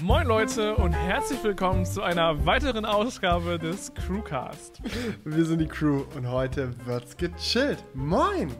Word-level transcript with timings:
Moin 0.00 0.26
Leute 0.26 0.74
und 0.76 0.92
herzlich 0.94 1.44
willkommen 1.44 1.84
zu 1.84 2.02
einer 2.02 2.46
weiteren 2.46 2.86
Ausgabe 2.86 3.58
des 3.58 3.92
Crewcast. 3.92 4.80
Wir 5.24 5.44
sind 5.44 5.58
die 5.58 5.66
Crew 5.66 6.04
und 6.16 6.30
heute 6.30 6.70
wird's 6.86 7.14
gechillt. 7.16 7.84
Moin! 7.92 8.50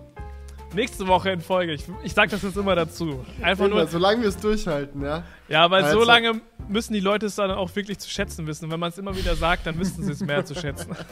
Nächste 0.75 1.07
Woche 1.07 1.31
in 1.31 1.41
Folge. 1.41 1.73
Ich, 1.73 1.85
ich 2.03 2.13
sag 2.13 2.29
das 2.31 2.43
jetzt 2.43 2.57
immer 2.57 2.75
dazu. 2.75 3.25
Einfach 3.41 3.65
Immer, 3.65 3.77
nur. 3.77 3.87
solange 3.87 4.23
wir 4.23 4.29
es 4.29 4.37
durchhalten, 4.37 5.03
ja. 5.03 5.23
Ja, 5.49 5.71
weil 5.71 5.83
so 5.85 5.89
Also- 5.99 6.05
lange 6.05 6.41
müssen 6.69 6.93
die 6.93 7.01
Leute 7.01 7.27
es 7.27 7.35
dann 7.37 7.51
auch 7.51 7.75
wirklich 7.77 7.99
zu 7.99 8.11
schätzen 8.11 8.47
wissen. 8.47 8.67
Und 8.67 8.71
wenn 8.73 8.81
man 8.81 8.91
es 8.91 8.99
immer 8.99 9.17
wieder 9.17 9.35
sagt, 9.35 9.67
dann 9.67 9.79
wissen 9.79 10.05
sie 10.05 10.13
es 10.13 10.21
mehr 10.21 10.45
zu 10.45 10.55
schätzen. 10.55 10.95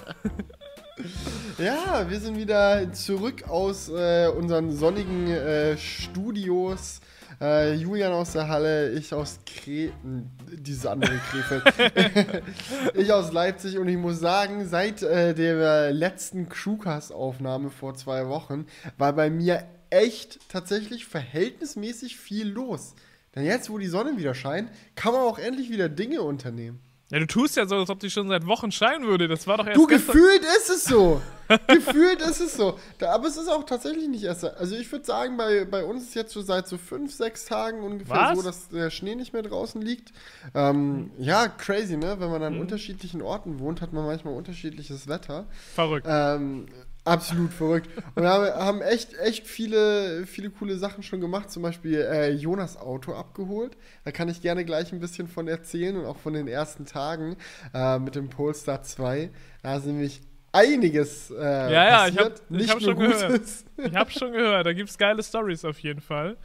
Ja, 1.59 2.09
wir 2.09 2.21
sind 2.21 2.37
wieder 2.39 2.91
zurück 2.93 3.49
aus 3.49 3.89
äh, 3.91 4.29
unseren 4.29 4.71
sonnigen 4.71 5.29
äh, 5.29 5.77
Studios. 5.79 7.01
Äh, 7.41 7.75
Julian 7.75 8.13
aus 8.13 8.33
der 8.33 8.49
Halle, 8.49 8.93
ich 8.93 9.15
aus 9.15 9.39
Kreten, 9.47 10.31
dieses 10.53 10.85
andere 10.85 11.19
Krefeld. 11.31 12.45
ich 12.95 13.13
aus 13.13 13.33
Leipzig 13.33 13.79
und 13.79 13.89
ich 13.89 13.97
muss 13.97 14.21
sagen, 14.21 14.69
seit 14.69 15.03
äh, 15.03 15.35
der 15.35 15.91
letzten 15.93 16.51
Crewcast-Aufnahme 16.51 17.71
vor 17.71 17.95
zwei 17.95 18.29
Wochen 18.29 18.67
war 18.99 19.15
bei 19.15 19.31
mir 19.31 19.65
echt 19.89 20.51
tatsächlich 20.51 21.07
verhältnismäßig 21.07 22.19
viel 22.19 22.49
los. 22.49 22.95
Denn 23.35 23.45
jetzt, 23.45 23.71
wo 23.71 23.79
die 23.79 23.87
Sonne 23.87 24.19
wieder 24.19 24.35
scheint, 24.35 24.71
kann 24.95 25.15
man 25.15 25.23
auch 25.23 25.39
endlich 25.39 25.71
wieder 25.71 25.89
Dinge 25.89 26.21
unternehmen. 26.21 26.81
Ja, 27.11 27.19
du 27.19 27.27
tust 27.27 27.57
ja 27.57 27.67
so, 27.67 27.77
als 27.77 27.91
ob 27.91 27.99
die 28.01 28.11
schon 28.11 28.29
seit 28.29 28.47
Wochen 28.47 28.71
scheinen 28.71 29.07
würde. 29.07 29.27
Das 29.29 29.47
war 29.47 29.57
doch 29.59 29.67
erst 29.67 29.77
Du, 29.77 29.87
gestern. 29.87 30.15
gefühlt 30.15 30.43
ist 30.45 30.71
es 30.71 30.85
so. 30.85 31.21
gefühlt 31.67 32.23
ist 32.23 32.41
es 32.41 32.55
so. 32.57 32.79
Da, 32.99 33.11
aber 33.13 33.27
es 33.27 33.37
ist 33.37 33.49
auch 33.49 33.65
tatsächlich 33.65 34.07
nicht 34.09 34.23
erst. 34.23 34.45
Also 34.45 34.77
ich 34.77 34.91
würde 34.93 35.05
sagen, 35.05 35.37
bei, 35.37 35.65
bei 35.65 35.85
uns 35.85 36.05
ist 36.05 36.15
jetzt 36.15 36.33
so 36.33 36.41
seit 36.43 36.69
so 36.69 36.79
fünf, 36.79 37.13
sechs 37.13 37.45
Tagen 37.47 37.83
ungefähr 37.83 38.15
Was? 38.17 38.39
so, 38.39 38.45
dass 38.45 38.69
der 38.69 38.91
Schnee 38.91 39.17
nicht 39.17 39.33
mehr 39.33 39.43
draußen 39.43 39.83
liegt. 39.83 40.13
Ähm, 40.55 41.11
ja, 41.19 41.49
crazy, 41.49 41.97
ne? 41.97 42.17
Wenn 42.21 42.31
man 42.31 42.43
an 42.45 42.55
Mhm. 42.55 42.61
unterschiedlichen 42.61 43.23
Orten 43.23 43.59
wohnt, 43.59 43.81
hat 43.81 43.93
man 43.93 44.07
manchmal 44.07 44.35
unterschiedliches 44.35 45.09
Wetter. 45.09 45.47
Verrückt. 45.75 46.07
Ähm, 46.09 46.67
absolut 47.05 47.53
verrückt. 47.53 47.89
Und 48.15 48.23
wir 48.23 48.31
haben, 48.31 48.47
haben 48.55 48.83
echt, 48.83 49.15
echt 49.19 49.47
viele, 49.47 50.27
viele 50.27 50.51
coole 50.51 50.77
Sachen 50.77 51.03
schon 51.03 51.21
gemacht. 51.21 51.51
Zum 51.51 51.63
Beispiel 51.63 51.97
äh, 52.01 52.31
Jonas 52.31 52.77
Auto 52.77 53.13
abgeholt. 53.15 53.77
Da 54.05 54.13
kann 54.13 54.29
ich 54.29 54.41
gerne 54.43 54.65
gleich 54.65 54.93
ein 54.93 55.01
bisschen 55.01 55.29
von 55.29 55.49
erzählen 55.49 55.97
und 55.97 56.07
auch 56.07 56.19
von 56.19 56.33
den 56.35 56.49
ersten 56.49 56.87
Tagen 56.87 57.37
äh, 57.75 57.99
mit 57.99 58.15
dem 58.15 58.29
Polestar 58.29 58.83
2. 58.83 59.31
Da 59.63 59.77
ist 59.77 59.87
nämlich 59.87 60.21
einiges 60.53 61.31
äh, 61.31 61.35
Ja, 61.37 61.71
ja, 61.71 62.07
ich 62.09 62.17
passiert. 62.17 62.43
ich 62.51 62.57
Nicht 62.57 62.71
hab 62.71 62.81
nur 62.81 62.91
schon 62.91 62.99
gehört. 62.99 63.33
Gutes. 63.33 63.65
Ich 63.79 63.95
hab's 63.95 64.15
schon 64.19 64.33
gehört, 64.33 64.67
da 64.67 64.73
gibt's 64.73 64.99
geile 64.99 65.23
Stories 65.23 65.65
auf 65.65 65.79
jeden 65.79 66.01
Fall. 66.01 66.37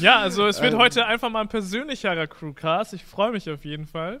Ja, 0.00 0.18
also 0.20 0.46
es 0.46 0.60
wird 0.62 0.72
Ähm. 0.72 0.78
heute 0.78 1.06
einfach 1.06 1.28
mal 1.30 1.42
ein 1.42 1.48
persönlicherer 1.48 2.26
Crewcast. 2.26 2.94
Ich 2.94 3.04
freue 3.04 3.32
mich 3.32 3.48
auf 3.50 3.64
jeden 3.64 3.86
Fall. 3.86 4.20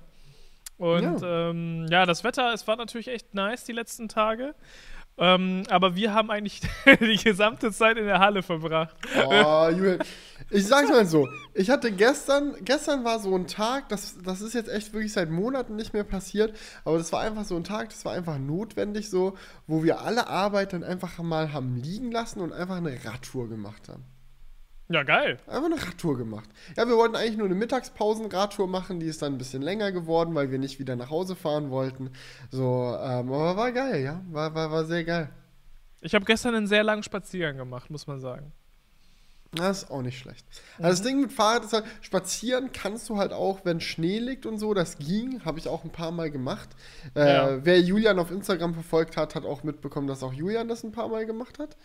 Und 0.76 1.20
ja. 1.22 1.50
Ähm, 1.50 1.86
ja, 1.90 2.06
das 2.06 2.22
Wetter, 2.24 2.54
es 2.54 2.66
war 2.66 2.76
natürlich 2.76 3.08
echt 3.08 3.34
nice 3.34 3.64
die 3.64 3.72
letzten 3.72 4.08
Tage. 4.08 4.54
Ähm, 5.20 5.64
aber 5.68 5.94
wir 5.96 6.14
haben 6.14 6.30
eigentlich 6.30 6.62
die 7.00 7.22
gesamte 7.22 7.70
Zeit 7.72 7.98
in 7.98 8.06
der 8.06 8.20
Halle 8.20 8.42
verbracht. 8.42 8.96
Oh, 9.26 9.68
Julian. 9.76 9.98
Ich 10.48 10.66
sag's 10.66 10.88
mal 10.88 11.04
so, 11.04 11.28
ich 11.54 11.68
hatte 11.68 11.92
gestern, 11.92 12.56
gestern 12.62 13.04
war 13.04 13.20
so 13.20 13.36
ein 13.36 13.46
Tag, 13.46 13.90
das, 13.90 14.16
das 14.24 14.40
ist 14.40 14.54
jetzt 14.54 14.70
echt 14.70 14.94
wirklich 14.94 15.12
seit 15.12 15.30
Monaten 15.30 15.76
nicht 15.76 15.92
mehr 15.92 16.02
passiert, 16.02 16.56
aber 16.84 16.96
das 16.96 17.12
war 17.12 17.20
einfach 17.20 17.44
so 17.44 17.54
ein 17.54 17.62
Tag, 17.62 17.90
das 17.90 18.04
war 18.04 18.14
einfach 18.14 18.38
notwendig 18.38 19.10
so, 19.10 19.36
wo 19.66 19.84
wir 19.84 20.00
alle 20.00 20.26
Arbeit 20.26 20.72
dann 20.72 20.82
einfach 20.82 21.18
mal 21.18 21.52
haben 21.52 21.76
liegen 21.76 22.10
lassen 22.10 22.40
und 22.40 22.52
einfach 22.52 22.78
eine 22.78 23.04
Radtour 23.04 23.48
gemacht 23.48 23.88
haben. 23.88 24.04
Ja, 24.92 25.04
geil. 25.04 25.38
Einfach 25.46 25.66
eine 25.66 25.80
Radtour 25.80 26.18
gemacht. 26.18 26.50
Ja, 26.76 26.88
wir 26.88 26.96
wollten 26.96 27.14
eigentlich 27.14 27.36
nur 27.36 27.46
eine 27.46 27.54
Mittagspausen-Radtour 27.54 28.66
machen, 28.66 28.98
die 28.98 29.06
ist 29.06 29.22
dann 29.22 29.34
ein 29.34 29.38
bisschen 29.38 29.62
länger 29.62 29.92
geworden, 29.92 30.34
weil 30.34 30.50
wir 30.50 30.58
nicht 30.58 30.80
wieder 30.80 30.96
nach 30.96 31.10
Hause 31.10 31.36
fahren 31.36 31.70
wollten. 31.70 32.10
So, 32.50 32.96
ähm, 33.00 33.32
aber 33.32 33.56
war 33.56 33.70
geil, 33.70 34.02
ja, 34.02 34.20
war, 34.32 34.52
war, 34.52 34.72
war 34.72 34.84
sehr 34.84 35.04
geil. 35.04 35.30
Ich 36.00 36.12
habe 36.14 36.24
gestern 36.24 36.56
einen 36.56 36.66
sehr 36.66 36.82
langen 36.82 37.04
Spaziergang 37.04 37.56
gemacht, 37.56 37.88
muss 37.88 38.08
man 38.08 38.18
sagen. 38.18 38.52
Das 39.52 39.82
ist 39.82 39.90
auch 39.90 40.02
nicht 40.02 40.18
schlecht. 40.18 40.44
Also 40.78 40.88
das 40.90 41.02
Ding 41.02 41.20
mit 41.20 41.32
Fahrrad 41.32 41.64
ist 41.64 41.72
halt, 41.72 41.84
spazieren 42.02 42.70
kannst 42.72 43.08
du 43.08 43.16
halt 43.16 43.32
auch, 43.32 43.64
wenn 43.64 43.80
Schnee 43.80 44.18
liegt 44.18 44.46
und 44.46 44.58
so. 44.58 44.74
Das 44.74 44.98
ging, 44.98 45.44
habe 45.44 45.58
ich 45.58 45.68
auch 45.68 45.82
ein 45.84 45.90
paar 45.90 46.12
Mal 46.12 46.30
gemacht. 46.30 46.68
Äh, 47.14 47.34
Ja. 47.34 47.64
Wer 47.64 47.80
Julian 47.80 48.18
auf 48.20 48.30
Instagram 48.30 48.74
verfolgt 48.74 49.16
hat, 49.16 49.34
hat 49.34 49.44
auch 49.44 49.64
mitbekommen, 49.64 50.06
dass 50.06 50.22
auch 50.22 50.32
Julian 50.32 50.68
das 50.68 50.84
ein 50.84 50.92
paar 50.92 51.08
Mal 51.08 51.26
gemacht 51.26 51.58
hat. 51.58 51.76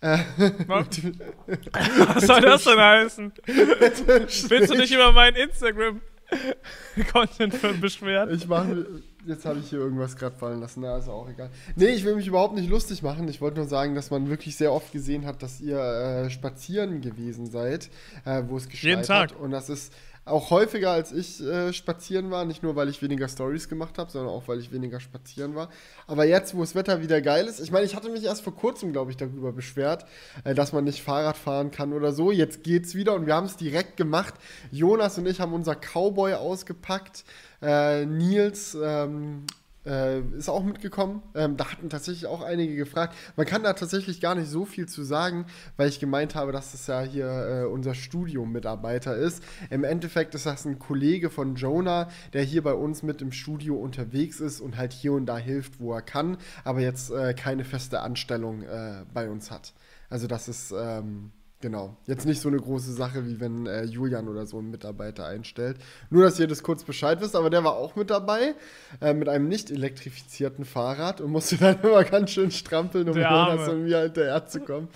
Äh, 0.00 0.18
Was, 0.66 0.86
Was 2.14 2.26
soll 2.26 2.40
das 2.42 2.64
denn 2.64 2.78
heißen? 2.78 3.32
Willst 3.46 4.70
du 4.72 4.76
dich 4.76 4.92
über 4.92 5.12
meinen 5.12 5.36
Instagram-Content 5.36 7.80
beschweren? 7.80 8.34
Ich 8.34 8.46
mache. 8.46 8.86
Jetzt 9.26 9.46
habe 9.46 9.58
ich 9.58 9.70
hier 9.70 9.78
irgendwas 9.78 10.16
gerade 10.16 10.36
fallen 10.36 10.60
lassen, 10.60 10.82
na, 10.82 10.98
ist 10.98 11.08
auch 11.08 11.26
egal. 11.30 11.48
Nee, 11.76 11.86
ich 11.86 12.04
will 12.04 12.14
mich 12.14 12.26
überhaupt 12.26 12.54
nicht 12.54 12.68
lustig 12.68 13.02
machen. 13.02 13.26
Ich 13.28 13.40
wollte 13.40 13.56
nur 13.56 13.66
sagen, 13.66 13.94
dass 13.94 14.10
man 14.10 14.28
wirklich 14.28 14.54
sehr 14.54 14.70
oft 14.70 14.92
gesehen 14.92 15.24
hat, 15.24 15.42
dass 15.42 15.62
ihr 15.62 15.78
äh, 15.78 16.28
spazieren 16.28 17.00
gewesen 17.00 17.46
seid, 17.46 17.88
äh, 18.26 18.42
wo 18.46 18.58
es 18.58 18.68
geschneit 18.68 18.90
Jeden 18.90 19.02
Tag. 19.02 19.30
hat. 19.30 19.40
Und 19.40 19.50
das 19.52 19.70
ist 19.70 19.94
auch 20.24 20.50
häufiger, 20.50 20.90
als 20.90 21.12
ich 21.12 21.42
äh, 21.42 21.72
spazieren 21.72 22.30
war. 22.30 22.44
Nicht 22.44 22.62
nur, 22.62 22.76
weil 22.76 22.88
ich 22.88 23.02
weniger 23.02 23.28
Stories 23.28 23.68
gemacht 23.68 23.98
habe, 23.98 24.10
sondern 24.10 24.32
auch, 24.32 24.48
weil 24.48 24.58
ich 24.58 24.72
weniger 24.72 25.00
spazieren 25.00 25.54
war. 25.54 25.68
Aber 26.06 26.24
jetzt, 26.24 26.54
wo 26.54 26.60
das 26.60 26.74
Wetter 26.74 27.02
wieder 27.02 27.20
geil 27.20 27.46
ist, 27.46 27.60
ich 27.60 27.70
meine, 27.70 27.84
ich 27.84 27.94
hatte 27.94 28.08
mich 28.10 28.24
erst 28.24 28.42
vor 28.42 28.54
kurzem, 28.54 28.92
glaube 28.92 29.10
ich, 29.10 29.16
darüber 29.16 29.52
beschwert, 29.52 30.06
äh, 30.44 30.54
dass 30.54 30.72
man 30.72 30.84
nicht 30.84 31.02
Fahrrad 31.02 31.36
fahren 31.36 31.70
kann 31.70 31.92
oder 31.92 32.12
so. 32.12 32.30
Jetzt 32.30 32.62
geht's 32.62 32.94
wieder 32.94 33.14
und 33.14 33.26
wir 33.26 33.34
haben 33.34 33.46
es 33.46 33.56
direkt 33.56 33.96
gemacht. 33.96 34.34
Jonas 34.70 35.18
und 35.18 35.26
ich 35.26 35.40
haben 35.40 35.52
unser 35.52 35.74
Cowboy 35.74 36.34
ausgepackt. 36.34 37.24
Äh, 37.60 38.06
Nils 38.06 38.76
ähm, 38.82 39.44
äh, 39.86 40.20
ist 40.36 40.48
auch 40.48 40.62
mitgekommen. 40.62 41.22
Ähm, 41.34 41.56
da 41.56 41.70
hatten 41.70 41.90
tatsächlich 41.90 42.26
auch 42.26 42.42
einige 42.42 42.76
gefragt. 42.76 43.14
Man 43.36 43.46
kann 43.46 43.62
da 43.62 43.72
tatsächlich 43.72 44.20
gar 44.20 44.34
nicht 44.34 44.48
so 44.48 44.64
viel 44.64 44.86
zu 44.86 45.02
sagen, 45.02 45.46
weil 45.76 45.88
ich 45.88 46.00
gemeint 46.00 46.34
habe, 46.34 46.52
dass 46.52 46.72
das 46.72 46.86
ja 46.86 47.02
hier 47.02 47.26
äh, 47.26 47.64
unser 47.66 47.94
Studio-Mitarbeiter 47.94 49.16
ist. 49.16 49.42
Im 49.70 49.84
Endeffekt 49.84 50.34
ist 50.34 50.46
das 50.46 50.64
ein 50.64 50.78
Kollege 50.78 51.30
von 51.30 51.56
Jonah, 51.56 52.08
der 52.32 52.42
hier 52.42 52.62
bei 52.62 52.74
uns 52.74 53.02
mit 53.02 53.22
im 53.22 53.32
Studio 53.32 53.76
unterwegs 53.76 54.40
ist 54.40 54.60
und 54.60 54.76
halt 54.76 54.92
hier 54.92 55.12
und 55.12 55.26
da 55.26 55.38
hilft, 55.38 55.80
wo 55.80 55.92
er 55.92 56.02
kann, 56.02 56.38
aber 56.64 56.80
jetzt 56.80 57.10
äh, 57.10 57.34
keine 57.34 57.64
feste 57.64 58.00
Anstellung 58.00 58.62
äh, 58.62 59.04
bei 59.12 59.28
uns 59.28 59.50
hat. 59.50 59.72
Also 60.10 60.26
das 60.26 60.48
ist 60.48 60.72
ähm, 60.76 61.32
Genau. 61.64 61.96
Jetzt 62.06 62.26
nicht 62.26 62.42
so 62.42 62.50
eine 62.50 62.58
große 62.58 62.92
Sache, 62.92 63.24
wie 63.24 63.40
wenn 63.40 63.64
äh, 63.66 63.84
Julian 63.84 64.28
oder 64.28 64.44
so 64.44 64.58
einen 64.58 64.70
Mitarbeiter 64.70 65.24
einstellt. 65.24 65.78
Nur, 66.10 66.24
dass 66.24 66.38
ihr 66.38 66.46
das 66.46 66.62
kurz 66.62 66.84
Bescheid 66.84 67.22
wisst, 67.22 67.34
aber 67.34 67.48
der 67.48 67.64
war 67.64 67.72
auch 67.76 67.96
mit 67.96 68.10
dabei, 68.10 68.54
äh, 69.00 69.14
mit 69.14 69.30
einem 69.30 69.48
nicht 69.48 69.70
elektrifizierten 69.70 70.66
Fahrrad 70.66 71.22
und 71.22 71.30
musste 71.30 71.56
dann 71.64 71.80
immer 71.80 72.04
ganz 72.04 72.32
schön 72.32 72.50
strampeln, 72.50 73.08
um 73.08 73.16
Jonas 73.16 73.66
und 73.70 73.84
mir 73.84 74.00
hinterher 74.02 74.44
zu 74.44 74.60
kommen. 74.60 74.88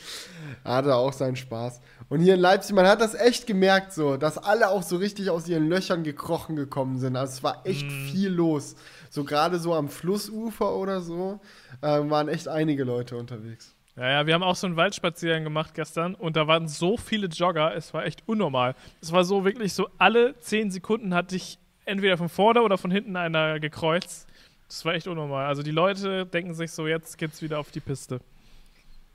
Hatte 0.63 0.95
auch 0.95 1.15
seinen 1.15 1.37
Spaß. 1.37 1.81
Und 2.11 2.21
hier 2.21 2.35
in 2.35 2.41
Leipzig, 2.41 2.75
man 2.75 2.87
hat 2.87 3.01
das 3.01 3.15
echt 3.15 3.47
gemerkt, 3.47 3.95
so, 3.95 4.19
dass 4.19 4.37
alle 4.37 4.69
auch 4.69 4.83
so 4.83 4.97
richtig 4.97 5.31
aus 5.31 5.49
ihren 5.49 5.71
Löchern 5.71 6.05
gekrochen 6.05 6.55
gekommen 6.55 6.99
sind. 6.99 7.17
Also 7.17 7.33
es 7.33 7.43
war 7.43 7.63
echt 7.65 7.87
Mhm. 7.87 8.09
viel 8.13 8.29
los. 8.29 8.77
So 9.09 9.25
gerade 9.25 9.59
so 9.59 9.73
am 9.73 9.89
Flussufer 9.89 10.75
oder 10.75 11.01
so, 11.01 11.41
ähm, 11.81 12.11
waren 12.11 12.29
echt 12.29 12.47
einige 12.47 12.85
Leute 12.85 13.17
unterwegs. 13.17 13.75
Ja, 13.99 14.09
ja, 14.11 14.27
wir 14.27 14.35
haben 14.35 14.43
auch 14.45 14.55
so 14.55 14.67
einen 14.69 14.77
Waldspaziergang 14.77 15.43
gemacht 15.43 15.75
gestern 15.75 16.15
und 16.15 16.37
da 16.37 16.47
waren 16.47 16.69
so 16.69 16.97
viele 16.97 17.27
Jogger, 17.27 17.75
es 17.75 17.93
war 17.93 18.05
echt 18.07 18.23
unnormal. 18.27 18.75
Es 19.01 19.11
war 19.11 19.25
so 19.25 19.45
wirklich 19.45 19.73
so, 19.73 19.89
alle 19.99 20.39
zehn 20.39 20.71
Sekunden 20.71 21.15
hatte 21.15 21.35
ich 21.35 21.59
entweder 21.85 22.17
von 22.17 22.29
vorne 22.29 22.63
oder 22.63 22.79
von 22.79 22.91
hinten 22.93 23.17
einer 23.17 23.59
gekreuzt. 23.59 24.29
Das 24.69 24.85
war 24.85 24.95
echt 24.95 25.09
unnormal. 25.09 25.47
Also 25.47 25.63
die 25.63 25.71
Leute 25.73 26.27
denken 26.27 26.55
sich 26.55 26.71
so, 26.71 26.87
jetzt 26.87 27.19
geht's 27.19 27.43
wieder 27.43 27.59
auf 27.59 27.71
die 27.73 27.81
Piste. 27.81 28.21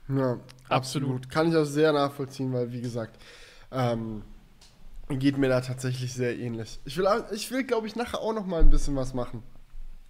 Ja, 0.08 0.32
absolut. 0.34 0.40
Absolut. 0.68 1.30
Kann 1.30 1.48
ich 1.48 1.56
auch 1.56 1.64
sehr 1.64 1.92
nachvollziehen, 1.92 2.52
weil, 2.52 2.70
wie 2.72 2.82
gesagt, 2.82 3.18
ähm, 3.72 4.22
geht 5.08 5.38
mir 5.38 5.48
da 5.48 5.62
tatsächlich 5.62 6.12
sehr 6.12 6.36
ähnlich. 6.38 6.78
Ich 6.84 6.98
will, 6.98 7.06
auch- 7.06 7.30
ich 7.32 7.50
will 7.50 7.64
glaube 7.64 7.86
ich, 7.86 7.96
nachher 7.96 8.20
auch 8.20 8.34
noch 8.34 8.44
mal 8.44 8.60
ein 8.60 8.68
bisschen 8.68 8.96
was 8.96 9.14
machen. 9.14 9.42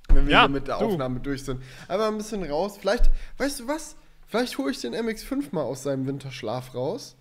Wenn 0.08 0.26
wir 0.26 0.32
Ja, 0.32 0.40
hier 0.40 0.48
mit 0.48 0.66
der 0.66 0.78
du. 0.78 0.86
Aufnahme 0.86 1.20
durch 1.20 1.44
sind. 1.44 1.62
Aber 1.86 2.08
ein 2.08 2.16
bisschen 2.16 2.42
raus. 2.42 2.76
Vielleicht, 2.78 3.10
weißt 3.38 3.60
du 3.60 3.68
was? 3.68 3.96
Vielleicht 4.26 4.58
hole 4.58 4.70
ich 4.70 4.80
den 4.80 4.94
MX5 4.94 5.48
mal 5.52 5.62
aus 5.62 5.82
seinem 5.82 6.06
Winterschlaf 6.06 6.74
raus 6.74 7.16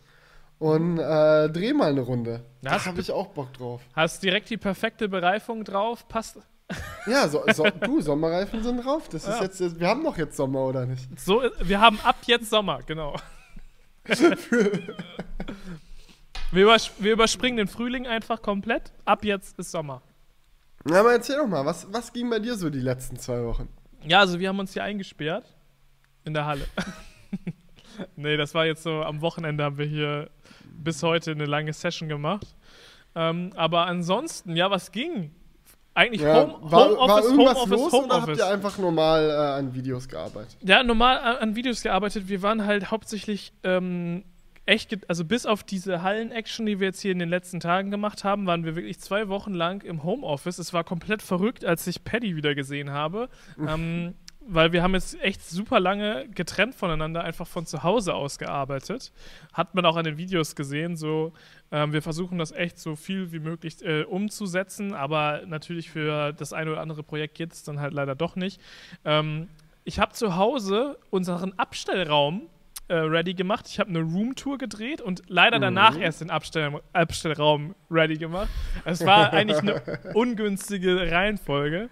und 0.60 0.98
äh, 0.98 1.50
drehe 1.50 1.74
mal 1.74 1.90
eine 1.92 2.02
Runde. 2.02 2.44
Da 2.62 2.86
habe 2.86 3.02
ich 3.02 3.12
auch 3.12 3.28
Bock 3.28 3.54
drauf. 3.54 3.82
Hast 3.96 4.24
direkt 4.24 4.50
die 4.50 4.58
perfekte 4.58 5.10
Bereifung 5.10 5.64
drauf, 5.64 6.08
passt. 6.08 6.38
Ja, 7.06 7.28
so, 7.28 7.44
so, 7.54 7.66
du, 7.82 8.00
Sommerreifen 8.02 8.64
sind 8.64 8.84
drauf. 8.86 9.10
Das 9.10 9.24
ist 9.28 9.36
Ja. 9.38 9.44
jetzt, 9.44 9.80
wir 9.80 9.88
haben 9.88 10.04
doch 10.06 10.18
jetzt 10.18 10.38
Sommer, 10.38 10.62
oder 10.62 10.86
nicht? 10.86 11.08
So, 11.20 11.44
wir 11.62 11.82
haben 11.82 12.00
ab 12.02 12.16
jetzt 12.26 12.50
Sommer, 12.50 12.80
genau. 12.88 13.16
wir, 16.52 16.64
übers 16.64 16.92
wir 17.00 17.12
überspringen 17.14 17.58
den 17.58 17.68
Frühling 17.68 18.08
einfach 18.08 18.42
komplett. 18.42 18.92
Ab 19.06 19.26
jetzt 19.26 19.60
ist 19.60 19.72
Sommer. 19.72 20.02
Na, 20.86 21.00
aber 21.02 21.14
erzähl 21.14 21.38
doch 21.38 21.48
mal, 21.48 21.66
was, 21.66 21.88
was 21.92 22.12
ging 22.14 22.30
bei 22.30 22.40
dir 22.40 22.56
so 22.56 22.70
die 22.70 22.80
letzten 22.80 23.18
zwei 23.18 23.44
Wochen? 23.44 23.68
Ja, 24.06 24.20
also 24.20 24.40
wir 24.40 24.50
haben 24.50 24.60
uns 24.60 24.74
hier 24.74 24.84
eingesperrt. 24.84 25.46
In 26.26 26.34
der 26.34 26.46
Halle. 26.46 26.66
nee, 28.16 28.38
das 28.38 28.54
war 28.54 28.66
jetzt 28.66 28.84
so, 28.84 29.02
am 29.04 29.22
Wochenende 29.22 29.64
haben 29.64 29.78
wir 29.78 29.86
hier 29.86 30.30
bis 30.64 31.04
heute 31.04 31.32
eine 31.32 31.46
lange 31.46 31.74
Session 31.74 32.10
gemacht. 32.10 32.48
Ähm, 33.16 33.52
aber 33.56 33.86
ansonsten, 33.88 34.56
ja, 34.56 34.72
was 34.72 34.92
ging? 34.92 35.32
Eigentlich 35.96 36.22
Ja, 36.22 36.48
Home, 36.48 36.58
war, 36.62 36.90
Homeoffice, 36.90 37.08
war 37.08 37.24
irgendwas 37.24 37.56
Homeoffice, 37.56 37.70
los 37.70 37.94
oder 37.94 38.02
habt 38.02 38.14
Homeoffice. 38.14 38.38
ihr 38.40 38.48
einfach 38.48 38.78
normal 38.80 39.30
äh, 39.30 39.34
an 39.60 39.74
Videos 39.76 40.08
gearbeitet? 40.08 40.58
Ja, 40.62 40.82
normal 40.82 41.20
an, 41.20 41.36
an 41.38 41.56
Videos 41.56 41.84
gearbeitet. 41.84 42.28
Wir 42.28 42.42
waren 42.42 42.66
halt 42.66 42.90
hauptsächlich 42.90 43.54
ähm, 43.64 44.24
echt, 44.66 45.08
also 45.08 45.24
bis 45.24 45.46
auf 45.46 45.64
diese 45.64 46.02
Hallen-Action, 46.02 46.66
die 46.66 46.80
wir 46.80 46.88
jetzt 46.88 47.02
hier 47.02 47.12
in 47.12 47.20
den 47.20 47.30
letzten 47.30 47.60
Tagen 47.60 47.92
gemacht 47.92 48.24
haben, 48.24 48.48
waren 48.48 48.66
wir 48.66 48.76
wirklich 48.76 49.00
zwei 49.00 49.28
Wochen 49.28 49.54
lang 49.54 49.84
im 49.84 50.04
Homeoffice. 50.04 50.58
Es 50.58 50.74
war 50.74 50.84
komplett 50.84 51.22
verrückt, 51.22 51.64
als 51.64 51.86
ich 51.86 52.04
Paddy 52.04 52.36
wieder 52.36 52.56
gesehen 52.56 52.90
habe. 52.90 53.30
ähm, 53.60 54.16
weil 54.48 54.74
wir 54.74 54.84
haben 54.84 54.94
jetzt 54.94 55.20
echt 55.22 55.44
super 55.44 55.80
lange 55.80 56.28
getrennt 56.30 56.76
voneinander 56.76 57.24
einfach 57.24 57.48
von 57.48 57.66
zu 57.66 57.84
Hause 57.84 58.14
aus 58.14 58.38
gearbeitet. 58.38 59.12
Hat 59.54 59.76
man 59.76 59.86
auch 59.86 59.96
an 59.96 60.06
den 60.06 60.18
Videos 60.18 60.56
gesehen. 60.56 60.96
So, 60.96 61.34
ähm, 61.72 61.94
wir 61.94 62.02
versuchen 62.02 62.38
das 62.38 62.52
echt 62.52 62.80
so 62.80 62.96
viel 62.96 63.32
wie 63.32 63.40
möglich 63.40 63.84
äh, 63.84 64.04
umzusetzen, 64.04 64.94
aber 64.94 65.42
natürlich 65.46 65.90
für 65.90 66.34
das 66.34 66.54
eine 66.54 66.72
oder 66.72 66.82
andere 66.82 67.04
Projekt 67.04 67.36
geht 67.36 67.54
es 67.54 67.64
dann 67.64 67.80
halt 67.80 67.94
leider 67.94 68.16
doch 68.16 68.36
nicht. 68.36 68.60
Ähm, 69.06 69.48
ich 69.86 70.00
habe 70.00 70.14
zu 70.14 70.36
Hause 70.36 70.98
unseren 71.10 71.54
Abstellraum 71.60 72.50
äh, 72.88 72.96
ready 72.96 73.34
gemacht. 73.34 73.68
Ich 73.68 73.80
habe 73.80 73.90
eine 73.90 74.02
Roomtour 74.02 74.58
gedreht 74.58 75.02
und 75.02 75.24
leider 75.28 75.60
danach 75.60 75.98
erst 75.98 76.22
den 76.22 76.30
Abstell 76.30 76.82
Abstellraum 76.92 77.76
ready 77.90 78.18
gemacht. 78.18 78.50
Es 78.86 79.06
war 79.06 79.32
eigentlich 79.32 79.60
eine 79.60 79.82
ungünstige 80.14 81.12
Reihenfolge. 81.12 81.90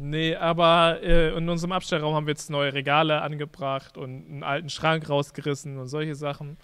Nee, 0.00 0.36
aber 0.36 1.00
äh, 1.02 1.36
in 1.36 1.48
unserem 1.48 1.72
Abstellraum 1.72 2.14
haben 2.14 2.26
wir 2.26 2.30
jetzt 2.30 2.50
neue 2.50 2.72
Regale 2.72 3.20
angebracht 3.20 3.98
und 3.98 4.28
einen 4.28 4.42
alten 4.44 4.68
Schrank 4.68 5.08
rausgerissen 5.08 5.76
und 5.76 5.88
solche 5.88 6.14
Sachen. 6.14 6.56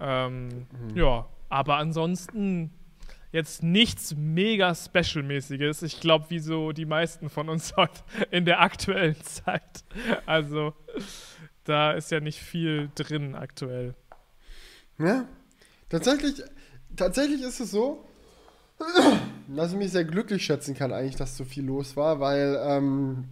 Ähm, 0.00 0.66
Ja, 0.96 1.28
aber 1.48 1.76
ansonsten 1.76 2.72
jetzt 3.30 3.62
nichts 3.62 4.16
mega 4.16 4.74
Special-mäßiges. 4.74 5.82
Ich 5.82 6.00
glaube, 6.00 6.30
wie 6.30 6.40
so 6.40 6.72
die 6.72 6.84
meisten 6.84 7.30
von 7.30 7.48
uns 7.48 7.74
heute 7.76 8.02
in 8.32 8.44
der 8.44 8.60
aktuellen 8.60 9.22
Zeit. 9.22 9.84
Also, 10.26 10.74
da 11.62 11.92
ist 11.92 12.10
ja 12.10 12.18
nicht 12.18 12.40
viel 12.40 12.90
drin 12.96 13.36
aktuell. 13.36 13.94
Ja. 14.98 15.28
Tatsächlich, 15.88 16.42
tatsächlich 16.96 17.42
ist 17.42 17.60
es 17.60 17.70
so, 17.70 18.04
dass 19.56 19.72
ich 19.72 19.78
mich 19.78 19.92
sehr 19.92 20.04
glücklich 20.04 20.44
schätzen 20.44 20.74
kann, 20.74 20.92
eigentlich, 20.92 21.16
dass 21.16 21.36
so 21.36 21.44
viel 21.44 21.64
los 21.64 21.96
war, 21.96 22.20
weil 22.20 22.58
ähm, 22.62 23.24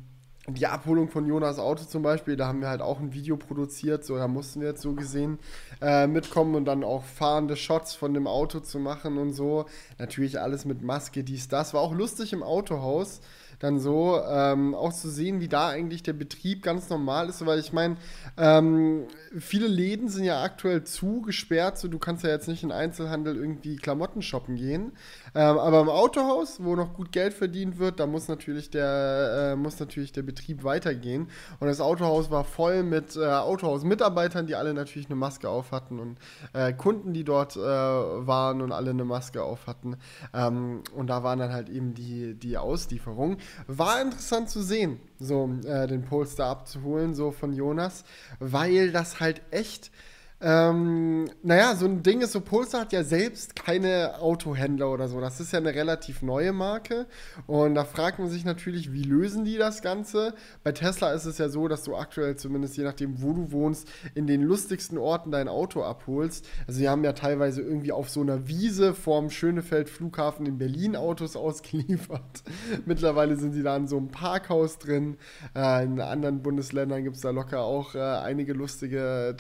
die 0.49 0.67
Abholung 0.67 1.09
von 1.09 1.27
Jonas 1.27 1.59
Auto 1.59 1.85
zum 1.85 2.03
Beispiel, 2.03 2.37
da 2.37 2.47
haben 2.47 2.61
wir 2.61 2.69
halt 2.69 2.81
auch 2.81 3.01
ein 3.01 3.13
Video 3.13 3.37
produziert, 3.37 4.05
so 4.05 4.17
da 4.17 4.29
mussten 4.29 4.61
wir 4.61 4.69
jetzt 4.69 4.83
so 4.83 4.95
gesehen 4.95 5.39
äh, 5.81 6.07
mitkommen 6.07 6.55
und 6.55 6.65
dann 6.65 6.85
auch 6.85 7.05
fahrende 7.05 7.57
Shots 7.57 7.95
von 7.95 8.15
dem 8.15 8.27
Auto 8.27 8.61
zu 8.61 8.79
machen 8.79 9.19
und 9.19 9.33
so. 9.33 9.67
Natürlich 9.99 10.41
alles 10.41 10.65
mit 10.65 10.83
Maske, 10.83 11.23
dies, 11.23 11.49
das. 11.49 11.75
War 11.75 11.83
auch 11.83 11.95
lustig 11.95 12.33
im 12.33 12.43
Autohaus 12.43 13.21
dann 13.59 13.81
so 13.81 14.21
ähm, 14.25 14.75
auch 14.75 14.93
zu 14.93 15.09
sehen, 15.09 15.41
wie 15.41 15.49
da 15.49 15.69
eigentlich 15.69 16.03
der 16.03 16.13
Betrieb 16.13 16.63
ganz 16.63 16.89
normal 16.91 17.29
ist, 17.29 17.45
weil 17.45 17.59
ich 17.59 17.73
meine, 17.73 17.97
ähm, 18.37 19.07
viele 19.37 19.67
Läden 19.67 20.09
sind 20.09 20.25
ja 20.25 20.43
aktuell 20.43 20.85
zugesperrt, 20.85 21.79
so 21.79 21.89
du 21.89 21.99
kannst 21.99 22.23
ja 22.23 22.31
jetzt 22.31 22.49
nicht 22.49 22.63
in 22.63 22.71
Einzelhandel 22.71 23.37
irgendwie 23.37 23.77
Klamotten 23.77 24.23
shoppen 24.23 24.57
gehen, 24.57 24.93
ähm, 25.39 25.57
aber 25.57 25.83
im 25.83 25.89
Autohaus, 25.89 26.59
wo 26.65 26.75
noch 26.75 26.95
gut 26.95 27.13
Geld 27.13 27.33
verdient 27.33 27.79
wird, 27.79 28.01
da 28.01 28.09
muss 28.09 28.27
natürlich 28.27 28.71
der 28.71 29.53
äh, 29.53 29.57
muss 29.57 29.79
natürlich 29.79 30.11
der 30.11 30.23
Betrieb 30.23 30.65
weitergehen 30.65 31.29
und 31.61 31.69
das 31.69 31.81
Autohaus 31.81 32.29
war 32.33 32.43
voll 32.43 32.83
mit 32.83 33.15
äh, 33.15 33.25
Autohaus-Mitarbeitern, 33.25 34.49
die 34.49 34.57
alle 34.57 34.75
natürlich 34.75 35.07
eine 35.07 35.15
Maske 35.15 35.49
auf 35.49 35.71
hatten 35.71 36.01
und 36.01 36.19
äh, 36.55 36.73
Kunden, 36.73 37.13
die 37.13 37.23
dort 37.23 37.57
äh, 37.57 37.61
waren 37.61 38.61
und 38.63 38.73
alle 38.73 38.91
eine 38.91 39.05
Maske 39.05 39.45
auf 39.45 39.69
hatten 39.69 39.97
ähm, 40.35 40.83
und 40.97 41.07
da 41.07 41.23
waren 41.23 41.39
dann 41.39 41.53
halt 41.53 41.69
eben 41.69 41.95
die 41.95 42.35
die 42.35 42.59
Auslieferungen. 42.59 43.37
War 43.69 44.03
interessant 44.03 44.51
zu 44.51 44.61
sehen, 44.61 44.99
so 45.21 45.49
äh, 45.65 45.87
den 45.87 46.03
Polestar 46.03 46.51
abzuholen, 46.51 47.15
so 47.15 47.31
von 47.31 47.53
Jonas, 47.53 48.03
weil 48.41 48.91
das 48.91 49.21
halt 49.21 49.43
echt, 49.53 49.93
ähm, 50.41 51.29
naja, 51.43 51.75
so 51.75 51.87
ein 51.87 52.05
Ding 52.05 52.21
ist, 52.21 52.31
so 52.31 52.41
Polestar 52.41 52.83
hat 52.83 52.93
ja 52.93 53.03
selbst 53.03 53.57
keine 53.57 54.21
Autohändler 54.21 54.89
oder 54.93 55.09
so. 55.09 55.21
Das 55.21 55.41
ist 55.41 55.53
ja 55.53 55.59
eine 55.59 55.75
relativ 55.75 56.23
neue 56.23 56.53
Marke. 56.53 57.07
Und 57.49 57.75
da 57.75 57.85
fragt 57.85 58.21
man 58.21 58.29
sich 58.29 58.45
natürlich, 58.45 58.93
wie 58.93 59.03
lösen 59.03 59.45
die 59.45 59.57
das 59.57 59.83
Ganze? 59.83 60.35
Bei 60.63 60.71
Tesla 60.71 61.13
ist 61.13 61.25
es 61.25 61.39
ja 61.39 61.49
so, 61.49 61.67
dass 61.67 61.83
du 61.83 61.97
aktuell 61.97 62.37
zumindest 62.37 62.77
je 62.77 62.85
nachdem, 62.85 63.21
wo 63.21 63.33
du 63.33 63.51
wohnst, 63.51 63.89
in 64.15 64.29
den 64.29 64.43
lustigsten 64.43 64.97
Orten 64.97 65.33
dein 65.33 65.49
Auto 65.49 65.83
abholst. 65.83 66.47
Also 66.69 66.81
wir 66.81 66.91
haben 66.91 67.03
ja 67.03 67.15
teilweise 67.15 67.61
irgendwie 67.61 67.91
auf 67.91 68.09
so 68.09 68.21
einer 68.21 68.47
Wiese 68.47 68.95
vorm 68.95 69.31
Schönefeld 69.31 69.91
Flughafen 69.91 70.47
in 70.47 70.57
Berlin 70.57 70.95
Autos 70.95 71.35
ausgeliefert. 71.49 72.45
Mittlerweile 72.87 73.35
sind 73.35 73.55
sie 73.55 73.65
da 73.65 73.77
in 73.77 73.89
so 73.89 73.97
einem 73.97 74.13
Parkhaus 74.13 74.79
drin. 74.79 75.17
Äh, 75.57 75.83
in 75.83 76.01
anderen 76.01 76.43
Bundesländern 76.43 77.03
gibt 77.03 77.17
es 77.17 77.23
da 77.23 77.31
locker 77.31 77.63
auch 77.63 77.97
äh, 77.97 77.99
einige 77.99 78.53
lustige 78.53 79.35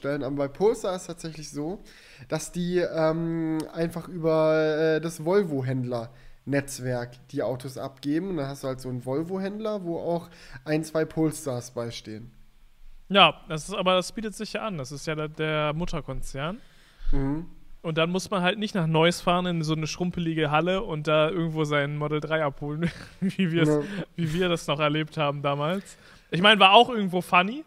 Tesla-Ausgabestellen. 0.00 0.22
Aber 0.24 0.36
bei 0.36 0.48
Polestar 0.48 0.94
ist 0.96 1.02
es 1.02 1.06
tatsächlich 1.08 1.50
so, 1.50 1.78
dass 2.28 2.52
die 2.52 2.78
ähm, 2.78 3.58
einfach 3.72 4.08
über 4.08 4.96
äh, 4.96 5.00
das 5.00 5.24
Volvo-Händler-Netzwerk 5.24 7.28
die 7.28 7.42
Autos 7.42 7.78
abgeben. 7.78 8.30
Und 8.30 8.36
dann 8.38 8.48
hast 8.48 8.64
du 8.64 8.68
halt 8.68 8.80
so 8.80 8.88
einen 8.88 9.04
Volvo-Händler, 9.04 9.84
wo 9.84 9.98
auch 9.98 10.28
ein, 10.64 10.82
zwei 10.84 11.04
Polestars 11.04 11.72
beistehen. 11.72 12.30
Ja, 13.08 13.40
das 13.48 13.68
ist, 13.68 13.74
aber 13.74 13.94
das 13.94 14.12
bietet 14.12 14.34
sich 14.34 14.52
ja 14.54 14.66
an. 14.66 14.78
Das 14.78 14.90
ist 14.92 15.06
ja 15.06 15.14
der, 15.14 15.28
der 15.28 15.72
Mutterkonzern. 15.74 16.60
Mhm. 17.12 17.46
Und 17.82 17.96
dann 17.96 18.10
muss 18.10 18.28
man 18.30 18.42
halt 18.42 18.58
nicht 18.58 18.74
nach 18.74 18.86
Neuss 18.86 19.22
fahren 19.22 19.46
in 19.46 19.62
so 19.62 19.72
eine 19.74 19.86
schrumpelige 19.86 20.50
Halle 20.50 20.82
und 20.82 21.08
da 21.08 21.30
irgendwo 21.30 21.64
sein 21.64 21.96
Model 21.96 22.20
3 22.20 22.44
abholen, 22.44 22.90
wie, 23.20 23.52
wir's, 23.52 23.68
Ja. 23.70 23.80
wie 24.16 24.34
wir 24.34 24.50
das 24.50 24.66
noch 24.66 24.80
erlebt 24.80 25.16
haben 25.16 25.40
damals. 25.40 25.96
Ich 26.30 26.42
meine, 26.42 26.60
war 26.60 26.72
auch 26.72 26.90
irgendwo 26.90 27.22
funny, 27.22 27.64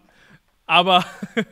aber 0.67 1.03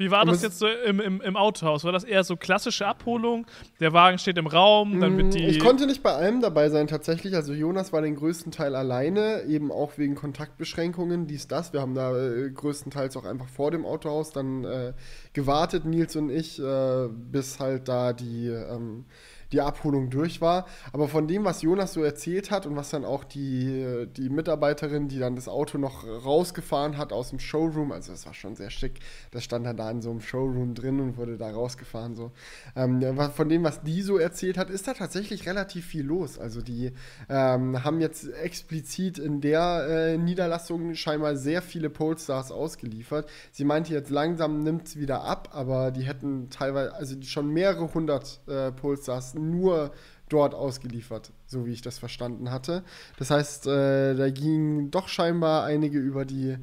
wie 0.00 0.10
war 0.10 0.24
das 0.24 0.42
jetzt 0.42 0.58
so 0.58 0.66
im, 0.66 0.98
im, 0.98 1.20
im 1.20 1.36
Autohaus? 1.36 1.84
War 1.84 1.92
das 1.92 2.04
eher 2.04 2.24
so 2.24 2.36
klassische 2.36 2.86
Abholung? 2.86 3.46
Der 3.80 3.92
Wagen 3.92 4.18
steht 4.18 4.38
im 4.38 4.46
Raum, 4.46 4.98
dann 4.98 5.16
wird 5.18 5.34
die. 5.34 5.44
Mm, 5.44 5.50
Ich 5.50 5.60
konnte 5.60 5.86
nicht 5.86 6.02
bei 6.02 6.12
allem 6.12 6.40
dabei 6.40 6.70
sein, 6.70 6.86
tatsächlich. 6.86 7.34
Also 7.34 7.52
Jonas 7.52 7.92
war 7.92 8.00
den 8.00 8.16
größten 8.16 8.50
Teil 8.50 8.74
alleine, 8.74 9.42
eben 9.44 9.70
auch 9.70 9.98
wegen 9.98 10.14
Kontaktbeschränkungen, 10.14 11.26
dies, 11.26 11.48
das. 11.48 11.72
Wir 11.74 11.82
haben 11.82 11.94
da 11.94 12.16
äh, 12.16 12.50
größtenteils 12.50 13.16
auch 13.18 13.26
einfach 13.26 13.48
vor 13.48 13.70
dem 13.70 13.84
Autohaus 13.84 14.32
dann 14.32 14.64
äh, 14.64 14.94
gewartet, 15.34 15.84
Nils 15.84 16.16
und 16.16 16.30
ich, 16.30 16.58
äh, 16.58 17.08
bis 17.08 17.60
halt 17.60 17.86
da 17.86 18.14
die, 18.14 18.48
ähm, 18.48 19.04
die 19.52 19.60
Abholung 19.60 20.10
durch 20.10 20.40
war. 20.40 20.66
Aber 20.92 21.08
von 21.08 21.26
dem, 21.26 21.44
was 21.44 21.62
Jonas 21.62 21.92
so 21.92 22.02
erzählt 22.02 22.50
hat 22.50 22.66
und 22.66 22.76
was 22.76 22.90
dann 22.90 23.04
auch 23.04 23.24
die, 23.24 24.06
die 24.16 24.28
Mitarbeiterin, 24.28 25.08
die 25.08 25.18
dann 25.18 25.36
das 25.36 25.48
Auto 25.48 25.78
noch 25.78 26.04
rausgefahren 26.04 26.96
hat 26.96 27.12
aus 27.12 27.30
dem 27.30 27.38
Showroom, 27.38 27.92
also 27.92 28.12
das 28.12 28.26
war 28.26 28.34
schon 28.34 28.56
sehr 28.56 28.70
schick, 28.70 29.00
das 29.30 29.44
stand 29.44 29.66
dann 29.66 29.76
da 29.76 29.90
in 29.90 30.02
so 30.02 30.10
einem 30.10 30.20
Showroom 30.20 30.74
drin 30.74 31.00
und 31.00 31.16
wurde 31.16 31.36
da 31.36 31.50
rausgefahren 31.50 32.14
so. 32.14 32.32
Ähm, 32.76 33.00
von 33.34 33.48
dem, 33.48 33.64
was 33.64 33.82
die 33.82 34.02
so 34.02 34.18
erzählt 34.18 34.58
hat, 34.58 34.70
ist 34.70 34.86
da 34.86 34.94
tatsächlich 34.94 35.46
relativ 35.46 35.86
viel 35.86 36.04
los. 36.04 36.38
Also 36.38 36.62
die 36.62 36.92
ähm, 37.28 37.82
haben 37.84 38.00
jetzt 38.00 38.28
explizit 38.32 39.18
in 39.18 39.40
der 39.40 39.86
äh, 39.88 40.18
Niederlassung 40.18 40.94
scheinbar 40.94 41.36
sehr 41.36 41.62
viele 41.62 41.90
Polestars 41.90 42.52
ausgeliefert. 42.52 43.28
Sie 43.52 43.64
meinte 43.64 43.92
jetzt 43.92 44.10
langsam 44.10 44.62
nimmt 44.62 44.88
es 44.88 44.96
wieder 44.96 45.24
ab, 45.24 45.50
aber 45.52 45.90
die 45.90 46.02
hätten 46.02 46.50
teilweise, 46.50 46.94
also 46.94 47.16
schon 47.22 47.48
mehrere 47.48 47.92
hundert 47.92 48.40
äh, 48.46 48.72
Polestars 48.72 49.34
nur 49.40 49.92
dort 50.28 50.54
ausgeliefert, 50.54 51.32
so 51.46 51.66
wie 51.66 51.72
ich 51.72 51.82
das 51.82 51.98
verstanden 51.98 52.50
hatte. 52.50 52.84
Das 53.18 53.30
heißt, 53.30 53.66
äh, 53.66 54.14
da 54.14 54.30
gingen 54.30 54.90
doch 54.90 55.08
scheinbar 55.08 55.64
einige 55.64 55.98
über 55.98 56.24
die, 56.24 56.56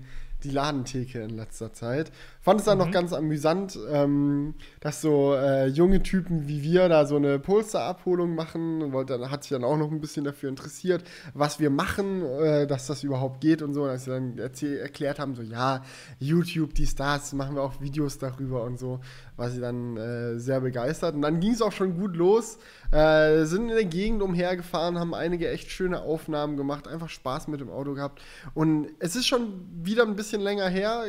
die 0.43 0.51
Ladentheke 0.51 1.21
in 1.21 1.31
letzter 1.31 1.73
Zeit. 1.73 2.11
Fand 2.47 2.61
es 2.61 2.65
dann 2.65 2.77
noch 2.77 2.91
ganz 2.91 3.11
amüsant, 3.11 3.77
ähm, 3.91 4.53
dass 4.79 5.01
so 5.01 5.33
äh, 5.33 5.67
junge 5.67 6.01
Typen 6.01 6.47
wie 6.47 6.63
wir 6.63 6.87
da 6.87 7.05
so 7.05 7.17
eine 7.17 7.39
Polster-Abholung 7.39 8.35
machen. 8.35 8.93
Wollte, 8.93 9.17
dann 9.17 9.29
hat 9.29 9.43
sich 9.43 9.49
dann 9.49 9.65
auch 9.65 9.75
noch 9.75 9.91
ein 9.91 9.99
bisschen 9.99 10.23
dafür 10.23 10.47
interessiert, 10.47 11.03
was 11.33 11.59
wir 11.59 11.69
machen, 11.69 12.23
äh, 12.23 12.65
dass 12.65 12.87
das 12.87 13.03
überhaupt 13.03 13.41
geht 13.41 13.61
und 13.61 13.73
so. 13.73 13.83
Und 13.83 13.89
als 13.89 14.05
sie 14.05 14.11
dann 14.11 14.37
erklärt 14.37 15.19
haben, 15.19 15.35
so 15.35 15.41
ja, 15.41 15.83
YouTube, 16.19 16.73
die 16.73 16.85
Stars, 16.85 17.33
machen 17.33 17.55
wir 17.55 17.63
auch 17.63 17.81
Videos 17.81 18.17
darüber 18.17 18.63
und 18.63 18.79
so, 18.79 19.01
war 19.35 19.49
sie 19.49 19.59
dann 19.59 19.97
äh, 19.97 20.39
sehr 20.39 20.61
begeistert. 20.61 21.15
Und 21.15 21.23
dann 21.23 21.41
ging 21.41 21.51
es 21.51 21.61
auch 21.61 21.73
schon 21.73 21.99
gut 21.99 22.15
los. 22.15 22.59
Äh, 22.91 23.43
sind 23.43 23.67
in 23.67 23.75
der 23.75 23.83
Gegend 23.83 24.21
umhergefahren, 24.21 24.97
haben 24.97 25.13
einige 25.13 25.49
echt 25.49 25.69
schöne 25.69 25.99
Aufnahmen 26.01 26.55
gemacht, 26.55 26.87
einfach 26.87 27.09
Spaß 27.09 27.49
mit 27.49 27.59
dem 27.59 27.69
Auto 27.69 27.93
gehabt. 27.93 28.21
Und 28.53 28.87
es 28.99 29.17
ist 29.17 29.27
schon 29.27 29.65
wieder 29.83 30.03
ein 30.03 30.15
bisschen 30.15 30.39
länger 30.39 30.69
her, 30.69 31.03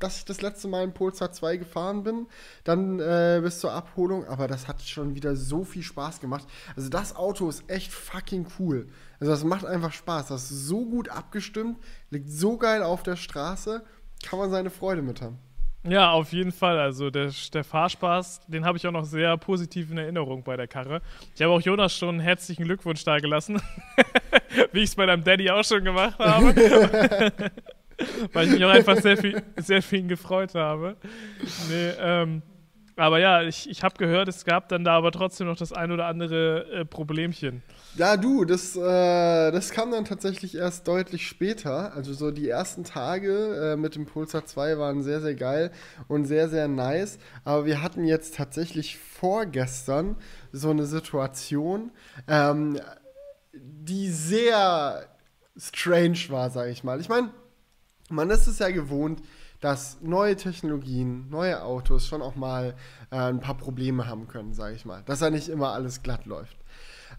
dass 0.00 0.18
ich 0.18 0.24
das 0.24 0.31
letzte 0.40 0.68
Mal 0.68 0.84
in 0.84 0.94
Polestar 0.94 1.32
2 1.32 1.58
gefahren 1.58 2.02
bin, 2.02 2.26
dann 2.64 3.00
äh, 3.00 3.40
bis 3.42 3.60
zur 3.60 3.72
Abholung, 3.72 4.26
aber 4.26 4.48
das 4.48 4.68
hat 4.68 4.80
schon 4.82 5.14
wieder 5.14 5.36
so 5.36 5.64
viel 5.64 5.82
Spaß 5.82 6.20
gemacht. 6.20 6.46
Also 6.76 6.88
das 6.88 7.14
Auto 7.16 7.48
ist 7.48 7.68
echt 7.68 7.92
fucking 7.92 8.46
cool. 8.58 8.86
Also 9.20 9.32
das 9.32 9.44
macht 9.44 9.64
einfach 9.64 9.92
Spaß. 9.92 10.28
Das 10.28 10.50
ist 10.50 10.66
so 10.66 10.86
gut 10.86 11.08
abgestimmt, 11.08 11.78
liegt 12.10 12.30
so 12.30 12.56
geil 12.56 12.82
auf 12.82 13.02
der 13.02 13.16
Straße, 13.16 13.84
kann 14.24 14.38
man 14.38 14.50
seine 14.50 14.70
Freude 14.70 15.02
mit 15.02 15.20
haben. 15.20 15.38
Ja, 15.84 16.12
auf 16.12 16.32
jeden 16.32 16.52
Fall. 16.52 16.78
Also 16.78 17.10
der, 17.10 17.32
der 17.52 17.64
Fahrspaß, 17.64 18.46
den 18.46 18.64
habe 18.64 18.78
ich 18.78 18.86
auch 18.86 18.92
noch 18.92 19.04
sehr 19.04 19.36
positiv 19.36 19.90
in 19.90 19.98
Erinnerung 19.98 20.44
bei 20.44 20.56
der 20.56 20.68
Karre. 20.68 21.02
Ich 21.34 21.42
habe 21.42 21.52
auch 21.52 21.60
Jonas 21.60 21.96
schon 21.96 22.20
herzlichen 22.20 22.64
Glückwunsch 22.64 23.04
da 23.04 23.18
gelassen, 23.18 23.60
wie 24.72 24.80
ich 24.80 24.90
es 24.90 24.94
bei 24.94 25.06
deinem 25.06 25.24
Daddy 25.24 25.50
auch 25.50 25.64
schon 25.64 25.84
gemacht 25.84 26.18
habe. 26.18 27.32
Weil 28.32 28.46
ich 28.46 28.52
mich 28.54 28.64
auch 28.64 28.70
einfach 28.70 28.96
sehr 29.00 29.16
viel, 29.16 29.42
sehr 29.56 29.82
viel 29.82 30.06
gefreut 30.06 30.54
habe. 30.54 30.96
Nee, 31.68 31.90
ähm, 32.00 32.42
aber 32.96 33.18
ja, 33.18 33.42
ich, 33.42 33.68
ich 33.70 33.82
habe 33.82 33.96
gehört, 33.96 34.28
es 34.28 34.44
gab 34.44 34.68
dann 34.68 34.84
da 34.84 34.96
aber 34.96 35.12
trotzdem 35.12 35.46
noch 35.46 35.56
das 35.56 35.72
ein 35.72 35.92
oder 35.92 36.06
andere 36.06 36.70
äh, 36.70 36.84
Problemchen. 36.84 37.62
Ja, 37.96 38.16
du, 38.16 38.44
das, 38.44 38.76
äh, 38.76 39.50
das 39.50 39.70
kam 39.70 39.90
dann 39.90 40.04
tatsächlich 40.04 40.56
erst 40.56 40.86
deutlich 40.88 41.26
später. 41.26 41.94
Also 41.94 42.12
so 42.12 42.30
die 42.30 42.48
ersten 42.48 42.84
Tage 42.84 43.72
äh, 43.72 43.76
mit 43.76 43.94
dem 43.94 44.04
Pulsar 44.04 44.44
2 44.44 44.78
waren 44.78 45.02
sehr, 45.02 45.20
sehr 45.20 45.34
geil 45.34 45.70
und 46.08 46.26
sehr, 46.26 46.48
sehr 46.48 46.68
nice. 46.68 47.18
Aber 47.44 47.64
wir 47.64 47.82
hatten 47.82 48.04
jetzt 48.04 48.36
tatsächlich 48.36 48.98
vorgestern 48.98 50.16
so 50.52 50.70
eine 50.70 50.84
Situation, 50.84 51.92
ähm, 52.28 52.78
die 53.54 54.10
sehr 54.10 55.06
strange 55.56 56.18
war, 56.28 56.50
sage 56.50 56.70
ich 56.70 56.84
mal. 56.84 57.00
Ich 57.00 57.08
meine, 57.08 57.30
man 58.12 58.30
ist 58.30 58.46
es 58.46 58.58
ja 58.58 58.70
gewohnt, 58.70 59.22
dass 59.60 59.98
neue 60.02 60.36
Technologien, 60.36 61.28
neue 61.30 61.62
Autos 61.62 62.06
schon 62.06 62.20
auch 62.20 62.34
mal 62.34 62.74
äh, 63.10 63.16
ein 63.16 63.40
paar 63.40 63.56
Probleme 63.56 64.06
haben 64.06 64.26
können, 64.26 64.52
sage 64.54 64.74
ich 64.74 64.84
mal. 64.84 65.02
Dass 65.06 65.20
da 65.20 65.30
nicht 65.30 65.48
immer 65.48 65.72
alles 65.72 66.02
glatt 66.02 66.26
läuft. 66.26 66.56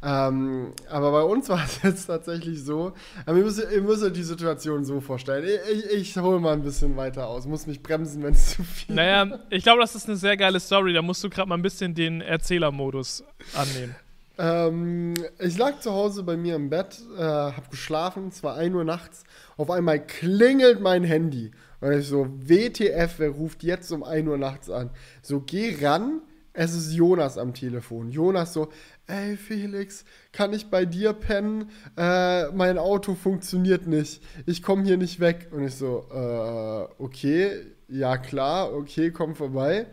Ähm, 0.04 0.74
aber 0.90 1.12
bei 1.12 1.22
uns 1.22 1.48
war 1.50 1.64
es 1.64 1.82
jetzt 1.82 2.06
tatsächlich 2.08 2.64
so, 2.64 2.94
ihr 3.26 3.34
müsst, 3.34 3.64
ihr 3.72 3.82
müsst 3.82 4.04
euch 4.04 4.12
die 4.12 4.24
Situation 4.24 4.84
so 4.84 5.00
vorstellen. 5.00 5.46
Ich, 5.46 5.86
ich, 5.86 5.92
ich 5.94 6.18
hole 6.18 6.40
mal 6.40 6.54
ein 6.54 6.64
bisschen 6.64 6.98
weiter 6.98 7.28
aus, 7.28 7.46
muss 7.46 7.66
mich 7.66 7.82
bremsen, 7.82 8.22
wenn 8.24 8.34
es 8.34 8.56
zu 8.56 8.64
viel 8.64 8.96
Naja, 8.96 9.40
ich 9.50 9.64
glaube, 9.64 9.82
das 9.82 9.96
ist 9.96 10.08
eine 10.08 10.18
sehr 10.18 10.36
geile 10.36 10.60
Story. 10.60 10.94
Da 10.94 11.02
musst 11.02 11.24
du 11.24 11.30
gerade 11.30 11.48
mal 11.48 11.56
ein 11.56 11.62
bisschen 11.62 11.96
den 11.96 12.20
Erzählermodus 12.20 13.24
annehmen. 13.56 13.96
Ähm, 14.38 15.14
ich 15.40 15.58
lag 15.58 15.80
zu 15.80 15.92
Hause 15.92 16.24
bei 16.24 16.38
mir 16.38 16.56
im 16.56 16.70
Bett, 16.70 17.00
äh, 17.18 17.22
hab 17.22 17.70
geschlafen, 17.70 18.30
es 18.30 18.44
war 18.44 18.56
1 18.56 18.74
Uhr 18.74 18.84
nachts. 18.84 19.24
Auf 19.58 19.70
einmal 19.70 20.06
klingelt 20.06 20.82
mein 20.82 21.04
Handy. 21.04 21.52
Und 21.82 21.94
ich 21.94 22.08
so, 22.08 22.28
WTF, 22.30 23.20
wer 23.20 23.30
ruft 23.30 23.64
jetzt 23.64 23.92
um 23.92 24.04
1 24.04 24.28
Uhr 24.28 24.38
nachts 24.38 24.70
an? 24.70 24.90
So, 25.22 25.42
geh 25.42 25.78
ran, 25.86 26.22
es 26.54 26.74
ist 26.74 26.94
Jonas 26.94 27.38
am 27.38 27.54
Telefon. 27.54 28.12
Jonas 28.12 28.54
so, 28.54 28.70
ey 29.08 29.38
Felix, 29.38 30.06
kann 30.32 30.54
ich 30.54 30.70
bei 30.70 30.86
dir 30.86 31.14
pennen? 31.14 31.70
Äh, 31.98 32.50
mein 32.52 32.78
Auto 32.78 33.16
funktioniert 33.16 33.88
nicht. 33.88 34.24
Ich 34.46 34.62
komme 34.62 34.84
hier 34.84 34.98
nicht 34.98 35.20
weg. 35.20 35.50
Und 35.52 35.64
ich 35.64 35.76
so, 35.76 36.08
äh, 36.12 37.02
okay, 37.04 37.52
ja 37.88 38.18
klar, 38.18 38.74
okay, 38.74 39.12
komm 39.12 39.36
vorbei. 39.36 39.88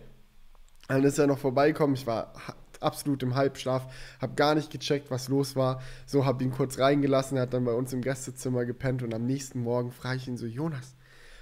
Dann 0.88 1.04
ist 1.04 1.18
er 1.18 1.26
noch 1.26 1.38
vorbeigekommen. 1.38 1.94
Ich 1.94 2.06
war 2.06 2.32
absolut 2.80 3.22
im 3.22 3.34
Halbschlaf, 3.34 3.92
habe 4.20 4.34
gar 4.34 4.54
nicht 4.54 4.70
gecheckt, 4.70 5.10
was 5.10 5.28
los 5.28 5.56
war. 5.56 5.82
So 6.06 6.24
habe 6.24 6.44
ihn 6.44 6.50
kurz 6.50 6.78
reingelassen, 6.78 7.36
er 7.36 7.42
hat 7.42 7.54
dann 7.54 7.64
bei 7.64 7.72
uns 7.72 7.92
im 7.92 8.02
Gästezimmer 8.02 8.64
gepennt 8.64 9.02
und 9.02 9.14
am 9.14 9.26
nächsten 9.26 9.62
Morgen 9.62 9.92
frage 9.92 10.16
ich 10.16 10.28
ihn 10.28 10.36
so, 10.36 10.46
Jonas, 10.46 10.94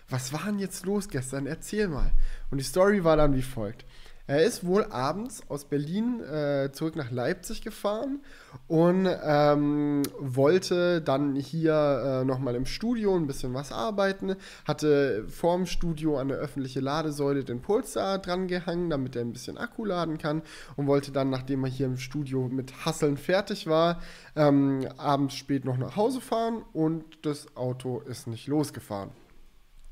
was 0.09 0.33
war 0.33 0.45
denn 0.47 0.59
jetzt 0.59 0.87
los 0.87 1.09
gestern? 1.09 1.47
Erzähl 1.47 1.89
mal. 1.89 2.13
Und 2.51 2.59
die 2.59 2.65
Story 2.65 3.05
war 3.05 3.17
dann 3.17 3.35
wie 3.35 3.43
folgt. 3.43 3.85
Er 4.29 4.43
ist 4.43 4.67
wohl 4.67 4.85
abends 4.85 5.43
aus 5.49 5.65
Berlin 5.65 6.21
äh, 6.21 6.71
zurück 6.71 6.97
nach 6.97 7.11
Leipzig 7.11 7.63
gefahren 7.63 8.21
und 8.67 9.09
ähm, 9.25 10.03
wollte 10.21 11.01
dann 11.01 11.35
hier 11.35 12.21
äh, 12.21 12.25
nochmal 12.27 12.55
im 12.55 12.67
Studio 12.67 13.17
ein 13.17 13.27
bisschen 13.27 13.55
was 13.55 13.73
arbeiten. 13.73 14.37
Hatte 14.67 15.25
vorm 15.29 15.65
Studio 15.65 16.19
an 16.19 16.29
der 16.29 16.37
öffentliche 16.37 16.81
Ladesäule 16.81 17.43
den 17.43 17.63
Pulsar 17.63 18.19
dran 18.19 18.49
gehangen, 18.49 18.91
damit 18.91 19.17
er 19.17 19.23
ein 19.23 19.33
bisschen 19.33 19.57
Akku 19.57 19.87
laden 19.87 20.19
kann 20.19 20.43
und 20.77 20.87
wollte 20.87 21.11
dann, 21.11 21.31
nachdem 21.31 21.65
er 21.65 21.71
hier 21.71 21.87
im 21.87 21.97
Studio 21.97 22.49
mit 22.49 22.85
Hasseln 22.85 23.17
fertig 23.17 23.67
war, 23.67 24.03
ähm, 24.37 24.87
abends 24.99 25.37
spät 25.37 25.65
noch 25.65 25.79
nach 25.79 25.97
Hause 25.97 26.21
fahren 26.21 26.63
und 26.75 27.25
das 27.25 27.57
Auto 27.57 28.01
ist 28.01 28.27
nicht 28.27 28.47
losgefahren. 28.47 29.09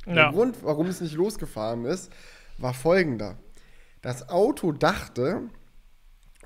Ja. 0.04 0.12
Der 0.12 0.32
Grund, 0.32 0.56
warum 0.62 0.88
es 0.88 1.00
nicht 1.00 1.14
losgefahren 1.14 1.86
ist, 1.86 2.12
war 2.58 2.74
folgender. 2.74 3.38
Das 4.02 4.28
Auto 4.28 4.72
dachte, 4.72 5.48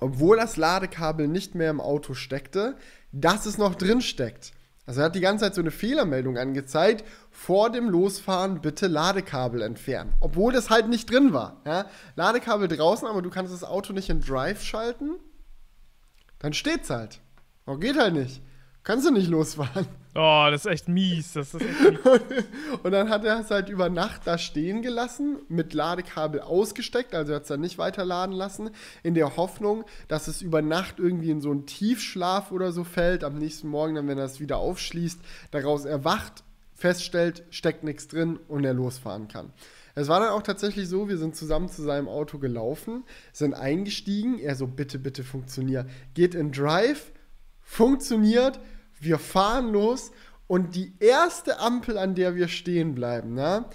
obwohl 0.01 0.37
das 0.39 0.57
Ladekabel 0.57 1.29
nicht 1.29 1.55
mehr 1.55 1.71
im 1.71 1.81
Auto 1.81 2.15
steckte, 2.15 2.77
dass 3.13 3.47
es 3.47 3.59
noch 3.59 3.75
drin 3.75 4.01
steckt. 4.01 4.53
Also 4.87 5.03
er 5.03 5.07
hat 5.07 5.15
die 5.15 5.21
ganze 5.21 5.45
Zeit 5.45 5.55
so 5.55 5.61
eine 5.61 5.71
Fehlermeldung 5.71 6.37
angezeigt, 6.37 7.05
vor 7.31 7.71
dem 7.71 7.89
Losfahren 7.89 8.61
bitte 8.61 8.89
Ladekabel 8.89 9.63
entfernen. 9.63 10.15
Obwohl 10.21 10.53
das 10.53 10.71
halt 10.71 10.89
nicht 10.89 11.11
drin 11.11 11.33
war. 11.33 11.61
Ja? 11.65 11.87
Ladekabel 12.17 12.67
draußen, 12.67 13.07
aber 13.07 13.23
du 13.23 13.31
kannst 13.31 13.53
das 13.53 13.63
Auto 13.63 13.93
nicht 13.93 14.09
in 14.09 14.21
Drive 14.21 14.65
schalten. 14.65 15.13
Dann 16.41 16.55
steht's 16.55 16.91
halt. 16.91 17.21
Aber 17.67 17.79
geht 17.79 17.99
halt 17.99 18.15
nicht. 18.15 18.43
Kannst 18.83 19.07
du 19.07 19.13
nicht 19.13 19.29
losfahren. 19.29 19.87
Oh, 20.15 20.49
das 20.51 20.65
ist 20.65 20.71
echt 20.71 20.89
mies. 20.89 21.35
Das 21.35 21.55
ist 21.55 21.63
echt 21.63 21.81
mies. 21.81 22.01
und 22.83 22.91
dann 22.91 23.09
hat 23.09 23.25
er 23.25 23.41
es 23.41 23.51
halt 23.51 23.69
über 23.69 23.89
Nacht 23.89 24.23
da 24.25 24.39
stehen 24.39 24.83
gelassen, 24.83 25.39
mit 25.49 25.73
Ladekabel 25.73 26.41
ausgesteckt, 26.41 27.15
also 27.15 27.35
hat 27.35 27.43
es 27.43 27.49
dann 27.49 27.61
nicht 27.61 27.79
weiterladen 27.79 28.35
lassen, 28.35 28.71
in 29.03 29.15
der 29.15 29.37
Hoffnung, 29.37 29.85
dass 30.09 30.27
es 30.27 30.43
über 30.43 30.63
Nacht 30.63 30.99
irgendwie 30.99 31.31
in 31.31 31.41
so 31.41 31.51
einen 31.51 31.67
Tiefschlaf 31.67 32.51
oder 32.51 32.73
so 32.73 32.83
fällt. 32.83 33.23
Am 33.23 33.39
nächsten 33.39 33.69
Morgen, 33.69 33.95
dann, 33.95 34.09
wenn 34.09 34.19
er 34.19 34.25
es 34.25 34.41
wieder 34.41 34.57
aufschließt, 34.57 35.21
daraus 35.53 35.85
erwacht, 35.85 36.43
feststellt, 36.75 37.45
steckt 37.51 37.85
nichts 37.85 38.09
drin 38.09 38.39
und 38.49 38.65
er 38.65 38.75
losfahren 38.75 39.29
kann. 39.29 39.53
Es 39.95 40.09
war 40.09 40.21
dann 40.21 40.31
auch 40.31 40.43
tatsächlich 40.43 40.89
so, 40.89 41.09
wir 41.09 41.19
sind 41.19 41.37
zusammen 41.37 41.69
zu 41.69 41.83
seinem 41.83 42.09
Auto 42.09 42.39
gelaufen, 42.39 43.05
sind 43.33 43.55
eingestiegen, 43.55 44.39
er 44.39 44.57
so, 44.57 44.67
bitte, 44.67 44.99
bitte 44.99 45.25
funktioniert, 45.25 45.89
geht 46.15 46.35
in 46.35 46.53
Drive, 46.53 47.13
funktioniert, 47.61 48.61
wir 49.01 49.19
fahren 49.19 49.73
los 49.73 50.13
und 50.47 50.75
die 50.75 50.95
erste 51.01 51.59
Ampel, 51.61 51.99
an 51.99 52.15
der 52.15 52.35
wir 52.35 52.49
stehen 52.49 52.95
bleiben, 52.95 53.35
na, 53.35 53.67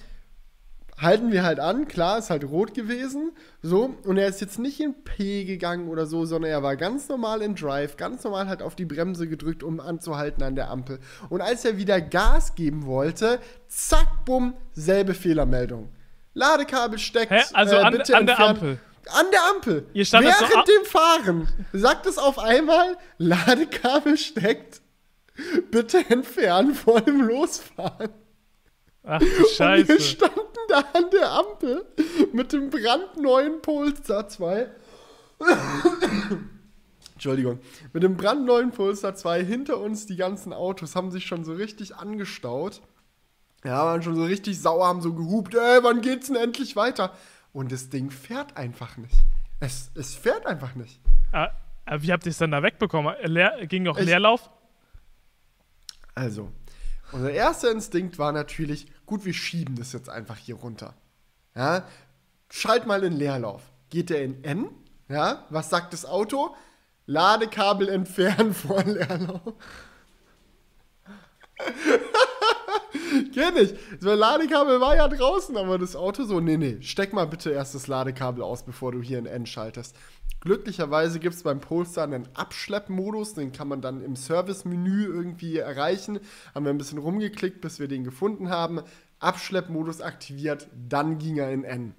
halten 0.97 1.31
wir 1.31 1.43
halt 1.43 1.59
an, 1.59 1.87
klar, 1.87 2.17
ist 2.17 2.29
halt 2.29 2.45
rot 2.45 2.73
gewesen, 2.73 3.31
so, 3.61 3.95
und 4.03 4.17
er 4.17 4.27
ist 4.27 4.39
jetzt 4.41 4.59
nicht 4.59 4.79
in 4.79 5.03
P 5.03 5.43
gegangen 5.43 5.89
oder 5.89 6.05
so, 6.05 6.25
sondern 6.25 6.51
er 6.51 6.63
war 6.63 6.77
ganz 6.77 7.09
normal 7.09 7.41
in 7.41 7.55
Drive, 7.55 7.97
ganz 7.97 8.23
normal 8.23 8.47
halt 8.47 8.61
auf 8.61 8.75
die 8.75 8.85
Bremse 8.85 9.27
gedrückt, 9.27 9.63
um 9.63 9.79
anzuhalten 9.79 10.43
an 10.43 10.55
der 10.55 10.69
Ampel. 10.69 10.99
Und 11.29 11.41
als 11.41 11.65
er 11.65 11.77
wieder 11.77 11.99
Gas 11.99 12.55
geben 12.55 12.85
wollte, 12.85 13.39
zack, 13.67 14.25
bumm, 14.25 14.53
selbe 14.71 15.13
Fehlermeldung. 15.13 15.89
Ladekabel 16.33 16.99
steckt. 16.99 17.31
Hä? 17.31 17.41
Also 17.53 17.75
äh, 17.75 17.79
an, 17.79 18.01
an 18.01 18.25
der 18.25 18.39
Ampel. 18.39 18.79
An 19.07 19.25
der 19.31 19.41
Ampel. 19.55 19.85
Ihr 19.93 20.05
Während 20.11 20.67
dem 20.67 20.85
Fahren 20.85 21.47
sagt 21.73 22.05
es 22.05 22.17
auf 22.17 22.39
einmal, 22.39 22.97
Ladekabel 23.17 24.17
steckt. 24.17 24.81
Bitte 25.71 26.05
entfernen 26.09 26.73
vor 26.73 27.01
dem 27.01 27.21
Losfahren. 27.21 28.09
Ach 29.03 29.19
du 29.19 29.47
Scheiße. 29.55 29.81
Und 29.81 29.87
wir 29.89 29.99
standen 29.99 30.41
da 30.69 30.83
an 30.93 31.09
der 31.11 31.31
Ampel 31.31 31.85
mit 32.33 32.53
dem 32.53 32.69
brandneuen 32.69 33.61
Polestar 33.61 34.27
2. 34.27 34.67
Entschuldigung. 37.13 37.59
Mit 37.93 38.03
dem 38.03 38.17
brandneuen 38.17 38.71
Polestar 38.71 39.15
2 39.15 39.43
hinter 39.43 39.79
uns 39.79 40.05
die 40.05 40.15
ganzen 40.15 40.53
Autos 40.53 40.95
haben 40.95 41.11
sich 41.11 41.25
schon 41.25 41.43
so 41.43 41.53
richtig 41.53 41.95
angestaut. 41.95 42.81
Ja, 43.63 43.85
waren 43.85 44.03
schon 44.03 44.15
so 44.15 44.23
richtig 44.23 44.59
sauer, 44.59 44.87
haben 44.87 45.01
so 45.01 45.13
gehupt, 45.13 45.55
ey, 45.55 45.79
wann 45.81 46.01
geht's 46.01 46.27
denn 46.27 46.35
endlich 46.35 46.75
weiter? 46.75 47.13
Und 47.51 47.71
das 47.71 47.89
Ding 47.89 48.11
fährt 48.11 48.57
einfach 48.57 48.97
nicht. 48.97 49.15
Es, 49.59 49.91
es 49.95 50.13
fährt 50.13 50.45
einfach 50.45 50.75
nicht. 50.75 50.99
Ah, 51.31 51.49
wie 51.99 52.11
habt 52.11 52.25
ihr 52.25 52.31
es 52.31 52.37
dann 52.37 52.51
da 52.51 52.61
wegbekommen? 52.61 53.15
Leer, 53.23 53.65
ging 53.65 53.83
noch 53.83 53.97
ich, 53.97 54.05
Leerlauf? 54.05 54.49
Also, 56.15 56.51
unser 57.11 57.31
erster 57.31 57.71
Instinkt 57.71 58.17
war 58.17 58.31
natürlich, 58.31 58.87
gut, 59.05 59.25
wir 59.25 59.33
schieben 59.33 59.75
das 59.75 59.93
jetzt 59.93 60.09
einfach 60.09 60.37
hier 60.37 60.55
runter. 60.55 60.95
Ja, 61.55 61.85
schalt 62.49 62.87
mal 62.87 63.03
in 63.03 63.13
Leerlauf. 63.13 63.61
Geht 63.89 64.09
der 64.09 64.23
in 64.23 64.43
N? 64.43 64.69
Ja, 65.07 65.45
was 65.49 65.69
sagt 65.69 65.93
das 65.93 66.05
Auto? 66.05 66.55
Ladekabel 67.05 67.89
entfernen 67.89 68.53
vor 68.55 68.83
Leerlauf. 68.83 69.53
Kenn 73.33 73.57
ich. 73.57 73.73
Das 74.01 74.17
Ladekabel 74.17 74.79
war 74.81 74.95
ja 74.95 75.07
draußen, 75.07 75.55
aber 75.57 75.77
das 75.77 75.95
Auto 75.95 76.23
so, 76.23 76.39
nee, 76.39 76.57
nee, 76.57 76.77
steck 76.81 77.13
mal 77.13 77.27
bitte 77.27 77.51
erst 77.51 77.75
das 77.75 77.87
Ladekabel 77.87 78.43
aus, 78.43 78.63
bevor 78.63 78.91
du 78.91 79.01
hier 79.01 79.19
in 79.19 79.25
N 79.25 79.45
schaltest. 79.45 79.95
Glücklicherweise 80.41 81.19
gibt 81.19 81.35
es 81.35 81.43
beim 81.43 81.59
Polestar 81.59 82.03
einen 82.03 82.27
Abschleppmodus, 82.35 83.33
den 83.33 83.51
kann 83.51 83.67
man 83.67 83.81
dann 83.81 84.03
im 84.03 84.15
Service-Menü 84.15 85.05
irgendwie 85.05 85.57
erreichen. 85.57 86.19
Haben 86.53 86.65
wir 86.65 86.69
ein 86.71 86.77
bisschen 86.77 86.99
rumgeklickt, 86.99 87.61
bis 87.61 87.79
wir 87.79 87.87
den 87.87 88.03
gefunden 88.03 88.49
haben. 88.49 88.81
Abschleppmodus 89.19 90.01
aktiviert, 90.01 90.67
dann 90.87 91.17
ging 91.17 91.37
er 91.37 91.51
in 91.51 91.63
N. 91.63 91.95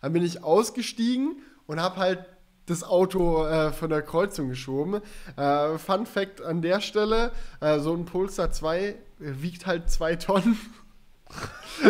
Dann 0.00 0.12
bin 0.12 0.24
ich 0.24 0.42
ausgestiegen 0.42 1.42
und 1.66 1.80
habe 1.80 1.96
halt 1.96 2.24
das 2.66 2.84
Auto 2.84 3.44
äh, 3.46 3.72
von 3.72 3.90
der 3.90 4.02
Kreuzung 4.02 4.48
geschoben. 4.48 5.00
Äh, 5.36 5.78
Fun 5.78 6.06
Fact 6.06 6.42
an 6.42 6.62
der 6.62 6.80
Stelle: 6.80 7.32
äh, 7.60 7.80
so 7.80 7.94
ein 7.94 8.04
Polestar 8.04 8.50
2 8.50 8.96
wiegt 9.18 9.66
halt 9.66 9.90
zwei 9.90 10.16
Tonnen. 10.16 10.58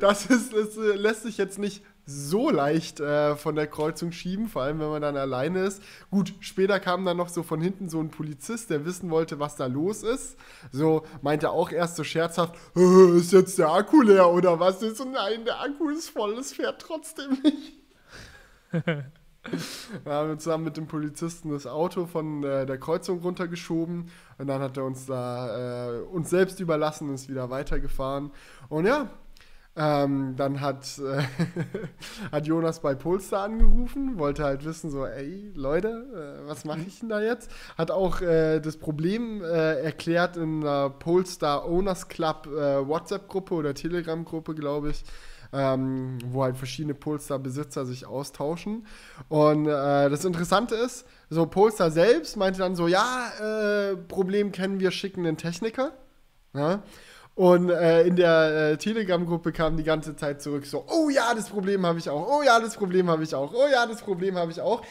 das, 0.00 0.26
ist, 0.26 0.52
das 0.52 0.76
äh, 0.76 0.94
lässt 0.94 1.22
sich 1.22 1.38
jetzt 1.38 1.58
nicht 1.58 1.82
so 2.08 2.50
leicht 2.50 3.00
äh, 3.00 3.34
von 3.34 3.56
der 3.56 3.66
Kreuzung 3.66 4.12
schieben, 4.12 4.48
vor 4.48 4.62
allem 4.62 4.78
wenn 4.78 4.90
man 4.90 5.02
dann 5.02 5.16
alleine 5.16 5.64
ist. 5.64 5.82
Gut, 6.10 6.34
später 6.38 6.78
kam 6.78 7.04
dann 7.04 7.16
noch 7.16 7.28
so 7.28 7.42
von 7.42 7.60
hinten 7.60 7.88
so 7.88 8.00
ein 8.00 8.10
Polizist, 8.10 8.70
der 8.70 8.84
wissen 8.84 9.10
wollte, 9.10 9.40
was 9.40 9.56
da 9.56 9.66
los 9.66 10.04
ist. 10.04 10.36
So 10.70 11.04
meinte 11.20 11.50
auch 11.50 11.72
erst 11.72 11.96
so 11.96 12.04
scherzhaft, 12.04 12.54
"Äh, 12.76 13.18
ist 13.18 13.32
jetzt 13.32 13.58
der 13.58 13.70
Akku 13.70 14.02
leer 14.02 14.30
oder 14.30 14.60
was 14.60 14.82
ist? 14.82 15.00
Und 15.00 15.12
nein, 15.12 15.44
der 15.44 15.60
Akku 15.60 15.90
ist 15.90 16.10
voll, 16.10 16.38
es 16.38 16.52
fährt 16.52 16.80
trotzdem 16.80 17.30
nicht. 17.42 17.75
Dann 18.72 20.12
haben 20.12 20.28
wir 20.28 20.38
zusammen 20.38 20.64
mit 20.64 20.76
dem 20.76 20.86
Polizisten 20.86 21.50
das 21.50 21.66
Auto 21.66 22.06
von 22.06 22.42
äh, 22.42 22.66
der 22.66 22.78
Kreuzung 22.78 23.20
runtergeschoben 23.20 24.10
und 24.38 24.46
dann 24.48 24.60
hat 24.60 24.76
er 24.76 24.84
uns 24.84 25.06
da 25.06 25.98
äh, 25.98 26.00
uns 26.00 26.30
selbst 26.30 26.58
überlassen 26.58 27.08
und 27.08 27.14
ist 27.14 27.28
wieder 27.28 27.48
weitergefahren. 27.48 28.32
Und 28.68 28.86
ja, 28.86 29.08
ähm, 29.78 30.36
dann 30.36 30.62
hat, 30.62 30.98
äh, 30.98 31.22
hat 32.32 32.46
Jonas 32.46 32.80
bei 32.80 32.94
Polestar 32.94 33.44
angerufen, 33.44 34.18
wollte 34.18 34.42
halt 34.42 34.64
wissen, 34.64 34.90
so, 34.90 35.04
ey, 35.04 35.52
Leute, 35.54 36.40
äh, 36.44 36.48
was 36.48 36.64
mache 36.64 36.80
ich 36.86 37.00
denn 37.00 37.10
da 37.10 37.20
jetzt? 37.20 37.50
Hat 37.76 37.90
auch 37.90 38.22
äh, 38.22 38.60
das 38.60 38.78
Problem 38.78 39.42
äh, 39.42 39.82
erklärt 39.82 40.38
in 40.38 40.62
einer 40.62 40.88
Polestar 40.88 41.68
Owners 41.68 42.08
Club 42.08 42.46
WhatsApp-Gruppe 42.46 43.54
oder 43.54 43.74
Telegram-Gruppe, 43.74 44.54
glaube 44.54 44.90
ich. 44.90 45.04
Ähm, 45.58 46.18
wo 46.26 46.42
halt 46.42 46.58
verschiedene 46.58 46.92
Polestar-Besitzer 46.92 47.86
sich 47.86 48.04
austauschen. 48.04 48.86
Und 49.30 49.66
äh, 49.66 50.10
das 50.10 50.26
Interessante 50.26 50.74
ist, 50.74 51.06
so 51.30 51.46
Polestar 51.46 51.90
selbst 51.90 52.36
meinte 52.36 52.58
dann 52.58 52.76
so, 52.76 52.88
ja, 52.88 53.30
äh, 53.40 53.96
Problem 53.96 54.52
kennen 54.52 54.80
wir, 54.80 54.90
schicken 54.90 55.26
einen 55.26 55.38
Techniker. 55.38 55.92
Ja? 56.52 56.82
Und 57.36 57.70
äh, 57.70 58.06
in 58.06 58.16
der 58.16 58.72
äh, 58.72 58.76
Telegram-Gruppe 58.76 59.52
kam 59.52 59.76
die 59.76 59.84
ganze 59.84 60.16
Zeit 60.16 60.42
zurück 60.42 60.66
so, 60.66 60.84
oh 60.88 61.08
ja, 61.10 61.34
das 61.34 61.48
Problem 61.48 61.86
habe 61.86 61.98
ich 61.98 62.10
auch, 62.10 62.26
oh 62.28 62.42
ja, 62.42 62.60
das 62.60 62.76
Problem 62.76 63.08
habe 63.08 63.24
ich 63.24 63.34
auch, 63.34 63.52
oh 63.54 63.66
ja, 63.70 63.86
das 63.86 64.02
Problem 64.02 64.36
habe 64.36 64.50
ich 64.50 64.60
auch. 64.60 64.82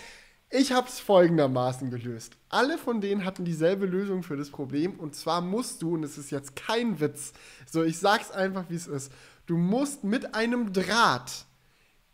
Ich 0.52 0.72
habe 0.72 0.88
es 0.88 1.00
folgendermaßen 1.00 1.90
gelöst. 1.90 2.38
Alle 2.50 2.78
von 2.78 3.02
denen 3.02 3.26
hatten 3.26 3.46
dieselbe 3.46 3.88
Lösung 3.88 4.22
für 4.22 4.38
das 4.38 4.52
Problem 4.52 5.00
und 5.00 5.16
zwar 5.16 5.42
musst 5.42 5.82
du, 5.82 5.96
und 5.96 6.04
es 6.04 6.20
ist 6.20 6.30
jetzt 6.30 6.56
kein 6.56 7.00
Witz, 7.00 7.34
so 7.70 7.84
ich 7.84 7.98
sag's 7.98 8.32
einfach, 8.32 8.66
wie 8.70 8.76
es 8.76 8.88
ist, 8.88 9.12
du 9.46 9.58
musst 9.58 10.04
mit 10.04 10.36
einem 10.36 10.74
Draht 10.74 11.46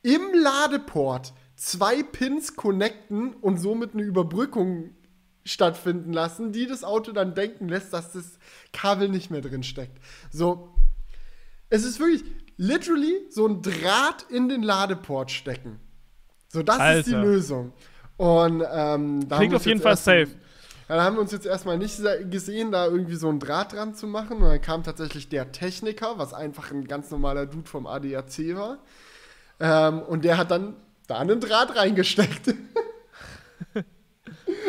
im 0.01 0.21
Ladeport 0.33 1.33
zwei 1.55 2.03
Pins 2.03 2.55
connecten 2.55 3.33
und 3.35 3.57
somit 3.57 3.93
eine 3.93 4.03
Überbrückung 4.03 4.95
stattfinden 5.43 6.13
lassen, 6.13 6.51
die 6.51 6.67
das 6.67 6.83
Auto 6.83 7.11
dann 7.11 7.35
denken 7.35 7.67
lässt, 7.67 7.93
dass 7.93 8.11
das 8.13 8.37
Kabel 8.73 9.09
nicht 9.09 9.31
mehr 9.31 9.41
drin 9.41 9.63
steckt. 9.63 9.97
So, 10.31 10.73
es 11.69 11.83
ist 11.83 11.99
wirklich 11.99 12.23
literally 12.57 13.25
so 13.29 13.47
ein 13.47 13.61
Draht 13.61 14.25
in 14.29 14.49
den 14.49 14.61
Ladeport 14.61 15.31
stecken. 15.31 15.79
So, 16.47 16.63
das 16.63 16.97
ist 16.97 17.07
die 17.07 17.15
Alter. 17.15 17.27
Lösung. 17.27 17.73
Und 18.17 18.63
ähm, 18.71 19.27
da 19.27 19.37
Klingt 19.37 19.55
auf 19.55 19.65
jeden 19.65 19.81
Fall 19.81 19.97
safe. 19.97 20.27
Ja, 20.91 20.97
Da 20.97 21.03
haben 21.05 21.15
wir 21.15 21.21
uns 21.21 21.31
jetzt 21.31 21.45
erstmal 21.45 21.77
nicht 21.77 21.95
se- 21.95 22.25
gesehen, 22.29 22.73
da 22.73 22.85
irgendwie 22.85 23.15
so 23.15 23.29
ein 23.29 23.39
Draht 23.39 23.71
dran 23.71 23.95
zu 23.95 24.07
machen. 24.07 24.41
Und 24.41 24.49
dann 24.49 24.61
kam 24.61 24.83
tatsächlich 24.83 25.29
der 25.29 25.53
Techniker, 25.53 26.17
was 26.17 26.33
einfach 26.33 26.69
ein 26.71 26.85
ganz 26.85 27.09
normaler 27.11 27.45
Dude 27.45 27.69
vom 27.69 27.87
ADAC 27.87 28.57
war. 28.57 28.77
Ähm, 29.61 30.01
und 30.01 30.25
der 30.25 30.37
hat 30.37 30.51
dann 30.51 30.75
da 31.07 31.19
einen 31.19 31.39
Draht 31.39 31.77
reingesteckt. 31.77 32.55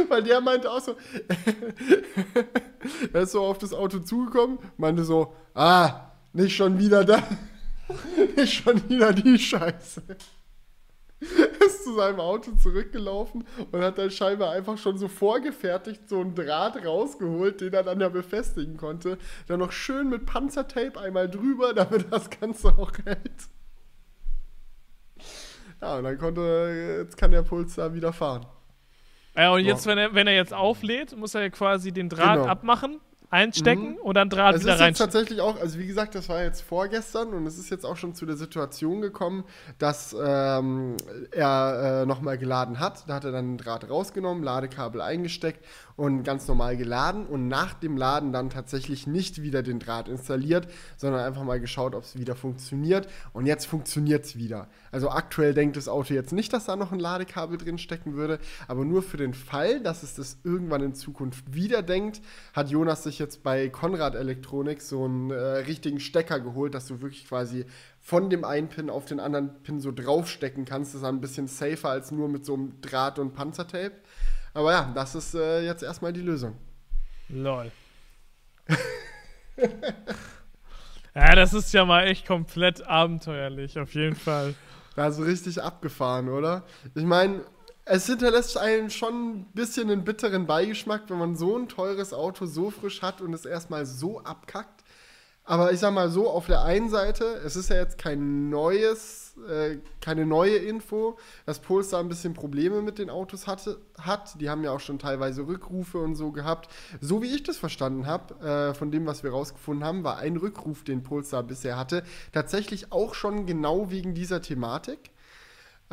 Weil 0.08 0.22
der 0.22 0.40
meinte 0.40 0.70
auch 0.70 0.78
so, 0.80 0.94
er 3.12 3.22
ist 3.22 3.32
so 3.32 3.42
auf 3.42 3.58
das 3.58 3.74
Auto 3.74 3.98
zugekommen, 3.98 4.60
meinte 4.76 5.02
so, 5.02 5.34
ah, 5.54 6.12
nicht 6.32 6.54
schon 6.54 6.78
wieder 6.78 7.04
da, 7.04 7.20
nicht 8.36 8.62
schon 8.62 8.88
wieder 8.88 9.12
die 9.12 9.40
Scheiße. 9.40 10.02
Ist 11.66 11.84
zu 11.84 11.94
seinem 11.94 12.20
Auto 12.20 12.52
zurückgelaufen 12.56 13.44
und 13.70 13.80
hat 13.82 13.98
dann 13.98 14.10
scheinbar 14.10 14.50
einfach 14.52 14.76
schon 14.78 14.98
so 14.98 15.08
vorgefertigt 15.08 16.08
so 16.08 16.20
einen 16.20 16.34
Draht 16.34 16.84
rausgeholt, 16.84 17.60
den 17.60 17.72
er 17.72 17.82
dann 17.84 18.00
ja 18.00 18.08
befestigen 18.08 18.76
konnte. 18.76 19.18
Dann 19.46 19.60
noch 19.60 19.72
schön 19.72 20.08
mit 20.08 20.26
Panzertape 20.26 20.98
einmal 21.00 21.30
drüber, 21.30 21.74
damit 21.74 22.12
das 22.12 22.28
Ganze 22.30 22.68
auch 22.76 22.92
hält. 23.04 23.48
Ja, 25.80 25.96
und 25.98 26.04
dann 26.04 26.18
konnte, 26.18 26.98
jetzt 27.04 27.16
kann 27.16 27.30
der 27.32 27.42
Puls 27.42 27.74
da 27.74 27.92
wieder 27.92 28.12
fahren. 28.12 28.46
Ja, 29.36 29.52
und 29.52 29.60
jetzt, 29.64 29.86
wenn 29.86 29.98
er, 29.98 30.14
wenn 30.14 30.26
er 30.26 30.34
jetzt 30.34 30.52
auflädt, 30.52 31.16
muss 31.16 31.34
er 31.34 31.42
ja 31.42 31.48
quasi 31.50 31.90
den 31.92 32.08
Draht 32.08 32.38
Genau. 32.38 32.46
abmachen, 32.48 33.00
einstecken 33.32 33.96
und 33.96 34.16
dann 34.16 34.28
Draht 34.28 34.54
Es 34.54 34.62
wieder 34.62 34.74
ist 34.74 34.80
jetzt 34.80 34.86
reinstecken. 34.86 35.12
tatsächlich 35.12 35.40
auch, 35.40 35.60
also 35.60 35.78
wie 35.78 35.86
gesagt, 35.86 36.14
das 36.14 36.28
war 36.28 36.42
jetzt 36.42 36.60
vorgestern 36.60 37.32
und 37.32 37.46
es 37.46 37.58
ist 37.58 37.70
jetzt 37.70 37.86
auch 37.86 37.96
schon 37.96 38.14
zu 38.14 38.26
der 38.26 38.36
Situation 38.36 39.00
gekommen, 39.00 39.44
dass 39.78 40.14
ähm, 40.14 40.96
er 41.30 42.02
äh, 42.02 42.06
nochmal 42.06 42.36
geladen 42.38 42.78
hat. 42.78 43.08
Da 43.08 43.14
hat 43.14 43.24
er 43.24 43.32
dann 43.32 43.56
den 43.56 43.58
Draht 43.58 43.88
rausgenommen, 43.88 44.42
Ladekabel 44.42 45.00
eingesteckt 45.00 45.64
und 45.96 46.22
ganz 46.24 46.48
normal 46.48 46.76
geladen 46.76 47.26
und 47.26 47.48
nach 47.48 47.74
dem 47.74 47.96
Laden 47.96 48.32
dann 48.32 48.50
tatsächlich 48.50 49.06
nicht 49.06 49.42
wieder 49.42 49.62
den 49.62 49.78
Draht 49.78 50.08
installiert, 50.08 50.68
sondern 50.96 51.20
einfach 51.20 51.44
mal 51.44 51.60
geschaut, 51.60 51.94
ob 51.94 52.04
es 52.04 52.18
wieder 52.18 52.34
funktioniert 52.34 53.08
und 53.32 53.46
jetzt 53.46 53.66
funktioniert 53.66 54.24
es 54.24 54.36
wieder. 54.36 54.68
Also 54.90 55.10
aktuell 55.10 55.54
denkt 55.54 55.76
das 55.76 55.88
Auto 55.88 56.14
jetzt 56.14 56.32
nicht, 56.32 56.52
dass 56.52 56.66
da 56.66 56.76
noch 56.76 56.92
ein 56.92 56.98
Ladekabel 56.98 57.58
drin 57.58 57.78
stecken 57.78 58.14
würde, 58.14 58.38
aber 58.68 58.84
nur 58.84 59.02
für 59.02 59.16
den 59.16 59.34
Fall, 59.34 59.80
dass 59.80 60.02
es 60.02 60.14
das 60.14 60.38
irgendwann 60.44 60.82
in 60.82 60.94
Zukunft 60.94 61.54
wieder 61.54 61.82
denkt, 61.82 62.20
hat 62.52 62.70
Jonas 62.70 63.02
sich 63.02 63.18
jetzt 63.18 63.42
bei 63.42 63.68
Konrad 63.68 64.14
Elektronik 64.14 64.82
so 64.82 65.04
einen 65.04 65.30
äh, 65.30 65.34
richtigen 65.34 66.00
Stecker 66.00 66.40
geholt, 66.40 66.74
dass 66.74 66.86
du 66.86 67.00
wirklich 67.00 67.26
quasi 67.26 67.64
von 68.00 68.30
dem 68.30 68.44
einen 68.44 68.68
Pin 68.68 68.90
auf 68.90 69.04
den 69.04 69.20
anderen 69.20 69.62
Pin 69.62 69.80
so 69.80 69.92
draufstecken 69.92 70.64
kannst. 70.64 70.92
Das 70.92 71.02
ist 71.02 71.06
ein 71.06 71.20
bisschen 71.20 71.46
safer 71.46 71.90
als 71.90 72.10
nur 72.10 72.28
mit 72.28 72.44
so 72.44 72.54
einem 72.54 72.80
Draht 72.80 73.18
und 73.18 73.32
Panzertape. 73.32 73.92
Aber 74.54 74.72
ja, 74.72 74.90
das 74.94 75.14
ist 75.14 75.34
äh, 75.34 75.62
jetzt 75.64 75.82
erstmal 75.82 76.12
die 76.12 76.20
Lösung. 76.20 76.56
Lol. 77.28 77.70
ja, 81.14 81.34
das 81.34 81.54
ist 81.54 81.72
ja 81.72 81.84
mal 81.84 82.06
echt 82.06 82.26
komplett 82.26 82.86
abenteuerlich, 82.86 83.78
auf 83.78 83.94
jeden 83.94 84.16
Fall. 84.16 84.54
Also 84.96 85.22
richtig 85.22 85.62
abgefahren, 85.62 86.28
oder? 86.28 86.64
Ich 86.94 87.04
meine, 87.04 87.40
es 87.84 88.06
hinterlässt 88.06 88.58
einen 88.58 88.90
schon 88.90 89.38
ein 89.38 89.44
bisschen 89.54 89.90
einen 89.90 90.04
bitteren 90.04 90.46
Beigeschmack, 90.46 91.04
wenn 91.08 91.18
man 91.18 91.36
so 91.36 91.56
ein 91.56 91.68
teures 91.68 92.12
Auto 92.12 92.46
so 92.46 92.70
frisch 92.70 93.02
hat 93.02 93.20
und 93.20 93.32
es 93.32 93.44
erstmal 93.44 93.86
so 93.86 94.20
abkackt. 94.20 94.81
Aber 95.44 95.72
ich 95.72 95.80
sag 95.80 95.92
mal 95.92 96.08
so, 96.08 96.30
auf 96.30 96.46
der 96.46 96.62
einen 96.62 96.88
Seite, 96.88 97.24
es 97.44 97.56
ist 97.56 97.68
ja 97.68 97.76
jetzt 97.76 97.98
kein 97.98 98.48
neues, 98.48 99.34
äh, 99.48 99.78
keine 100.00 100.24
neue 100.24 100.54
Info, 100.54 101.18
dass 101.46 101.58
Polestar 101.58 101.98
ein 101.98 102.08
bisschen 102.08 102.32
Probleme 102.32 102.80
mit 102.80 102.98
den 102.98 103.10
Autos 103.10 103.48
hatte, 103.48 103.80
hat. 103.98 104.40
Die 104.40 104.48
haben 104.48 104.62
ja 104.62 104.70
auch 104.70 104.78
schon 104.78 105.00
teilweise 105.00 105.44
Rückrufe 105.46 105.98
und 105.98 106.14
so 106.14 106.30
gehabt. 106.30 106.68
So 107.00 107.22
wie 107.22 107.34
ich 107.34 107.42
das 107.42 107.56
verstanden 107.56 108.06
habe, 108.06 108.34
äh, 108.40 108.74
von 108.74 108.92
dem, 108.92 109.04
was 109.04 109.24
wir 109.24 109.32
rausgefunden 109.32 109.84
haben, 109.84 110.04
war 110.04 110.18
ein 110.18 110.36
Rückruf, 110.36 110.84
den 110.84 111.02
Polestar 111.02 111.42
bisher 111.42 111.76
hatte, 111.76 112.04
tatsächlich 112.32 112.92
auch 112.92 113.14
schon 113.14 113.44
genau 113.44 113.90
wegen 113.90 114.14
dieser 114.14 114.42
Thematik. 114.42 115.10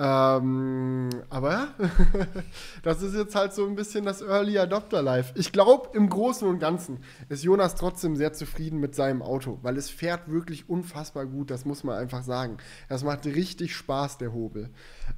Ähm, 0.01 1.09
aber 1.29 1.51
ja, 1.51 1.67
das 2.83 3.01
ist 3.01 3.15
jetzt 3.15 3.35
halt 3.35 3.51
so 3.51 3.67
ein 3.67 3.75
bisschen 3.75 4.05
das 4.05 4.21
Early 4.21 4.57
Adopter 4.57 5.01
Life. 5.01 5.33
Ich 5.35 5.51
glaube, 5.51 5.89
im 5.93 6.09
Großen 6.09 6.47
und 6.47 6.59
Ganzen 6.59 6.99
ist 7.27 7.43
Jonas 7.43 7.75
trotzdem 7.75 8.15
sehr 8.15 8.31
zufrieden 8.31 8.79
mit 8.79 8.95
seinem 8.95 9.21
Auto, 9.21 9.59
weil 9.61 9.75
es 9.75 9.89
fährt 9.89 10.31
wirklich 10.31 10.69
unfassbar 10.69 11.25
gut, 11.25 11.51
das 11.51 11.65
muss 11.65 11.83
man 11.83 11.97
einfach 11.97 12.23
sagen. 12.23 12.59
Das 12.87 13.03
macht 13.03 13.25
richtig 13.25 13.75
Spaß, 13.75 14.17
der 14.19 14.31
Hobel. 14.31 14.69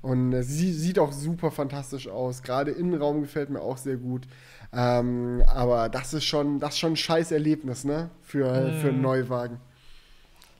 Und 0.01 0.33
es 0.33 0.47
sie 0.47 0.73
sieht 0.73 0.97
auch 0.97 1.11
super 1.11 1.51
fantastisch 1.51 2.07
aus. 2.07 2.41
Gerade 2.41 2.71
Innenraum 2.71 3.21
gefällt 3.21 3.51
mir 3.51 3.61
auch 3.61 3.77
sehr 3.77 3.97
gut. 3.97 4.27
Ähm, 4.73 5.43
aber 5.53 5.89
das 5.89 6.15
ist 6.15 6.23
schon, 6.23 6.59
das 6.59 6.73
ist 6.73 6.79
schon 6.79 6.93
ein 6.93 6.97
scheiß 6.97 7.31
Erlebnis, 7.31 7.83
ne? 7.83 8.09
Für, 8.23 8.73
für 8.81 8.89
einen 8.89 9.01
Neuwagen. 9.01 9.59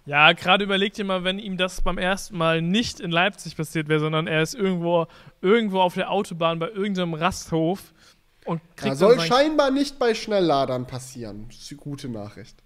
Ja, 0.06 0.34
gerade 0.34 0.64
überlegt 0.64 0.98
ihr 0.98 1.06
mal, 1.06 1.24
wenn 1.24 1.38
ihm 1.38 1.58
das 1.58 1.82
beim 1.82 1.98
ersten 1.98 2.38
Mal 2.38 2.62
nicht 2.62 3.00
in 3.00 3.12
Leipzig 3.12 3.56
passiert 3.56 3.88
wäre, 3.88 4.00
sondern 4.00 4.28
er 4.28 4.42
ist 4.42 4.56
irgendwo, 4.56 5.06
irgendwo 5.42 5.80
auf 5.80 5.94
der 5.94 6.10
Autobahn 6.10 6.58
bei 6.60 6.70
irgendeinem 6.70 7.14
Rasthof 7.14 7.94
und 8.46 8.60
kriegt 8.76 8.88
Ja, 8.94 8.96
soll 8.96 9.20
scheinbar 9.20 9.70
nicht 9.70 10.00
bei 10.00 10.16
Schnellladern 10.16 10.88
passieren. 10.88 11.46
Das 11.50 11.58
ist 11.58 11.72
die 11.72 11.76
gute 11.76 12.10
Nachricht. 12.10 12.64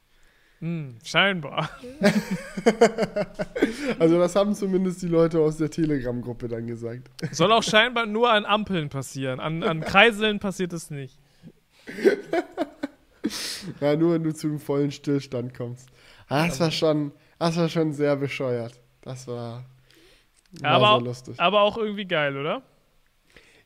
Hm, 0.59 0.95
scheinbar. 1.03 1.69
Also 3.99 4.17
das 4.19 4.35
haben 4.35 4.53
zumindest 4.53 5.01
die 5.01 5.07
Leute 5.07 5.39
aus 5.39 5.57
der 5.57 5.69
Telegram-Gruppe 5.69 6.47
dann 6.47 6.67
gesagt. 6.67 7.09
Soll 7.31 7.51
auch 7.51 7.63
scheinbar 7.63 8.05
nur 8.05 8.31
an 8.31 8.45
Ampeln 8.45 8.89
passieren. 8.89 9.39
An, 9.39 9.63
an 9.63 9.81
Kreiseln 9.81 10.39
passiert 10.39 10.73
es 10.73 10.89
nicht. 10.89 11.17
Ja, 13.81 13.95
nur 13.95 14.13
wenn 14.13 14.23
du 14.23 14.31
zu 14.35 14.45
einem 14.47 14.59
vollen 14.59 14.91
Stillstand 14.91 15.55
kommst. 15.55 15.89
Ah, 16.27 16.45
Das 16.45 16.59
war 16.59 16.69
schon, 16.69 17.11
das 17.39 17.57
war 17.57 17.69
schon 17.69 17.93
sehr 17.93 18.15
bescheuert. 18.15 18.79
Das 19.01 19.27
war, 19.27 19.65
war 20.61 20.71
aber, 20.71 20.85
sehr 20.87 20.95
auch, 20.95 21.01
lustig. 21.01 21.39
aber 21.39 21.61
auch 21.61 21.77
irgendwie 21.77 22.05
geil, 22.05 22.37
oder? 22.37 22.61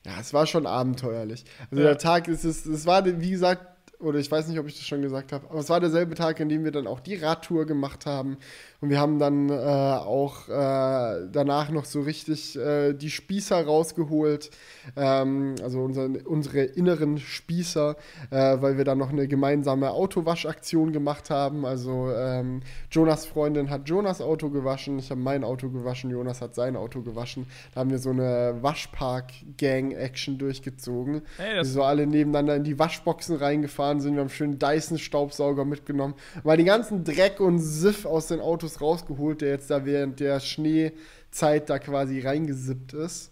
Ja, 0.06 0.20
es 0.20 0.34
war 0.34 0.46
schon 0.48 0.66
abenteuerlich. 0.66 1.44
Also 1.70 1.82
Ja. 1.84 1.90
der 1.90 1.98
Tag 1.98 2.28
ist 2.28 2.44
es, 2.46 2.66
es 2.66 2.86
war, 2.86 3.06
wie 3.06 3.30
gesagt, 3.32 3.66
oder 4.00 4.18
ich 4.20 4.32
weiß 4.32 4.48
nicht, 4.48 4.60
ob 4.60 4.68
ich 4.68 4.76
das 4.78 4.86
schon 4.88 5.02
gesagt 5.02 5.34
habe, 5.34 5.50
aber 5.50 5.60
es 5.60 5.70
war 5.70 5.80
derselbe 5.82 6.16
Tag, 6.16 6.40
an 6.40 6.48
dem 6.48 6.64
wir 6.64 6.72
dann 6.72 6.88
auch 6.88 7.02
die 7.02 7.16
Radtour 7.16 7.66
gemacht 7.66 8.06
haben 8.06 8.38
Und 8.82 8.90
wir 8.90 9.00
haben 9.00 9.20
dann 9.20 9.50
äh, 9.50 9.54
auch 9.54 10.48
äh, 10.48 11.28
danach 11.32 11.70
noch 11.70 11.84
so 11.84 12.02
richtig 12.02 12.58
äh, 12.58 12.94
die 12.94 13.10
Spießer 13.10 13.66
rausgeholt, 13.66 14.52
ähm, 14.96 15.56
also 15.62 15.82
unser, 15.82 16.08
unsere 16.26 16.62
inneren 16.62 17.18
Spießer, 17.18 17.98
äh, 18.32 18.62
weil 18.62 18.78
wir 18.78 18.86
dann 18.86 18.98
noch 18.98 19.10
eine 19.10 19.28
gemeinsame 19.28 19.92
Autowaschaktion 19.92 20.94
gemacht 20.94 21.30
haben. 21.30 21.66
Also 21.66 22.10
ähm, 22.16 22.62
Jonas 22.90 23.26
Freundin 23.26 23.70
hat 23.70 23.90
Jonas 23.90 24.22
Auto 24.22 24.50
gewaschen, 24.50 25.00
ich 25.00 25.12
habe 25.12 25.20
mein 25.20 25.44
Auto 25.44 25.70
gewaschen, 25.70 26.10
Jonas 26.10 26.40
hat 26.40 26.56
sein 26.56 26.78
Auto 26.78 27.02
gewaschen. 27.02 27.48
Da 27.74 27.82
haben 27.82 27.92
wir 27.92 28.00
so 28.00 28.12
eine 28.12 28.60
Waschpark-Gang-Action 28.62 30.38
durchgezogen. 30.38 31.24
Hey, 31.36 31.56
wir 31.56 31.66
so 31.66 31.84
alle 31.84 32.08
nebeneinander 32.08 32.56
in 32.56 32.64
die 32.64 32.80
Waschboxen 32.80 33.36
reingefahren 33.36 34.00
sind, 34.00 34.14
wir 34.14 34.22
haben 34.22 34.30
schön 34.30 34.58
Dyson-Staubsauger 34.58 35.66
mitgenommen, 35.66 36.14
weil 36.44 36.56
den 36.56 36.66
ganzen 36.66 37.04
Dreck 37.04 37.42
und 37.42 37.60
Siff 37.60 38.06
aus 38.06 38.28
den 38.28 38.40
Autos 38.40 38.69
Autos 38.70 38.82
rausgeholt, 38.82 39.42
der 39.42 39.50
jetzt 39.50 39.70
da 39.70 39.86
während 39.86 40.20
der 40.20 40.40
Schneezeit 40.40 41.70
da 41.70 41.80
quasi 41.80 42.22
reingesippt 42.22 42.94
ist. 42.94 43.32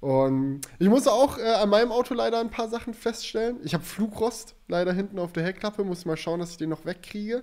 Und 0.00 0.60
ich 0.78 0.88
muss 0.88 1.08
auch 1.08 1.38
äh, 1.38 1.42
an 1.42 1.70
meinem 1.70 1.90
Auto 1.90 2.14
leider 2.14 2.38
ein 2.38 2.50
paar 2.50 2.68
Sachen 2.68 2.94
feststellen. 2.94 3.56
Ich 3.64 3.74
habe 3.74 3.82
Flugrost 3.82 4.54
leider 4.68 4.92
hinten 4.92 5.18
auf 5.18 5.32
der 5.32 5.42
Heckklappe, 5.42 5.82
muss 5.82 6.04
mal 6.04 6.16
schauen, 6.16 6.38
dass 6.38 6.52
ich 6.52 6.56
den 6.56 6.70
noch 6.70 6.84
wegkriege. 6.84 7.42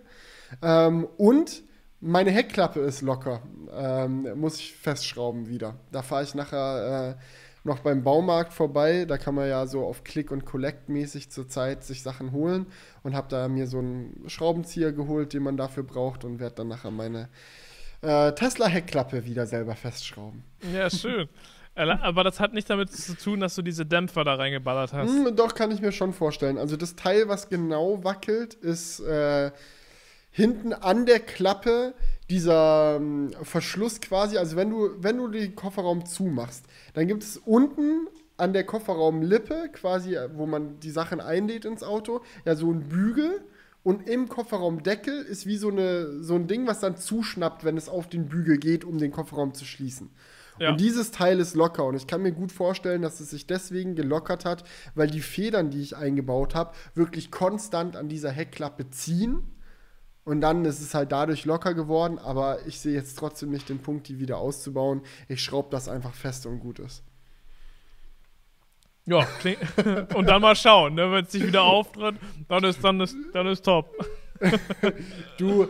Ähm, 0.61 1.05
und 1.17 1.63
meine 1.99 2.31
Heckklappe 2.31 2.79
ist 2.79 3.01
locker. 3.01 3.41
Ähm, 3.73 4.39
muss 4.39 4.59
ich 4.59 4.73
festschrauben 4.73 5.49
wieder. 5.49 5.75
Da 5.91 6.01
fahre 6.01 6.23
ich 6.23 6.33
nachher 6.33 7.17
äh, 7.17 7.21
noch 7.65 7.79
beim 7.79 8.03
Baumarkt 8.03 8.53
vorbei. 8.53 9.05
Da 9.05 9.17
kann 9.17 9.35
man 9.35 9.49
ja 9.49 9.65
so 9.67 9.85
auf 9.85 10.03
Click 10.03 10.31
und 10.31 10.45
Collect 10.45 10.89
mäßig 10.89 11.29
zurzeit 11.31 11.83
sich 11.83 12.03
Sachen 12.03 12.31
holen 12.31 12.67
und 13.03 13.15
habe 13.15 13.27
da 13.29 13.47
mir 13.47 13.67
so 13.67 13.79
einen 13.79 14.23
Schraubenzieher 14.27 14.91
geholt, 14.91 15.33
den 15.33 15.43
man 15.43 15.57
dafür 15.57 15.83
braucht 15.83 16.23
und 16.23 16.39
werde 16.39 16.55
dann 16.55 16.67
nachher 16.67 16.91
meine 16.91 17.29
äh, 18.01 18.31
Tesla 18.33 18.67
Heckklappe 18.67 19.25
wieder 19.25 19.45
selber 19.47 19.75
festschrauben. 19.75 20.43
Ja, 20.73 20.89
schön. 20.89 21.27
Aber 21.75 22.23
das 22.23 22.39
hat 22.39 22.53
nicht 22.53 22.69
damit 22.69 22.91
zu 22.91 23.17
tun, 23.17 23.41
dass 23.41 23.55
du 23.55 23.61
diese 23.61 23.85
Dämpfer 23.85 24.23
da 24.23 24.35
reingeballert 24.35 24.93
hast. 24.93 25.09
Hm, 25.09 25.35
doch, 25.35 25.55
kann 25.55 25.71
ich 25.71 25.81
mir 25.81 25.91
schon 25.91 26.13
vorstellen. 26.13 26.57
Also 26.57 26.77
das 26.77 26.95
Teil, 26.95 27.27
was 27.27 27.49
genau 27.49 28.03
wackelt, 28.03 28.53
ist 28.53 29.01
äh, 29.01 29.51
hinten 30.31 30.71
an 30.71 31.05
der 31.05 31.19
Klappe 31.19 31.93
dieser 32.29 32.95
ähm, 32.97 33.31
Verschluss 33.43 34.01
quasi, 34.01 34.37
also 34.37 34.55
wenn 34.55 34.69
du, 34.69 34.89
wenn 34.97 35.17
du 35.17 35.27
den 35.27 35.55
Kofferraum 35.55 36.05
zumachst, 36.05 36.65
dann 36.93 37.07
gibt 37.07 37.23
es 37.23 37.37
unten 37.37 38.07
an 38.37 38.53
der 38.53 38.65
Kofferraumlippe, 38.65 39.69
quasi, 39.71 40.17
wo 40.33 40.45
man 40.45 40.79
die 40.79 40.91
Sachen 40.91 41.21
einlädt 41.21 41.65
ins 41.65 41.83
Auto, 41.83 42.21
ja, 42.45 42.55
so 42.55 42.71
ein 42.71 42.89
Bügel. 42.89 43.41
Und 43.83 44.09
im 44.09 44.27
Kofferraumdeckel 44.27 45.21
ist 45.21 45.45
wie 45.45 45.57
so, 45.57 45.69
eine, 45.69 46.23
so 46.23 46.33
ein 46.33 46.47
Ding, 46.47 46.65
was 46.65 46.79
dann 46.79 46.97
zuschnappt, 46.97 47.63
wenn 47.63 47.77
es 47.77 47.87
auf 47.87 48.09
den 48.09 48.27
Bügel 48.27 48.57
geht, 48.57 48.83
um 48.83 48.97
den 48.97 49.11
Kofferraum 49.11 49.53
zu 49.53 49.63
schließen. 49.63 50.09
Ja. 50.57 50.71
Und 50.71 50.81
dieses 50.81 51.11
Teil 51.11 51.39
ist 51.39 51.53
locker. 51.53 51.85
Und 51.85 51.95
ich 51.95 52.07
kann 52.07 52.23
mir 52.23 52.31
gut 52.31 52.51
vorstellen, 52.51 53.03
dass 53.03 53.19
es 53.19 53.29
sich 53.29 53.45
deswegen 53.45 53.93
gelockert 53.93 54.43
hat, 54.43 54.63
weil 54.95 55.07
die 55.07 55.21
Federn, 55.21 55.69
die 55.69 55.81
ich 55.81 55.95
eingebaut 55.95 56.55
habe, 56.55 56.73
wirklich 56.95 57.29
konstant 57.29 57.95
an 57.95 58.09
dieser 58.09 58.31
Heckklappe 58.31 58.89
ziehen 58.89 59.43
und 60.25 60.41
dann 60.41 60.65
ist 60.65 60.81
es 60.81 60.93
halt 60.93 61.11
dadurch 61.11 61.45
locker 61.45 61.73
geworden, 61.73 62.17
aber 62.17 62.65
ich 62.65 62.79
sehe 62.79 62.93
jetzt 62.93 63.17
trotzdem 63.17 63.51
nicht 63.51 63.69
den 63.69 63.79
Punkt, 63.79 64.07
die 64.07 64.19
wieder 64.19 64.37
auszubauen. 64.37 65.01
Ich 65.29 65.41
schraube 65.43 65.69
das 65.69 65.87
einfach 65.87 66.13
fest 66.13 66.47
und 66.47 66.59
gut 66.59 66.79
ist. 66.79 67.03
Ja, 69.05 69.27
und 70.15 70.25
dann 70.27 70.41
mal 70.41 70.55
schauen, 70.55 70.95
ne? 70.95 71.11
wenn 71.11 71.25
es 71.25 71.31
sich 71.31 71.45
wieder 71.45 71.61
auftritt, 71.61 72.15
dann 72.47 72.63
ist, 72.63 72.83
dann 72.83 72.99
ist, 72.99 73.15
dann 73.33 73.45
ist 73.45 73.63
top. 73.63 73.93
du, 75.37 75.67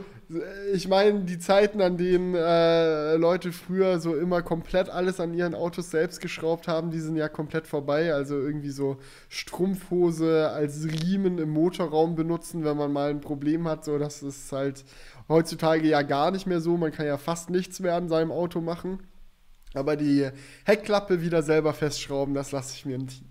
ich 0.74 0.88
meine, 0.88 1.22
die 1.22 1.38
Zeiten, 1.38 1.82
an 1.82 1.98
denen 1.98 2.34
äh, 2.34 3.16
Leute 3.16 3.52
früher 3.52 4.00
so 4.00 4.16
immer 4.16 4.42
komplett 4.42 4.90
alles 4.90 5.20
an 5.20 5.34
ihren 5.34 5.54
Autos 5.54 5.92
selbst 5.92 6.20
geschraubt 6.20 6.68
haben, 6.68 6.90
die 6.90 7.00
sind 7.00 7.16
ja 7.16 7.30
komplett 7.30 7.68
vorbei. 7.68 8.14
Also 8.14 8.36
irgendwie 8.36 8.72
so 8.72 8.98
Strumpfhose 9.30 10.50
als 10.50 10.86
Riemen 10.86 11.38
im 11.38 11.50
Motorraum 11.50 12.16
benutzen, 12.16 12.66
wenn 12.66 12.78
man 12.78 12.92
mal 12.92 13.12
ein 13.12 13.22
Problem 13.22 13.68
hat. 13.68 13.86
So, 13.86 14.00
das 14.00 14.24
ist 14.24 14.52
halt 14.52 14.84
heutzutage 15.30 15.88
ja 15.88 16.02
gar 16.02 16.32
nicht 16.32 16.48
mehr 16.48 16.62
so. 16.62 16.76
Man 16.78 16.92
kann 16.92 17.06
ja 17.06 17.18
fast 17.18 17.50
nichts 17.50 17.80
mehr 17.80 17.96
an 17.96 18.10
seinem 18.10 18.32
Auto 18.32 18.62
machen. 18.62 19.00
Aber 19.76 19.96
die 19.96 20.30
Heckklappe 20.66 21.22
wieder 21.22 21.44
selber 21.44 21.74
festschrauben, 21.74 22.34
das 22.34 22.52
lasse 22.52 22.74
ich, 22.74 22.86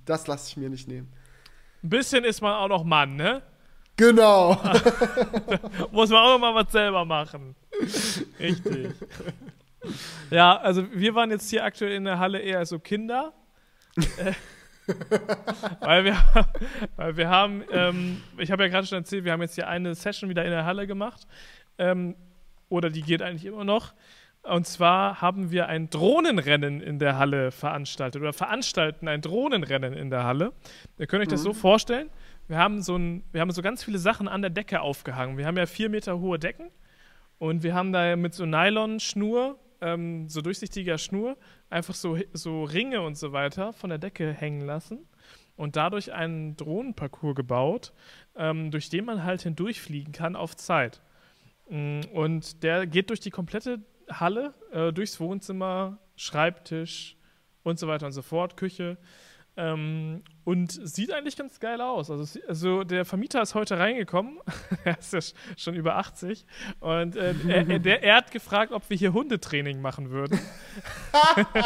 lass 0.07 0.49
ich 0.49 0.57
mir 0.57 0.69
nicht 0.69 0.87
nehmen. 0.87 1.11
Ein 1.83 1.89
bisschen 1.89 2.25
ist 2.25 2.41
man 2.41 2.55
auch 2.55 2.69
noch 2.69 2.85
Mann, 2.85 3.17
ne? 3.17 3.43
Genau. 3.97 4.53
Muss 5.93 6.11
man 6.11 6.19
auch 6.19 6.39
mal 6.39 6.55
was 6.55 6.73
selber 6.73 7.05
machen. 7.05 7.55
Richtig. 8.39 8.93
Ja, 10.31 10.57
also 10.57 10.85
wir 10.93 11.15
waren 11.15 11.31
jetzt 11.31 11.49
hier 11.51 11.65
aktuell 11.65 11.93
in 11.93 12.05
der 12.05 12.19
Halle 12.19 12.41
eher 12.41 12.65
so 12.67 12.79
Kinder. 12.79 13.33
weil, 15.81 16.05
wir, 16.05 16.17
weil 16.97 17.17
wir 17.17 17.29
haben, 17.29 17.63
ähm, 17.71 18.23
ich 18.39 18.51
habe 18.51 18.65
ja 18.65 18.69
gerade 18.69 18.87
schon 18.87 18.99
erzählt, 18.99 19.25
wir 19.25 19.33
haben 19.33 19.43
jetzt 19.43 19.55
hier 19.55 19.69
eine 19.69 19.95
Session 19.95 20.29
wieder 20.29 20.45
in 20.45 20.51
der 20.51 20.65
Halle 20.65 20.87
gemacht. 20.87 21.27
Ähm, 21.79 22.17
oder 22.69 22.91
die 22.91 23.03
geht 23.03 23.23
eigentlich 23.23 23.45
immer 23.45 23.65
noch. 23.65 23.95
Und 24.43 24.67
zwar 24.67 25.23
haben 25.23 25.51
wir 25.51 25.69
ein 25.69 25.89
Drohnenrennen 25.89 26.81
in 26.83 26.99
der 26.99 27.17
Halle 27.17 27.51
veranstaltet 27.51 28.21
oder 28.21 28.33
veranstalten 28.33 29.09
ein 29.09 29.23
Drohnenrennen 29.23 29.95
in 29.95 30.11
der 30.11 30.25
Halle. 30.25 30.53
Ihr 30.99 31.07
könnt 31.07 31.23
euch 31.23 31.29
das 31.29 31.41
mhm. 31.41 31.45
so 31.45 31.53
vorstellen 31.55 32.11
wir 32.49 32.59
haben 32.59 32.83
so 32.83 32.97
ein, 32.97 33.25
wir 33.33 33.41
haben 33.41 33.51
so 33.51 33.63
ganz 33.63 33.83
viele 33.83 33.99
Sachen 33.99 34.29
an 34.29 34.43
der 34.43 34.51
Decke 34.51 34.81
aufgehangen. 34.81 35.39
Wir 35.39 35.47
haben 35.47 35.57
ja 35.57 35.67
vier 35.67 35.89
Meter 35.89 36.19
hohe 36.19 36.39
Decken 36.39 36.71
und 37.39 37.63
wir 37.63 37.75
haben 37.75 37.93
da 37.93 38.17
mit 38.17 38.35
so 38.35 38.45
Nylon-Schnur, 38.45 39.59
ähm, 39.81 40.29
so 40.29 40.41
durchsichtiger 40.41 40.99
Schnur, 40.99 41.37
einfach 41.71 41.95
so, 41.95 42.19
so 42.33 42.65
Ringe 42.65 43.01
und 43.03 43.17
so 43.17 43.33
weiter 43.33 43.73
von 43.73 43.91
der 43.91 43.99
Decke 43.99 44.33
hängen 44.33 44.61
lassen 44.67 45.07
und 45.57 45.77
dadurch 45.77 46.13
einen 46.13 46.57
Drohnenparcours 46.57 47.35
gebaut, 47.35 47.93
ähm, 48.37 48.71
durch 48.71 48.89
den 48.89 49.05
man 49.05 49.25
halt 49.25 49.43
hindurchfliegen 49.43 50.13
kann 50.13 50.37
auf 50.37 50.57
Zeit. 50.57 51.01
Mm, 51.69 52.01
und 52.13 52.63
der 52.63 52.87
geht 52.87 53.11
durch 53.11 53.21
die 53.21 53.31
komplette 53.31 53.81
Halle, 54.11 54.55
äh, 54.73 54.93
durchs 54.93 55.21
Wohnzimmer, 55.21 55.99
Schreibtisch 56.17 57.17
und 57.63 57.79
so 57.79 57.89
weiter 57.89 58.07
und 58.07 58.13
so 58.13 58.23
fort, 58.23 58.57
Küche. 58.57 58.99
Ähm, 59.57 60.23
und 60.43 60.73
sieht 60.73 61.13
eigentlich 61.13 61.37
ganz 61.37 61.61
geil 61.61 61.81
aus. 61.81 62.11
Also, 62.11 62.41
also 62.49 62.83
der 62.83 63.05
Vermieter 63.05 63.41
ist 63.41 63.55
heute 63.55 63.79
reingekommen, 63.79 64.39
er 64.85 64.99
ist 64.99 65.13
ja 65.13 65.21
schon 65.57 65.75
über 65.75 65.97
80, 65.97 66.45
und 66.81 67.15
äh, 67.17 67.35
er, 67.49 67.79
der, 67.79 68.03
er 68.03 68.17
hat 68.17 68.33
gefragt, 68.33 68.73
ob 68.73 68.91
wir 68.91 68.97
hier 68.97 69.13
Hundetraining 69.13 69.81
machen 69.81 70.11
würden. 70.11 70.41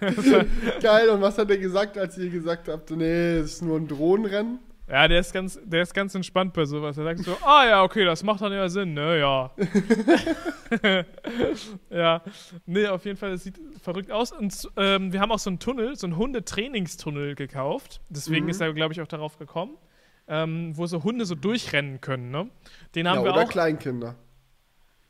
geil, 0.82 1.08
und 1.08 1.22
was 1.22 1.38
hat 1.38 1.50
er 1.50 1.58
gesagt, 1.58 1.96
als 1.96 2.18
ihr 2.18 2.28
gesagt 2.28 2.68
habt, 2.68 2.90
nee, 2.90 3.38
es 3.38 3.54
ist 3.54 3.62
nur 3.62 3.78
ein 3.78 3.88
Drohnenrennen? 3.88 4.58
Ja, 4.90 5.06
der 5.06 5.20
ist 5.20 5.32
ganz, 5.34 5.60
der 5.62 5.82
ist 5.82 5.92
ganz 5.92 6.14
entspannt 6.14 6.54
bei 6.54 6.64
sowas. 6.64 6.96
Er 6.96 7.04
sagt 7.04 7.20
so, 7.20 7.36
ah 7.44 7.66
ja, 7.68 7.82
okay, 7.82 8.06
das 8.06 8.22
macht 8.22 8.40
dann 8.40 8.52
ja 8.52 8.68
Sinn, 8.70 8.94
ne, 8.94 9.18
ja. 9.18 9.50
ja, 11.90 12.22
nee, 12.64 12.86
auf 12.86 13.04
jeden 13.04 13.18
Fall, 13.18 13.32
das 13.32 13.44
sieht 13.44 13.60
verrückt 13.82 14.10
aus. 14.10 14.32
Und 14.32 14.68
ähm, 14.76 15.12
wir 15.12 15.20
haben 15.20 15.30
auch 15.30 15.38
so 15.38 15.50
einen 15.50 15.58
Tunnel, 15.58 15.94
so 15.96 16.06
einen 16.06 16.16
Hundetrainingstunnel 16.16 17.34
gekauft. 17.34 18.00
Deswegen 18.08 18.44
mhm. 18.44 18.50
ist 18.50 18.62
er, 18.62 18.72
glaube 18.72 18.94
ich, 18.94 19.02
auch 19.02 19.06
darauf 19.06 19.38
gekommen, 19.38 19.76
ähm, 20.26 20.72
wo 20.74 20.86
so 20.86 21.04
Hunde 21.04 21.26
so 21.26 21.34
durchrennen 21.34 22.00
können, 22.00 22.30
ne? 22.30 22.48
Den 22.94 23.08
haben 23.08 23.18
ja, 23.18 23.24
wir 23.24 23.32
oder 23.32 23.42
auch. 23.42 23.50
Kleinkinder. 23.50 24.14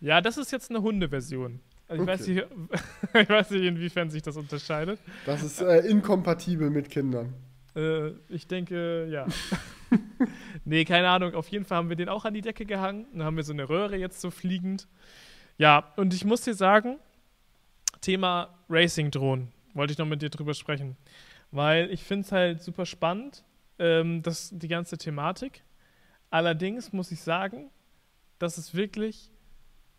Ja, 0.00 0.20
das 0.20 0.38
ist 0.38 0.50
jetzt 0.50 0.70
eine 0.70 0.82
Hundeversion. 0.82 1.60
Also 1.86 2.02
ich, 2.02 2.08
okay. 2.08 2.18
weiß 2.18 2.26
nicht, 2.26 2.46
ich 3.14 3.28
weiß 3.28 3.50
nicht, 3.50 3.62
inwiefern 3.62 4.10
sich 4.10 4.22
das 4.22 4.36
unterscheidet. 4.36 4.98
Das 5.24 5.44
ist 5.44 5.60
äh, 5.60 5.78
inkompatibel 5.86 6.68
mit 6.68 6.90
Kindern. 6.90 7.34
Äh, 7.76 8.10
ich 8.28 8.46
denke, 8.46 9.06
ja. 9.10 9.26
nee, 10.64 10.84
keine 10.84 11.08
Ahnung. 11.08 11.34
Auf 11.34 11.48
jeden 11.48 11.64
Fall 11.64 11.78
haben 11.78 11.88
wir 11.88 11.96
den 11.96 12.08
auch 12.08 12.24
an 12.24 12.34
die 12.34 12.40
Decke 12.40 12.66
gehangen. 12.66 13.06
Dann 13.12 13.24
haben 13.24 13.36
wir 13.36 13.44
so 13.44 13.52
eine 13.52 13.68
Röhre 13.68 13.96
jetzt 13.96 14.20
so 14.20 14.30
fliegend. 14.30 14.88
Ja, 15.56 15.92
und 15.96 16.14
ich 16.14 16.24
muss 16.24 16.42
dir 16.42 16.54
sagen, 16.54 16.98
Thema 18.00 18.54
Racing-Drohnen. 18.68 19.52
Wollte 19.74 19.92
ich 19.92 19.98
noch 19.98 20.06
mit 20.06 20.22
dir 20.22 20.30
drüber 20.30 20.54
sprechen. 20.54 20.96
Weil 21.50 21.90
ich 21.90 22.02
finde 22.02 22.26
es 22.26 22.32
halt 22.32 22.62
super 22.62 22.86
spannend, 22.86 23.44
ähm, 23.78 24.22
das, 24.22 24.50
die 24.52 24.68
ganze 24.68 24.98
Thematik. 24.98 25.62
Allerdings 26.30 26.92
muss 26.92 27.10
ich 27.10 27.20
sagen, 27.20 27.70
dass 28.38 28.58
es 28.58 28.74
wirklich 28.74 29.30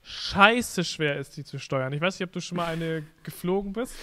scheiße 0.03 0.83
schwer 0.83 1.17
ist, 1.17 1.35
die 1.37 1.43
zu 1.43 1.59
steuern. 1.59 1.91
Ich 1.93 2.01
weiß 2.01 2.19
nicht, 2.19 2.27
ob 2.27 2.31
du 2.31 2.39
schon 2.39 2.57
mal 2.57 2.67
eine 2.67 3.03
geflogen 3.23 3.73
bist. 3.73 3.93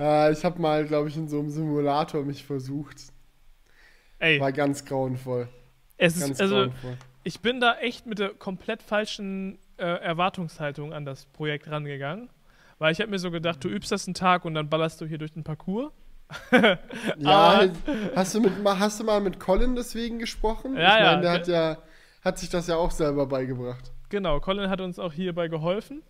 Äh, 0.00 0.32
ich 0.32 0.44
habe 0.44 0.60
mal, 0.60 0.84
glaube 0.86 1.08
ich, 1.08 1.16
in 1.16 1.28
so 1.28 1.38
einem 1.38 1.50
Simulator 1.50 2.22
mich 2.24 2.44
versucht. 2.44 2.96
Ey. 4.18 4.40
War 4.40 4.52
ganz 4.52 4.84
grauenvoll. 4.84 5.48
Es 5.96 6.18
ganz 6.18 6.32
ist, 6.32 6.40
also, 6.40 6.56
grauenvoll. 6.56 6.96
ich 7.22 7.40
bin 7.40 7.60
da 7.60 7.78
echt 7.78 8.06
mit 8.06 8.18
der 8.18 8.30
komplett 8.30 8.82
falschen 8.82 9.58
äh, 9.76 9.84
Erwartungshaltung 9.84 10.92
an 10.92 11.04
das 11.04 11.26
Projekt 11.26 11.70
rangegangen. 11.70 12.30
Weil 12.78 12.92
ich 12.92 13.00
habe 13.00 13.10
mir 13.10 13.18
so 13.18 13.30
gedacht, 13.30 13.62
du 13.62 13.68
übst 13.68 13.92
das 13.92 14.06
einen 14.06 14.14
Tag 14.14 14.46
und 14.46 14.54
dann 14.54 14.70
ballerst 14.70 15.00
du 15.00 15.06
hier 15.06 15.18
durch 15.18 15.32
den 15.32 15.44
Parcours. 15.44 15.92
ja, 17.18 17.68
hast 18.14 18.34
du, 18.34 18.40
mit, 18.40 18.52
hast 18.64 19.00
du 19.00 19.04
mal 19.04 19.20
mit 19.20 19.38
Colin 19.38 19.74
deswegen 19.74 20.18
gesprochen? 20.18 20.76
Ja, 20.76 20.96
ich 20.96 21.02
mein, 21.02 21.22
der 21.22 21.30
hat 21.32 21.48
ja 21.48 21.78
hat 22.22 22.38
sich 22.38 22.48
das 22.50 22.66
ja 22.66 22.76
auch 22.76 22.90
selber 22.90 23.26
beigebracht. 23.26 23.92
Genau, 24.08 24.40
Colin 24.40 24.68
hat 24.68 24.80
uns 24.80 24.98
auch 24.98 25.12
hierbei 25.12 25.48
geholfen. 25.48 26.02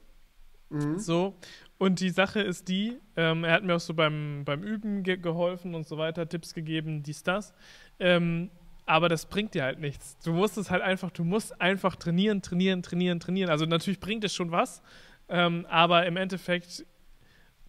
Mhm. 0.70 0.98
So. 0.98 1.34
Und 1.80 2.00
die 2.00 2.10
Sache 2.10 2.42
ist 2.42 2.68
die, 2.68 2.98
ähm, 3.16 3.42
er 3.42 3.54
hat 3.54 3.64
mir 3.64 3.74
auch 3.74 3.80
so 3.80 3.94
beim, 3.94 4.42
beim 4.44 4.62
Üben 4.62 5.02
ge 5.02 5.16
geholfen 5.16 5.74
und 5.74 5.86
so 5.86 5.96
weiter, 5.96 6.28
Tipps 6.28 6.52
gegeben, 6.52 7.02
dies, 7.02 7.22
das. 7.22 7.54
Ähm, 7.98 8.50
aber 8.84 9.08
das 9.08 9.24
bringt 9.24 9.54
dir 9.54 9.62
halt 9.62 9.80
nichts. 9.80 10.18
Du 10.18 10.34
musst 10.34 10.58
es 10.58 10.70
halt 10.70 10.82
einfach, 10.82 11.10
du 11.10 11.24
musst 11.24 11.58
einfach 11.58 11.96
trainieren, 11.96 12.42
trainieren, 12.42 12.82
trainieren, 12.82 13.18
trainieren. 13.18 13.48
Also 13.48 13.64
natürlich 13.64 13.98
bringt 13.98 14.24
es 14.24 14.34
schon 14.34 14.50
was, 14.50 14.82
ähm, 15.30 15.64
aber 15.70 16.04
im 16.04 16.18
Endeffekt 16.18 16.84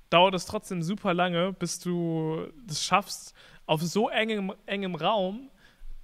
dauert 0.09 0.33
es 0.35 0.45
trotzdem 0.45 0.83
super 0.83 1.13
lange, 1.13 1.53
bis 1.53 1.79
du 1.79 2.47
das 2.67 2.83
schaffst, 2.83 3.33
auf 3.65 3.81
so 3.81 4.09
engem, 4.09 4.51
engem 4.65 4.95
Raum 4.95 5.50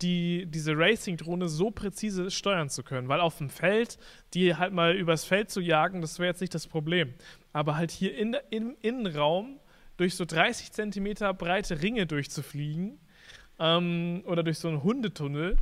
die, 0.02 0.46
diese 0.48 0.78
Racing-Drohne 0.78 1.48
so 1.50 1.72
präzise 1.72 2.30
steuern 2.32 2.70
zu 2.70 2.84
können. 2.84 3.08
Weil 3.08 3.20
auf 3.20 3.38
dem 3.38 3.50
Feld, 3.50 3.98
die 4.34 4.56
halt 4.56 4.74
mal 4.74 4.96
übers 4.96 5.24
Feld 5.26 5.50
zu 5.50 5.60
jagen, 5.60 6.02
das 6.02 6.20
wäre 6.20 6.30
jetzt 6.30 6.42
nicht 6.42 6.54
das 6.54 6.68
Problem. 6.68 7.14
Aber 7.54 7.78
halt 7.78 7.92
hier 7.92 8.16
in, 8.16 8.36
im 8.50 8.76
Innenraum 8.82 9.60
durch 9.98 10.16
so 10.16 10.26
30 10.26 10.72
Zentimeter 10.72 11.34
breite 11.34 11.82
Ringe 11.82 12.06
durchzufliegen 12.06 13.00
ähm, 13.60 14.24
oder 14.28 14.44
durch 14.44 14.60
so 14.60 14.68
einen 14.68 14.84
Hundetunnel, 14.84 15.58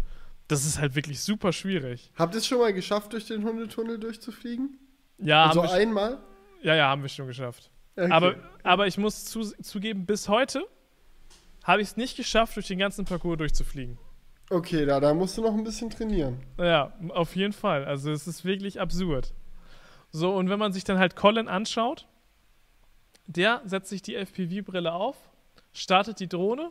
das 0.47 0.65
ist 0.65 0.79
halt 0.79 0.95
wirklich 0.95 1.21
super 1.21 1.53
schwierig. 1.53 2.11
Habt 2.15 2.35
ihr 2.35 2.39
es 2.39 2.47
schon 2.47 2.59
mal 2.59 2.73
geschafft, 2.73 3.13
durch 3.13 3.25
den 3.27 3.43
Hundetunnel 3.43 3.97
durchzufliegen? 3.97 4.77
Ja, 5.17 5.45
Also 5.47 5.61
einmal? 5.61 6.19
ja, 6.61 6.75
ja, 6.75 6.89
haben 6.89 7.01
wir 7.01 7.09
schon 7.09 7.27
geschafft. 7.27 7.71
Okay. 7.95 8.11
Aber, 8.11 8.35
aber 8.63 8.87
ich 8.87 8.97
muss 8.97 9.23
zu, 9.23 9.41
zugeben, 9.61 10.05
bis 10.05 10.27
heute 10.27 10.67
habe 11.63 11.81
ich 11.81 11.87
es 11.89 11.97
nicht 11.97 12.17
geschafft, 12.17 12.57
durch 12.57 12.67
den 12.67 12.77
ganzen 12.77 13.05
Parcours 13.05 13.37
durchzufliegen. 13.37 13.97
Okay, 14.49 14.85
da, 14.85 14.99
da 14.99 15.13
musst 15.13 15.37
du 15.37 15.41
noch 15.41 15.53
ein 15.53 15.63
bisschen 15.63 15.89
trainieren. 15.89 16.37
Ja, 16.59 16.93
auf 17.09 17.35
jeden 17.35 17.53
Fall. 17.53 17.85
Also 17.85 18.11
es 18.11 18.27
ist 18.27 18.45
wirklich 18.45 18.79
absurd. 18.79 19.33
So, 20.11 20.33
und 20.35 20.49
wenn 20.49 20.59
man 20.59 20.71
sich 20.71 20.83
dann 20.83 20.99
halt 20.99 21.15
Colin 21.15 21.47
anschaut, 21.47 22.07
der 23.27 23.61
setzt 23.65 23.89
sich 23.89 24.01
die 24.01 24.15
FPV-Brille 24.15 24.93
auf, 24.93 25.17
startet 25.73 26.19
die 26.19 26.27
Drohne 26.29 26.69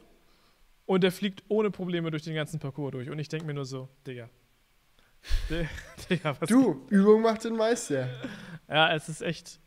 und 0.86 1.02
der 1.02 1.10
fliegt 1.12 1.42
ohne 1.48 1.70
Probleme 1.70 2.10
durch 2.10 2.22
den 2.22 2.34
ganzen 2.34 2.60
Parcours 2.60 2.92
durch. 2.92 3.10
Und 3.10 3.18
ich 3.18 3.28
denke 3.28 3.46
mir 3.46 3.54
nur 3.54 3.64
so, 3.64 3.88
Digga. 4.06 4.28
Di- 5.50 5.66
Digga, 6.08 6.36
was 6.38 6.48
Du, 6.48 6.86
Übung 6.90 7.22
macht 7.22 7.44
den 7.44 7.56
Meister. 7.56 8.08
Ja, 8.68 8.94
es 8.94 9.08
ist 9.08 9.20
echt, 9.20 9.58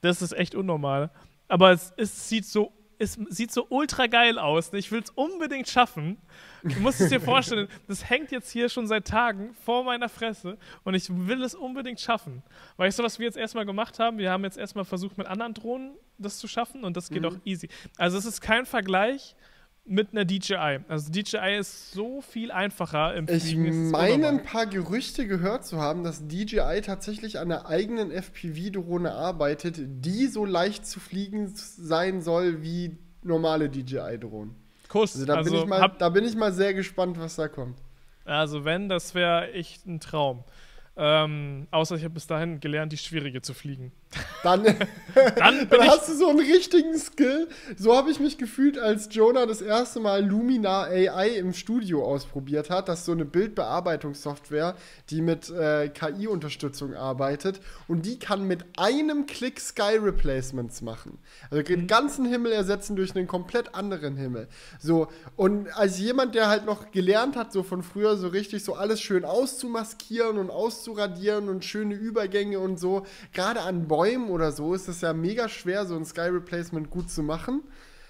das 0.00 0.22
ist 0.22 0.32
echt 0.32 0.54
unnormal. 0.54 1.10
Aber 1.48 1.72
es, 1.72 1.92
es 1.96 2.28
sieht 2.28 2.46
so, 2.46 2.72
es 2.98 3.18
sieht 3.28 3.52
so 3.52 3.66
ultra 3.68 4.06
geil 4.06 4.38
aus. 4.38 4.72
Ich 4.72 4.90
will 4.92 5.00
es 5.00 5.10
unbedingt 5.10 5.68
schaffen. 5.68 6.18
Du 6.62 6.80
musst 6.80 7.00
es 7.00 7.10
dir 7.10 7.20
vorstellen, 7.20 7.68
das 7.88 8.08
hängt 8.08 8.30
jetzt 8.32 8.50
hier 8.50 8.68
schon 8.68 8.86
seit 8.86 9.06
Tagen 9.06 9.54
vor 9.64 9.84
meiner 9.84 10.08
Fresse 10.08 10.56
und 10.84 10.94
ich 10.94 11.08
will 11.10 11.42
es 11.42 11.54
unbedingt 11.54 12.00
schaffen. 12.00 12.42
Weißt 12.76 12.98
du, 12.98 13.02
was 13.02 13.18
wir 13.18 13.26
jetzt 13.26 13.36
erstmal 13.36 13.66
gemacht 13.66 13.98
haben? 13.98 14.18
Wir 14.18 14.30
haben 14.30 14.44
jetzt 14.44 14.56
erstmal 14.56 14.84
versucht, 14.84 15.18
mit 15.18 15.26
anderen 15.26 15.54
Drohnen 15.54 15.94
das 16.18 16.38
zu 16.38 16.48
schaffen 16.48 16.84
und 16.84 16.96
das 16.96 17.10
geht 17.10 17.24
auch 17.26 17.36
easy. 17.44 17.68
Also 17.96 18.16
es 18.16 18.24
ist 18.24 18.40
kein 18.40 18.66
Vergleich 18.66 19.34
mit 19.86 20.12
einer 20.12 20.24
DJI. 20.24 20.80
Also 20.88 21.12
DJI 21.12 21.58
ist 21.58 21.92
so 21.92 22.20
viel 22.22 22.50
einfacher 22.50 23.14
im 23.14 23.28
Ich 23.28 23.42
Fliegen. 23.42 23.66
ist 23.66 23.92
meine, 23.92 24.28
ein 24.28 24.42
paar 24.42 24.66
Gerüchte 24.66 25.26
gehört 25.26 25.66
zu 25.66 25.78
haben, 25.78 26.04
dass 26.04 26.26
DJI 26.26 26.80
tatsächlich 26.82 27.38
an 27.38 27.50
der 27.50 27.66
eigenen 27.66 28.10
FPV-Drohne 28.10 29.12
arbeitet, 29.12 29.76
die 29.78 30.26
so 30.26 30.44
leicht 30.44 30.86
zu 30.86 31.00
fliegen 31.00 31.52
sein 31.54 32.22
soll 32.22 32.62
wie 32.62 32.96
normale 33.22 33.68
DJI-Drohnen. 33.68 34.54
Kuss. 34.88 35.14
Also, 35.14 35.26
da, 35.26 35.42
bin 35.42 35.54
ich 35.54 35.66
mal, 35.66 35.92
da 35.98 36.08
bin 36.08 36.24
ich 36.24 36.34
mal 36.36 36.52
sehr 36.52 36.72
gespannt, 36.72 37.18
was 37.18 37.36
da 37.36 37.48
kommt. 37.48 37.78
Also 38.24 38.64
wenn, 38.64 38.88
das 38.88 39.14
wäre 39.14 39.52
echt 39.52 39.86
ein 39.86 40.00
Traum. 40.00 40.44
Ähm, 40.96 41.66
außer 41.70 41.96
ich 41.96 42.04
habe 42.04 42.14
bis 42.14 42.26
dahin 42.26 42.60
gelernt, 42.60 42.92
die 42.92 42.96
schwierige 42.96 43.42
zu 43.42 43.52
fliegen. 43.52 43.92
Dann, 44.42 44.64
Dann 44.64 44.74
dann 45.70 45.88
hast 45.88 46.08
du 46.08 46.14
so 46.14 46.28
einen 46.28 46.40
richtigen 46.40 46.98
Skill. 46.98 47.48
So 47.76 47.96
habe 47.96 48.10
ich 48.10 48.20
mich 48.20 48.38
gefühlt, 48.38 48.78
als 48.78 49.08
Jonah 49.10 49.46
das 49.46 49.60
erste 49.60 50.00
Mal 50.00 50.24
Luminar 50.24 50.86
AI 50.86 51.28
im 51.36 51.52
Studio 51.52 52.04
ausprobiert 52.04 52.70
hat. 52.70 52.88
Das 52.88 53.00
ist 53.00 53.06
so 53.06 53.12
eine 53.12 53.24
Bildbearbeitungssoftware, 53.24 54.76
die 55.10 55.22
mit 55.22 55.50
äh, 55.50 55.88
KI-Unterstützung 55.88 56.94
arbeitet. 56.94 57.60
Und 57.88 58.06
die 58.06 58.18
kann 58.18 58.46
mit 58.46 58.64
einem 58.76 59.26
Klick 59.26 59.60
Sky 59.60 59.96
Replacements 60.00 60.82
machen. 60.82 61.18
Also 61.50 61.62
den 61.62 61.86
ganzen 61.86 62.24
Himmel 62.24 62.52
ersetzen 62.52 62.96
durch 62.96 63.14
einen 63.14 63.26
komplett 63.26 63.74
anderen 63.74 64.16
Himmel. 64.16 64.48
So, 64.80 65.08
und 65.36 65.68
als 65.76 65.98
jemand, 65.98 66.34
der 66.34 66.48
halt 66.48 66.66
noch 66.66 66.90
gelernt 66.90 67.36
hat, 67.36 67.52
so 67.52 67.62
von 67.62 67.82
früher, 67.82 68.16
so 68.16 68.28
richtig 68.28 68.64
so 68.64 68.74
alles 68.74 69.00
schön 69.00 69.24
auszumaskieren 69.24 70.38
und 70.38 70.50
auszuradieren 70.50 71.48
und 71.48 71.64
schöne 71.64 71.94
Übergänge 71.94 72.58
und 72.58 72.78
so, 72.78 73.06
gerade 73.32 73.60
an 73.60 73.88
Bäumen 73.88 74.03
oder 74.28 74.52
so, 74.52 74.74
ist 74.74 74.88
es 74.88 75.00
ja 75.00 75.12
mega 75.12 75.48
schwer, 75.48 75.86
so 75.86 75.96
ein 75.96 76.04
Sky 76.04 76.28
Replacement 76.28 76.90
gut 76.90 77.10
zu 77.10 77.22
machen. 77.22 77.62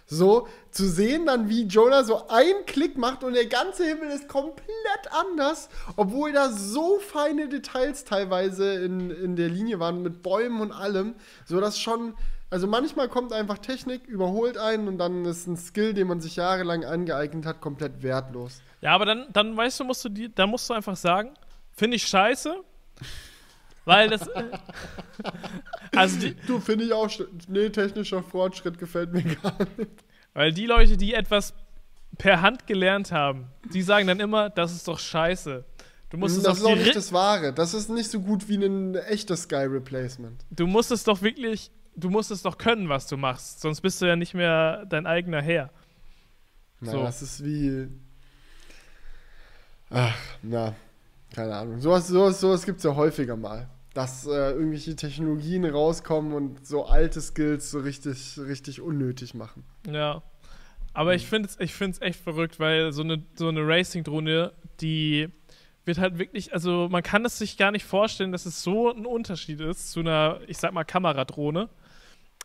So, 0.06 0.48
zu 0.70 0.86
sehen 0.86 1.24
dann, 1.24 1.48
wie 1.48 1.62
Jonah 1.62 2.04
so 2.04 2.28
einen 2.28 2.66
Klick 2.66 2.98
macht 2.98 3.24
und 3.24 3.32
der 3.32 3.46
ganze 3.46 3.86
Himmel 3.86 4.10
ist 4.10 4.28
komplett 4.28 4.66
anders, 5.10 5.70
obwohl 5.96 6.32
da 6.32 6.50
so 6.50 6.98
feine 6.98 7.48
Details 7.48 8.04
teilweise 8.04 8.74
in, 8.74 9.10
in 9.10 9.34
der 9.34 9.48
Linie 9.48 9.80
waren 9.80 10.02
mit 10.02 10.22
Bäumen 10.22 10.60
und 10.60 10.72
allem, 10.72 11.14
so 11.46 11.58
dass 11.58 11.78
schon, 11.78 12.14
also 12.50 12.66
manchmal 12.66 13.08
kommt 13.08 13.32
einfach 13.32 13.56
Technik, 13.56 14.06
überholt 14.06 14.58
einen 14.58 14.88
und 14.88 14.98
dann 14.98 15.24
ist 15.24 15.46
ein 15.46 15.56
Skill, 15.56 15.94
den 15.94 16.06
man 16.06 16.20
sich 16.20 16.36
jahrelang 16.36 16.84
angeeignet 16.84 17.46
hat, 17.46 17.62
komplett 17.62 18.02
wertlos. 18.02 18.60
ja, 18.82 18.94
aber 18.94 19.06
dann, 19.06 19.26
dann 19.32 19.56
weißt 19.56 19.80
du, 19.80 19.84
musst 19.84 20.04
du 20.04 20.10
die, 20.10 20.34
da 20.34 20.46
musst 20.46 20.68
du 20.68 20.74
einfach 20.74 20.96
sagen, 20.96 21.32
finde 21.72 21.96
ich 21.96 22.06
scheiße, 22.06 22.62
weil 23.84 24.08
das, 24.10 24.28
also 25.96 26.18
die, 26.20 26.34
Du, 26.46 26.60
finde 26.60 26.84
ich 26.86 26.92
auch, 26.92 27.10
nee, 27.48 27.68
technischer 27.70 28.22
Fortschritt 28.22 28.78
gefällt 28.78 29.12
mir 29.12 29.22
gar 29.36 29.56
nicht. 29.76 29.90
weil 30.32 30.52
die 30.52 30.66
Leute, 30.66 30.96
die 30.96 31.14
etwas 31.14 31.54
per 32.18 32.40
Hand 32.42 32.66
gelernt 32.66 33.12
haben, 33.12 33.46
die 33.72 33.82
sagen 33.82 34.06
dann 34.06 34.20
immer, 34.20 34.50
das 34.50 34.72
ist 34.72 34.86
doch 34.88 34.98
scheiße. 34.98 35.64
Du 36.10 36.16
musst, 36.16 36.36
es 36.36 36.44
das 36.44 36.52
auf 36.52 36.58
ist 36.58 36.64
auch 36.66 36.76
nicht 36.76 36.94
das 36.96 37.12
Wahre. 37.12 37.52
Das 37.52 37.74
ist 37.74 37.90
nicht 37.90 38.08
so 38.08 38.20
gut 38.20 38.48
wie 38.48 38.56
ein 38.64 38.94
echtes 38.94 39.42
Sky 39.42 39.64
Replacement. 39.66 40.44
du 40.50 40.66
musst 40.68 40.92
es 40.92 41.02
doch 41.02 41.22
wirklich, 41.22 41.72
du 41.96 42.08
musst 42.10 42.30
es 42.30 42.42
doch 42.42 42.56
können, 42.56 42.88
was 42.88 43.08
du 43.08 43.16
machst, 43.16 43.60
sonst 43.60 43.80
bist 43.80 44.00
du 44.00 44.06
ja 44.06 44.14
nicht 44.14 44.32
mehr 44.34 44.86
dein 44.86 45.06
eigener 45.06 45.42
Herr. 45.42 45.70
Na, 46.80 46.92
So. 46.92 47.02
das 47.02 47.20
ist 47.22 47.44
wie. 47.44 47.88
Ach, 49.90 50.14
na, 50.42 50.74
keine 51.34 51.54
Ahnung. 51.56 51.80
Sowas, 51.80 52.06
sowas, 52.08 52.40
sowas 52.40 52.64
gibt 52.64 52.78
es 52.78 52.84
ja 52.84 52.94
häufiger 52.94 53.36
mal. 53.36 53.68
Dass 53.94 54.26
äh, 54.26 54.30
irgendwelche 54.30 54.96
Technologien 54.96 55.64
rauskommen 55.64 56.32
und 56.32 56.66
so 56.66 56.84
alte 56.84 57.20
Skills 57.20 57.70
so 57.70 57.78
richtig, 57.78 58.38
richtig 58.38 58.80
unnötig 58.80 59.34
machen. 59.34 59.64
Ja. 59.88 60.22
Aber 60.92 61.14
ich 61.14 61.26
finde 61.26 61.48
es 61.48 61.58
ich 61.58 61.74
find's 61.74 62.00
echt 62.00 62.20
verrückt, 62.20 62.60
weil 62.60 62.92
so 62.92 63.02
eine, 63.02 63.22
so 63.34 63.48
eine 63.48 63.66
Racing-Drohne, 63.66 64.52
die 64.80 65.28
wird 65.84 65.98
halt 65.98 66.18
wirklich, 66.18 66.52
also 66.52 66.88
man 66.90 67.02
kann 67.02 67.24
es 67.24 67.38
sich 67.38 67.56
gar 67.56 67.70
nicht 67.70 67.84
vorstellen, 67.84 68.32
dass 68.32 68.46
es 68.46 68.62
so 68.62 68.90
ein 68.90 69.06
Unterschied 69.06 69.60
ist 69.60 69.90
zu 69.90 70.00
einer, 70.00 70.40
ich 70.46 70.58
sag 70.58 70.72
mal, 70.72 70.84
Kameradrohne. 70.84 71.68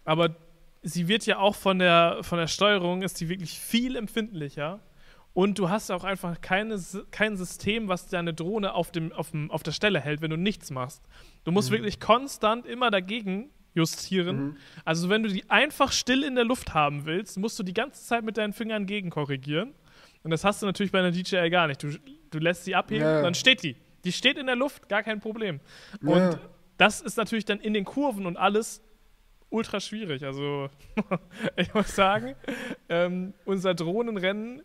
Aber 0.04 0.36
sie 0.82 1.08
wird 1.08 1.26
ja 1.26 1.40
auch 1.40 1.56
von 1.56 1.80
der, 1.80 2.20
von 2.22 2.38
der 2.38 2.48
Steuerung, 2.48 3.02
ist 3.02 3.20
die 3.22 3.30
wirklich 3.30 3.60
viel 3.60 3.96
empfindlicher. 3.96 4.80
Und 5.34 5.60
du 5.60 5.70
hast 5.70 5.92
auch 5.92 6.04
einfach 6.04 6.42
keine, 6.42 6.80
kein 7.12 7.38
System, 7.38 7.88
was 7.88 8.08
deine 8.08 8.34
Drohne 8.34 8.74
auf, 8.74 8.92
dem, 8.92 9.12
auf, 9.14 9.32
dem, 9.32 9.52
auf 9.52 9.64
der 9.64 9.72
Stelle 9.72 10.02
hält, 10.02 10.22
wenn 10.22 10.32
du 10.32 10.38
nichts 10.38 10.72
machst. 10.72 11.04
Du 11.44 11.52
musst 11.52 11.72
wirklich 11.72 12.00
konstant 12.00 12.66
immer 12.66 12.92
dagegen 12.92 13.50
justieren. 13.74 14.58
Also 14.86 15.10
wenn 15.10 15.24
du 15.24 15.30
die 15.30 15.50
einfach 15.50 15.92
still 15.92 16.24
in 16.24 16.36
der 16.36 16.44
Luft 16.44 16.74
haben 16.74 17.06
willst, 17.06 17.38
musst 17.38 17.58
du 17.60 17.64
die 17.64 17.74
ganze 17.74 18.04
Zeit 18.06 18.24
mit 18.24 18.38
deinen 18.38 18.54
Fingern 18.54 18.86
gegenkorrigieren. 18.86 19.74
Und 20.24 20.32
das 20.32 20.44
hast 20.44 20.62
du 20.62 20.66
natürlich 20.66 20.92
bei 20.92 21.00
einer 21.00 21.12
DJI 21.12 21.50
gar 21.50 21.68
nicht. 21.68 21.82
Du, 21.82 21.94
du 22.32 22.40
lässt 22.40 22.66
sie 22.66 22.76
abheben, 22.76 23.04
Ja. 23.04 23.22
dann 23.22 23.36
steht 23.36 23.64
die. 23.64 23.78
Die 24.04 24.12
steht 24.12 24.38
in 24.38 24.48
der 24.48 24.56
Luft, 24.56 24.90
gar 24.90 25.02
kein 25.04 25.20
Problem. 25.20 25.60
Und 26.02 26.18
Ja. 26.18 26.40
das 26.78 27.00
ist 27.02 27.16
natürlich 27.18 27.46
dann 27.46 27.60
in 27.60 27.74
den 27.74 27.86
Kurven 27.86 28.26
und 28.26 28.38
alles 28.38 28.82
ultra 29.50 29.80
schwierig. 29.80 30.26
Also 30.26 30.70
ich 31.56 31.74
muss 31.74 31.96
sagen, 31.96 32.36
ähm, 32.90 33.34
unser 33.46 33.74
Drohnenrennen 33.76 34.62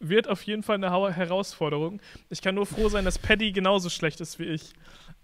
wird 0.00 0.26
auf 0.28 0.42
jeden 0.42 0.64
Fall 0.64 0.76
eine 0.82 0.90
Herausforderung. 1.14 2.00
Ich 2.28 2.42
kann 2.42 2.56
nur 2.56 2.66
froh 2.66 2.88
sein, 2.88 3.04
dass 3.04 3.18
Paddy 3.18 3.52
genauso 3.52 3.88
schlecht 3.88 4.20
ist 4.20 4.38
wie 4.40 4.44
ich. 4.46 4.72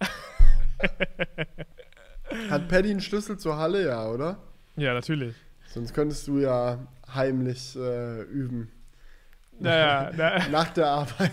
Hat 2.51 2.69
Paddy 2.69 2.91
einen 2.91 3.01
Schlüssel 3.01 3.39
zur 3.39 3.57
Halle, 3.57 3.87
ja, 3.87 4.07
oder? 4.09 4.39
Ja, 4.77 4.95
natürlich. 4.95 5.35
Sonst 5.67 5.93
könntest 5.95 6.27
du 6.29 6.39
ja 6.39 6.79
heimlich 7.15 7.77
äh, 7.77 8.23
üben. 8.23 8.71
Naja, 9.59 10.11
na, 10.17 10.49
Nach 10.49 10.71
der 10.71 10.87
Arbeit. 10.87 11.33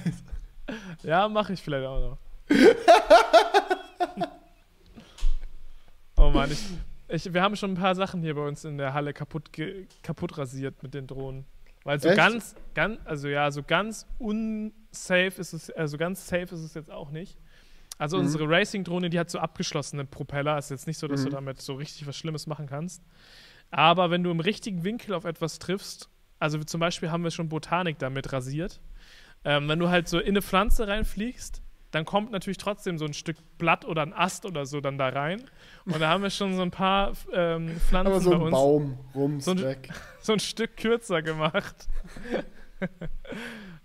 ja, 1.04 1.28
mache 1.28 1.54
ich 1.54 1.62
vielleicht 1.62 1.86
auch 1.86 2.00
noch. 2.00 2.18
oh 6.18 6.30
Mann, 6.30 6.52
ich, 6.52 6.64
ich, 7.08 7.34
wir 7.34 7.42
haben 7.42 7.56
schon 7.56 7.72
ein 7.72 7.78
paar 7.78 7.96
Sachen 7.96 8.22
hier 8.22 8.36
bei 8.36 8.46
uns 8.46 8.66
in 8.66 8.78
der 8.78 8.94
Halle 8.94 9.14
kaputt, 9.14 9.52
ge, 9.54 9.88
kaputt 10.04 10.38
rasiert 10.38 10.82
mit 10.84 10.94
den 10.94 11.08
Drohnen. 11.08 11.46
Weil 11.84 12.00
so 12.00 12.10
Echt? 12.10 12.18
ganz, 12.18 12.56
ganz, 12.74 13.00
also 13.06 13.28
ja, 13.28 13.52
so 13.52 13.62
ganz 13.62 14.08
unsafe 14.18 15.40
ist 15.40 15.54
es, 15.54 15.70
also 15.70 15.98
ganz 15.98 16.28
safe 16.28 16.56
ist 16.56 16.62
es 16.62 16.74
jetzt 16.74 16.90
auch 16.90 17.12
nicht. 17.12 17.38
Also 17.98 18.18
Mhm. 18.18 18.24
unsere 18.24 18.50
Racing-Drohne, 18.50 19.10
die 19.10 19.20
hat 19.20 19.30
so 19.30 19.40
abgeschlossene 19.40 20.06
Propeller. 20.06 20.58
Ist 20.58 20.72
jetzt 20.72 20.88
nicht 20.88 20.98
so, 20.98 21.08
dass 21.08 21.22
Mhm. 21.22 21.26
du 21.26 21.30
damit 21.32 21.62
so 21.62 21.76
richtig 21.76 22.06
was 22.08 22.18
Schlimmes 22.18 22.46
machen 22.48 22.68
kannst. 22.68 23.02
Aber 23.72 24.12
wenn 24.12 24.24
du 24.24 24.32
im 24.32 24.40
richtigen 24.40 24.84
Winkel 24.84 25.14
auf 25.14 25.26
etwas 25.26 25.60
triffst, 25.60 26.10
also 26.40 26.62
zum 26.64 26.80
Beispiel 26.80 27.10
haben 27.12 27.24
wir 27.24 27.32
schon 27.32 27.50
Botanik 27.50 27.98
damit 28.00 28.32
rasiert, 28.34 28.80
ähm, 29.44 29.68
wenn 29.70 29.80
du 29.80 29.90
halt 29.90 30.08
so 30.08 30.20
in 30.20 30.30
eine 30.30 30.42
Pflanze 30.42 30.88
reinfliegst, 30.88 31.62
dann 31.92 32.04
kommt 32.04 32.32
natürlich 32.32 32.58
trotzdem 32.58 32.98
so 32.98 33.06
ein 33.06 33.14
Stück 33.14 33.38
Blatt 33.58 33.86
oder 33.86 34.02
ein 34.02 34.12
Ast 34.14 34.46
oder 34.46 34.66
so 34.66 34.82
dann 34.82 34.98
da 34.98 35.08
rein. 35.10 35.44
Und 35.86 36.00
da 36.02 36.10
haben 36.10 36.24
wir 36.24 36.30
schon 36.30 36.54
so 36.56 36.62
ein 36.62 36.72
paar 36.72 37.14
ähm, 37.32 37.70
Pflanzen 37.90 38.08
Aber 38.12 38.20
so 38.22 38.30
bei 38.32 38.36
ein 38.36 38.42
uns 38.42 38.52
Baum, 38.52 38.98
rums, 39.16 39.46
So 39.46 39.52
ein- 39.52 39.62
weg. 39.64 39.90
so 40.22 40.34
ein 40.34 40.40
Stück 40.42 40.76
kürzer 40.76 41.22
gemacht. 41.22 41.88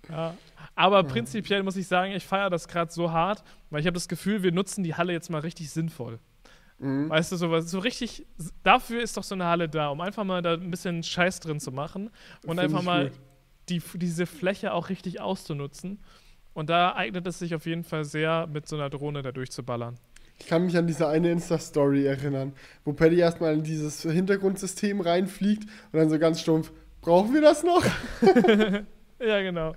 ja. 0.08 0.34
Aber 0.80 1.02
prinzipiell 1.04 1.62
muss 1.62 1.76
ich 1.76 1.86
sagen, 1.86 2.12
ich 2.12 2.24
feiere 2.26 2.50
das 2.50 2.66
gerade 2.68 2.90
so 2.92 3.12
hart, 3.12 3.42
weil 3.70 3.80
ich 3.80 3.86
habe 3.86 3.94
das 3.94 4.08
Gefühl, 4.08 4.42
wir 4.42 4.52
nutzen 4.52 4.82
die 4.84 4.94
Halle 4.94 5.12
jetzt 5.12 5.28
mal 5.30 5.40
richtig 5.40 5.70
sinnvoll. 5.70 6.18
Mhm. 6.78 7.10
Weißt 7.10 7.30
du, 7.32 7.36
so, 7.36 7.50
was- 7.50 7.70
so 7.70 7.78
richtig, 7.78 8.26
dafür 8.62 9.02
ist 9.02 9.16
doch 9.16 9.22
so 9.24 9.34
eine 9.34 9.44
Halle 9.46 9.68
da, 9.68 9.88
um 9.88 10.00
einfach 10.00 10.24
mal 10.24 10.40
da 10.42 10.54
ein 10.54 10.70
bisschen 10.70 11.02
Scheiß 11.02 11.40
drin 11.40 11.60
zu 11.60 11.70
machen 11.72 12.06
und 12.44 12.48
Find 12.58 12.60
einfach 12.60 12.82
mal 12.82 13.10
die, 13.68 13.82
diese 13.94 14.26
Fläche 14.26 14.72
auch 14.72 14.88
richtig 14.88 15.20
auszunutzen. 15.20 15.98
Und 16.54 16.68
da 16.70 16.94
eignet 16.96 17.26
es 17.26 17.38
sich 17.38 17.54
auf 17.54 17.66
jeden 17.66 17.84
Fall 17.84 18.04
sehr, 18.04 18.46
mit 18.46 18.66
so 18.66 18.76
einer 18.76 18.90
Drohne 18.90 19.22
da 19.22 19.30
durchzuballern. 19.32 19.96
Ich 20.38 20.46
kann 20.46 20.64
mich 20.64 20.76
an 20.76 20.86
diese 20.86 21.06
eine 21.06 21.30
Insta-Story 21.30 22.06
erinnern, 22.06 22.54
wo 22.84 22.92
Paddy 22.94 23.18
erstmal 23.18 23.52
in 23.54 23.62
dieses 23.62 24.02
Hintergrundsystem 24.02 25.00
reinfliegt 25.02 25.64
und 25.92 25.98
dann 25.98 26.08
so 26.08 26.18
ganz 26.18 26.40
stumpf, 26.40 26.72
brauchen 27.02 27.34
wir 27.34 27.42
das 27.42 27.62
noch? 27.62 27.84
Ja, 29.22 29.42
genau. 29.42 29.74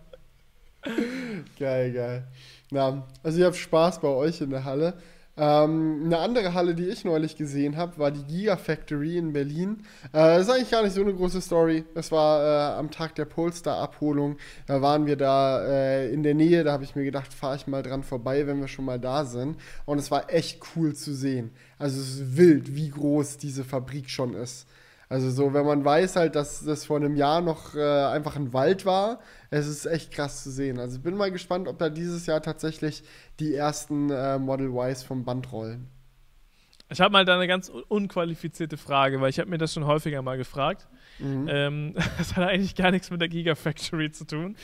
Geil, 1.59 1.93
geil. 1.93 2.27
Na, 2.71 3.07
also 3.23 3.39
ihr 3.39 3.45
habt 3.45 3.55
Spaß 3.55 4.01
bei 4.01 4.07
euch 4.07 4.41
in 4.41 4.49
der 4.49 4.65
Halle. 4.65 4.95
Ähm, 5.35 6.03
eine 6.05 6.19
andere 6.19 6.53
Halle, 6.53 6.75
die 6.75 6.87
ich 6.87 7.05
neulich 7.05 7.35
gesehen 7.35 7.75
habe, 7.75 7.97
war 7.97 8.11
die 8.11 8.23
Gigafactory 8.23 9.17
in 9.17 9.33
Berlin. 9.33 9.83
Äh, 10.11 10.37
das 10.37 10.43
ist 10.43 10.49
eigentlich 10.49 10.69
gar 10.69 10.83
nicht 10.83 10.93
so 10.93 11.01
eine 11.01 11.13
große 11.13 11.41
Story. 11.41 11.85
Das 11.95 12.11
war 12.11 12.43
äh, 12.43 12.77
am 12.77 12.91
Tag 12.91 13.15
der 13.15 13.25
Polestar-Abholung. 13.25 14.37
Da 14.67 14.81
waren 14.83 15.07
wir 15.07 15.15
da 15.15 15.65
äh, 15.65 16.13
in 16.13 16.21
der 16.21 16.35
Nähe. 16.35 16.63
Da 16.63 16.71
habe 16.71 16.83
ich 16.83 16.95
mir 16.95 17.03
gedacht, 17.03 17.33
fahre 17.33 17.55
ich 17.55 17.65
mal 17.65 17.81
dran 17.81 18.03
vorbei, 18.03 18.45
wenn 18.45 18.59
wir 18.59 18.67
schon 18.67 18.85
mal 18.85 18.99
da 18.99 19.25
sind. 19.25 19.57
Und 19.85 19.97
es 19.97 20.11
war 20.11 20.31
echt 20.31 20.61
cool 20.75 20.93
zu 20.93 21.15
sehen. 21.15 21.51
Also 21.79 21.99
es 21.99 22.09
ist 22.15 22.37
wild, 22.37 22.75
wie 22.75 22.89
groß 22.89 23.37
diese 23.37 23.63
Fabrik 23.63 24.11
schon 24.11 24.35
ist. 24.35 24.67
Also 25.09 25.29
so, 25.29 25.53
wenn 25.53 25.65
man 25.65 25.85
weiß 25.85 26.15
halt, 26.15 26.35
dass 26.35 26.63
das 26.65 26.85
vor 26.85 26.97
einem 26.97 27.15
Jahr 27.15 27.41
noch 27.41 27.75
äh, 27.75 27.81
einfach 28.05 28.35
ein 28.35 28.51
Wald 28.53 28.85
war, 28.85 29.19
es 29.51 29.67
ist 29.67 29.85
echt 29.85 30.11
krass 30.11 30.43
zu 30.43 30.49
sehen. 30.51 30.79
Also 30.79 30.97
ich 30.97 31.03
bin 31.03 31.15
mal 31.15 31.31
gespannt, 31.31 31.67
ob 31.67 31.77
da 31.77 31.89
dieses 31.89 32.25
Jahr 32.25 32.41
tatsächlich 32.41 33.03
die 33.39 33.53
ersten 33.53 34.09
äh, 34.09 34.39
Model 34.39 34.71
Ys 34.73 35.03
vom 35.03 35.23
Band 35.23 35.51
rollen. 35.51 35.87
Ich 36.89 36.99
habe 37.01 37.11
mal 37.11 37.25
da 37.25 37.35
eine 37.35 37.47
ganz 37.47 37.69
un- 37.69 37.83
unqualifizierte 37.87 38.77
Frage, 38.77 39.19
weil 39.21 39.29
ich 39.29 39.39
habe 39.39 39.49
mir 39.49 39.57
das 39.57 39.73
schon 39.73 39.85
häufiger 39.85 40.21
mal 40.21 40.37
gefragt. 40.37 40.87
Mhm. 41.19 41.47
Ähm, 41.49 41.93
das 42.17 42.35
hat 42.35 42.47
eigentlich 42.47 42.75
gar 42.75 42.91
nichts 42.91 43.11
mit 43.11 43.21
der 43.21 43.29
Gigafactory 43.29 44.11
zu 44.11 44.25
tun. 44.25 44.55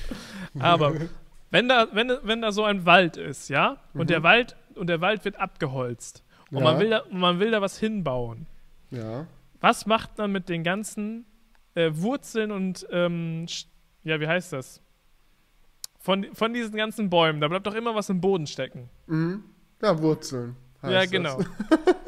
Aber 0.59 0.93
wenn 1.51 1.67
da, 1.69 1.87
wenn, 1.93 2.11
wenn 2.23 2.41
da 2.41 2.51
so 2.51 2.63
ein 2.63 2.85
Wald 2.85 3.17
ist, 3.17 3.49
ja, 3.49 3.77
und 3.93 4.09
der 4.09 4.23
Wald 4.23 4.55
und 4.75 4.87
der 4.87 5.01
Wald 5.01 5.25
wird 5.25 5.39
abgeholzt 5.39 6.23
und 6.51 6.59
Ja. 6.59 6.63
man 6.63 6.79
will 6.79 6.89
da, 6.89 6.99
und 6.99 7.19
man 7.19 7.39
will 7.39 7.51
da 7.51 7.61
was 7.61 7.77
hinbauen. 7.77 8.47
Ja. 8.91 9.27
Was 9.61 9.85
macht 9.85 10.17
man 10.17 10.31
mit 10.31 10.49
den 10.49 10.63
ganzen 10.63 11.25
äh, 11.75 11.91
Wurzeln 11.93 12.51
und 12.51 12.87
ähm, 12.91 13.45
ja, 14.03 14.19
wie 14.19 14.27
heißt 14.27 14.53
das? 14.53 14.81
Von, 15.99 16.27
von 16.33 16.53
diesen 16.53 16.75
ganzen 16.77 17.09
Bäumen, 17.09 17.41
da 17.41 17.47
bleibt 17.49 17.67
doch 17.67 17.75
immer 17.75 17.93
was 17.93 18.09
im 18.09 18.21
Boden 18.21 18.47
stecken. 18.47 18.89
Mhm. 19.07 19.43
Ja, 19.81 19.99
Wurzeln. 20.01 20.55
heißt 20.81 20.93
ja, 20.93 21.05
genau. 21.05 21.39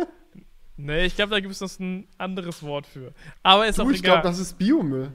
nee, 0.78 1.06
ich 1.06 1.16
glaube, 1.16 1.32
da 1.32 1.40
gibt 1.42 1.52
es 1.54 1.60
noch 1.62 1.80
ein 1.80 2.08
anderes 2.18 2.64
Wort 2.64 2.88
für. 2.88 3.14
Aber 3.44 3.68
ist 3.68 3.80
Du, 3.80 3.84
auch 3.84 3.90
ich 3.90 4.00
egal. 4.00 4.14
glaube, 4.22 4.28
das 4.30 4.40
ist 4.40 4.58
Biomüll. 4.58 5.12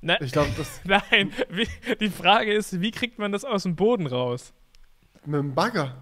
Ne- 0.00 0.18
Ich 0.20 0.32
glaube, 0.32 0.50
das 0.56 0.80
Nein, 0.84 1.30
wie, 1.50 1.68
die 2.00 2.08
Frage 2.10 2.52
ist, 2.52 2.80
wie 2.80 2.90
kriegt 2.90 3.18
man 3.18 3.32
das 3.32 3.44
aus 3.44 3.62
dem 3.64 3.76
Boden 3.76 4.06
raus? 4.06 4.52
mit 5.24 5.38
dem 5.38 5.54
Bagger. 5.54 5.96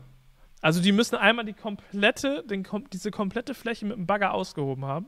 Also 0.61 0.81
die 0.83 0.93
müssen 0.93 1.17
einmal 1.17 1.45
die 1.45 1.53
komplette, 1.55 2.45
den, 2.45 2.67
diese 2.93 3.11
komplette 3.11 3.55
Fläche 3.55 3.87
mit 3.87 3.97
dem 3.97 4.07
Bagger 4.07 4.35
ausgehoben 4.35 4.85
haben. 4.85 5.07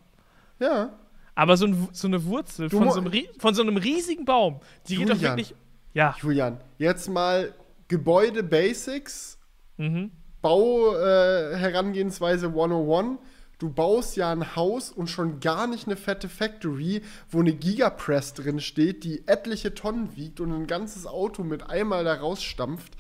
Ja. 0.59 0.91
Aber 1.35 1.57
so, 1.57 1.67
ein, 1.67 1.89
so 1.93 2.09
eine 2.09 2.25
Wurzel 2.25 2.69
von 2.71 2.91
so, 2.91 3.01
einem, 3.01 3.13
von 3.39 3.55
so 3.55 3.63
einem 3.63 3.77
riesigen 3.77 4.25
Baum, 4.25 4.61
die 4.89 4.97
geht 4.97 5.09
doch 5.09 5.15
Julian. 5.15 5.37
wirklich. 5.37 5.55
Ja. 5.95 6.15
Julian, 6.21 6.59
jetzt 6.79 7.09
mal 7.09 7.53
Gebäude 7.89 8.43
Basics, 8.43 9.39
Mhm. 9.79 10.11
Bau 10.43 10.95
äh, 10.97 11.57
Herangehensweise 11.57 12.47
101. 12.49 13.19
Du 13.59 13.71
baust 13.71 14.17
ja 14.17 14.31
ein 14.33 14.57
Haus 14.57 14.91
und 14.91 15.09
schon 15.09 15.39
gar 15.41 15.67
nicht 15.67 15.87
eine 15.87 15.97
fette 15.97 16.29
Factory, 16.29 17.03
wo 17.31 17.41
eine 17.41 17.53
Gigapress 17.55 18.35
drin 18.35 18.61
steht, 18.61 19.05
die 19.05 19.27
etliche 19.29 19.73
Tonnen 19.75 20.15
wiegt 20.17 20.41
und 20.41 20.53
ein 20.53 20.67
ganzes 20.67 21.07
Auto 21.07 21.43
mit 21.45 21.71
einmal 21.71 22.05
da 22.05 22.15
rausstampft. 22.15 22.95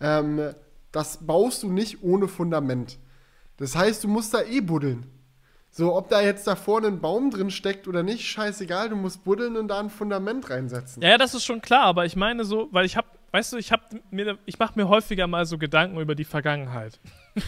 Ähm, 0.00 0.54
das 0.92 1.26
baust 1.26 1.62
du 1.62 1.70
nicht 1.70 2.02
ohne 2.02 2.28
Fundament. 2.28 2.98
Das 3.56 3.76
heißt, 3.76 4.04
du 4.04 4.08
musst 4.08 4.34
da 4.34 4.42
eh 4.42 4.60
buddeln. 4.60 5.06
So, 5.70 5.94
ob 5.94 6.08
da 6.08 6.20
jetzt 6.22 6.46
da 6.46 6.56
vorne 6.56 6.86
ein 6.88 7.00
Baum 7.00 7.30
drin 7.30 7.50
steckt 7.50 7.86
oder 7.88 8.02
nicht, 8.02 8.26
scheißegal, 8.26 8.88
du 8.88 8.96
musst 8.96 9.22
buddeln 9.24 9.56
und 9.56 9.68
da 9.68 9.78
ein 9.80 9.90
Fundament 9.90 10.48
reinsetzen. 10.48 11.02
Ja, 11.02 11.18
das 11.18 11.34
ist 11.34 11.44
schon 11.44 11.60
klar, 11.60 11.84
aber 11.84 12.06
ich 12.06 12.16
meine 12.16 12.44
so, 12.44 12.68
weil 12.72 12.86
ich 12.86 12.96
habe, 12.96 13.06
weißt 13.32 13.52
du, 13.52 13.58
ich 13.58 13.70
habe 13.70 13.82
mir, 14.10 14.38
ich 14.46 14.58
mache 14.58 14.72
mir 14.76 14.88
häufiger 14.88 15.26
mal 15.26 15.44
so 15.44 15.58
Gedanken 15.58 16.00
über 16.00 16.14
die 16.14 16.24
Vergangenheit. 16.24 16.98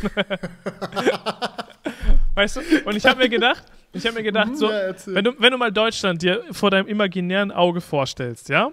weißt 2.35 2.57
du? 2.57 2.61
Und 2.85 2.97
ich 2.97 3.07
habe 3.07 3.19
mir 3.21 3.29
gedacht, 3.29 3.65
ich 3.93 4.05
habe 4.07 4.17
mir 4.17 4.23
gedacht, 4.23 4.57
so, 4.57 4.71
Ja, 4.71 4.77
erzähl. 4.79 5.15
wenn 5.15 5.25
du, 5.25 5.33
wenn 5.39 5.51
du 5.53 5.59
mal 5.59 5.73
Deutschland 5.73 6.23
dir 6.23 6.45
vor 6.53 6.71
deinem 6.71 6.87
imaginären 6.89 7.51
Auge 7.51 7.81
vorstellst, 7.81 8.49
ja, 8.49 8.71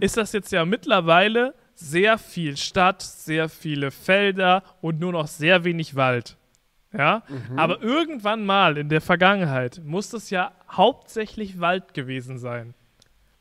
ist 0.00 0.16
das 0.18 0.32
jetzt 0.32 0.52
ja 0.52 0.64
mittlerweile 0.66 1.54
sehr 1.74 2.18
viel 2.18 2.56
Stadt, 2.56 3.02
sehr 3.02 3.48
viele 3.48 3.90
Felder 3.90 4.62
und 4.80 5.00
nur 5.00 5.12
noch 5.12 5.26
sehr 5.26 5.64
wenig 5.64 5.94
Wald. 5.96 6.36
Ja, 6.96 7.24
aber 7.56 7.82
irgendwann 7.82 8.46
mal 8.46 8.76
in 8.78 8.88
der 8.88 9.00
Vergangenheit 9.00 9.80
muss 9.84 10.10
das 10.10 10.30
ja 10.30 10.52
hauptsächlich 10.70 11.58
Wald 11.60 11.92
gewesen 11.92 12.38
sein 12.38 12.74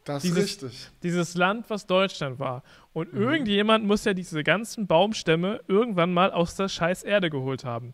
Das 0.06 0.24
Dieses- 0.24 0.38
ist 0.56 0.64
richtig. 0.64 0.90
dieses 1.04 1.36
Land, 1.36 1.70
was 1.70 1.86
Deutschland 1.86 2.40
war. 2.40 2.64
Und 2.94 3.14
Mhm. 3.14 3.22
irgendjemand 3.22 3.86
muss 3.86 4.04
ja 4.06 4.14
diese 4.14 4.44
ganzen 4.44 4.86
Baumstämme 4.88 5.62
irgendwann 5.68 6.12
mal 6.14 6.32
aus 6.32 6.56
der 6.56 6.68
scheiß 6.68 7.04
Erde 7.04 7.30
geholt 7.30 7.64
haben. 7.64 7.94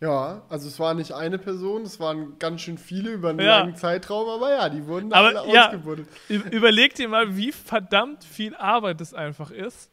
Ja, 0.00 0.42
also 0.48 0.66
es 0.66 0.78
war 0.80 0.94
nicht 0.94 1.12
eine 1.12 1.38
Person, 1.38 1.82
es 1.82 2.00
waren 2.00 2.38
ganz 2.38 2.62
schön 2.62 2.78
viele 2.78 3.10
über 3.10 3.30
einen 3.30 3.40
Ja. 3.40 3.58
langen 3.60 3.76
Zeitraum, 3.76 4.28
aber 4.30 4.50
ja, 4.50 4.68
die 4.70 4.86
wurden 4.86 5.12
Aber 5.12 5.38
alle 5.40 5.52
ja. 5.52 5.66
ausgebuddelt. 5.66 6.08
Überleg 6.28 6.94
dir 6.94 7.06
mal, 7.08 7.36
wie 7.36 7.52
verdammt 7.52 8.24
viel 8.24 8.54
Arbeit 8.56 9.00
das 9.02 9.12
einfach 9.12 9.50
ist. 9.50 9.90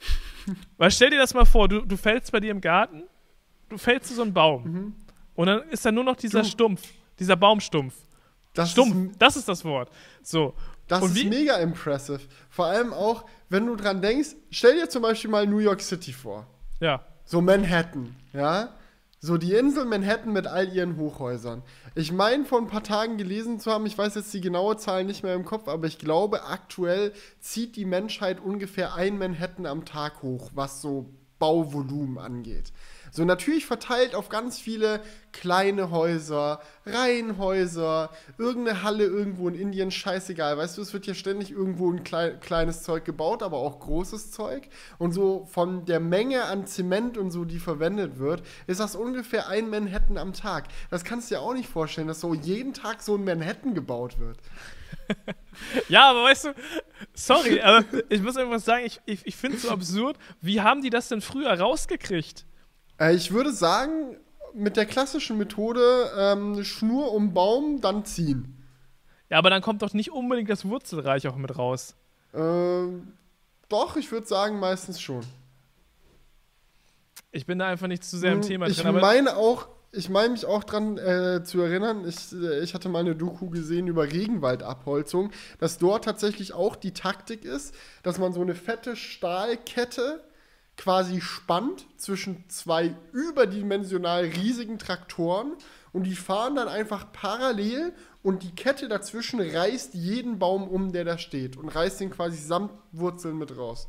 Weil 0.76 0.90
stell 0.90 1.10
dir 1.10 1.18
das 1.18 1.32
mal 1.32 1.44
vor, 1.44 1.68
du, 1.68 1.80
du 1.82 1.96
fällst 1.96 2.32
bei 2.32 2.40
dir 2.40 2.50
im 2.50 2.60
Garten, 2.60 3.04
du 3.68 3.78
fällst 3.78 4.08
zu 4.08 4.14
so 4.14 4.22
einem 4.22 4.34
Baum 4.34 4.94
und 5.36 5.46
dann 5.46 5.62
ist 5.70 5.84
da 5.86 5.92
nur 5.92 6.04
noch 6.04 6.16
dieser 6.16 6.40
Mhm. 6.40 6.44
Du. 6.44 6.48
Stumpf, 6.50 6.82
dieser 7.18 7.36
Baumstumpf. 7.36 7.94
Das 8.52 8.70
Stumpf, 8.72 9.10
ist, 9.12 9.22
das 9.22 9.36
ist 9.36 9.48
das 9.48 9.64
Wort. 9.64 9.90
So. 10.22 10.54
das 10.86 11.02
Und 11.02 11.10
ist 11.10 11.16
wie- 11.16 11.28
mega 11.28 11.56
impressive. 11.56 12.20
Vor 12.50 12.66
allem 12.66 12.92
auch, 12.92 13.24
wenn 13.48 13.64
du 13.66 13.74
dran 13.76 14.02
denkst, 14.02 14.30
stell 14.50 14.74
dir 14.74 14.88
zum 14.88 15.02
Beispiel 15.02 15.30
mal 15.30 15.46
New 15.46 15.58
York 15.58 15.80
City 15.80 16.12
vor. 16.12 16.46
Ja. 16.80 17.00
So 17.24 17.40
Manhattan, 17.40 18.14
ja? 18.32 18.68
So 19.24 19.38
die 19.38 19.54
Insel 19.54 19.86
Manhattan 19.86 20.34
mit 20.34 20.46
all 20.46 20.70
ihren 20.70 20.98
Hochhäusern. 20.98 21.62
Ich 21.94 22.12
meine, 22.12 22.44
vor 22.44 22.58
ein 22.58 22.66
paar 22.66 22.82
Tagen 22.82 23.16
gelesen 23.16 23.58
zu 23.58 23.70
haben, 23.70 23.86
ich 23.86 23.96
weiß 23.96 24.16
jetzt 24.16 24.34
die 24.34 24.42
genaue 24.42 24.76
Zahl 24.76 25.04
nicht 25.04 25.22
mehr 25.22 25.34
im 25.34 25.46
Kopf, 25.46 25.66
aber 25.66 25.86
ich 25.86 25.96
glaube, 25.96 26.44
aktuell 26.44 27.10
zieht 27.40 27.76
die 27.76 27.86
Menschheit 27.86 28.38
ungefähr 28.38 28.92
ein 28.96 29.16
Manhattan 29.16 29.64
am 29.64 29.86
Tag 29.86 30.22
hoch, 30.22 30.50
was 30.54 30.82
so 30.82 31.08
Bauvolumen 31.38 32.18
angeht. 32.18 32.70
So 33.14 33.24
natürlich 33.24 33.64
verteilt 33.64 34.16
auf 34.16 34.28
ganz 34.28 34.58
viele 34.58 35.00
kleine 35.30 35.92
Häuser, 35.92 36.60
Reihenhäuser, 36.84 38.10
irgendeine 38.38 38.82
Halle 38.82 39.04
irgendwo 39.04 39.46
in 39.46 39.54
Indien, 39.54 39.92
scheißegal. 39.92 40.58
Weißt 40.58 40.76
du, 40.76 40.82
es 40.82 40.92
wird 40.92 41.04
hier 41.04 41.14
ständig 41.14 41.52
irgendwo 41.52 41.92
ein 41.92 42.02
klei 42.02 42.30
kleines 42.30 42.82
Zeug 42.82 43.04
gebaut, 43.04 43.44
aber 43.44 43.58
auch 43.58 43.78
großes 43.78 44.32
Zeug. 44.32 44.68
Und 44.98 45.12
so 45.12 45.46
von 45.46 45.84
der 45.84 46.00
Menge 46.00 46.46
an 46.46 46.66
Zement 46.66 47.16
und 47.16 47.30
so, 47.30 47.44
die 47.44 47.60
verwendet 47.60 48.18
wird, 48.18 48.42
ist 48.66 48.80
das 48.80 48.96
ungefähr 48.96 49.46
ein 49.46 49.70
Manhattan 49.70 50.18
am 50.18 50.32
Tag. 50.32 50.64
Das 50.90 51.04
kannst 51.04 51.30
du 51.30 51.36
dir 51.36 51.40
auch 51.40 51.54
nicht 51.54 51.68
vorstellen, 51.68 52.08
dass 52.08 52.20
so 52.20 52.34
jeden 52.34 52.74
Tag 52.74 53.00
so 53.00 53.14
ein 53.14 53.22
Manhattan 53.22 53.74
gebaut 53.74 54.18
wird. 54.18 54.38
Ja, 55.88 56.10
aber 56.10 56.24
weißt 56.24 56.46
du, 56.46 56.54
sorry, 57.14 57.60
aber 57.60 57.84
ich 58.08 58.20
muss 58.20 58.36
einfach 58.36 58.58
sagen, 58.58 58.84
ich, 58.86 59.00
ich, 59.06 59.24
ich 59.24 59.36
finde 59.36 59.56
es 59.56 59.62
so 59.62 59.70
absurd. 59.70 60.18
Wie 60.40 60.62
haben 60.62 60.82
die 60.82 60.90
das 60.90 61.06
denn 61.06 61.20
früher 61.20 61.52
rausgekriegt? 61.52 62.44
Äh, 62.98 63.14
ich 63.14 63.32
würde 63.32 63.52
sagen, 63.52 64.16
mit 64.54 64.76
der 64.76 64.86
klassischen 64.86 65.36
Methode 65.36 66.10
ähm, 66.16 66.64
Schnur 66.64 67.12
um 67.12 67.34
Baum, 67.34 67.80
dann 67.80 68.04
ziehen. 68.04 68.64
Ja, 69.30 69.38
aber 69.38 69.50
dann 69.50 69.62
kommt 69.62 69.82
doch 69.82 69.92
nicht 69.94 70.12
unbedingt 70.12 70.48
das 70.50 70.64
Wurzelreich 70.64 71.26
auch 71.26 71.36
mit 71.36 71.58
raus. 71.58 71.96
Ähm, 72.34 73.14
doch, 73.68 73.96
ich 73.96 74.10
würde 74.12 74.26
sagen, 74.26 74.60
meistens 74.60 75.00
schon. 75.00 75.24
Ich 77.32 77.46
bin 77.46 77.58
da 77.58 77.66
einfach 77.66 77.88
nicht 77.88 78.04
zu 78.04 78.16
sehr 78.16 78.32
im 78.32 78.42
Hm, 78.42 78.46
Thema 78.46 78.66
ich 78.66 78.76
drin. 78.76 78.86
Aber 78.86 79.00
meine 79.00 79.36
auch, 79.36 79.66
ich 79.90 80.08
meine 80.08 80.30
mich 80.30 80.46
auch 80.46 80.62
dran 80.62 80.98
äh, 80.98 81.42
zu 81.42 81.60
erinnern, 81.60 82.06
ich, 82.06 82.32
äh, 82.32 82.60
ich 82.60 82.74
hatte 82.74 82.88
mal 82.88 83.00
eine 83.00 83.16
Doku 83.16 83.50
gesehen 83.50 83.88
über 83.88 84.04
Regenwaldabholzung, 84.04 85.32
dass 85.58 85.78
dort 85.78 86.04
tatsächlich 86.04 86.52
auch 86.52 86.76
die 86.76 86.92
Taktik 86.92 87.44
ist, 87.44 87.74
dass 88.04 88.18
man 88.18 88.32
so 88.32 88.40
eine 88.40 88.54
fette 88.54 88.94
Stahlkette 88.94 90.22
quasi 90.76 91.20
spannt 91.20 91.86
zwischen 91.96 92.44
zwei 92.48 92.94
überdimensional 93.12 94.24
riesigen 94.24 94.78
Traktoren 94.78 95.52
und 95.92 96.04
die 96.04 96.16
fahren 96.16 96.56
dann 96.56 96.68
einfach 96.68 97.12
parallel 97.12 97.92
und 98.22 98.42
die 98.42 98.54
Kette 98.54 98.88
dazwischen 98.88 99.40
reißt 99.40 99.94
jeden 99.94 100.38
Baum 100.38 100.66
um, 100.66 100.92
der 100.92 101.04
da 101.04 101.18
steht 101.18 101.56
und 101.56 101.68
reißt 101.68 102.00
den 102.00 102.10
quasi 102.10 102.36
samt 102.38 102.72
Wurzeln 102.92 103.38
mit 103.38 103.56
raus. 103.56 103.86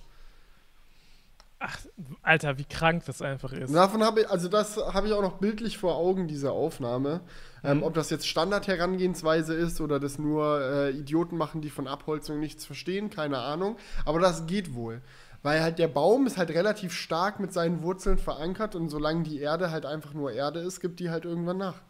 ach, 1.59 1.79
Alter, 2.21 2.57
wie 2.59 2.65
krank 2.65 3.03
das 3.05 3.21
einfach 3.23 3.51
ist. 3.53 3.73
Davon 3.73 4.03
habe 4.03 4.21
ich, 4.21 4.29
also 4.29 4.49
das 4.49 4.77
habe 4.77 5.07
ich 5.07 5.13
auch 5.13 5.21
noch 5.21 5.37
bildlich 5.39 5.77
vor 5.79 5.95
Augen, 5.95 6.27
diese 6.27 6.51
Aufnahme. 6.51 7.21
Ähm, 7.63 7.77
Mhm. 7.77 7.83
ob 7.83 7.93
das 7.95 8.11
jetzt 8.11 8.27
Standard-Herangehensweise 8.27 9.55
ist 9.55 9.81
oder 9.81 9.99
das 9.99 10.19
nur 10.19 10.61
äh, 10.61 10.91
Idioten 10.91 11.35
machen, 11.37 11.61
die 11.61 11.71
von 11.71 11.87
Abholzung 11.87 12.39
nichts 12.39 12.63
verstehen, 12.65 13.09
keine 13.09 13.39
Ahnung. 13.39 13.77
Aber 14.05 14.19
das 14.19 14.45
geht 14.45 14.75
wohl. 14.75 15.01
Weil 15.45 15.61
halt 15.61 15.77
der 15.79 15.87
Baum 15.87 16.25
ist 16.27 16.37
halt 16.37 16.49
relativ 16.49 16.91
stark 16.93 17.39
mit 17.39 17.53
seinen 17.53 17.83
Wurzeln 17.83 18.17
verankert 18.17 18.75
und 18.75 18.89
solange 18.89 19.23
die 19.23 19.39
Erde 19.39 19.71
halt 19.71 19.85
einfach 19.85 20.13
nur 20.13 20.31
Erde 20.33 20.59
ist, 20.59 20.81
gibt 20.81 20.99
die 20.99 21.09
halt 21.11 21.23
irgendwann 21.23 21.57
nach. 21.57 21.81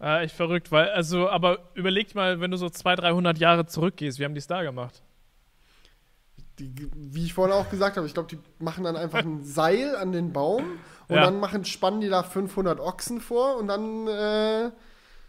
Ah, 0.00 0.20
echt 0.22 0.34
verrückt, 0.36 0.70
weil, 0.70 0.90
also, 0.90 1.28
aber 1.28 1.70
überleg 1.74 2.14
mal, 2.14 2.40
wenn 2.40 2.50
du 2.52 2.56
so 2.56 2.70
200, 2.70 3.04
300 3.04 3.38
Jahre 3.38 3.66
zurückgehst, 3.66 4.18
wie 4.18 4.24
haben 4.24 4.34
die 4.34 4.38
es 4.38 4.46
da 4.46 4.62
gemacht? 4.62 5.02
Die, 6.58 6.72
wie 6.94 7.24
ich 7.24 7.34
vorhin 7.34 7.54
auch 7.54 7.68
gesagt 7.70 7.96
habe, 7.96 8.06
ich 8.06 8.14
glaube, 8.14 8.28
die 8.28 8.38
machen 8.62 8.82
dann 8.84 8.96
einfach 8.96 9.22
ein 9.24 9.42
Seil 9.44 9.94
an 9.96 10.10
den 10.12 10.32
Baum 10.32 10.80
und 11.06 11.14
Ja. 11.16 11.22
dann 11.22 11.38
machen, 11.40 11.64
spannen 11.64 12.00
die 12.00 12.08
da 12.08 12.22
500 12.22 12.80
Ochsen 12.80 13.20
vor 13.20 13.56
und 13.58 13.68
dann 13.68 14.08
äh, 14.08 14.70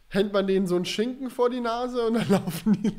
hängt 0.10 0.34
man 0.34 0.48
denen 0.48 0.66
so 0.68 0.76
einen 0.76 0.86
Schinken 0.86 1.30
vor 1.30 1.50
die 1.50 1.62
Nase 1.62 2.08
und 2.08 2.16
dann 2.16 2.30
laufen 2.32 2.74
die. 2.82 2.98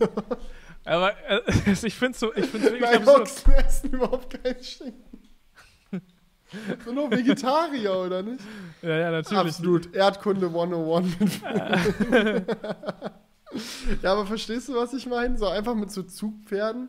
Aber 0.84 1.12
äh, 1.28 1.40
ich 1.82 1.94
finde 1.94 2.18
so, 2.18 2.34
ich 2.34 2.46
find's 2.46 2.66
wirklich 2.70 2.80
Nein. 2.80 3.06
Ochsen 3.08 3.52
essen 3.52 3.90
überhaupt 3.90 4.42
keinen 4.42 4.62
Schinken. 4.62 5.30
Sind 6.84 6.94
nur 6.94 7.10
Vegetarier, 7.10 7.94
oder 7.94 8.22
nicht? 8.22 8.40
Ja, 8.82 8.96
ja, 8.98 9.10
natürlich. 9.10 9.38
Absolut. 9.38 9.94
Erdkunde 9.94 10.46
101 10.46 11.20
mit 11.20 11.32
Vögeln. 11.32 12.46
Ja, 14.02 14.12
aber 14.12 14.26
verstehst 14.26 14.68
du, 14.68 14.76
was 14.76 14.92
ich 14.92 15.06
meine? 15.06 15.36
So 15.36 15.48
einfach 15.48 15.74
mit 15.74 15.90
so 15.90 16.04
Zugpferden. 16.04 16.88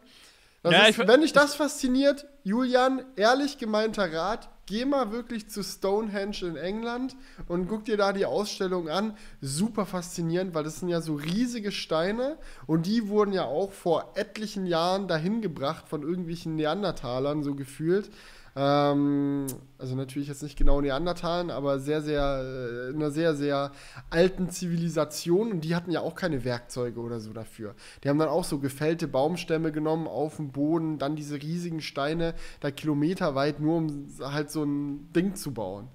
Das 0.62 0.72
Ja, 0.72 0.84
ist, 0.84 1.00
ich 1.00 1.08
wenn 1.08 1.22
dich 1.22 1.34
das 1.34 1.56
fasziniert, 1.56 2.28
Julian, 2.44 3.04
ehrlich 3.16 3.58
gemeinter 3.58 4.14
Rat, 4.14 4.48
geh 4.72 4.86
mal 4.86 5.12
wirklich 5.12 5.50
zu 5.50 5.64
Stonehenge 5.64 6.44
in 6.44 6.56
England 6.56 7.18
und 7.50 7.68
guck 7.68 7.84
dir 7.84 7.98
da 7.98 8.14
die 8.14 8.26
Ausstellung 8.26 8.88
an. 8.88 9.18
Super 9.42 9.86
faszinierend, 9.86 10.56
weil 10.56 10.64
das 10.64 10.80
sind 10.80 10.88
ja 10.88 11.02
so 11.02 11.16
riesige 11.16 11.74
Steine 11.74 12.38
und 12.68 12.86
die 12.86 13.10
wurden 13.10 13.34
ja 13.34 13.44
auch 13.44 13.74
vor 13.74 14.14
etlichen 14.16 14.66
Jahren 14.66 15.10
dahin 15.10 15.42
gebracht 15.42 15.90
von 15.90 16.04
irgendwelchen 16.04 16.56
Neandertalern, 16.56 17.44
so 17.44 17.54
gefühlt. 17.54 18.10
Ähm, 18.56 19.48
also 19.78 19.96
natürlich 19.96 20.28
jetzt 20.28 20.44
nicht 20.44 20.58
genau 20.58 20.82
Neandertalen, 20.82 21.50
aber 21.50 21.80
sehr, 21.80 22.02
sehr, 22.02 22.42
äh, 22.44 22.90
in 22.90 22.98
einer 22.98 23.12
sehr, 23.12 23.34
sehr 23.34 23.72
alten 24.10 24.50
Zivilisation 24.50 25.52
und 25.52 25.62
die 25.62 25.76
hatten 25.76 25.92
ja 25.92 26.02
auch 26.02 26.16
keine 26.16 26.44
Werkzeuge 26.44 27.00
oder 27.00 27.20
so 27.20 27.32
dafür. 27.32 27.76
Die 28.04 28.10
haben 28.10 28.20
dann 28.20 28.28
auch 28.28 28.44
so 28.44 28.60
gefällte 28.60 29.08
Baumstämme 29.08 29.72
genommen 29.72 30.08
auf 30.08 30.36
dem 30.36 30.52
Boden, 30.52 30.98
dann 30.98 31.16
diese 31.16 31.42
riesigen 31.42 31.82
Steine 31.82 32.34
da 32.60 32.72
kilometerweit 32.72 33.60
nur 33.60 33.78
um 33.78 34.08
halt 34.22 34.52
so 34.52 34.64
ein 34.64 35.12
Ding 35.14 35.36
zu 35.36 35.54
bauen. 35.54 35.88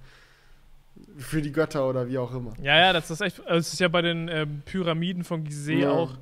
Für 1.19 1.43
die 1.43 1.53
Götter 1.53 1.87
oder 1.89 2.09
wie 2.09 2.17
auch 2.17 2.35
immer. 2.35 2.55
Ja, 2.63 2.79
ja, 2.79 2.93
das 2.95 3.11
ist 3.11 3.21
echt. 3.21 3.41
Also 3.47 3.59
es 3.59 3.75
ist 3.75 3.81
ja 3.81 3.89
bei 3.89 4.01
den 4.01 4.29
ähm, 4.29 4.63
Pyramiden 4.65 5.25
von 5.25 5.45
Gizeh 5.45 5.83
Ja. 5.83 5.91
auch. 5.91 6.15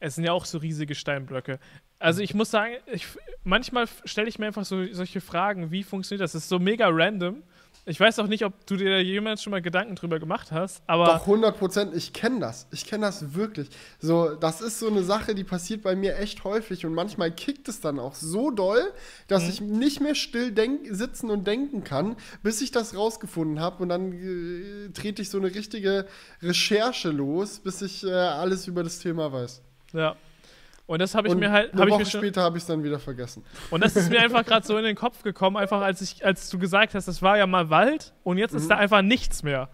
Es 0.00 0.16
sind 0.16 0.24
ja 0.24 0.32
auch 0.32 0.44
so 0.44 0.58
riesige 0.58 0.94
Steinblöcke. 0.94 1.58
Also 1.98 2.20
ich 2.20 2.34
muss 2.34 2.50
sagen, 2.50 2.74
ich, 2.92 3.06
manchmal 3.44 3.86
stelle 4.04 4.28
ich 4.28 4.38
mir 4.38 4.46
einfach 4.46 4.64
so 4.64 4.84
solche 4.92 5.20
Fragen, 5.20 5.70
wie 5.70 5.82
funktioniert 5.82 6.22
das? 6.22 6.32
Das 6.32 6.42
ist 6.42 6.48
so 6.48 6.58
mega 6.58 6.88
random. 6.90 7.42
Ich 7.86 8.00
weiß 8.00 8.18
auch 8.20 8.26
nicht, 8.26 8.44
ob 8.46 8.66
du 8.66 8.76
dir 8.76 8.90
da 8.90 8.98
jemals 8.98 9.42
schon 9.42 9.50
mal 9.50 9.60
Gedanken 9.60 9.94
drüber 9.94 10.18
gemacht 10.18 10.52
hast, 10.52 10.82
aber 10.86 11.04
Doch, 11.04 11.20
100 11.20 11.58
Prozent. 11.58 11.94
Ich 11.94 12.14
kenne 12.14 12.40
das. 12.40 12.66
Ich 12.72 12.86
kenne 12.86 13.04
das 13.04 13.34
wirklich. 13.34 13.68
So, 13.98 14.34
das 14.34 14.62
ist 14.62 14.78
so 14.78 14.88
eine 14.88 15.02
Sache, 15.02 15.34
die 15.34 15.44
passiert 15.44 15.82
bei 15.82 15.94
mir 15.94 16.16
echt 16.18 16.44
häufig 16.44 16.86
und 16.86 16.94
manchmal 16.94 17.30
kickt 17.30 17.68
es 17.68 17.80
dann 17.80 17.98
auch 17.98 18.14
so 18.14 18.50
doll, 18.50 18.82
dass 19.28 19.48
ich 19.48 19.60
nicht 19.60 20.00
mehr 20.00 20.14
still 20.14 20.54
sitzen 20.90 21.28
und 21.28 21.46
denken 21.46 21.84
kann, 21.84 22.16
bis 22.42 22.62
ich 22.62 22.70
das 22.70 22.96
rausgefunden 22.96 23.60
habe 23.60 23.82
und 23.82 23.90
dann 23.90 24.12
äh, 24.12 24.90
trete 24.92 25.20
ich 25.20 25.28
so 25.28 25.36
eine 25.36 25.54
richtige 25.54 26.06
Recherche 26.40 27.10
los, 27.10 27.58
bis 27.58 27.82
ich 27.82 28.02
äh, 28.04 28.12
alles 28.12 28.66
über 28.66 28.82
das 28.82 28.98
Thema 28.98 29.30
weiß. 29.30 29.60
Ja. 29.94 30.14
Und 30.86 30.98
das 31.00 31.14
habe 31.14 31.28
ich 31.28 31.32
und 31.32 31.40
mir 31.40 31.50
halt, 31.50 31.72
eine 31.72 31.84
ich 31.84 31.90
Woche 31.90 31.98
mir 32.00 32.04
schon, 32.06 32.20
später 32.20 32.42
habe 32.42 32.58
ich 32.58 32.62
es 32.64 32.66
dann 32.66 32.84
wieder 32.84 32.98
vergessen. 32.98 33.42
Und 33.70 33.82
das 33.82 33.96
ist 33.96 34.10
mir 34.10 34.20
einfach 34.22 34.44
gerade 34.44 34.66
so 34.66 34.76
in 34.76 34.84
den 34.84 34.96
Kopf 34.96 35.22
gekommen, 35.22 35.56
einfach 35.56 35.80
als 35.80 36.02
ich, 36.02 36.22
als 36.26 36.50
du 36.50 36.58
gesagt 36.58 36.94
hast, 36.94 37.08
das 37.08 37.22
war 37.22 37.38
ja 37.38 37.46
mal 37.46 37.70
Wald 37.70 38.12
und 38.22 38.36
jetzt 38.36 38.52
Mhm. 38.52 38.58
ist 38.58 38.68
da 38.70 38.76
einfach 38.76 39.00
nichts 39.00 39.42
mehr. 39.42 39.70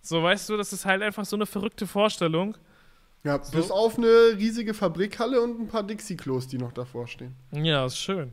So, 0.00 0.20
weißt 0.20 0.48
du, 0.48 0.56
das 0.56 0.72
ist 0.72 0.84
halt 0.84 1.02
einfach 1.02 1.24
so 1.24 1.36
eine 1.36 1.46
verrückte 1.46 1.86
Vorstellung. 1.86 2.56
Ja, 3.22 3.36
bis 3.38 3.70
auf 3.70 3.98
eine 3.98 4.06
riesige 4.36 4.74
Fabrikhalle 4.74 5.40
und 5.40 5.60
ein 5.60 5.68
paar 5.68 5.84
Dixie-Klos, 5.84 6.48
die 6.48 6.58
noch 6.58 6.72
davor 6.72 7.06
stehen. 7.06 7.36
Ja, 7.52 7.84
ist 7.86 7.98
schön. 7.98 8.32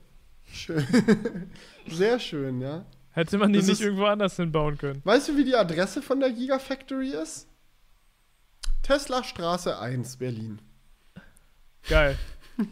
Schön. 0.52 0.86
Sehr 1.88 2.20
schön, 2.20 2.60
ja. 2.62 2.86
Hätte 3.12 3.38
man 3.38 3.52
die 3.54 3.60
Das 3.60 3.68
nicht 3.68 3.80
ist- 3.80 3.86
irgendwo 3.86 4.06
anders 4.06 4.36
hinbauen 4.36 4.78
können. 4.78 5.02
Weißt 5.04 5.28
du, 5.30 5.38
wie 5.38 5.44
die 5.44 5.56
Adresse 5.56 6.02
von 6.02 6.20
der 6.20 6.32
Gigafactory 6.32 7.10
ist? 7.10 7.48
Tesla 8.84 9.24
Straße 9.24 9.78
1, 9.80 10.18
Berlin. 10.18 10.60
Geil. 11.90 12.18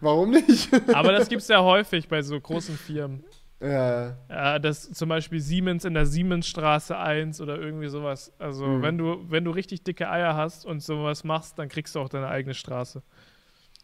Warum 0.00 0.30
nicht? 0.30 0.68
Aber 0.94 1.12
das 1.12 1.28
gibt 1.28 1.42
es 1.42 1.48
ja 1.48 1.62
häufig 1.62 2.08
bei 2.08 2.22
so 2.22 2.38
großen 2.40 2.76
Firmen. 2.76 3.22
ja, 3.60 4.16
Ja, 4.28 4.58
das 4.58 4.90
zum 4.92 5.08
Beispiel 5.08 5.40
Siemens 5.40 5.84
in 5.84 5.94
der 5.94 6.06
Siemensstraße 6.06 6.96
1 6.96 7.40
oder 7.40 7.58
irgendwie 7.58 7.88
sowas. 7.88 8.32
Also, 8.38 8.66
Mhm. 8.66 8.82
wenn, 8.82 8.98
du, 8.98 9.24
wenn 9.30 9.44
du 9.44 9.50
richtig 9.50 9.84
dicke 9.84 10.08
Eier 10.10 10.34
hast 10.34 10.64
und 10.66 10.82
sowas 10.82 11.24
machst, 11.24 11.58
dann 11.58 11.68
kriegst 11.68 11.94
du 11.94 12.00
auch 12.00 12.08
deine 12.08 12.28
eigene 12.28 12.54
Straße. 12.54 13.02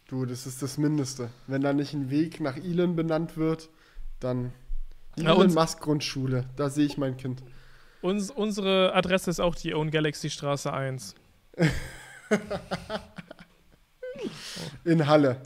du, 0.09 0.24
das 0.24 0.47
ist 0.47 0.62
das 0.62 0.78
Mindeste. 0.78 1.28
Wenn 1.47 1.61
da 1.62 1.72
nicht 1.74 1.93
ein 1.93 2.11
Weg 2.11 2.41
nach 2.41 2.57
Elon 2.57 2.97
benannt 2.97 3.36
wird, 3.36 3.68
dann 4.20 4.53
Ja, 5.18 5.34
Elon 5.34 5.53
Musk 5.53 5.80
Grundschule. 5.80 6.47
Da 6.57 6.70
sehe 6.70 6.86
ich 6.86 6.97
mein 6.97 7.16
Kind. 7.18 7.43
Uns, 8.01 8.30
unsere 8.30 8.95
Adresse 8.95 9.28
ist 9.30 9.41
auch 9.41 9.55
die 9.55 9.74
Own 9.74 9.91
Galaxy 9.91 10.30
Straße 10.30 10.72
1. 10.72 11.14
In 14.85 15.07
Halle. 15.07 15.41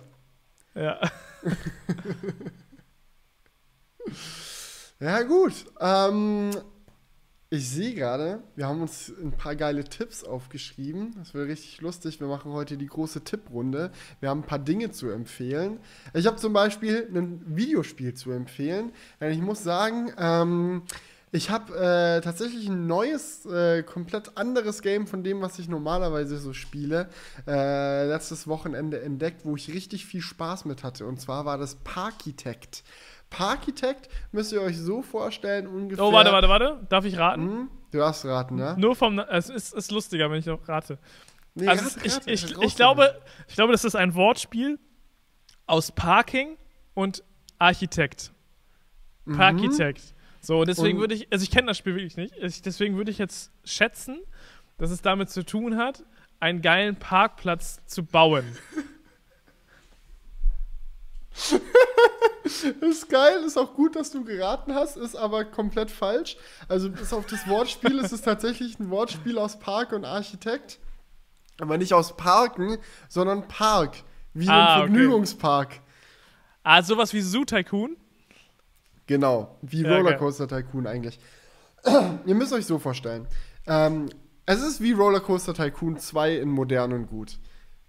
Ja. 0.75 1.01
Ja, 5.03 5.23
gut. 5.23 5.53
Ähm, 5.81 6.51
ich 7.51 7.69
sehe 7.69 7.93
gerade, 7.93 8.41
wir 8.55 8.69
haben 8.69 8.83
uns 8.83 9.13
ein 9.21 9.33
paar 9.33 9.57
geile 9.57 9.83
Tipps 9.83 10.23
aufgeschrieben. 10.23 11.13
Das 11.19 11.35
wäre 11.35 11.49
richtig 11.49 11.81
lustig. 11.81 12.21
Wir 12.21 12.29
machen 12.29 12.53
heute 12.53 12.77
die 12.77 12.87
große 12.87 13.25
Tipprunde. 13.25 13.91
Wir 14.21 14.29
haben 14.29 14.43
ein 14.43 14.47
paar 14.47 14.61
Dinge 14.61 14.93
zu 14.93 15.11
empfehlen. 15.11 15.81
Ich 16.15 16.29
habe 16.29 16.37
zum 16.37 16.53
Beispiel 16.53 17.09
ein 17.13 17.43
Videospiel 17.45 18.15
zu 18.15 18.31
empfehlen. 18.31 18.93
Denn 19.21 19.33
ich 19.33 19.41
muss 19.41 19.65
sagen, 19.65 20.13
ähm, 20.17 20.83
ich 21.35 21.49
habe 21.51 21.75
äh, 21.75 22.21
tatsächlich 22.21 22.69
ein 22.69 22.87
neues, 22.87 23.47
äh, 23.47 23.83
komplett 23.83 24.37
anderes 24.37 24.83
Game 24.83 25.07
von 25.07 25.25
dem, 25.25 25.41
was 25.41 25.59
ich 25.59 25.67
normalerweise 25.69 26.37
so 26.39 26.53
spiele, 26.53 27.09
äh, 27.49 28.07
letztes 28.07 28.47
Wochenende 28.47 29.01
entdeckt, 29.01 29.45
wo 29.45 29.57
ich 29.57 29.69
richtig 29.73 30.05
viel 30.05 30.21
Spaß 30.21 30.67
mit 30.67 30.85
hatte. 30.85 31.07
Und 31.07 31.21
zwar 31.21 31.47
war 31.47 31.57
das 31.57 31.77
Parkitect. 31.77 32.85
Parkitect 33.31 34.11
müsst 34.31 34.53
ihr 34.53 34.61
euch 34.61 34.79
so 34.79 35.01
vorstellen, 35.01 35.67
ungefähr. 35.67 36.05
Oh, 36.05 36.13
warte, 36.13 36.33
warte, 36.33 36.49
warte. 36.51 36.87
Darf 36.91 37.07
ich 37.07 37.17
raten? 37.17 37.43
Hm? 37.43 37.71
Du 37.91 37.99
darfst 37.99 38.27
raten, 38.27 38.57
ne? 38.57 38.75
Nur 38.79 38.95
vom. 38.95 39.19
Es 39.19 39.49
ist, 39.49 39.73
ist 39.73 39.91
lustiger, 39.91 40.31
wenn 40.31 40.39
ich 40.39 40.47
noch 40.47 40.69
rate. 40.69 40.99
Nee, 41.55 41.67
Also, 41.67 41.85
rat, 41.85 42.07
es- 42.07 42.17
rat, 42.17 42.23
ich, 42.27 42.45
ich, 42.45 42.59
ich, 42.61 42.77
glaube, 42.77 43.19
ich 43.49 43.55
glaube, 43.55 43.73
das 43.73 43.85
ist 43.85 43.95
ein 43.95 44.15
Wortspiel 44.15 44.79
aus 45.67 45.93
Parking 45.93 46.59
und 46.93 47.25
Architekt. 47.59 48.33
damit. 49.25 49.39
Parkitekt. 49.39 50.15
So, 50.45 50.59
und 50.61 50.69
deswegen 50.69 50.99
würde 50.99 51.15
ich, 51.15 51.33
also 51.33 51.45
ich 51.45 51.51
kenne 51.53 51.69
das 51.69 51.79
Spiel 51.79 51.95
wirklich 51.95 52.17
nicht, 52.17 52.35
ich, 52.37 52.63
deswegen 52.63 52.97
würde 52.97 53.13
ich 53.13 53.19
jetzt 53.19 53.53
schätzen, 53.65 54.21
dass 54.77 54.91
es 54.91 55.01
damit 55.01 55.31
zu 55.31 55.45
tun 55.45 55.77
hat, 55.77 56.03
einen 56.41 56.61
geilen 56.63 56.97
Parkplatz 56.97 57.81
zu 57.87 58.05
bauen. 58.05 58.45
Ist 62.81 63.09
geil, 63.09 63.43
ist 63.47 63.57
auch 63.57 63.75
gut, 63.75 63.97
dass 63.97 64.11
du 64.11 64.25
geraten 64.25 64.75
hast, 64.75 64.97
ist 64.97 65.17
aber 65.17 65.45
komplett 65.45 65.91
falsch. 65.91 66.37
Also 66.69 66.91
bis 66.91 67.13
auf 67.13 67.25
das 67.27 67.47
Wortspiel 67.49 67.99
ist 67.99 68.13
es 68.13 68.21
tatsächlich 68.21 68.79
ein 68.79 68.91
Wortspiel 68.91 69.39
aus 69.39 69.59
Park 69.59 69.93
und 69.93 70.05
Architekt. 70.05 70.79
Aber 71.61 71.79
nicht 71.79 71.95
aus 71.95 72.17
Parken, 72.17 72.79
sondern 73.09 73.47
Park. 73.49 73.97
Wie 74.35 74.49
Ah, 74.49 74.53
ein 74.53 74.81
okay. 74.83 74.91
Vergnügungspark. 74.91 75.81
Ah, 76.65 76.83
sowas 76.83 77.13
wie 77.15 77.21
Zoo 77.21 77.45
Tycoon? 77.45 77.97
Genau, 79.07 79.59
wie 79.63 79.83
Ja, 79.83 79.97
Rollercoaster 79.97 80.49
Tycoon 80.49 80.87
eigentlich. 80.87 81.19
Ihr 82.27 82.35
müsst 82.35 82.53
euch 82.53 82.67
so 82.67 82.79
vorstellen. 82.79 83.27
Ähm, 83.67 84.09
es 84.47 84.63
ist 84.63 84.81
wie 84.81 84.93
Rollercoaster 84.93 85.55
Tycoon 85.55 85.99
2 85.99 86.37
in 86.37 86.49
modern 86.49 86.93
und 86.93 87.07
gut. 87.07 87.39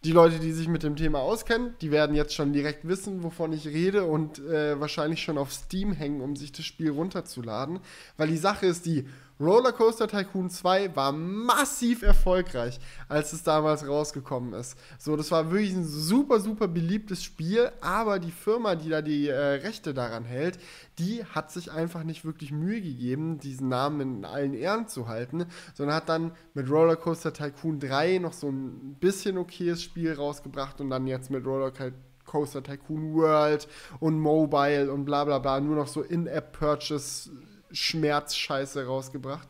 Die 0.04 0.12
Leute, 0.12 0.40
die 0.40 0.52
sich 0.52 0.68
mit 0.68 0.84
dem 0.84 0.98
Thema 0.98 1.20
auskennen, 1.20 1.76
die 1.80 1.90
werden 1.90 2.14
jetzt 2.16 2.34
schon 2.34 2.52
direkt 2.52 2.86
wissen, 2.86 3.24
wovon 3.24 3.54
ich 3.54 3.68
rede 3.68 4.04
und 4.04 4.40
äh, 4.40 4.78
wahrscheinlich 4.80 5.22
schon 5.22 5.38
auf 5.38 5.54
Steam 5.54 5.94
hängen, 5.94 6.20
um 6.20 6.36
sich 6.36 6.52
das 6.52 6.66
Spiel 6.66 6.92
runterzuladen. 6.92 7.80
Weil 8.18 8.28
die 8.28 8.38
Sache 8.38 8.66
ist 8.66 8.86
die, 8.86 9.08
Rollercoaster 9.40 10.08
Tycoon 10.08 10.50
2 10.50 10.96
war 10.96 11.12
massiv 11.12 12.04
erfolgreich, 12.04 12.80
als 13.10 13.34
es 13.34 13.44
damals 13.44 13.88
rausgekommen 13.88 14.54
ist. 14.54 14.78
So, 15.00 15.16
das 15.16 15.32
war 15.32 15.50
wirklich 15.52 15.74
ein 15.74 15.86
super, 15.86 16.40
super 16.40 16.68
beliebtes 16.68 17.24
Spiel, 17.24 17.72
aber 17.82 18.20
die 18.20 18.32
Firma, 18.32 18.76
die 18.76 18.90
da 18.90 19.02
die 19.02 19.28
äh, 19.28 19.36
Rechte 19.36 19.94
daran 19.94 20.24
hält, 20.24 20.60
die 21.00 21.26
hat 21.26 21.52
sich 21.52 21.72
einfach 21.72 22.04
nicht 22.04 22.26
wirklich 22.26 22.52
Mühe 22.52 22.82
gegeben, 22.82 23.40
diesen 23.40 23.70
Namen 23.70 24.02
in 24.02 24.26
allen 24.26 24.54
Ehren 24.54 24.88
zu 24.88 25.08
halten, 25.08 25.46
sondern 25.74 25.96
hat 25.96 26.10
dann 26.10 26.32
mit 26.54 26.70
Rollercoaster 26.70 27.34
Tycoon 27.34 27.80
3 27.80 28.20
noch 28.20 28.34
so 28.34 28.50
ein 28.50 28.98
bisschen 29.00 29.38
okayes 29.40 29.82
Spiel 29.82 30.14
rausgebracht 30.14 30.80
und 30.80 30.92
dann 30.92 31.08
jetzt 31.08 31.32
mit 31.32 31.46
Rollercoaster 31.46 31.98
Coaster 32.26 32.64
Tycoon 32.64 33.14
World 33.14 33.68
und 34.00 34.18
Mobile 34.18 34.92
und 34.92 35.04
bla 35.06 35.26
bla 35.26 35.40
bla, 35.40 35.60
nur 35.60 35.76
noch 35.76 35.88
so 35.88 36.02
In-App-Purchase 36.02 37.32
Schmerzscheiße 37.74 38.86
rausgebracht. 38.86 39.48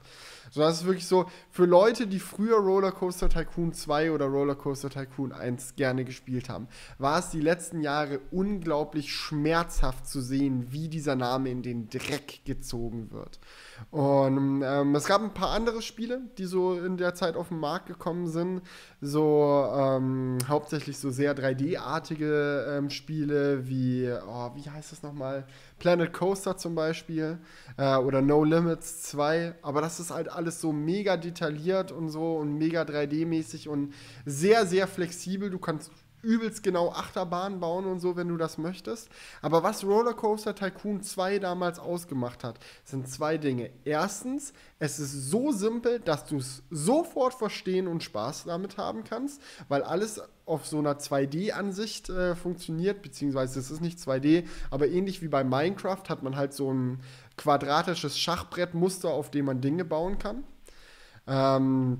So, 0.51 0.61
das 0.61 0.81
ist 0.81 0.85
wirklich 0.85 1.07
so, 1.07 1.25
für 1.49 1.65
Leute, 1.65 2.05
die 2.05 2.19
früher 2.19 2.57
Rollercoaster 2.57 3.27
Tycoon 3.27 3.73
2 3.73 4.11
oder 4.11 4.25
Rollercoaster 4.25 4.89
Tycoon 4.89 5.31
1 5.31 5.75
gerne 5.75 6.05
gespielt 6.05 6.49
haben, 6.49 6.67
war 6.99 7.19
es 7.19 7.29
die 7.29 7.41
letzten 7.41 7.81
Jahre 7.81 8.19
unglaublich 8.29 9.11
schmerzhaft 9.13 10.07
zu 10.07 10.21
sehen, 10.21 10.71
wie 10.71 10.89
dieser 10.89 11.15
Name 11.15 11.49
in 11.49 11.63
den 11.63 11.89
Dreck 11.89 12.45
gezogen 12.45 13.11
wird. 13.11 13.39
Und 13.91 14.63
ähm, 14.65 14.95
es 14.95 15.05
gab 15.05 15.21
ein 15.21 15.33
paar 15.33 15.51
andere 15.51 15.81
Spiele, 15.81 16.21
die 16.37 16.45
so 16.45 16.73
in 16.73 16.97
der 16.97 17.13
Zeit 17.13 17.35
auf 17.35 17.49
den 17.49 17.59
Markt 17.59 17.87
gekommen 17.87 18.27
sind. 18.27 18.61
So 19.01 19.69
ähm, 19.75 20.37
hauptsächlich 20.47 20.97
so 20.97 21.11
sehr 21.11 21.35
3D-artige 21.35 22.77
ähm, 22.77 22.89
Spiele 22.89 23.67
wie, 23.67 24.11
oh, 24.27 24.51
wie 24.55 24.69
heißt 24.69 24.91
das 24.91 25.03
nochmal? 25.03 25.45
Planet 25.79 26.13
Coaster 26.13 26.57
zum 26.57 26.75
Beispiel 26.75 27.39
äh, 27.77 27.97
oder 27.97 28.21
No 28.21 28.43
Limits 28.43 29.03
2. 29.03 29.55
Aber 29.61 29.81
das 29.81 29.99
ist 29.99 30.11
halt 30.11 30.29
alles 30.29 30.61
so 30.61 30.71
mega 30.71 31.17
detailliert 31.17 31.91
und 31.91 32.09
so 32.09 32.37
und 32.37 32.57
mega 32.57 32.83
3D-mäßig 32.83 33.67
und 33.67 33.93
sehr, 34.25 34.65
sehr 34.65 34.87
flexibel. 34.87 35.49
Du 35.49 35.59
kannst 35.59 35.91
übelst 36.23 36.63
genau 36.63 36.89
Achterbahnen 36.91 37.59
bauen 37.59 37.85
und 37.85 37.99
so, 37.99 38.15
wenn 38.15 38.29
du 38.29 38.37
das 38.37 38.57
möchtest. 38.57 39.09
Aber 39.41 39.61
was 39.61 39.83
Rollercoaster 39.83 40.55
Tycoon 40.55 41.01
2 41.03 41.39
damals 41.39 41.77
ausgemacht 41.77 42.43
hat, 42.43 42.59
sind 42.83 43.07
zwei 43.07 43.37
Dinge. 43.37 43.69
Erstens, 43.85 44.53
es 44.79 44.99
ist 44.99 45.29
so 45.29 45.51
simpel, 45.51 45.99
dass 45.99 46.25
du 46.25 46.37
es 46.37 46.63
sofort 46.71 47.33
verstehen 47.33 47.87
und 47.87 48.03
Spaß 48.03 48.45
damit 48.45 48.77
haben 48.77 49.03
kannst, 49.03 49.41
weil 49.67 49.83
alles 49.83 50.21
auf 50.45 50.65
so 50.65 50.79
einer 50.79 50.97
2D-Ansicht 50.97 52.09
äh, 52.09 52.35
funktioniert, 52.35 53.01
beziehungsweise 53.01 53.59
es 53.59 53.71
ist 53.71 53.81
nicht 53.81 53.99
2D, 53.99 54.45
aber 54.71 54.87
ähnlich 54.87 55.21
wie 55.21 55.27
bei 55.27 55.43
Minecraft 55.43 56.03
hat 56.09 56.23
man 56.23 56.35
halt 56.35 56.53
so 56.53 56.71
ein 56.73 57.01
quadratisches 57.37 58.17
Schachbrettmuster, 58.17 59.09
auf 59.09 59.31
dem 59.31 59.45
man 59.45 59.61
Dinge 59.61 59.85
bauen 59.85 60.19
kann. 60.19 60.43
Ähm, 61.27 61.99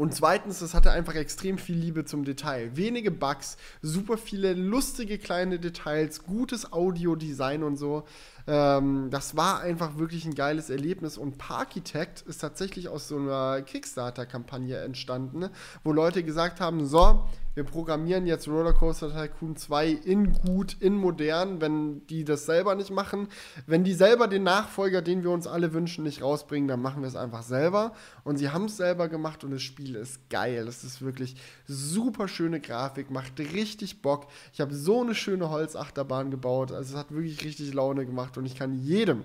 und 0.00 0.14
zweitens, 0.14 0.62
es 0.62 0.72
hatte 0.72 0.92
einfach 0.92 1.14
extrem 1.14 1.58
viel 1.58 1.76
Liebe 1.76 2.06
zum 2.06 2.24
Detail. 2.24 2.74
Wenige 2.74 3.10
Bugs, 3.10 3.58
super 3.82 4.16
viele 4.16 4.54
lustige 4.54 5.18
kleine 5.18 5.58
Details, 5.58 6.22
gutes 6.22 6.72
Audiodesign 6.72 7.62
und 7.62 7.76
so. 7.76 8.04
Ähm, 8.46 9.08
das 9.10 9.36
war 9.36 9.60
einfach 9.60 9.98
wirklich 9.98 10.24
ein 10.24 10.34
geiles 10.34 10.70
Erlebnis. 10.70 11.18
Und 11.18 11.36
Parkitect 11.36 12.22
ist 12.22 12.38
tatsächlich 12.38 12.88
aus 12.88 13.08
so 13.08 13.18
einer 13.18 13.60
Kickstarter-Kampagne 13.60 14.78
entstanden, 14.78 15.50
wo 15.84 15.92
Leute 15.92 16.22
gesagt 16.22 16.60
haben: 16.60 16.86
So, 16.86 17.28
wir 17.54 17.64
programmieren 17.64 18.26
jetzt 18.26 18.46
Rollercoaster 18.46 19.12
Tycoon 19.12 19.56
2 19.56 19.88
in 19.88 20.32
gut, 20.32 20.76
in 20.78 20.94
modern, 20.94 21.60
wenn 21.60 22.06
die 22.06 22.24
das 22.24 22.46
selber 22.46 22.76
nicht 22.76 22.90
machen. 22.90 23.28
Wenn 23.66 23.82
die 23.82 23.92
selber 23.92 24.28
den 24.28 24.44
Nachfolger, 24.44 25.02
den 25.02 25.24
wir 25.24 25.30
uns 25.30 25.48
alle 25.48 25.72
wünschen, 25.72 26.04
nicht 26.04 26.22
rausbringen, 26.22 26.68
dann 26.68 26.80
machen 26.80 27.02
wir 27.02 27.08
es 27.08 27.16
einfach 27.16 27.42
selber. 27.42 27.92
Und 28.22 28.36
sie 28.36 28.50
haben 28.50 28.66
es 28.66 28.76
selber 28.76 29.08
gemacht 29.08 29.42
und 29.42 29.50
das 29.50 29.62
Spiel 29.62 29.96
ist 29.96 30.30
geil. 30.30 30.68
Es 30.68 30.84
ist 30.84 31.02
wirklich 31.02 31.34
super 31.66 32.28
schöne 32.28 32.60
Grafik, 32.60 33.10
macht 33.10 33.40
richtig 33.40 34.00
Bock. 34.00 34.28
Ich 34.52 34.60
habe 34.60 34.72
so 34.72 35.00
eine 35.00 35.16
schöne 35.16 35.50
Holzachterbahn 35.50 36.30
gebaut. 36.30 36.70
Also 36.70 36.94
es 36.94 36.98
hat 36.98 37.10
wirklich 37.10 37.44
richtig 37.44 37.74
Laune 37.74 38.06
gemacht 38.06 38.38
und 38.38 38.46
ich 38.46 38.54
kann 38.54 38.74
jedem 38.74 39.24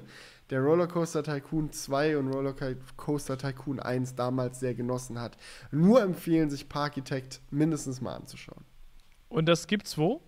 der 0.49 0.61
Rollercoaster 0.61 1.23
Tycoon 1.23 1.71
2 1.71 2.17
und 2.17 2.31
Rollercoaster 2.31 3.37
Tycoon 3.37 3.79
1 3.79 4.15
damals 4.15 4.59
sehr 4.59 4.75
genossen 4.75 5.19
hat. 5.19 5.37
Nur 5.71 6.01
empfehlen, 6.01 6.49
sich 6.49 6.69
Parkitect 6.69 7.41
mindestens 7.51 8.01
mal 8.01 8.15
anzuschauen. 8.15 8.63
Und 9.29 9.47
das 9.47 9.67
gibt's 9.67 9.97
wo? 9.97 10.21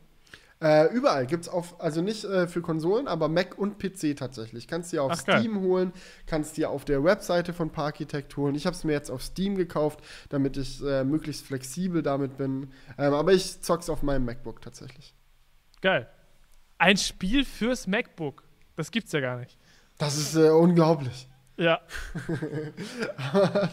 Äh, 0.59 0.91
überall 0.91 1.27
gibt 1.27 1.43
es 1.43 1.49
auf, 1.49 1.79
also 1.79 2.01
nicht 2.01 2.23
äh, 2.23 2.47
für 2.47 2.61
Konsolen, 2.61 3.07
aber 3.07 3.27
Mac 3.27 3.59
und 3.59 3.77
PC 3.77 4.17
tatsächlich. 4.17 4.67
Kannst 4.67 4.91
dir 4.91 5.03
auf 5.03 5.11
Ach, 5.13 5.23
geil. 5.23 5.39
Steam 5.39 5.61
holen, 5.61 5.93
kannst 6.25 6.57
dir 6.57 6.71
auf 6.71 6.83
der 6.83 7.03
Webseite 7.03 7.53
von 7.53 7.69
Parkitect 7.69 8.35
holen. 8.37 8.55
Ich 8.55 8.65
habe 8.65 8.75
es 8.75 8.83
mir 8.83 8.93
jetzt 8.93 9.11
auf 9.11 9.21
Steam 9.21 9.55
gekauft, 9.55 9.99
damit 10.29 10.57
ich 10.57 10.81
äh, 10.83 11.03
möglichst 11.03 11.45
flexibel 11.45 12.01
damit 12.01 12.37
bin. 12.37 12.71
Ähm, 12.97 13.13
aber 13.13 13.33
ich 13.33 13.61
zock's 13.61 13.87
auf 13.87 14.01
meinem 14.01 14.25
MacBook 14.25 14.61
tatsächlich. 14.61 15.13
Geil. 15.81 16.09
Ein 16.79 16.97
Spiel 16.97 17.45
fürs 17.45 17.85
MacBook. 17.85 18.43
Das 18.75 18.89
gibt's 18.89 19.11
ja 19.11 19.19
gar 19.19 19.37
nicht. 19.37 19.57
Das 19.97 20.17
ist 20.17 20.35
äh, 20.35 20.49
unglaublich. 20.49 21.27
Ja. 21.57 21.79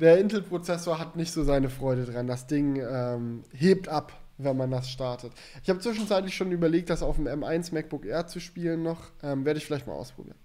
der 0.00 0.18
Intel-Prozessor 0.18 0.98
hat 0.98 1.16
nicht 1.16 1.30
so 1.30 1.44
seine 1.44 1.68
Freude 1.68 2.06
dran. 2.06 2.26
Das 2.26 2.46
Ding 2.46 2.76
ähm, 2.76 3.44
hebt 3.52 3.88
ab, 3.88 4.14
wenn 4.38 4.56
man 4.56 4.70
das 4.70 4.90
startet. 4.90 5.32
Ich 5.62 5.68
habe 5.68 5.78
zwischenzeitlich 5.78 6.34
schon 6.34 6.52
überlegt, 6.52 6.88
das 6.88 7.02
auf 7.02 7.16
dem 7.16 7.26
M1 7.26 7.74
MacBook 7.74 8.06
Air 8.06 8.26
zu 8.26 8.40
spielen 8.40 8.82
noch. 8.82 9.10
Ähm, 9.22 9.44
Werde 9.44 9.58
ich 9.58 9.66
vielleicht 9.66 9.86
mal 9.86 9.92
ausprobieren. 9.92 10.38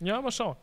Ja, 0.00 0.20
mal 0.20 0.32
schauen. 0.32 0.56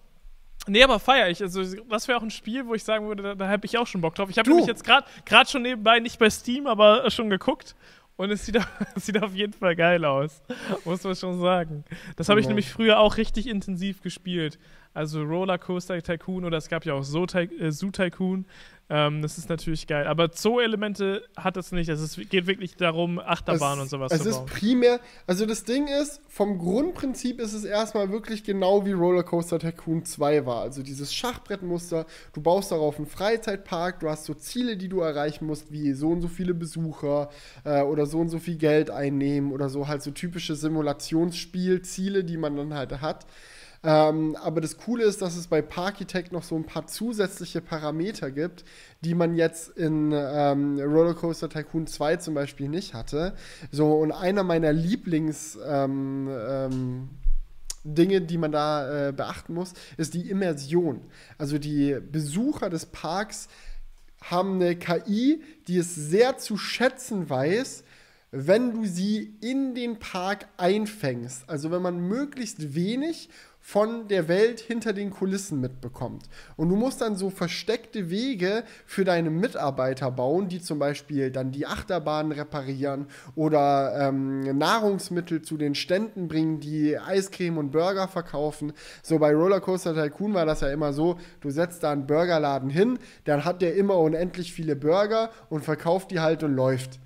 Nee, 0.68 0.84
aber 0.84 1.00
feier 1.00 1.30
ich. 1.30 1.42
Also, 1.42 1.64
das 1.90 2.10
wäre 2.10 2.18
auch 2.18 2.24
ein 2.24 2.32
Spiel, 2.32 2.68
wo 2.68 2.74
ich 2.74 2.84
sagen 2.84 3.08
würde, 3.08 3.24
da, 3.24 3.36
da 3.36 3.48
habe 3.48 3.66
ich 3.66 3.78
auch 3.78 3.88
schon 3.88 4.02
Bock 4.02 4.16
drauf. 4.16 4.30
Ich 4.30 4.38
habe 4.38 4.50
nämlich 4.50 4.68
jetzt 4.68 4.84
gerade 4.84 5.50
schon 5.50 5.62
nebenbei 5.62 6.00
nicht 6.00 6.20
bei 6.20 6.30
Steam, 6.30 6.68
aber 6.68 7.10
schon 7.10 7.30
geguckt. 7.30 7.74
Und 8.18 8.32
es 8.32 8.46
sieht, 8.46 8.60
es 8.96 9.06
sieht 9.06 9.22
auf 9.24 9.34
jeden 9.34 9.54
Fall 9.54 9.76
geil 9.76 10.04
aus. 10.04 10.42
Muss 10.86 11.04
man 11.04 11.16
schon 11.16 11.40
sagen. 11.40 11.84
Das 12.16 12.30
habe 12.30 12.40
ich 12.40 12.46
Genau. 12.46 12.52
nämlich 12.56 12.70
früher 12.72 13.00
auch 13.00 13.18
richtig 13.18 13.48
intensiv 13.48 14.02
gespielt. 14.02 14.60
Also 14.98 15.22
Rollercoaster 15.22 16.02
Tycoon 16.02 16.44
oder 16.44 16.58
es 16.58 16.70
gab 16.70 16.84
ja 16.84 16.96
auch 16.96 17.04
Zoo, 17.04 17.26
äh, 17.36 17.72
Zoo 17.72 17.92
Tycoon. 17.92 18.46
Ähm, 18.90 19.22
das 19.22 19.38
ist 19.38 19.50
natürlich 19.50 19.86
geil. 19.86 20.08
Aber 20.08 20.30
Zoo-Elemente 20.34 21.24
hat 21.36 21.58
es 21.58 21.72
nicht. 21.72 21.90
Also 21.90 22.06
es 22.06 22.30
geht 22.30 22.48
wirklich 22.48 22.78
darum, 22.78 23.20
Achterbahn 23.20 23.78
es, 23.78 23.84
und 23.84 23.90
sowas 23.90 24.12
Es 24.12 24.24
zu 24.24 24.30
ist 24.30 24.38
bauen. 24.38 24.46
primär, 24.48 25.00
also 25.28 25.46
das 25.46 25.66
Ding 25.66 25.88
ist, 25.88 26.22
vom 26.30 26.58
Grundprinzip 26.58 27.40
ist 27.40 27.54
es 27.54 27.66
erstmal 27.66 28.12
wirklich 28.12 28.44
genau 28.44 28.86
wie 28.86 28.94
Rollercoaster 28.94 29.60
Tycoon 29.60 30.06
2 30.06 30.46
war. 30.46 30.62
Also 30.62 30.84
dieses 30.84 31.14
Schachbrettmuster, 31.14 32.06
du 32.34 32.42
baust 32.42 32.72
darauf 32.72 32.98
einen 32.98 33.08
Freizeitpark, 33.08 34.00
du 34.00 34.10
hast 34.10 34.26
so 34.26 34.34
Ziele, 34.34 34.78
die 34.78 34.88
du 34.88 35.02
erreichen 35.02 35.46
musst, 35.46 35.72
wie 35.72 35.92
so 35.94 36.10
und 36.10 36.22
so 36.22 36.30
viele 36.30 36.54
Besucher 36.54 37.30
äh, 37.66 37.82
oder 37.82 38.06
so 38.06 38.20
und 38.20 38.30
so 38.30 38.40
viel 38.40 38.58
Geld 38.58 38.90
einnehmen 38.90 39.52
oder 39.52 39.70
so 39.70 39.88
halt 39.88 40.02
so 40.02 40.12
typische 40.12 40.56
Simulationsspielziele, 40.56 42.24
die 42.24 42.38
man 42.38 42.56
dann 42.56 42.74
halt 42.74 43.02
hat. 43.02 43.26
Ähm, 43.84 44.36
aber 44.42 44.62
das 44.62 44.78
Coole 44.78 45.04
ist, 45.04 45.22
dass 45.22 45.36
es 45.36 45.48
bei 45.48 45.62
Parkitect 45.62 46.32
noch 46.32 46.44
so 46.44 46.56
ein 46.56 46.66
paar 46.66 46.88
zusätzliche 46.88 47.62
Parameter 47.62 48.32
gibt, 48.32 48.66
die 49.02 49.14
man 49.14 49.36
jetzt 49.36 49.78
in 49.78 50.12
ähm, 50.14 50.80
Rollercoaster 50.80 51.50
Tycoon 51.50 51.88
2 51.88 52.18
zum 52.18 52.34
Beispiel 52.34 52.70
nicht 52.70 52.94
hatte. 52.94 53.36
So, 53.72 53.94
und 53.94 54.12
einer 54.12 54.44
meiner 54.44 54.72
Lieblings- 54.72 55.58
ähm, 55.66 56.30
ähm, 56.30 57.10
Dinge, 57.84 58.22
die 58.22 58.38
man 58.38 58.52
da 58.52 59.08
äh, 59.08 59.12
beachten 59.14 59.54
muss, 59.54 59.74
ist 59.96 60.14
die 60.14 60.30
Immersion. 60.30 61.02
Also 61.38 61.58
die 61.58 61.98
Besucher 62.12 62.70
des 62.70 62.86
Parks 62.88 63.48
haben 64.22 64.56
eine 64.56 64.76
KI, 64.76 65.42
die 65.68 65.78
es 65.78 65.96
sehr 65.96 66.38
zu 66.38 66.58
schätzen 66.58 67.30
weiß, 67.30 67.84
wenn 68.32 68.74
du 68.74 68.86
sie 68.86 69.34
in 69.42 69.74
den 69.74 70.00
Park 70.00 70.48
einfängst. 70.58 71.50
Also 71.50 71.72
wenn 71.72 71.82
man 71.82 72.00
möglichst 72.00 72.76
wenig 72.76 73.30
von 73.68 74.08
der 74.08 74.30
Welt 74.30 74.62
hinter 74.62 74.94
den 74.94 75.10
Kulissen 75.10 75.60
mitbekommt. 75.60 76.30
Und 76.56 76.70
du 76.70 76.78
musst 76.78 77.02
dann 77.02 77.18
so 77.18 77.30
versteckte 77.30 78.10
Wege 78.10 78.64
für 78.86 79.04
deine 79.04 79.30
Mitarbeiter 79.30 80.10
bauen, 80.10 80.48
die 80.48 80.62
zum 80.62 80.80
Beispiel 80.80 81.32
dann 81.32 81.52
die 81.52 81.68
Achterbahnen 81.68 82.32
reparieren 82.32 83.08
oder 83.36 84.08
ähm, 84.08 84.58
Nahrungsmittel 84.58 85.42
zu 85.42 85.58
den 85.58 85.76
Ständen 85.76 86.30
bringen, 86.30 86.62
die 86.62 86.98
Eiscreme 86.98 87.58
und 87.58 87.72
Burger 87.72 88.08
verkaufen. 88.08 88.72
So 89.04 89.20
bei 89.20 89.36
Rollercoaster 89.36 89.94
Tycoon 89.94 90.34
war 90.34 90.46
das 90.46 90.62
ja 90.62 90.70
immer 90.70 90.94
so, 90.94 91.18
du 91.42 91.50
setzt 91.50 91.84
da 91.84 91.92
einen 91.92 92.08
Burgerladen 92.08 92.70
hin, 92.70 92.98
dann 93.26 93.44
hat 93.44 93.62
der 93.62 93.76
immer 93.76 93.98
unendlich 93.98 94.54
viele 94.54 94.78
Burger 94.78 95.30
und 95.50 95.66
verkauft 95.66 96.12
die 96.12 96.22
halt 96.22 96.42
und 96.42 96.56
läuft. 96.56 97.02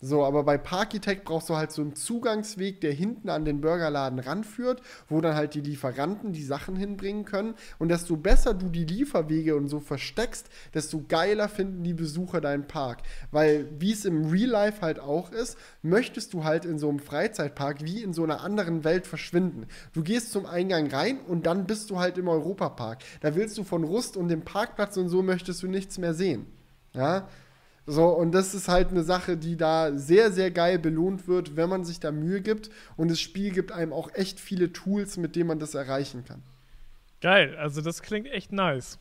So, 0.00 0.24
aber 0.24 0.44
bei 0.44 0.58
Parkitect 0.58 1.24
brauchst 1.24 1.48
du 1.48 1.56
halt 1.56 1.72
so 1.72 1.80
einen 1.80 1.94
Zugangsweg, 1.94 2.82
der 2.82 2.92
hinten 2.92 3.30
an 3.30 3.46
den 3.46 3.62
Burgerladen 3.62 4.18
ranführt, 4.18 4.82
wo 5.08 5.22
dann 5.22 5.34
halt 5.34 5.54
die 5.54 5.62
Lieferanten 5.62 6.32
die 6.32 6.44
Sachen 6.44 6.76
hinbringen 6.76 7.24
können. 7.24 7.54
Und 7.78 7.88
desto 7.88 8.16
besser 8.16 8.52
du 8.52 8.68
die 8.68 8.84
Lieferwege 8.84 9.56
und 9.56 9.68
so 9.68 9.80
versteckst, 9.80 10.50
desto 10.74 11.02
geiler 11.08 11.48
finden 11.48 11.82
die 11.82 11.94
Besucher 11.94 12.42
deinen 12.42 12.68
Park. 12.68 12.98
Weil, 13.30 13.68
wie 13.78 13.92
es 13.92 14.04
im 14.04 14.26
Real 14.26 14.50
Life 14.50 14.82
halt 14.82 15.00
auch 15.00 15.32
ist, 15.32 15.56
möchtest 15.80 16.34
du 16.34 16.44
halt 16.44 16.66
in 16.66 16.78
so 16.78 16.90
einem 16.90 16.98
Freizeitpark 16.98 17.82
wie 17.82 18.02
in 18.02 18.12
so 18.12 18.22
einer 18.22 18.42
anderen 18.42 18.84
Welt 18.84 19.06
verschwinden. 19.06 19.66
Du 19.94 20.02
gehst 20.02 20.30
zum 20.30 20.44
Eingang 20.44 20.88
rein 20.88 21.20
und 21.20 21.46
dann 21.46 21.66
bist 21.66 21.88
du 21.88 21.98
halt 21.98 22.18
im 22.18 22.28
Europapark. 22.28 22.98
Da 23.22 23.34
willst 23.34 23.56
du 23.56 23.64
von 23.64 23.82
Rust 23.82 24.18
und 24.18 24.28
dem 24.28 24.42
Parkplatz 24.42 24.98
und 24.98 25.08
so 25.08 25.22
möchtest 25.22 25.62
du 25.62 25.68
nichts 25.68 25.96
mehr 25.96 26.12
sehen. 26.12 26.44
Ja, 26.92 27.28
so, 27.86 28.08
und 28.08 28.32
das 28.32 28.52
ist 28.52 28.66
halt 28.66 28.90
eine 28.90 29.04
Sache, 29.04 29.36
die 29.36 29.56
da 29.56 29.96
sehr, 29.96 30.32
sehr 30.32 30.50
geil 30.50 30.78
belohnt 30.78 31.28
wird, 31.28 31.54
wenn 31.54 31.68
man 31.68 31.84
sich 31.84 32.00
da 32.00 32.10
Mühe 32.10 32.40
gibt. 32.40 32.68
Und 32.96 33.10
das 33.10 33.20
Spiel 33.20 33.52
gibt 33.52 33.70
einem 33.70 33.92
auch 33.92 34.12
echt 34.14 34.40
viele 34.40 34.72
Tools, 34.72 35.16
mit 35.16 35.36
denen 35.36 35.46
man 35.46 35.60
das 35.60 35.74
erreichen 35.74 36.24
kann. 36.24 36.42
Geil, 37.20 37.56
also 37.56 37.80
das 37.80 38.02
klingt 38.02 38.26
echt 38.26 38.50
nice. 38.50 38.98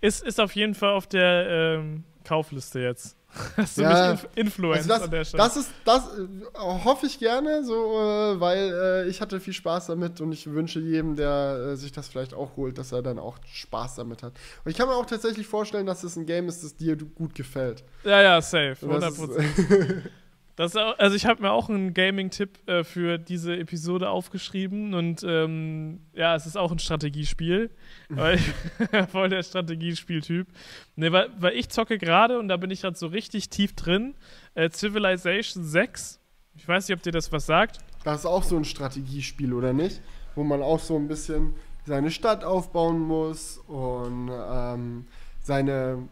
Ist, 0.00 0.22
ist 0.22 0.40
auf 0.40 0.54
jeden 0.54 0.74
Fall 0.74 0.92
auf 0.92 1.06
der 1.06 1.46
ähm, 1.78 2.04
Kaufliste 2.24 2.80
jetzt. 2.80 3.16
Hast 3.56 3.78
du 3.78 3.82
Ja. 3.82 3.88
mich 4.12 4.22
inf 4.22 4.28
influenced 4.36 4.90
Also 4.90 5.04
an 5.04 5.10
der 5.10 5.20
das, 5.20 5.28
Stelle? 5.28 5.42
das 5.42 5.56
ist, 5.56 5.70
das 5.84 6.02
äh, 6.06 6.58
hoffe 6.58 7.06
ich 7.06 7.18
gerne, 7.18 7.64
so, 7.64 7.74
äh, 7.74 8.38
weil 8.40 8.72
äh, 9.06 9.08
ich 9.08 9.20
hatte 9.20 9.40
viel 9.40 9.52
Spaß 9.52 9.86
damit 9.88 10.20
und 10.20 10.30
ich 10.32 10.46
wünsche 10.48 10.78
jedem, 10.78 11.16
der 11.16 11.76
sich 11.76 11.90
das 11.90 12.06
vielleicht 12.08 12.32
auch 12.32 12.56
holt, 12.56 12.78
dass 12.78 12.92
er 12.92 13.02
dann 13.02 13.18
auch 13.18 13.38
Spaß 13.44 13.96
damit 13.96 14.22
hat. 14.22 14.34
Und 14.64 14.70
ich 14.70 14.76
kann 14.76 14.86
mir 14.88 14.94
auch 14.94 15.06
tatsächlich 15.06 15.48
vorstellen, 15.48 15.84
dass 15.86 16.04
es 16.04 16.14
ein 16.16 16.26
Game 16.26 16.46
ist, 16.48 16.62
das 16.62 16.76
dir 16.76 16.96
gut 16.96 17.34
gefällt. 17.34 17.82
ja, 18.04 18.22
ja, 18.22 18.40
safe. 18.40 18.76
Und 18.86 19.00
das 19.00 19.18
100%. 19.18 20.02
Das 20.56 20.76
also 20.76 21.16
ich 21.16 21.26
habe 21.26 21.42
mir 21.42 21.50
auch 21.50 21.68
einen 21.68 21.94
Gaming-Tipp 21.94 22.68
äh, 22.68 22.84
für 22.84 23.18
diese 23.18 23.56
Episode 23.56 24.08
aufgeschrieben 24.08 24.94
und 24.94 25.24
ähm, 25.26 26.00
ja, 26.12 26.36
es 26.36 26.46
ist 26.46 26.56
auch 26.56 26.70
ein 26.70 26.78
Strategiespiel, 26.78 27.70
weil 28.08 28.36
ich 28.36 28.52
voll 29.10 29.30
der 29.30 29.42
Strategiespieltyp. 29.42 30.46
Ne, 30.94 31.10
weil, 31.10 31.30
weil 31.38 31.56
ich 31.56 31.70
zocke 31.70 31.98
gerade 31.98 32.38
und 32.38 32.46
da 32.46 32.56
bin 32.56 32.70
ich 32.70 32.82
gerade 32.82 32.96
so 32.96 33.08
richtig 33.08 33.50
tief 33.50 33.74
drin. 33.74 34.14
Äh, 34.54 34.70
Civilization 34.70 35.64
6. 35.64 36.20
Ich 36.54 36.68
weiß 36.68 36.88
nicht, 36.88 36.96
ob 36.96 37.02
dir 37.02 37.12
das 37.12 37.32
was 37.32 37.46
sagt. 37.46 37.78
Das 38.04 38.20
ist 38.20 38.26
auch 38.26 38.44
so 38.44 38.56
ein 38.56 38.64
Strategiespiel, 38.64 39.52
oder 39.52 39.72
nicht? 39.72 40.00
Wo 40.36 40.44
man 40.44 40.62
auch 40.62 40.78
so 40.78 40.96
ein 40.96 41.08
bisschen 41.08 41.54
seine 41.84 42.12
Stadt 42.12 42.44
aufbauen 42.44 43.00
muss 43.00 43.58
und 43.66 44.30
ähm, 44.30 45.06
seine 45.42 46.08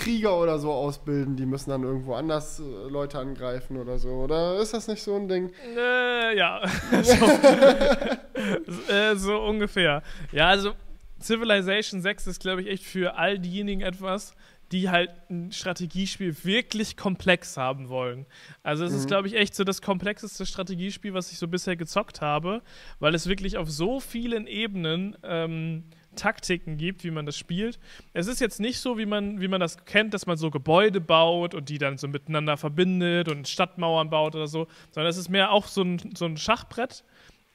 Krieger 0.00 0.40
oder 0.40 0.58
so 0.58 0.72
ausbilden, 0.72 1.36
die 1.36 1.46
müssen 1.46 1.70
dann 1.70 1.82
irgendwo 1.82 2.14
anders 2.14 2.58
äh, 2.58 2.88
Leute 2.88 3.18
angreifen 3.18 3.76
oder 3.76 3.98
so. 3.98 4.08
Oder 4.08 4.58
ist 4.58 4.72
das 4.72 4.88
nicht 4.88 5.02
so 5.02 5.14
ein 5.14 5.28
Ding? 5.28 5.52
Äh, 5.76 6.36
ja. 6.36 6.62
so, 8.66 8.92
äh, 8.92 9.16
so 9.16 9.38
ungefähr. 9.42 10.02
Ja, 10.32 10.48
also 10.48 10.72
Civilization 11.20 12.00
6 12.00 12.26
ist, 12.26 12.40
glaube 12.40 12.62
ich, 12.62 12.68
echt 12.68 12.84
für 12.84 13.16
all 13.16 13.38
diejenigen 13.38 13.82
etwas, 13.82 14.34
die 14.72 14.88
halt 14.88 15.10
ein 15.28 15.52
Strategiespiel 15.52 16.34
wirklich 16.44 16.96
komplex 16.96 17.56
haben 17.56 17.88
wollen. 17.88 18.24
Also 18.62 18.84
es 18.84 18.92
ist, 18.92 19.08
glaube 19.08 19.26
ich, 19.28 19.34
echt 19.34 19.54
so 19.54 19.64
das 19.64 19.82
komplexeste 19.82 20.46
Strategiespiel, 20.46 21.12
was 21.12 21.32
ich 21.32 21.38
so 21.38 21.48
bisher 21.48 21.76
gezockt 21.76 22.20
habe, 22.20 22.62
weil 23.00 23.14
es 23.14 23.26
wirklich 23.26 23.58
auf 23.58 23.68
so 23.68 24.00
vielen 24.00 24.46
Ebenen 24.46 25.16
ähm, 25.24 25.84
Taktiken 26.16 26.76
gibt, 26.76 27.04
wie 27.04 27.10
man 27.10 27.26
das 27.26 27.36
spielt. 27.36 27.78
Es 28.12 28.26
ist 28.26 28.40
jetzt 28.40 28.60
nicht 28.60 28.80
so, 28.80 28.98
wie 28.98 29.06
man, 29.06 29.40
wie 29.40 29.48
man 29.48 29.60
das 29.60 29.84
kennt, 29.84 30.14
dass 30.14 30.26
man 30.26 30.36
so 30.36 30.50
Gebäude 30.50 31.00
baut 31.00 31.54
und 31.54 31.68
die 31.68 31.78
dann 31.78 31.98
so 31.98 32.08
miteinander 32.08 32.56
verbindet 32.56 33.28
und 33.28 33.48
Stadtmauern 33.48 34.10
baut 34.10 34.34
oder 34.34 34.46
so, 34.46 34.66
sondern 34.90 35.10
es 35.10 35.16
ist 35.16 35.28
mehr 35.28 35.52
auch 35.52 35.66
so 35.66 35.82
ein, 35.82 35.98
so 36.16 36.24
ein 36.24 36.36
Schachbrett 36.36 37.04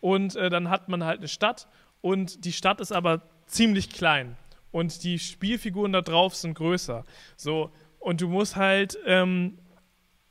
und 0.01 0.35
äh, 0.35 0.49
dann 0.49 0.69
hat 0.69 0.89
man 0.89 1.03
halt 1.03 1.19
eine 1.19 1.27
Stadt 1.27 1.67
und 2.01 2.45
die 2.45 2.53
Stadt 2.53 2.79
ist 2.79 2.91
aber 2.91 3.21
ziemlich 3.47 3.89
klein 3.89 4.37
und 4.71 5.03
die 5.03 5.19
Spielfiguren 5.19 5.93
da 5.93 6.01
drauf 6.01 6.35
sind 6.35 6.55
größer. 6.55 7.03
So, 7.37 7.71
und 7.99 8.21
du 8.21 8.27
musst 8.27 8.55
halt 8.55 8.97
ähm, 9.05 9.57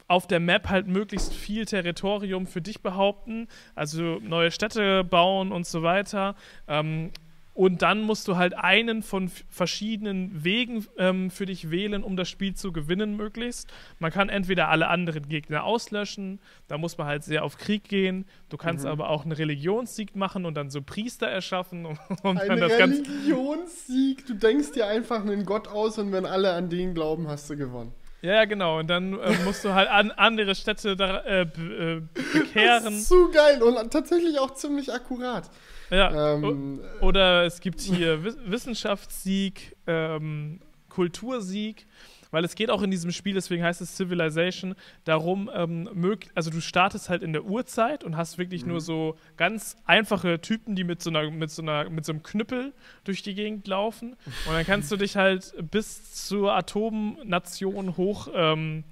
auf 0.06 0.26
der 0.26 0.40
Map 0.40 0.68
halt 0.68 0.86
möglichst 0.86 1.32
viel 1.32 1.64
Territorium 1.64 2.46
für 2.46 2.60
dich 2.60 2.82
behaupten, 2.82 3.48
also 3.74 4.18
neue 4.20 4.50
Städte 4.50 5.02
bauen 5.02 5.50
und 5.50 5.66
so 5.66 5.82
weiter. 5.82 6.36
Ähm, 6.68 7.10
und 7.54 7.82
dann 7.82 8.02
musst 8.02 8.26
du 8.28 8.36
halt 8.36 8.54
einen 8.58 9.02
von 9.02 9.30
verschiedenen 9.48 10.44
Wegen 10.44 10.86
ähm, 10.98 11.30
für 11.30 11.46
dich 11.46 11.70
wählen, 11.70 12.02
um 12.04 12.16
das 12.16 12.28
Spiel 12.28 12.54
zu 12.54 12.72
gewinnen, 12.72 13.16
möglichst. 13.16 13.72
Man 14.00 14.10
kann 14.10 14.28
entweder 14.28 14.68
alle 14.68 14.88
anderen 14.88 15.28
Gegner 15.28 15.64
auslöschen, 15.64 16.40
da 16.68 16.76
muss 16.78 16.98
man 16.98 17.06
halt 17.06 17.24
sehr 17.24 17.44
auf 17.44 17.56
Krieg 17.56 17.84
gehen. 17.84 18.26
Du 18.48 18.56
kannst 18.56 18.84
aber 18.86 19.08
auch 19.08 19.22
einen 19.22 19.32
Religionssieg 19.32 20.16
machen 20.16 20.44
und 20.44 20.54
dann 20.54 20.68
so 20.70 20.82
Priester 20.82 21.26
erschaffen. 21.28 21.86
Und, 21.86 21.96
und 22.22 22.36
dann 22.48 22.62
Ein. 22.62 22.62
Religionssieg. 22.62 24.26
Du 24.26 24.34
denkst 24.34 24.72
dir 24.72 24.86
einfach 24.86 25.20
einen 25.20 25.44
Gott 25.44 25.68
aus 25.68 25.98
und 25.98 26.12
wenn 26.12 26.26
alle 26.26 26.52
an 26.52 26.68
den 26.70 26.94
glauben, 26.94 27.28
hast 27.28 27.48
du 27.50 27.56
gewonnen. 27.56 27.92
Ja, 28.22 28.34
ja, 28.36 28.44
genau. 28.46 28.78
Und 28.78 28.88
dann 28.88 29.18
äh, 29.18 29.32
musst 29.44 29.64
du 29.64 29.74
halt 29.74 29.88
an 29.88 30.10
andere 30.10 30.54
Städte 30.54 30.96
da, 30.96 31.22
äh, 31.24 31.44
be- 31.46 32.06
äh, 32.16 32.20
Das 32.22 32.32
bekehren. 32.32 32.94
ist 32.94 33.08
so 33.08 33.28
geil 33.30 33.62
und 33.62 33.90
tatsächlich 33.92 34.38
auch 34.38 34.54
ziemlich 34.54 34.92
akkurat. 34.92 35.50
Ja. 35.94 36.34
Ähm, 36.34 36.80
Oder 37.00 37.44
es 37.44 37.60
gibt 37.60 37.80
hier 37.80 38.24
Wiss 38.24 38.36
Wissenschaftssieg, 38.44 39.76
ähm, 39.86 40.60
Kultursieg, 40.88 41.86
weil 42.30 42.44
es 42.44 42.56
geht 42.56 42.68
auch 42.68 42.82
in 42.82 42.90
diesem 42.90 43.12
Spiel, 43.12 43.34
deswegen 43.34 43.62
heißt 43.62 43.80
es 43.80 43.96
Civilization, 43.96 44.74
darum, 45.04 45.48
ähm, 45.54 45.88
also 46.34 46.50
du 46.50 46.60
startest 46.60 47.08
halt 47.08 47.22
in 47.22 47.32
der 47.32 47.44
Urzeit 47.44 48.02
und 48.02 48.16
hast 48.16 48.38
wirklich 48.38 48.66
nur 48.66 48.80
so 48.80 49.16
ganz 49.36 49.76
einfache 49.86 50.40
Typen, 50.40 50.74
die 50.74 50.82
mit 50.82 51.00
so 51.00 51.10
einer, 51.10 51.30
mit 51.30 51.50
so 51.50 51.62
einer, 51.62 51.88
mit 51.90 52.04
so 52.04 52.12
einem 52.12 52.24
Knüppel 52.24 52.72
durch 53.04 53.22
die 53.22 53.34
Gegend 53.34 53.68
laufen. 53.68 54.16
Und 54.46 54.52
dann 54.52 54.66
kannst 54.66 54.90
du 54.90 54.96
dich 54.96 55.16
halt 55.16 55.54
bis 55.70 56.26
zur 56.26 56.54
Atomnation 56.54 57.96
hoch 57.96 58.28
ähm, 58.34 58.82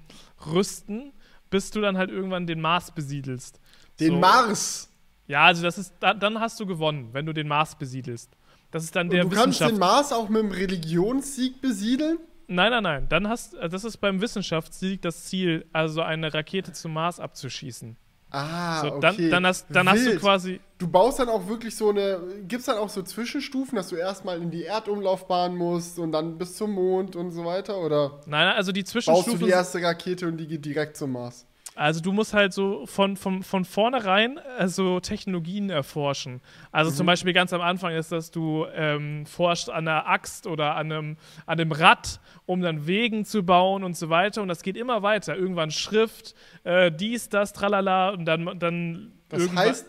rüsten, 0.45 1.11
bis 1.49 1.69
du 1.71 1.81
dann 1.81 1.97
halt 1.97 2.11
irgendwann 2.11 2.47
den 2.47 2.61
Mars 2.61 2.91
besiedelst. 2.91 3.59
den 3.99 4.13
So. 4.13 4.19
Mars. 4.19 4.92
Ja, 5.27 5.45
also 5.45 5.63
das 5.63 5.77
ist, 5.77 5.93
da, 5.99 6.13
dann 6.13 6.39
hast 6.39 6.59
du 6.59 6.65
gewonnen, 6.65 7.09
wenn 7.13 7.25
du 7.25 7.33
den 7.33 7.47
Mars 7.47 7.75
besiedelst. 7.75 8.29
Das 8.71 8.83
ist 8.83 8.95
dann 8.95 9.07
Und 9.07 9.13
der 9.13 9.23
du 9.25 9.29
kannst 9.29 9.61
den 9.61 9.77
Mars 9.77 10.11
auch 10.11 10.29
mit 10.29 10.41
dem 10.41 10.51
Religionssieg 10.51 11.61
besiedeln? 11.61 12.17
Nein, 12.47 12.71
nein, 12.71 12.83
nein. 12.83 13.05
Dann 13.09 13.27
hast, 13.29 13.53
äh, 13.55 13.69
das 13.69 13.83
ist 13.83 13.97
beim 13.97 14.19
Wissenschaftssieg 14.21 15.01
das 15.01 15.25
Ziel, 15.25 15.65
also 15.71 16.01
eine 16.01 16.33
Rakete 16.33 16.73
zum 16.73 16.93
Mars 16.93 17.19
abzuschießen. 17.19 17.95
Ah, 18.31 18.81
So, 18.81 18.87
okay. 18.93 18.99
dann, 19.01 19.29
dann, 19.29 19.45
hast, 19.45 19.67
dann 19.69 19.87
hast 19.87 20.05
du 20.07 20.17
quasi. 20.17 20.59
Du 20.79 20.87
baust 20.87 21.19
dann 21.19 21.29
auch 21.29 21.47
wirklich 21.47 21.75
so 21.75 21.89
eine. 21.91 22.19
Gibt 22.47 22.61
es 22.61 22.65
dann 22.65 22.77
auch 22.79 22.89
so 22.89 23.03
Zwischenstufen, 23.03 23.75
dass 23.75 23.89
du 23.89 23.95
erstmal 23.95 24.41
in 24.41 24.49
die 24.49 24.63
Erdumlaufbahn 24.63 25.55
musst 25.55 25.99
und 25.99 26.11
dann 26.11 26.39
bis 26.39 26.55
zum 26.57 26.71
Mond 26.71 27.15
und 27.15 27.29
so 27.31 27.45
weiter? 27.45 27.77
Oder 27.77 28.21
Nein, 28.25 28.47
nein, 28.47 28.55
also 28.55 28.71
die 28.71 28.81
baust 28.81 28.95
du 28.95 29.01
Zwischenstufen. 29.01 29.45
die 29.45 29.51
erste 29.51 29.81
Rakete 29.83 30.27
und 30.27 30.37
die 30.37 30.47
geht 30.47 30.65
direkt 30.65 30.97
zum 30.97 31.11
Mars? 31.11 31.45
Also 31.75 32.01
du 32.01 32.11
musst 32.11 32.33
halt 32.33 32.53
so 32.53 32.85
von, 32.85 33.17
von, 33.17 33.41
von 33.41 33.65
vornherein 33.65 34.39
also 34.57 34.99
Technologien 34.99 35.69
erforschen. 35.69 36.41
Also 36.71 36.91
Mhm. 36.91 36.95
zum 36.95 37.05
Beispiel 37.07 37.33
ganz 37.33 37.51
am 37.51 37.61
Anfang 37.61 37.95
ist, 37.95 38.11
dass 38.11 38.29
du 38.31 38.65
ähm, 38.73 39.25
forschst 39.25 39.69
an 39.69 39.87
einer 39.87 40.07
Axt 40.07 40.45
oder 40.45 40.75
an 40.75 40.91
einem, 40.91 41.17
an 41.45 41.59
einem 41.59 41.71
Rad, 41.71 42.19
um 42.45 42.61
dann 42.61 42.85
Wegen 42.85 43.25
zu 43.25 43.43
bauen 43.43 43.83
und 43.83 43.97
so 43.97 44.09
weiter. 44.09 44.41
Und 44.41 44.49
das 44.49 44.61
geht 44.61 44.77
immer 44.77 45.01
weiter. 45.01 45.35
Irgendwann 45.35 45.71
Schrift, 45.71 46.35
äh, 46.63 46.91
dies, 46.91 47.29
das, 47.29 47.53
tralala 47.53 48.09
und 48.09 48.25
dann, 48.25 48.59
dann 48.59 49.13
Das 49.29 49.53
heißt, 49.55 49.85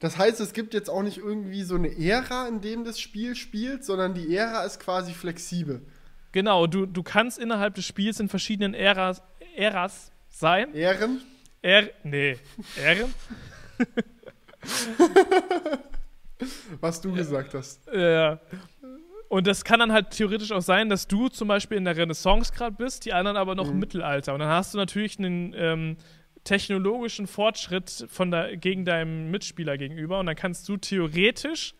das 0.00 0.18
heißt, 0.18 0.40
es 0.40 0.52
gibt 0.52 0.74
jetzt 0.74 0.90
auch 0.90 1.02
nicht 1.02 1.18
irgendwie 1.18 1.62
so 1.62 1.76
eine 1.76 1.88
Ära, 1.96 2.46
in 2.48 2.60
dem 2.60 2.84
das 2.84 3.00
Spiel 3.00 3.34
spielt, 3.34 3.84
sondern 3.84 4.12
die 4.12 4.36
Ära 4.36 4.64
ist 4.64 4.78
quasi 4.78 5.14
flexibel. 5.14 5.80
Genau, 6.32 6.66
du, 6.66 6.84
du 6.84 7.02
kannst 7.02 7.38
innerhalb 7.38 7.76
des 7.76 7.86
Spiels 7.86 8.20
in 8.20 8.28
verschiedenen 8.28 8.74
Äras, 8.74 9.22
Äras 9.56 10.10
sein. 10.34 10.74
Ähren? 10.74 11.20
Er, 11.62 11.90
nee, 12.02 12.36
Ähren? 12.82 13.14
Was 16.80 17.00
du 17.00 17.12
gesagt 17.12 17.54
hast. 17.54 17.80
Ja. 17.92 18.40
Und 19.28 19.46
das 19.46 19.64
kann 19.64 19.80
dann 19.80 19.92
halt 19.92 20.10
theoretisch 20.10 20.52
auch 20.52 20.62
sein, 20.62 20.88
dass 20.88 21.08
du 21.08 21.28
zum 21.28 21.48
Beispiel 21.48 21.78
in 21.78 21.84
der 21.84 21.96
Renaissance 21.96 22.52
gerade 22.52 22.76
bist, 22.76 23.04
die 23.04 23.12
anderen 23.12 23.36
aber 23.36 23.54
noch 23.54 23.70
im 23.70 23.78
Mittelalter. 23.78 24.34
Und 24.34 24.40
dann 24.40 24.48
hast 24.48 24.74
du 24.74 24.78
natürlich 24.78 25.18
einen 25.18 25.54
ähm, 25.56 25.96
technologischen 26.44 27.26
Fortschritt 27.26 28.06
von 28.08 28.30
der, 28.30 28.56
gegen 28.56 28.84
deinem 28.84 29.30
Mitspieler 29.30 29.78
gegenüber. 29.78 30.20
Und 30.20 30.26
dann 30.26 30.36
kannst 30.36 30.68
du 30.68 30.76
theoretisch 30.76 31.74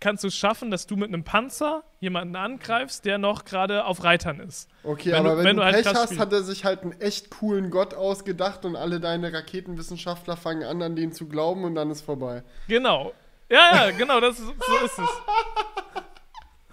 kannst 0.00 0.22
du 0.24 0.28
es 0.28 0.34
schaffen, 0.36 0.70
dass 0.70 0.86
du 0.86 0.96
mit 0.96 1.08
einem 1.08 1.24
Panzer 1.24 1.82
jemanden 2.00 2.36
angreifst, 2.36 3.04
der 3.04 3.18
noch 3.18 3.44
gerade 3.44 3.84
auf 3.84 4.04
Reitern 4.04 4.40
ist. 4.40 4.68
Okay, 4.84 5.12
Wenn 5.12 5.24
du- 5.24 5.30
aber 5.30 5.38
wenn, 5.38 5.44
wenn 5.46 5.56
du 5.56 5.62
du 5.64 5.70
Pech 5.72 5.86
hast, 5.86 6.04
spielst. 6.04 6.20
hat 6.20 6.32
er 6.32 6.42
sich 6.42 6.64
halt 6.64 6.82
einen 6.82 6.92
echt 7.00 7.30
coolen 7.30 7.70
Gott 7.70 7.94
ausgedacht 7.94 8.64
und 8.64 8.76
alle 8.76 9.00
deine 9.00 9.32
Raketenwissenschaftler 9.32 10.36
fangen 10.36 10.62
an, 10.64 10.80
an 10.82 10.96
den 10.96 11.12
zu 11.12 11.26
glauben 11.28 11.64
und 11.64 11.74
dann 11.74 11.90
ist 11.90 12.02
vorbei. 12.02 12.42
Genau. 12.68 13.12
Ja, 13.50 13.86
ja, 13.86 13.90
genau, 13.92 14.20
das 14.20 14.38
ist, 14.38 14.46
so 14.46 14.84
ist 14.84 14.98
es. 14.98 15.08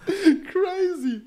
Crazy. 0.52 1.22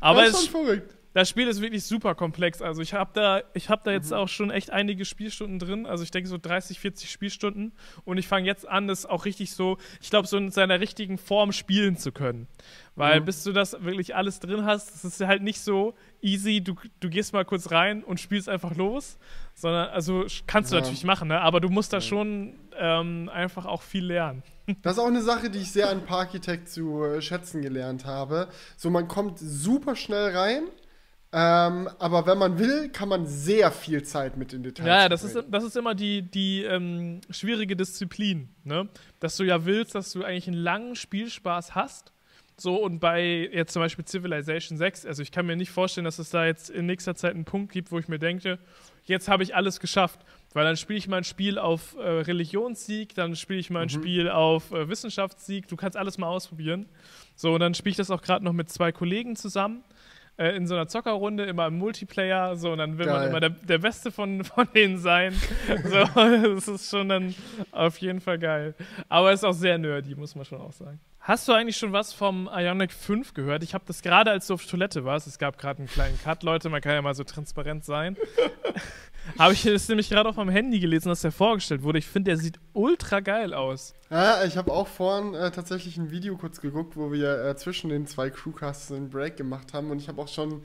Aber 0.00 0.22
das 0.22 0.30
ist 0.30 0.36
es, 0.38 0.46
schon 0.46 0.64
verrückt. 0.64 0.94
Das 1.12 1.28
Spiel 1.28 1.48
ist 1.48 1.60
wirklich 1.60 1.84
super 1.84 2.14
komplex. 2.14 2.62
Also 2.62 2.82
ich 2.82 2.94
habe 2.94 3.10
da, 3.14 3.42
ich 3.54 3.68
habe 3.68 3.82
da 3.84 3.90
jetzt 3.90 4.10
mhm. 4.10 4.16
auch 4.16 4.28
schon 4.28 4.50
echt 4.50 4.70
einige 4.70 5.04
Spielstunden 5.04 5.58
drin. 5.58 5.86
Also 5.86 6.04
ich 6.04 6.10
denke 6.10 6.28
so 6.28 6.38
30, 6.38 6.78
40 6.78 7.10
Spielstunden. 7.10 7.72
Und 8.04 8.18
ich 8.18 8.28
fange 8.28 8.46
jetzt 8.46 8.68
an, 8.68 8.86
das 8.86 9.06
auch 9.06 9.24
richtig 9.24 9.52
so, 9.52 9.78
ich 10.00 10.10
glaube, 10.10 10.28
so 10.28 10.36
in 10.36 10.50
seiner 10.50 10.78
richtigen 10.78 11.18
Form 11.18 11.52
spielen 11.52 11.96
zu 11.96 12.12
können. 12.12 12.46
Weil 12.94 13.20
mhm. 13.20 13.24
bis 13.24 13.42
du 13.42 13.52
das 13.52 13.82
wirklich 13.82 14.14
alles 14.14 14.38
drin 14.38 14.64
hast, 14.64 14.94
das 14.94 15.04
ist 15.04 15.20
halt 15.20 15.42
nicht 15.42 15.60
so 15.60 15.94
easy, 16.20 16.60
du, 16.60 16.76
du 17.00 17.08
gehst 17.08 17.32
mal 17.32 17.44
kurz 17.44 17.70
rein 17.72 18.04
und 18.04 18.20
spielst 18.20 18.48
einfach 18.48 18.76
los. 18.76 19.18
Sondern, 19.54 19.88
also 19.88 20.26
kannst 20.46 20.70
du 20.70 20.76
ja. 20.76 20.82
natürlich 20.82 21.04
machen, 21.04 21.28
ne? 21.28 21.40
aber 21.40 21.60
du 21.60 21.68
musst 21.68 21.92
da 21.92 21.96
ja. 21.96 22.00
schon 22.02 22.54
ähm, 22.78 23.28
einfach 23.32 23.66
auch 23.66 23.82
viel 23.82 24.04
lernen. 24.04 24.42
Das 24.82 24.92
ist 24.92 24.98
auch 25.00 25.08
eine 25.08 25.22
Sache, 25.22 25.50
die 25.50 25.58
ich 25.58 25.72
sehr 25.72 25.90
an 25.90 26.04
Parkitect 26.04 26.68
zu 26.68 27.02
äh, 27.02 27.20
schätzen 27.20 27.60
gelernt 27.60 28.04
habe. 28.04 28.48
So, 28.76 28.88
man 28.88 29.08
kommt 29.08 29.40
super 29.40 29.96
schnell 29.96 30.36
rein 30.36 30.62
ähm, 31.32 31.88
aber 32.00 32.26
wenn 32.26 32.38
man 32.38 32.58
will, 32.58 32.88
kann 32.88 33.08
man 33.08 33.24
sehr 33.24 33.70
viel 33.70 34.02
Zeit 34.02 34.36
mit 34.36 34.50
den 34.50 34.64
Details. 34.64 34.86
Ja, 34.86 35.08
das 35.08 35.22
ist, 35.22 35.38
das 35.48 35.62
ist 35.62 35.76
immer 35.76 35.94
die, 35.94 36.22
die 36.22 36.64
ähm, 36.64 37.20
schwierige 37.30 37.76
Disziplin, 37.76 38.48
ne? 38.64 38.88
Dass 39.20 39.36
du 39.36 39.44
ja 39.44 39.64
willst, 39.64 39.94
dass 39.94 40.10
du 40.10 40.24
eigentlich 40.24 40.48
einen 40.48 40.56
langen 40.56 40.96
Spielspaß 40.96 41.76
hast. 41.76 42.12
So, 42.56 42.74
und 42.82 42.98
bei 42.98 43.48
jetzt 43.52 43.72
zum 43.72 43.80
Beispiel 43.80 44.04
Civilization 44.04 44.76
6, 44.76 45.06
also 45.06 45.22
ich 45.22 45.30
kann 45.30 45.46
mir 45.46 45.56
nicht 45.56 45.70
vorstellen, 45.70 46.04
dass 46.04 46.18
es 46.18 46.30
da 46.30 46.44
jetzt 46.44 46.68
in 46.68 46.86
nächster 46.86 47.14
Zeit 47.14 47.34
einen 47.34 47.44
Punkt 47.44 47.72
gibt, 47.72 47.92
wo 47.92 47.98
ich 47.98 48.08
mir 48.08 48.18
denke, 48.18 48.58
jetzt 49.04 49.28
habe 49.28 49.44
ich 49.44 49.54
alles 49.54 49.78
geschafft. 49.78 50.20
Weil 50.52 50.64
dann 50.64 50.76
spiele 50.76 50.98
ich 50.98 51.06
mein 51.06 51.22
Spiel 51.22 51.58
auf 51.58 51.94
äh, 51.96 52.00
Religionssieg, 52.00 53.14
dann 53.14 53.36
spiele 53.36 53.60
ich 53.60 53.70
mein 53.70 53.84
mhm. 53.84 53.90
Spiel 53.90 54.28
auf 54.28 54.72
äh, 54.72 54.88
Wissenschaftssieg, 54.88 55.68
du 55.68 55.76
kannst 55.76 55.96
alles 55.96 56.18
mal 56.18 56.26
ausprobieren. 56.26 56.88
So, 57.36 57.54
und 57.54 57.60
dann 57.60 57.74
spiele 57.74 57.92
ich 57.92 57.96
das 57.96 58.10
auch 58.10 58.20
gerade 58.20 58.44
noch 58.44 58.52
mit 58.52 58.68
zwei 58.68 58.90
Kollegen 58.90 59.36
zusammen 59.36 59.84
äh, 60.40 60.56
in 60.56 60.66
so 60.66 60.74
einer 60.74 60.88
Zockerrunde, 60.88 61.44
immer 61.44 61.66
im 61.66 61.78
Multiplayer, 61.78 62.56
so, 62.56 62.72
und 62.72 62.78
dann 62.78 62.96
will 62.96 63.06
Geil. 63.06 63.18
man 63.18 63.28
immer 63.28 63.40
der, 63.40 63.50
der 63.50 63.78
Beste 63.78 64.10
von, 64.10 64.42
von 64.44 64.66
denen 64.74 64.98
sein. 64.98 65.34
so, 65.84 66.04
das 66.14 66.66
ist 66.66 66.90
schon 66.90 67.10
dann 67.10 67.34
auf 67.72 67.98
jeden 67.98 68.20
Fall 68.20 68.38
geil. 68.38 68.74
Aber 69.08 69.32
es 69.32 69.40
ist 69.40 69.44
auch 69.44 69.52
sehr 69.52 69.76
nerdy, 69.76 70.14
muss 70.14 70.34
man 70.34 70.46
schon 70.46 70.60
auch 70.60 70.72
sagen. 70.72 70.98
Hast 71.20 71.46
du 71.46 71.52
eigentlich 71.52 71.76
schon 71.76 71.92
was 71.92 72.14
vom 72.14 72.48
Ionic 72.50 72.92
5 72.92 73.34
gehört? 73.34 73.62
Ich 73.62 73.74
habe 73.74 73.84
das 73.86 74.00
gerade, 74.00 74.30
als 74.30 74.46
du 74.46 74.54
auf 74.54 74.64
Toilette 74.64 75.04
warst, 75.04 75.26
es 75.26 75.38
gab 75.38 75.58
gerade 75.58 75.80
einen 75.80 75.88
kleinen 75.88 76.18
Cut, 76.18 76.42
Leute, 76.42 76.70
man 76.70 76.80
kann 76.80 76.92
ja 76.92 77.02
mal 77.02 77.14
so 77.14 77.24
transparent 77.24 77.84
sein. 77.84 78.16
habe 79.38 79.52
ich 79.52 79.62
das 79.62 79.88
nämlich 79.88 80.08
gerade 80.08 80.28
auf 80.28 80.36
meinem 80.36 80.50
Handy 80.50 80.80
gelesen, 80.80 81.08
dass 81.08 81.20
der 81.20 81.32
vorgestellt 81.32 81.82
wurde. 81.82 81.98
Ich 81.98 82.06
finde, 82.06 82.30
der 82.30 82.38
sieht 82.38 82.58
ultra 82.72 83.20
geil 83.20 83.54
aus. 83.54 83.94
Ja, 84.10 84.44
ich 84.44 84.56
habe 84.56 84.72
auch 84.72 84.88
vorhin 84.88 85.34
äh, 85.34 85.50
tatsächlich 85.50 85.96
ein 85.96 86.10
Video 86.10 86.36
kurz 86.36 86.60
geguckt, 86.60 86.96
wo 86.96 87.12
wir 87.12 87.44
äh, 87.44 87.56
zwischen 87.56 87.90
den 87.90 88.06
zwei 88.06 88.30
Crewcasts 88.30 88.90
einen 88.92 89.10
Break 89.10 89.36
gemacht 89.36 89.72
haben 89.72 89.90
und 89.90 89.98
ich 89.98 90.08
habe 90.08 90.20
auch 90.20 90.28
schon 90.28 90.62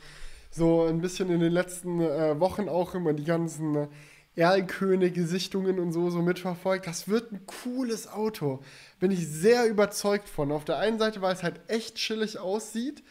so 0.52 0.86
ein 0.86 1.02
bisschen 1.02 1.30
in 1.30 1.42
den 1.42 1.52
letzten 1.52 2.00
äh, 2.00 2.40
Wochen 2.40 2.70
auch 2.70 2.96
immer 2.96 3.14
die 3.14 3.26
ganzen 3.26 3.76
äh, 3.76 3.88
Erlkönig-Sichtungen 4.36 5.80
und 5.80 5.92
so, 5.92 6.10
so 6.10 6.22
mitverfolgt. 6.22 6.88
Das 6.88 7.08
wird 7.08 7.32
ein 7.32 7.46
cooles 7.46 8.08
Auto. 8.08 8.62
Bin 9.00 9.12
ich 9.12 9.28
sehr 9.28 9.68
überzeugt 9.68 10.28
von. 10.28 10.52
Auf 10.52 10.66
der 10.66 10.78
einen 10.78 11.00
Seite, 11.00 11.22
weil 11.22 11.34
es 11.34 11.44
halt 11.44 11.62
echt 11.68 11.96
chillig 11.96 12.38
aussieht, 12.38 13.04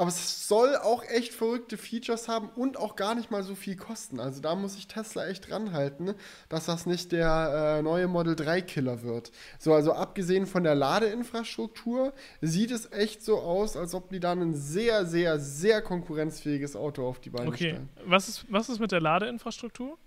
aber 0.00 0.08
es 0.08 0.48
soll 0.48 0.76
auch 0.76 1.04
echt 1.04 1.34
verrückte 1.34 1.76
Features 1.76 2.26
haben 2.26 2.48
und 2.56 2.78
auch 2.78 2.96
gar 2.96 3.14
nicht 3.14 3.30
mal 3.30 3.42
so 3.42 3.54
viel 3.54 3.76
kosten. 3.76 4.18
Also 4.18 4.40
da 4.40 4.54
muss 4.54 4.74
ich 4.78 4.88
Tesla 4.88 5.26
echt 5.26 5.50
dranhalten, 5.50 6.14
dass 6.48 6.64
das 6.64 6.86
nicht 6.86 7.12
der 7.12 7.76
äh, 7.80 7.82
neue 7.82 8.08
Model 8.08 8.34
3 8.34 8.62
Killer 8.62 9.02
wird. 9.02 9.30
So, 9.58 9.74
also 9.74 9.92
abgesehen 9.92 10.46
von 10.46 10.64
der 10.64 10.74
Ladeinfrastruktur 10.74 12.14
sieht 12.40 12.70
es 12.70 12.90
echt 12.92 13.22
so 13.22 13.40
aus, 13.40 13.76
als 13.76 13.94
ob 13.94 14.08
die 14.08 14.20
dann 14.20 14.40
ein 14.40 14.54
sehr, 14.54 15.04
sehr, 15.04 15.38
sehr 15.38 15.82
konkurrenzfähiges 15.82 16.76
Auto 16.76 17.06
auf 17.06 17.20
die 17.20 17.28
Beine 17.28 17.48
okay. 17.48 17.56
stellen. 17.56 17.90
Okay, 17.96 18.06
was 18.06 18.28
ist, 18.30 18.46
was 18.48 18.70
ist 18.70 18.80
mit 18.80 18.92
der 18.92 19.02
Ladeinfrastruktur? 19.02 19.98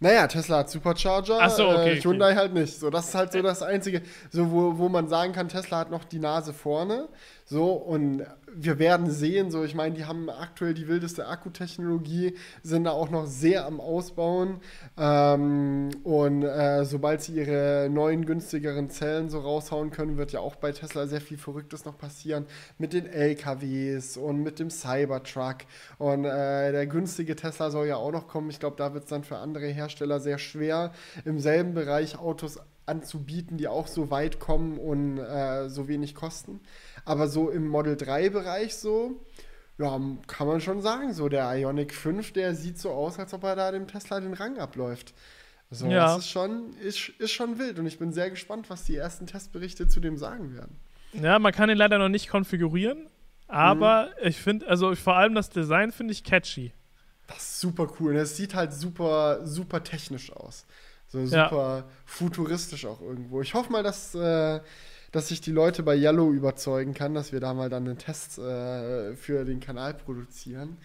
Naja, 0.00 0.26
Tesla 0.26 0.58
hat 0.58 0.70
Supercharger, 0.70 1.48
so, 1.48 1.68
okay, 1.68 1.96
äh, 1.96 2.00
Hyundai 2.02 2.32
okay. 2.32 2.36
halt 2.36 2.52
nicht. 2.52 2.78
So, 2.78 2.90
das 2.90 3.08
ist 3.08 3.14
halt 3.14 3.32
so 3.32 3.40
das 3.40 3.62
Einzige, 3.62 4.02
so, 4.30 4.50
wo, 4.50 4.76
wo 4.76 4.88
man 4.88 5.08
sagen 5.08 5.32
kann, 5.32 5.48
Tesla 5.48 5.78
hat 5.78 5.90
noch 5.90 6.04
die 6.04 6.18
Nase 6.18 6.52
vorne. 6.52 7.08
So, 7.46 7.72
und 7.72 8.24
wir 8.56 8.78
werden 8.78 9.10
sehen, 9.10 9.50
so, 9.50 9.64
ich 9.64 9.74
meine, 9.74 9.94
die 9.94 10.04
haben 10.04 10.30
aktuell 10.30 10.72
die 10.72 10.88
wildeste 10.88 11.26
Akkutechnologie, 11.26 12.36
sind 12.62 12.84
da 12.84 12.92
auch 12.92 13.10
noch 13.10 13.26
sehr 13.26 13.66
am 13.66 13.80
Ausbauen. 13.80 14.60
Ähm, 14.96 15.90
und 16.04 16.42
äh, 16.42 16.84
sobald 16.84 17.20
sie 17.20 17.34
ihre 17.34 17.88
neuen, 17.90 18.24
günstigeren 18.24 18.88
Zellen 18.88 19.28
so 19.28 19.40
raushauen 19.40 19.90
können, 19.90 20.16
wird 20.16 20.32
ja 20.32 20.40
auch 20.40 20.56
bei 20.56 20.72
Tesla 20.72 21.06
sehr 21.06 21.20
viel 21.20 21.36
Verrücktes 21.36 21.84
noch 21.84 21.98
passieren. 21.98 22.46
Mit 22.78 22.92
den 22.92 23.06
LKWs 23.06 24.16
und 24.16 24.42
mit 24.42 24.58
dem 24.58 24.70
Cybertruck. 24.70 25.58
Und 25.98 26.24
äh, 26.24 26.72
der 26.72 26.86
günstige 26.86 27.36
Tesla 27.36 27.70
soll 27.70 27.88
ja 27.88 27.96
auch 27.96 28.12
noch 28.12 28.28
kommen. 28.28 28.48
Ich 28.50 28.60
glaube, 28.60 28.76
da 28.76 28.94
wird 28.94 29.04
es 29.04 29.10
dann 29.10 29.24
für 29.24 29.36
andere 29.36 29.66
Hersteller 29.66 30.20
sehr 30.20 30.38
schwer, 30.38 30.92
im 31.24 31.40
selben 31.40 31.74
Bereich 31.74 32.18
Autos 32.18 32.58
anzubieten, 32.86 33.56
die 33.56 33.68
auch 33.68 33.86
so 33.86 34.10
weit 34.10 34.40
kommen 34.40 34.78
und 34.78 35.18
äh, 35.18 35.68
so 35.68 35.88
wenig 35.88 36.14
kosten. 36.14 36.60
Aber 37.04 37.28
so 37.28 37.50
im 37.50 37.66
Model 37.66 37.94
3-Bereich 37.94 38.76
so, 38.76 39.20
ja, 39.78 40.00
kann 40.26 40.46
man 40.46 40.60
schon 40.60 40.80
sagen, 40.80 41.12
so 41.12 41.28
der 41.28 41.52
Ionic 41.56 41.94
5, 41.94 42.32
der 42.32 42.54
sieht 42.54 42.78
so 42.78 42.90
aus, 42.90 43.18
als 43.18 43.34
ob 43.34 43.44
er 43.44 43.56
da 43.56 43.72
dem 43.72 43.88
Tesla 43.88 44.20
den 44.20 44.34
Rang 44.34 44.58
abläuft. 44.58 45.14
So, 45.70 45.86
ja. 45.86 46.06
das 46.06 46.18
ist 46.18 46.30
schon, 46.30 46.74
ist, 46.74 47.08
ist 47.18 47.32
schon 47.32 47.58
wild 47.58 47.78
und 47.78 47.86
ich 47.86 47.98
bin 47.98 48.12
sehr 48.12 48.30
gespannt, 48.30 48.70
was 48.70 48.84
die 48.84 48.96
ersten 48.96 49.26
Testberichte 49.26 49.88
zu 49.88 50.00
dem 50.00 50.16
sagen 50.16 50.54
werden. 50.54 50.76
Ja, 51.12 51.38
man 51.38 51.52
kann 51.52 51.70
ihn 51.70 51.76
leider 51.76 51.98
noch 51.98 52.08
nicht 52.08 52.28
konfigurieren, 52.28 53.08
aber 53.48 54.10
mhm. 54.20 54.28
ich 54.28 54.40
finde, 54.40 54.68
also 54.68 54.94
vor 54.94 55.16
allem 55.16 55.34
das 55.34 55.50
Design 55.50 55.90
finde 55.90 56.12
ich 56.12 56.22
catchy. 56.22 56.72
Das 57.26 57.38
ist 57.38 57.60
super 57.60 57.90
cool. 57.98 58.16
Es 58.16 58.36
sieht 58.36 58.54
halt 58.54 58.72
super, 58.72 59.46
super 59.46 59.82
technisch 59.82 60.30
aus. 60.32 60.66
So 61.14 61.26
super 61.26 61.76
ja. 61.78 61.84
futuristisch 62.04 62.86
auch 62.86 63.00
irgendwo. 63.00 63.40
Ich 63.40 63.54
hoffe 63.54 63.70
mal, 63.70 63.82
dass 63.82 64.14
äh, 64.14 64.60
dass 65.14 65.30
ich 65.30 65.40
die 65.40 65.52
Leute 65.52 65.84
bei 65.84 65.94
Yellow 65.96 66.32
überzeugen 66.32 66.92
kann, 66.92 67.14
dass 67.14 67.30
wir 67.30 67.38
da 67.38 67.54
mal 67.54 67.70
dann 67.70 67.86
einen 67.86 67.98
Test 67.98 68.36
äh, 68.38 69.14
für 69.14 69.44
den 69.44 69.60
Kanal 69.60 69.94
produzieren. 69.94 70.76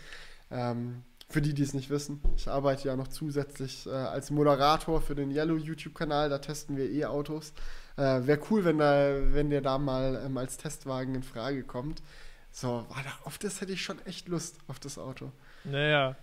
Ähm, 0.51 1.01
für 1.30 1.41
die, 1.41 1.55
die 1.55 1.63
es 1.63 1.73
nicht 1.73 1.89
wissen, 1.89 2.21
ich 2.36 2.47
arbeite 2.47 2.88
ja 2.88 2.95
noch 2.95 3.07
zusätzlich 3.07 3.88
äh, 3.88 3.89
als 3.89 4.30
Moderator 4.30 5.01
für 5.01 5.15
den 5.15 5.32
Yellow 5.32 5.57
YouTube-Kanal, 5.57 6.30
da 6.30 6.38
testen 6.38 6.77
wir 6.77 6.91
E-Autos. 6.91 7.53
Äh, 7.97 8.27
Wäre 8.27 8.39
cool, 8.51 8.65
wenn, 8.65 8.77
da, 8.77 9.15
wenn 9.34 9.49
der 9.49 9.61
da 9.61 9.80
mal 9.80 10.21
ähm, 10.23 10.38
als 10.38 10.57
Testwagen 10.57 11.15
in 11.15 11.23
Frage 11.23 11.63
kommt. 11.63 12.03
So, 12.51 12.86
auf 13.23 13.39
das 13.39 13.61
hätte 13.61 13.73
ich 13.73 13.84
schon 13.84 13.97
echt 14.05 14.27
Lust, 14.27 14.57
auf 14.67 14.80
das 14.80 14.99
Auto. 14.99 15.32
Naja. 15.63 16.15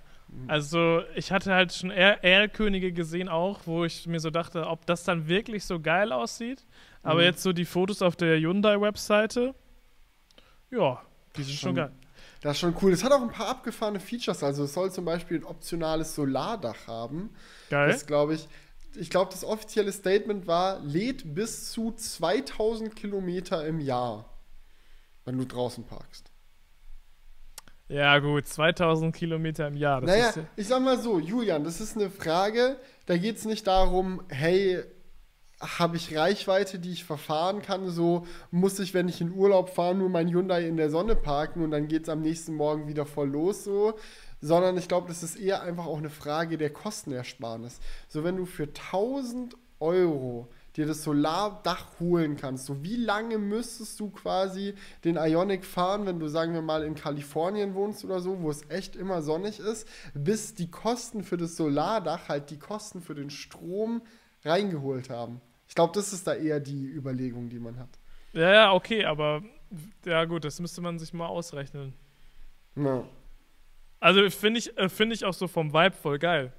Also 0.48 1.02
ich 1.14 1.32
hatte 1.32 1.52
halt 1.54 1.72
schon 1.72 1.90
Erlkönige 1.90 2.92
gesehen 2.92 3.28
auch, 3.28 3.60
wo 3.64 3.84
ich 3.84 4.06
mir 4.06 4.20
so 4.20 4.30
dachte, 4.30 4.66
ob 4.66 4.86
das 4.86 5.04
dann 5.04 5.28
wirklich 5.28 5.64
so 5.64 5.80
geil 5.80 6.12
aussieht. 6.12 6.64
Aber 7.02 7.20
mhm. 7.20 7.26
jetzt 7.26 7.42
so 7.42 7.52
die 7.52 7.64
Fotos 7.64 8.02
auf 8.02 8.16
der 8.16 8.38
Hyundai-Webseite, 8.38 9.54
ja, 10.70 11.02
die 11.36 11.42
sind 11.42 11.54
schon, 11.54 11.68
schon 11.68 11.74
geil. 11.76 11.92
Das 12.42 12.52
ist 12.52 12.60
schon 12.60 12.76
cool. 12.82 12.92
Es 12.92 13.02
hat 13.02 13.12
auch 13.12 13.22
ein 13.22 13.30
paar 13.30 13.48
abgefahrene 13.48 14.00
Features. 14.00 14.42
Also 14.42 14.64
es 14.64 14.74
soll 14.74 14.92
zum 14.92 15.04
Beispiel 15.04 15.38
ein 15.38 15.44
optionales 15.44 16.14
Solardach 16.14 16.86
haben. 16.86 17.30
Geil. 17.70 17.90
Das 17.90 18.06
glaube 18.06 18.34
ich. 18.34 18.48
Ich 18.98 19.10
glaube, 19.10 19.30
das 19.30 19.44
offizielle 19.44 19.92
Statement 19.92 20.46
war, 20.46 20.80
lädt 20.80 21.34
bis 21.34 21.70
zu 21.70 21.92
2000 21.92 22.96
Kilometer 22.96 23.66
im 23.66 23.78
Jahr, 23.78 24.24
wenn 25.26 25.36
du 25.36 25.44
draußen 25.44 25.84
parkst. 25.84 26.30
Ja, 27.88 28.18
gut, 28.18 28.46
2000 28.46 29.14
Kilometer 29.14 29.68
im 29.68 29.76
Jahr. 29.76 30.00
naja, 30.00 30.32
ja 30.34 30.42
ich 30.56 30.66
sag 30.66 30.82
mal 30.82 30.98
so, 30.98 31.20
Julian, 31.20 31.62
das 31.62 31.80
ist 31.80 31.96
eine 31.96 32.10
Frage, 32.10 32.76
da 33.06 33.16
geht 33.16 33.36
es 33.36 33.44
nicht 33.44 33.66
darum, 33.66 34.22
hey, 34.28 34.82
habe 35.60 35.96
ich 35.96 36.16
Reichweite, 36.16 36.78
die 36.78 36.92
ich 36.92 37.04
verfahren 37.04 37.62
kann. 37.62 37.88
So 37.88 38.26
muss 38.50 38.78
ich, 38.78 38.92
wenn 38.92 39.08
ich 39.08 39.20
in 39.20 39.32
Urlaub 39.32 39.70
fahre, 39.70 39.94
nur 39.94 40.08
mein 40.08 40.28
Hyundai 40.28 40.66
in 40.66 40.76
der 40.76 40.90
Sonne 40.90 41.16
parken 41.16 41.62
und 41.62 41.70
dann 41.70 41.88
geht 41.88 42.02
es 42.02 42.08
am 42.08 42.20
nächsten 42.20 42.54
Morgen 42.54 42.88
wieder 42.88 43.06
voll 43.06 43.28
los 43.28 43.64
so. 43.64 43.94
Sondern 44.42 44.76
ich 44.76 44.86
glaube, 44.86 45.08
das 45.08 45.22
ist 45.22 45.36
eher 45.36 45.62
einfach 45.62 45.86
auch 45.86 45.96
eine 45.96 46.10
Frage 46.10 46.58
der 46.58 46.70
Kostenersparnis. 46.70 47.80
So, 48.08 48.22
wenn 48.22 48.36
du 48.36 48.44
für 48.44 48.64
1000 48.64 49.56
Euro 49.80 50.48
dir 50.76 50.86
das 50.86 51.02
Solardach 51.02 51.86
holen 52.00 52.36
kannst, 52.36 52.66
so 52.66 52.82
wie 52.82 52.96
lange 52.96 53.38
müsstest 53.38 53.98
du 53.98 54.10
quasi 54.10 54.74
den 55.04 55.16
Ionic 55.16 55.64
fahren, 55.64 56.06
wenn 56.06 56.20
du, 56.20 56.28
sagen 56.28 56.52
wir 56.52 56.62
mal, 56.62 56.82
in 56.82 56.94
Kalifornien 56.94 57.74
wohnst 57.74 58.04
oder 58.04 58.20
so, 58.20 58.42
wo 58.42 58.50
es 58.50 58.68
echt 58.68 58.94
immer 58.94 59.22
sonnig 59.22 59.58
ist, 59.58 59.88
bis 60.14 60.54
die 60.54 60.70
Kosten 60.70 61.24
für 61.24 61.36
das 61.36 61.56
Solardach 61.56 62.28
halt 62.28 62.50
die 62.50 62.58
Kosten 62.58 63.00
für 63.00 63.14
den 63.14 63.30
Strom 63.30 64.02
reingeholt 64.44 65.10
haben. 65.10 65.40
Ich 65.68 65.74
glaube, 65.74 65.92
das 65.94 66.12
ist 66.12 66.26
da 66.26 66.34
eher 66.34 66.60
die 66.60 66.86
Überlegung, 66.86 67.48
die 67.48 67.58
man 67.58 67.78
hat. 67.78 67.88
Ja, 68.32 68.52
ja, 68.52 68.72
okay, 68.72 69.04
aber 69.04 69.42
ja 70.04 70.24
gut, 70.24 70.44
das 70.44 70.60
müsste 70.60 70.80
man 70.80 70.98
sich 70.98 71.12
mal 71.12 71.26
ausrechnen. 71.26 71.94
Ja. 72.76 73.04
Also 73.98 74.28
finde 74.30 74.58
ich, 74.58 74.76
äh, 74.76 74.88
find 74.88 75.12
ich 75.12 75.24
auch 75.24 75.32
so 75.32 75.48
vom 75.48 75.72
Vibe 75.72 75.96
voll 75.96 76.18
geil. 76.18 76.52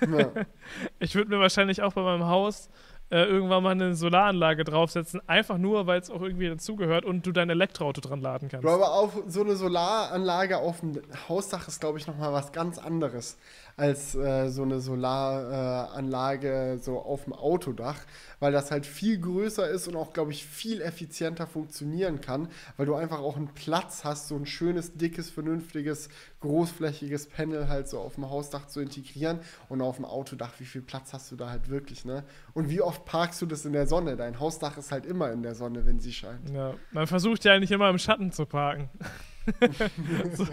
Ja. 0.00 0.32
ich 0.98 1.14
würde 1.14 1.30
mir 1.30 1.40
wahrscheinlich 1.40 1.82
auch 1.82 1.92
bei 1.92 2.02
meinem 2.02 2.26
Haus 2.26 2.68
äh, 3.10 3.24
irgendwann 3.24 3.62
mal 3.62 3.70
eine 3.70 3.94
Solaranlage 3.94 4.64
draufsetzen, 4.64 5.20
einfach 5.28 5.58
nur, 5.58 5.86
weil 5.86 6.00
es 6.00 6.10
auch 6.10 6.22
irgendwie 6.22 6.48
dazugehört 6.48 7.04
und 7.04 7.24
du 7.24 7.32
dein 7.32 7.50
Elektroauto 7.50 8.00
dran 8.00 8.20
laden 8.20 8.48
kannst. 8.48 8.66
Aber 8.66 8.92
auch 8.92 9.12
so 9.28 9.42
eine 9.42 9.54
Solaranlage 9.56 10.58
auf 10.58 10.80
dem 10.80 11.00
Hausdach 11.28 11.68
ist, 11.68 11.80
glaube 11.80 11.98
ich, 11.98 12.06
nochmal 12.06 12.32
was 12.32 12.52
ganz 12.52 12.78
anderes 12.78 13.38
als 13.76 14.14
äh, 14.14 14.48
so 14.48 14.62
eine 14.62 14.80
Solaranlage 14.80 16.48
äh, 16.48 16.78
so 16.78 16.98
auf 16.98 17.24
dem 17.24 17.34
Autodach, 17.34 17.98
weil 18.40 18.50
das 18.52 18.70
halt 18.70 18.86
viel 18.86 19.18
größer 19.18 19.68
ist 19.68 19.86
und 19.86 19.96
auch, 19.96 20.14
glaube 20.14 20.32
ich, 20.32 20.46
viel 20.46 20.80
effizienter 20.80 21.46
funktionieren 21.46 22.22
kann, 22.22 22.48
weil 22.78 22.86
du 22.86 22.94
einfach 22.94 23.20
auch 23.20 23.36
einen 23.36 23.48
Platz 23.48 24.04
hast, 24.04 24.28
so 24.28 24.36
ein 24.36 24.46
schönes, 24.46 24.94
dickes, 24.96 25.30
vernünftiges, 25.30 26.08
großflächiges 26.40 27.26
Panel 27.26 27.68
halt 27.68 27.88
so 27.88 27.98
auf 27.98 28.14
dem 28.14 28.30
Hausdach 28.30 28.66
zu 28.66 28.80
integrieren 28.80 29.40
und 29.68 29.82
auf 29.82 29.96
dem 29.96 30.06
Autodach, 30.06 30.54
wie 30.58 30.64
viel 30.64 30.82
Platz 30.82 31.12
hast 31.12 31.30
du 31.30 31.36
da 31.36 31.50
halt 31.50 31.68
wirklich, 31.68 32.06
ne? 32.06 32.24
Und 32.54 32.70
wie 32.70 32.80
oft 32.80 33.04
parkst 33.04 33.42
du 33.42 33.46
das 33.46 33.66
in 33.66 33.74
der 33.74 33.86
Sonne? 33.86 34.16
Dein 34.16 34.40
Hausdach 34.40 34.78
ist 34.78 34.90
halt 34.90 35.04
immer 35.04 35.30
in 35.32 35.42
der 35.42 35.54
Sonne, 35.54 35.84
wenn 35.84 36.00
sie 36.00 36.12
scheint. 36.12 36.48
Ja, 36.50 36.74
man 36.92 37.06
versucht 37.06 37.44
ja 37.44 37.52
eigentlich 37.52 37.72
immer 37.72 37.90
im 37.90 37.98
Schatten 37.98 38.32
zu 38.32 38.46
parken. 38.46 38.88
so, 40.32 40.46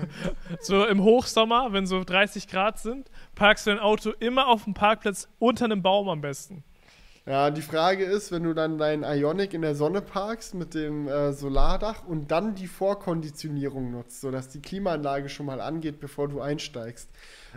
so, 0.60 0.86
im 0.86 1.02
Hochsommer, 1.04 1.74
wenn 1.74 1.86
so 1.86 2.04
30 2.04 2.48
Grad 2.48 2.80
sind, 2.80 3.10
parkst 3.36 3.68
du 3.68 3.72
dein 3.72 3.80
Auto 3.80 4.12
immer 4.20 4.48
auf 4.48 4.66
dem 4.66 4.74
Parkplatz 4.74 5.28
unter 5.40 5.66
einem 5.66 5.82
Baum 5.82 6.10
am 6.10 6.22
besten. 6.22 6.64
Ja, 7.26 7.52
die 7.52 7.62
Frage 7.62 8.04
ist, 8.04 8.34
wenn 8.34 8.44
du 8.44 8.54
dann 8.54 8.78
dein 8.78 9.04
Ionic 9.04 9.54
in 9.54 9.62
der 9.62 9.76
Sonne 9.76 10.02
parkst 10.02 10.56
mit 10.56 10.74
dem 10.74 11.08
äh, 11.08 11.32
Solardach 11.32 12.06
und 12.06 12.32
dann 12.32 12.54
die 12.54 12.68
Vorkonditionierung 12.68 13.92
nutzt, 13.92 14.20
sodass 14.20 14.50
die 14.50 14.62
Klimaanlage 14.62 15.30
schon 15.30 15.46
mal 15.46 15.62
angeht, 15.62 16.02
bevor 16.02 16.28
du 16.28 16.42
einsteigst. 16.42 17.10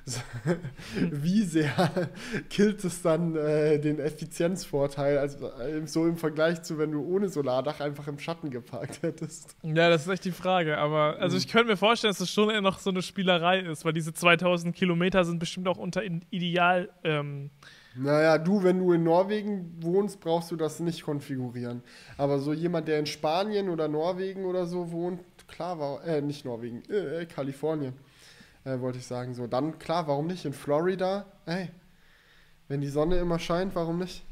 Wie 0.95 1.43
sehr 1.43 2.11
killt 2.49 2.85
es 2.85 3.03
dann 3.03 3.35
äh, 3.35 3.81
den 3.81 3.99
Effizienzvorteil, 3.99 5.19
also 5.19 5.49
äh, 5.49 5.85
so 5.85 6.07
im 6.07 6.17
Vergleich 6.17 6.63
zu, 6.63 6.79
wenn 6.79 6.93
du 6.93 7.05
ohne 7.05 7.29
Solardach 7.29 7.81
einfach 7.81 8.07
im 8.07 8.21
Schatten 8.21 8.51
geparkt 8.51 9.03
hättest? 9.03 9.57
Ja, 9.63 9.91
das 9.91 10.03
ist 10.03 10.13
echt 10.13 10.27
die 10.27 10.33
Frage. 10.33 10.79
Aber 10.79 11.17
also 11.19 11.37
ich 11.37 11.49
könnte 11.49 11.73
mir 11.73 11.77
vorstellen, 11.77 12.11
dass 12.11 12.21
es 12.21 12.29
das 12.29 12.33
schon 12.33 12.51
eher 12.51 12.61
noch 12.61 12.79
so 12.79 12.91
eine 12.91 13.03
Spielerei 13.03 13.59
ist, 13.59 13.85
weil 13.85 13.95
diese 13.95 14.15
2000 14.15 14.77
Kilometer 14.77 15.25
sind 15.25 15.41
bestimmt 15.41 15.67
auch 15.67 15.79
unter 15.79 16.05
Ideal. 16.05 16.89
Ähm, 17.03 17.51
naja, 17.97 18.39
du, 18.39 18.63
wenn 18.63 18.79
du 18.79 18.93
in 18.93 19.05
Norwegen 19.05 19.75
wohnst, 19.81 20.21
brauchst 20.21 20.51
du 20.51 20.57
das 20.57 20.81
nicht 20.81 21.03
konfigurieren. 21.03 21.83
Aber 22.19 22.39
so 22.39 22.53
jemand, 22.53 22.89
der 22.89 22.99
in 22.99 23.07
Spanien 23.07 23.69
oder 23.69 23.89
Norwegen 23.89 24.45
oder 24.45 24.67
so 24.67 24.93
wohnt, 24.93 25.21
klar, 25.49 25.79
war, 25.79 26.05
äh, 26.05 26.21
nicht 26.21 26.45
Norwegen, 26.45 26.83
äh, 26.91 27.23
äh, 27.23 27.27
Kalifornien, 27.27 27.95
äh, 28.65 28.79
wollte 28.81 28.99
ich 28.99 29.07
sagen. 29.07 29.35
So, 29.35 29.47
dann 29.47 29.79
klar, 29.79 30.07
warum 30.09 30.27
nicht? 30.27 30.45
In 30.45 30.53
Florida, 30.53 31.27
ey, 31.47 31.71
wenn 32.69 32.81
die 32.81 32.89
Sonne 32.89 33.17
immer 33.17 33.39
scheint, 33.39 33.75
warum 33.75 33.99
nicht? 33.99 34.23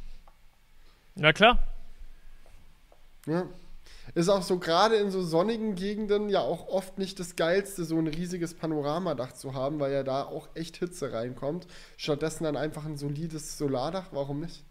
Ja, 1.16 1.32
klar. 1.32 1.58
Ja. 3.26 3.46
Ist 4.14 4.28
auch 4.28 4.42
so 4.42 4.58
gerade 4.58 4.96
in 4.96 5.10
so 5.10 5.22
sonnigen 5.22 5.74
Gegenden 5.74 6.28
ja 6.28 6.40
auch 6.40 6.68
oft 6.68 6.98
nicht 6.98 7.18
das 7.18 7.36
Geilste, 7.36 7.84
so 7.84 7.98
ein 7.98 8.06
riesiges 8.06 8.54
Panoramadach 8.54 9.32
zu 9.32 9.54
haben, 9.54 9.80
weil 9.80 9.92
ja 9.92 10.02
da 10.02 10.24
auch 10.24 10.48
echt 10.54 10.76
Hitze 10.76 11.12
reinkommt. 11.12 11.66
Stattdessen 11.96 12.44
dann 12.44 12.56
einfach 12.56 12.84
ein 12.84 12.96
solides 12.96 13.58
Solardach, 13.58 14.08
warum 14.12 14.40
nicht? 14.40 14.64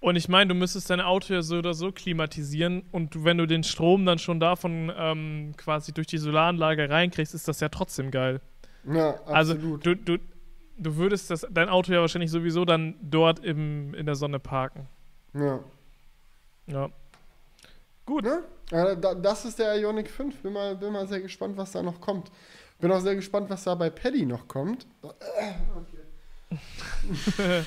Und 0.00 0.14
ich 0.14 0.28
meine, 0.28 0.48
du 0.48 0.54
müsstest 0.54 0.90
dein 0.90 1.00
Auto 1.00 1.34
ja 1.34 1.42
so 1.42 1.56
oder 1.56 1.74
so 1.74 1.90
klimatisieren 1.90 2.84
und 2.92 3.24
wenn 3.24 3.36
du 3.36 3.46
den 3.46 3.64
Strom 3.64 4.06
dann 4.06 4.18
schon 4.18 4.38
davon 4.38 4.92
ähm, 4.96 5.54
quasi 5.56 5.92
durch 5.92 6.06
die 6.06 6.18
Solaranlage 6.18 6.88
reinkriegst, 6.88 7.34
ist 7.34 7.48
das 7.48 7.58
ja 7.58 7.68
trotzdem 7.68 8.12
geil. 8.12 8.40
Ja, 8.84 9.20
also 9.24 9.54
absolut. 9.54 9.86
Also 9.86 9.94
du, 10.04 10.18
du, 10.18 10.24
du 10.78 10.96
würdest 10.96 11.30
das, 11.30 11.46
dein 11.50 11.68
Auto 11.68 11.92
ja 11.92 12.00
wahrscheinlich 12.00 12.30
sowieso 12.30 12.64
dann 12.64 12.94
dort 13.02 13.40
im, 13.44 13.92
in 13.94 14.06
der 14.06 14.14
Sonne 14.14 14.38
parken. 14.38 14.86
Ja. 15.34 15.60
Ja. 16.66 16.90
Gut. 18.08 18.24
Ne? 18.24 18.42
Das 19.20 19.44
ist 19.44 19.58
der 19.58 19.76
Ionic 19.76 20.08
5. 20.08 20.40
Bin 20.40 20.54
mal, 20.54 20.74
bin 20.76 20.94
mal 20.94 21.06
sehr 21.06 21.20
gespannt, 21.20 21.58
was 21.58 21.72
da 21.72 21.82
noch 21.82 22.00
kommt. 22.00 22.30
Bin 22.80 22.90
auch 22.90 23.00
sehr 23.00 23.14
gespannt, 23.14 23.50
was 23.50 23.64
da 23.64 23.74
bei 23.74 23.90
Paddy 23.90 24.24
noch 24.24 24.48
kommt. 24.48 24.86
Okay. 25.02 25.26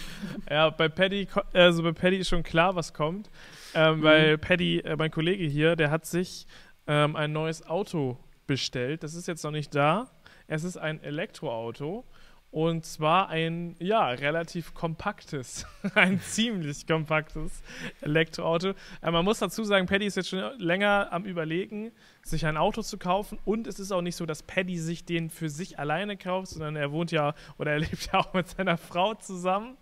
ja, 0.49 0.71
bei 0.71 0.89
Paddy, 0.89 1.27
also 1.53 1.83
bei 1.83 1.91
Paddy 1.91 2.17
ist 2.17 2.29
schon 2.29 2.41
klar, 2.41 2.75
was 2.75 2.91
kommt. 2.91 3.29
Ähm, 3.75 3.99
mhm. 3.99 4.03
Weil 4.03 4.37
Paddy, 4.39 4.79
äh, 4.79 4.95
mein 4.95 5.11
Kollege 5.11 5.43
hier, 5.43 5.75
der 5.75 5.91
hat 5.91 6.07
sich 6.07 6.47
ähm, 6.87 7.15
ein 7.15 7.31
neues 7.31 7.63
Auto 7.67 8.17
bestellt. 8.47 9.03
Das 9.03 9.13
ist 9.13 9.27
jetzt 9.27 9.43
noch 9.43 9.51
nicht 9.51 9.75
da. 9.75 10.09
Es 10.47 10.63
ist 10.63 10.75
ein 10.75 11.03
Elektroauto. 11.03 12.03
Und 12.51 12.85
zwar 12.85 13.29
ein, 13.29 13.77
ja, 13.79 14.09
relativ 14.09 14.73
kompaktes, 14.73 15.65
ein 15.95 16.19
ziemlich 16.19 16.85
kompaktes 16.85 17.63
Elektroauto. 18.01 18.73
Äh, 19.01 19.11
man 19.11 19.23
muss 19.23 19.39
dazu 19.39 19.63
sagen, 19.63 19.87
Paddy 19.87 20.05
ist 20.05 20.17
jetzt 20.17 20.29
schon 20.29 20.59
länger 20.59 21.07
am 21.11 21.23
Überlegen, 21.23 21.93
sich 22.23 22.45
ein 22.45 22.57
Auto 22.57 22.81
zu 22.81 22.97
kaufen. 22.97 23.39
Und 23.45 23.67
es 23.67 23.79
ist 23.79 23.93
auch 23.93 24.01
nicht 24.01 24.17
so, 24.17 24.25
dass 24.25 24.43
Paddy 24.43 24.77
sich 24.77 25.05
den 25.05 25.29
für 25.29 25.49
sich 25.49 25.79
alleine 25.79 26.17
kauft, 26.17 26.49
sondern 26.49 26.75
er 26.75 26.91
wohnt 26.91 27.11
ja 27.11 27.35
oder 27.57 27.71
er 27.71 27.79
lebt 27.79 28.09
ja 28.11 28.19
auch 28.19 28.33
mit 28.33 28.49
seiner 28.49 28.77
Frau 28.77 29.13
zusammen. 29.13 29.77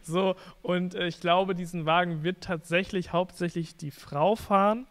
So, 0.00 0.36
und 0.62 0.94
äh, 0.94 1.08
ich 1.08 1.18
glaube, 1.18 1.56
diesen 1.56 1.86
Wagen 1.86 2.22
wird 2.22 2.44
tatsächlich 2.44 3.12
hauptsächlich 3.12 3.76
die 3.76 3.90
Frau 3.90 4.36
fahren, 4.36 4.86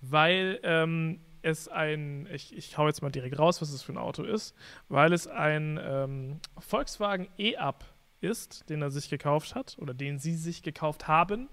weil 0.00 0.58
ähm, 0.62 1.20
es 1.42 1.68
ein, 1.68 2.28
ich, 2.32 2.56
ich 2.56 2.76
hau 2.78 2.86
jetzt 2.86 3.02
mal 3.02 3.10
direkt 3.10 3.38
raus, 3.38 3.60
was 3.62 3.72
es 3.72 3.82
für 3.82 3.92
ein 3.92 3.98
Auto 3.98 4.22
ist, 4.22 4.54
weil 4.88 5.12
es 5.12 5.26
ein 5.26 5.78
ähm, 5.82 6.40
Volkswagen 6.58 7.28
E-Up 7.38 7.84
ist, 8.20 8.68
den 8.68 8.82
er 8.82 8.90
sich 8.90 9.08
gekauft 9.08 9.54
hat 9.54 9.76
oder 9.78 9.94
den 9.94 10.18
sie 10.18 10.34
sich 10.34 10.62
gekauft 10.62 11.08
haben. 11.08 11.48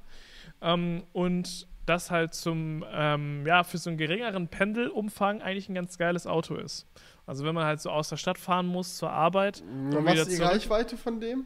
Ähm, 0.62 1.04
und 1.14 1.68
das 1.86 2.12
halt 2.12 2.34
zum, 2.34 2.84
ähm, 2.92 3.46
ja, 3.48 3.64
für 3.64 3.78
so 3.78 3.90
einen 3.90 3.98
geringeren 3.98 4.50
Pendelumfang 4.50 5.42
eigentlich 5.42 5.70
ein 5.70 5.76
ganz 5.76 5.98
geiles 5.98 6.28
Auto 6.28 6.56
ist. 6.56 6.86
Also 7.26 7.46
wenn 7.46 7.56
man 7.56 7.66
halt 7.66 7.82
so 7.82 7.90
aus 7.90 8.10
der 8.10 8.18
Stadt 8.18 8.38
fahren 8.38 8.68
muss 8.68 8.98
zur 8.98 9.10
Arbeit. 9.10 9.62
Und 9.62 10.06
was 10.06 10.28
ist 10.28 10.38
die. 10.38 10.44
Reichweite 10.44 10.98
von 10.98 11.20
dem? 11.20 11.46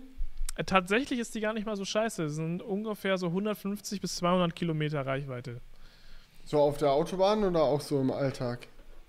Äh, 0.55 0.63
tatsächlich 0.63 1.19
ist 1.19 1.33
die 1.35 1.41
gar 1.41 1.53
nicht 1.53 1.65
mal 1.65 1.75
so 1.75 1.85
scheiße. 1.85 2.25
Es 2.25 2.35
sind 2.35 2.61
ungefähr 2.61 3.17
so 3.17 3.27
150 3.27 4.01
bis 4.01 4.15
200 4.17 4.55
Kilometer 4.55 5.05
Reichweite. 5.05 5.61
So 6.45 6.59
auf 6.59 6.77
der 6.77 6.91
Autobahn 6.91 7.43
oder 7.43 7.63
auch 7.63 7.81
so 7.81 7.99
im 8.01 8.11
Alltag? 8.11 8.67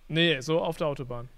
Nee, 0.09 0.41
so 0.41 0.61
auf 0.61 0.77
der 0.77 0.87
Autobahn. 0.89 1.29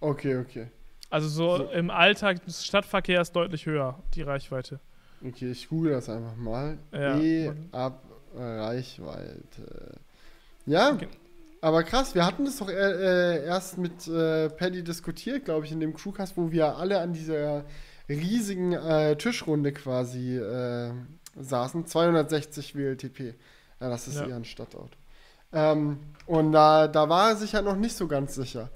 Okay, 0.00 0.36
okay. 0.36 0.68
Also 1.10 1.28
so, 1.28 1.56
so. 1.58 1.64
im 1.70 1.90
Alltag 1.90 2.44
des 2.44 2.64
Stadtverkehrs 2.64 3.32
deutlich 3.32 3.66
höher, 3.66 4.02
die 4.14 4.22
Reichweite. 4.22 4.80
Okay, 5.26 5.50
ich 5.50 5.68
google 5.68 5.92
das 5.92 6.08
einfach 6.08 6.36
mal. 6.36 6.78
Ja. 6.92 7.18
E 7.18 7.52
ab 7.72 8.02
Reichweite. 8.34 9.98
Ja, 10.66 10.92
okay. 10.92 11.08
aber 11.60 11.82
krass, 11.82 12.14
wir 12.14 12.26
hatten 12.26 12.44
das 12.44 12.58
doch 12.58 12.68
äh, 12.68 13.44
erst 13.44 13.78
mit 13.78 14.06
äh, 14.06 14.50
Paddy 14.50 14.84
diskutiert, 14.84 15.46
glaube 15.46 15.64
ich, 15.64 15.72
in 15.72 15.80
dem 15.80 15.94
Crewcast, 15.94 16.36
wo 16.36 16.50
wir 16.50 16.76
alle 16.76 17.00
an 17.00 17.14
dieser 17.14 17.64
riesigen 18.08 18.72
äh, 18.72 19.16
Tischrunde 19.16 19.72
quasi 19.72 20.36
äh, 20.36 20.92
saßen. 21.36 21.86
260 21.86 22.74
WLTP. 22.74 23.34
Ja, 23.80 23.88
das 23.88 24.08
ist 24.08 24.16
ja. 24.16 24.26
eher 24.26 24.36
ein 24.36 24.44
Stadtauto. 24.44 24.97
Ähm, 25.52 25.98
und 26.26 26.52
da, 26.52 26.88
da 26.88 27.08
war 27.08 27.30
er 27.30 27.36
sich 27.36 27.52
ja 27.52 27.62
noch 27.62 27.76
nicht 27.76 27.96
so 27.96 28.06
ganz 28.06 28.34
sicher, 28.34 28.68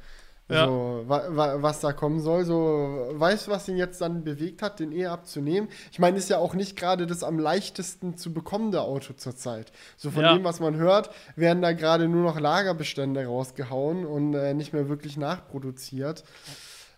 ja. 0.49 0.67
so, 0.67 1.05
wa, 1.07 1.25
wa, 1.29 1.57
was 1.61 1.81
da 1.81 1.93
kommen 1.93 2.21
soll. 2.21 2.45
So, 2.45 3.11
weißt 3.13 3.47
du, 3.47 3.51
was 3.51 3.69
ihn 3.69 3.77
jetzt 3.77 4.01
dann 4.01 4.25
bewegt 4.25 4.63
hat, 4.63 4.81
den 4.81 4.91
E 4.91 5.07
abzunehmen? 5.07 5.69
Ich 5.91 5.99
meine, 5.99 6.17
ist 6.17 6.31
ja 6.31 6.39
auch 6.39 6.55
nicht 6.55 6.77
gerade 6.77 7.07
das 7.07 7.23
am 7.23 7.39
leichtesten 7.39 8.17
zu 8.17 8.33
bekommende 8.33 8.81
Auto 8.81 9.13
zurzeit. 9.13 9.71
So 9.99 10.11
von 10.11 10.23
ja. 10.23 10.35
dem, 10.35 10.45
was 10.45 10.61
man 10.61 10.77
hört, 10.77 11.11
werden 11.37 11.63
da 11.63 11.73
gerade 11.73 12.09
nur 12.09 12.23
noch 12.23 12.41
Lagerbestände 12.41 13.27
rausgehauen 13.27 14.07
und 14.07 14.35
äh, 14.35 14.55
nicht 14.55 14.73
mehr 14.73 14.89
wirklich 14.89 15.19
nachproduziert. 15.19 16.25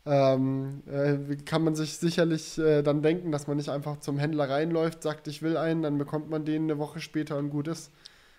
Ähm, 0.06 0.82
äh, 0.86 1.36
kann 1.44 1.64
man 1.64 1.74
sich 1.74 1.96
sicherlich 1.96 2.58
äh, 2.58 2.82
dann 2.82 3.02
denken, 3.02 3.32
dass 3.32 3.46
man 3.46 3.56
nicht 3.56 3.70
einfach 3.70 4.00
zum 4.00 4.18
Händler 4.18 4.50
reinläuft, 4.50 5.02
sagt, 5.02 5.28
ich 5.28 5.40
will 5.40 5.56
einen, 5.56 5.82
dann 5.82 5.96
bekommt 5.96 6.28
man 6.28 6.44
den 6.44 6.64
eine 6.64 6.78
Woche 6.78 7.00
später 7.00 7.38
und 7.38 7.48
gut 7.48 7.68
ist. 7.68 7.90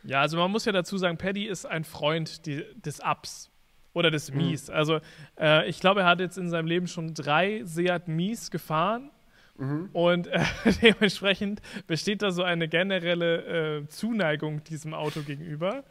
Ja, 0.05 0.21
also 0.21 0.37
man 0.37 0.51
muss 0.51 0.65
ja 0.65 0.71
dazu 0.71 0.97
sagen, 0.97 1.17
Paddy 1.17 1.45
ist 1.45 1.65
ein 1.65 1.83
Freund 1.83 2.45
die, 2.45 2.63
des 2.75 2.99
Ups 2.99 3.49
oder 3.93 4.11
des 4.11 4.31
mhm. 4.31 4.37
Mies. 4.37 4.69
Also 4.69 4.99
äh, 5.39 5.67
ich 5.67 5.79
glaube, 5.79 6.01
er 6.01 6.05
hat 6.05 6.19
jetzt 6.19 6.37
in 6.37 6.49
seinem 6.49 6.67
Leben 6.67 6.87
schon 6.87 7.13
drei 7.13 7.63
Seat 7.63 8.07
Mies 8.07 8.51
gefahren. 8.51 9.09
Mhm. 9.57 9.89
Und 9.93 10.27
äh, 10.27 10.43
dementsprechend 10.81 11.61
besteht 11.87 12.21
da 12.21 12.31
so 12.31 12.43
eine 12.43 12.67
generelle 12.67 13.79
äh, 13.81 13.87
Zuneigung 13.87 14.63
diesem 14.65 14.93
Auto 14.93 15.21
gegenüber. 15.21 15.83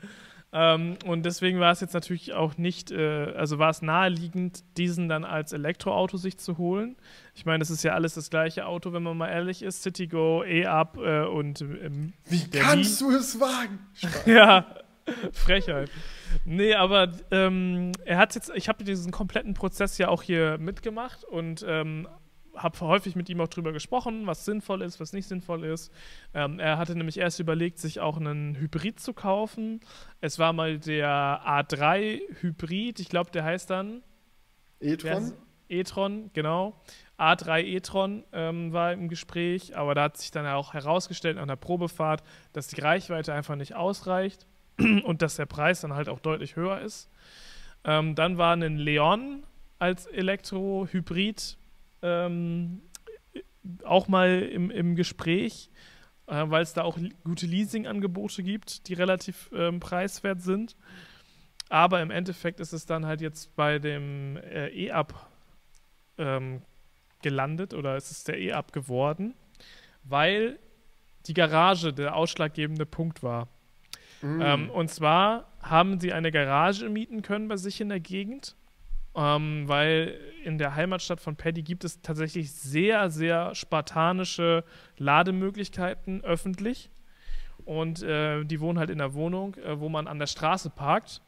Ähm, 0.56 0.96
und 1.04 1.26
deswegen 1.26 1.58
war 1.58 1.72
es 1.72 1.80
jetzt 1.80 1.94
natürlich 1.94 2.32
auch 2.32 2.56
nicht, 2.56 2.92
äh, 2.92 3.34
also 3.34 3.58
war 3.58 3.70
es 3.70 3.82
naheliegend, 3.82 4.62
diesen 4.76 5.08
dann 5.08 5.24
als 5.24 5.52
Elektroauto 5.52 6.16
sich 6.16 6.38
zu 6.38 6.58
holen. 6.58 6.94
Ich 7.34 7.44
meine, 7.44 7.58
das 7.58 7.70
ist 7.70 7.82
ja 7.82 7.94
alles 7.94 8.14
das 8.14 8.30
gleiche 8.30 8.64
Auto, 8.66 8.92
wenn 8.92 9.02
man 9.02 9.16
mal 9.16 9.28
ehrlich 9.28 9.64
ist. 9.64 9.82
Citigo, 9.82 10.44
E-Up 10.44 10.96
äh, 10.96 11.24
und. 11.24 11.60
Ähm, 11.60 12.12
Wie 12.26 12.48
kannst 12.50 13.00
du 13.00 13.10
es 13.10 13.40
wagen? 13.40 13.80
ja, 14.26 14.64
Frechheit. 15.32 15.90
Nee, 16.44 16.74
aber 16.74 17.10
ähm, 17.32 17.90
er 18.04 18.18
hat 18.18 18.36
jetzt, 18.36 18.52
ich 18.54 18.68
habe 18.68 18.84
diesen 18.84 19.10
kompletten 19.10 19.54
Prozess 19.54 19.98
ja 19.98 20.06
auch 20.06 20.22
hier 20.22 20.58
mitgemacht 20.58 21.24
und 21.24 21.64
ähm, 21.66 22.06
habe 22.56 22.80
häufig 22.80 23.16
mit 23.16 23.28
ihm 23.28 23.40
auch 23.40 23.48
drüber 23.48 23.72
gesprochen, 23.72 24.26
was 24.26 24.44
sinnvoll 24.44 24.82
ist, 24.82 25.00
was 25.00 25.12
nicht 25.12 25.26
sinnvoll 25.26 25.64
ist. 25.64 25.92
Ähm, 26.34 26.58
er 26.58 26.78
hatte 26.78 26.94
nämlich 26.94 27.18
erst 27.18 27.40
überlegt, 27.40 27.78
sich 27.78 28.00
auch 28.00 28.16
einen 28.16 28.56
Hybrid 28.56 29.00
zu 29.00 29.12
kaufen. 29.12 29.80
Es 30.20 30.38
war 30.38 30.52
mal 30.52 30.78
der 30.78 31.40
A3 31.44 32.20
Hybrid, 32.40 33.00
ich 33.00 33.08
glaube, 33.08 33.30
der 33.30 33.44
heißt 33.44 33.70
dann 33.70 34.02
E-Tron? 34.80 35.32
E-Tron, 35.68 36.30
genau. 36.34 36.80
A3 37.18 37.62
e-tron 37.62 38.24
ähm, 38.32 38.72
war 38.72 38.92
im 38.92 39.08
Gespräch, 39.08 39.76
aber 39.76 39.94
da 39.94 40.04
hat 40.04 40.16
sich 40.16 40.30
dann 40.30 40.46
auch 40.46 40.74
herausgestellt 40.74 41.38
an 41.38 41.48
der 41.48 41.56
Probefahrt, 41.56 42.22
dass 42.52 42.66
die 42.66 42.80
Reichweite 42.80 43.32
einfach 43.32 43.56
nicht 43.56 43.74
ausreicht 43.74 44.46
und 44.78 45.22
dass 45.22 45.36
der 45.36 45.46
Preis 45.46 45.80
dann 45.80 45.94
halt 45.94 46.08
auch 46.08 46.18
deutlich 46.18 46.56
höher 46.56 46.80
ist. 46.80 47.08
Ähm, 47.84 48.14
dann 48.14 48.36
war 48.36 48.54
ein 48.56 48.78
Leon 48.78 49.44
als 49.78 50.06
Elektro-Hybrid 50.06 51.56
ähm, 52.04 52.82
auch 53.82 54.08
mal 54.08 54.42
im, 54.42 54.70
im 54.70 54.94
Gespräch, 54.94 55.70
äh, 56.26 56.44
weil 56.46 56.62
es 56.62 56.74
da 56.74 56.82
auch 56.82 56.98
gute 57.24 57.46
Leasing-Angebote 57.46 58.42
gibt, 58.42 58.88
die 58.88 58.94
relativ 58.94 59.50
ähm, 59.54 59.80
preiswert 59.80 60.42
sind. 60.42 60.76
Aber 61.70 62.02
im 62.02 62.10
Endeffekt 62.10 62.60
ist 62.60 62.72
es 62.72 62.86
dann 62.86 63.06
halt 63.06 63.20
jetzt 63.20 63.56
bei 63.56 63.78
dem 63.78 64.36
äh, 64.36 64.68
E-Up 64.68 65.30
ähm, 66.18 66.62
gelandet 67.22 67.72
oder 67.72 67.96
es 67.96 68.10
ist 68.10 68.28
der 68.28 68.38
E-Up 68.38 68.72
geworden, 68.72 69.34
weil 70.04 70.58
die 71.26 71.34
Garage 71.34 71.94
der 71.94 72.14
ausschlaggebende 72.14 72.84
Punkt 72.84 73.22
war. 73.22 73.48
Mm. 74.20 74.40
Ähm, 74.42 74.70
und 74.70 74.90
zwar 74.90 75.50
haben 75.62 75.98
sie 75.98 76.12
eine 76.12 76.30
Garage 76.30 76.90
mieten 76.90 77.22
können 77.22 77.48
bei 77.48 77.56
sich 77.56 77.80
in 77.80 77.88
der 77.88 78.00
Gegend, 78.00 78.56
ähm, 79.14 79.64
weil 79.66 80.18
in 80.44 80.58
der 80.58 80.74
Heimatstadt 80.74 81.20
von 81.20 81.36
Paddy 81.36 81.62
gibt 81.62 81.84
es 81.84 82.00
tatsächlich 82.02 82.52
sehr, 82.52 83.10
sehr 83.10 83.54
spartanische 83.54 84.64
Lademöglichkeiten 84.98 86.22
öffentlich. 86.24 86.90
Und 87.64 88.02
äh, 88.02 88.44
die 88.44 88.60
wohnen 88.60 88.78
halt 88.78 88.90
in 88.90 88.98
der 88.98 89.14
Wohnung, 89.14 89.54
äh, 89.56 89.80
wo 89.80 89.88
man 89.88 90.06
an 90.06 90.18
der 90.18 90.26
Straße 90.26 90.70
parkt. 90.70 91.22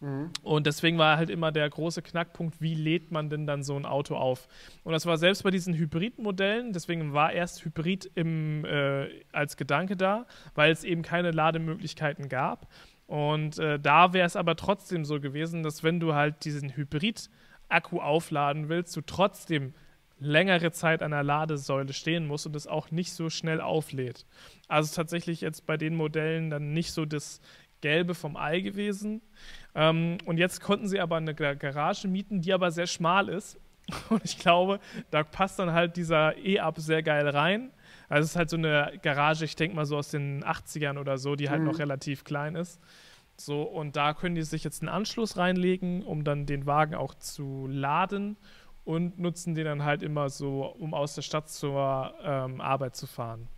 Mhm. 0.00 0.30
Und 0.42 0.66
deswegen 0.66 0.98
war 0.98 1.16
halt 1.16 1.30
immer 1.30 1.52
der 1.52 1.68
große 1.68 2.02
Knackpunkt, 2.02 2.60
wie 2.60 2.74
lädt 2.74 3.12
man 3.12 3.30
denn 3.30 3.46
dann 3.46 3.62
so 3.62 3.76
ein 3.76 3.86
Auto 3.86 4.16
auf? 4.16 4.48
Und 4.84 4.92
das 4.92 5.06
war 5.06 5.16
selbst 5.16 5.42
bei 5.42 5.50
diesen 5.50 5.74
Hybridmodellen, 5.74 6.72
deswegen 6.72 7.12
war 7.12 7.32
erst 7.32 7.64
Hybrid 7.64 8.10
im, 8.14 8.64
äh, 8.64 9.08
als 9.32 9.56
Gedanke 9.56 9.96
da, 9.96 10.26
weil 10.54 10.72
es 10.72 10.84
eben 10.84 11.02
keine 11.02 11.30
Lademöglichkeiten 11.30 12.28
gab. 12.28 12.68
Und 13.06 13.58
äh, 13.58 13.78
da 13.78 14.12
wäre 14.12 14.26
es 14.26 14.36
aber 14.36 14.56
trotzdem 14.56 15.04
so 15.04 15.20
gewesen, 15.20 15.62
dass 15.62 15.82
wenn 15.82 16.00
du 16.00 16.14
halt 16.14 16.44
diesen 16.44 16.76
Hybrid-Akku 16.76 18.00
aufladen 18.00 18.68
willst, 18.68 18.96
du 18.96 19.00
trotzdem 19.00 19.74
längere 20.18 20.72
Zeit 20.72 21.02
an 21.02 21.10
der 21.10 21.22
Ladesäule 21.22 21.92
stehen 21.92 22.26
musst 22.26 22.46
und 22.46 22.56
es 22.56 22.66
auch 22.66 22.90
nicht 22.90 23.12
so 23.12 23.30
schnell 23.30 23.60
auflädt. 23.60 24.24
Also 24.66 24.94
tatsächlich 24.94 25.40
jetzt 25.40 25.66
bei 25.66 25.76
den 25.76 25.94
Modellen 25.94 26.50
dann 26.50 26.72
nicht 26.72 26.92
so 26.92 27.04
das 27.04 27.40
Gelbe 27.80 28.14
vom 28.14 28.36
Ei 28.36 28.60
gewesen. 28.60 29.20
Ähm, 29.74 30.18
und 30.24 30.38
jetzt 30.38 30.60
konnten 30.60 30.88
sie 30.88 31.00
aber 31.00 31.16
eine 31.16 31.34
Garage 31.34 32.08
mieten, 32.08 32.40
die 32.40 32.52
aber 32.52 32.70
sehr 32.70 32.86
schmal 32.86 33.28
ist. 33.28 33.60
Und 34.08 34.24
ich 34.24 34.38
glaube, 34.38 34.80
da 35.10 35.22
passt 35.22 35.58
dann 35.58 35.72
halt 35.72 35.96
dieser 35.96 36.36
E-Up 36.38 36.78
sehr 36.78 37.02
geil 37.02 37.28
rein. 37.28 37.70
Also 38.08 38.24
es 38.24 38.30
ist 38.30 38.36
halt 38.36 38.50
so 38.50 38.56
eine 38.56 38.98
Garage, 39.02 39.44
ich 39.44 39.56
denke 39.56 39.76
mal 39.76 39.86
so 39.86 39.96
aus 39.96 40.10
den 40.10 40.44
80ern 40.44 40.98
oder 40.98 41.18
so, 41.18 41.34
die 41.34 41.50
halt 41.50 41.60
mhm. 41.60 41.66
noch 41.68 41.78
relativ 41.78 42.24
klein 42.24 42.54
ist. 42.54 42.80
So, 43.36 43.62
und 43.62 43.96
da 43.96 44.14
können 44.14 44.34
die 44.34 44.42
sich 44.42 44.64
jetzt 44.64 44.82
einen 44.82 44.88
Anschluss 44.88 45.36
reinlegen, 45.36 46.02
um 46.02 46.24
dann 46.24 46.46
den 46.46 46.66
Wagen 46.66 46.94
auch 46.94 47.14
zu 47.14 47.66
laden 47.68 48.36
und 48.84 49.18
nutzen 49.18 49.54
den 49.54 49.66
dann 49.66 49.84
halt 49.84 50.02
immer 50.02 50.30
so, 50.30 50.64
um 50.64 50.94
aus 50.94 51.14
der 51.14 51.22
Stadt 51.22 51.50
zur 51.50 52.14
ähm, 52.22 52.60
Arbeit 52.60 52.96
zu 52.96 53.06
fahren. 53.06 53.48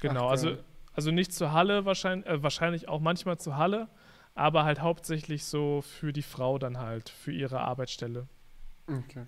Genau, 0.00 0.26
Ach, 0.28 0.30
also, 0.30 0.56
also 0.94 1.10
nicht 1.10 1.34
zur 1.34 1.52
Halle 1.52 1.84
wahrscheinlich, 1.84 2.28
äh, 2.28 2.42
wahrscheinlich 2.42 2.88
auch 2.88 3.00
manchmal 3.00 3.38
zur 3.38 3.56
Halle, 3.56 3.88
aber 4.34 4.64
halt 4.64 4.80
hauptsächlich 4.80 5.44
so 5.44 5.82
für 5.82 6.12
die 6.12 6.22
Frau 6.22 6.58
dann 6.58 6.78
halt, 6.78 7.08
für 7.08 7.32
ihre 7.32 7.60
Arbeitsstelle. 7.60 8.28
Okay. 8.86 9.26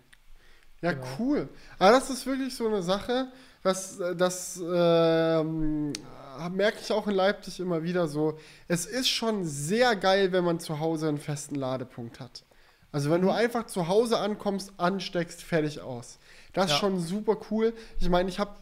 Ja, 0.81 0.93
genau. 0.93 1.07
cool. 1.19 1.49
Aber 1.79 1.91
das 1.91 2.09
ist 2.09 2.25
wirklich 2.25 2.55
so 2.55 2.69
eine 2.69 2.83
Sache, 2.83 3.29
was 3.63 3.99
das 4.17 4.61
ähm, 4.63 5.93
merke 6.49 6.79
ich 6.81 6.91
auch 6.93 7.07
in 7.07 7.15
Leipzig 7.15 7.61
immer 7.61 7.83
wieder 7.83 8.09
so. 8.09 8.39
Es 8.69 8.87
ist 8.87 9.09
schon 9.09 9.45
sehr 9.45 9.97
geil, 9.97 10.33
wenn 10.33 10.45
man 10.45 10.61
zu 10.61 10.81
Hause 10.81 11.09
einen 11.09 11.19
festen 11.19 11.55
Ladepunkt 11.55 12.21
hat. 12.21 12.45
Also 12.93 13.11
wenn 13.11 13.21
mhm. 13.21 13.27
du 13.27 13.33
einfach 13.33 13.67
zu 13.67 13.89
Hause 13.89 14.19
ankommst, 14.19 14.73
ansteckst, 14.79 15.43
fertig 15.43 15.81
aus. 15.81 16.19
Das 16.53 16.67
ist 16.67 16.73
ja. 16.73 16.79
schon 16.79 16.99
super 16.99 17.37
cool. 17.51 17.73
Ich 18.01 18.09
meine, 18.09 18.29
ich 18.29 18.39
habe 18.39 18.53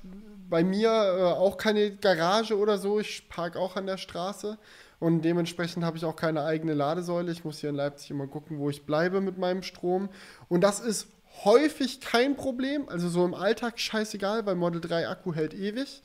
bei 0.51 0.64
mir 0.64 0.90
äh, 0.90 1.22
auch 1.22 1.57
keine 1.57 1.90
Garage 1.92 2.57
oder 2.59 2.78
so. 2.78 3.01
Ich 3.01 3.28
parke 3.28 3.59
auch 3.59 3.76
an 3.76 3.86
der 3.86 3.96
Straße. 3.96 4.59
Und 5.01 5.22
dementsprechend 5.22 5.84
habe 5.84 5.96
ich 5.96 6.05
auch 6.05 6.16
keine 6.16 6.44
eigene 6.44 6.74
Ladesäule. 6.74 7.30
Ich 7.30 7.44
muss 7.44 7.61
hier 7.61 7.70
in 7.70 7.76
Leipzig 7.76 8.11
immer 8.11 8.26
gucken, 8.26 8.59
wo 8.59 8.68
ich 8.68 8.84
bleibe 8.84 9.20
mit 9.20 9.38
meinem 9.38 9.62
Strom. 9.62 10.09
Und 10.49 10.62
das 10.62 10.80
ist 10.80 11.07
häufig 11.45 12.01
kein 12.01 12.36
Problem. 12.36 12.89
Also 12.89 13.09
so 13.09 13.24
im 13.24 13.34
Alltag 13.34 13.78
scheißegal, 13.78 14.47
weil 14.47 14.55
Model 14.55 14.80
3 14.80 15.09
Akku 15.09 15.34
hält 15.34 15.55
ewig. 15.55 16.03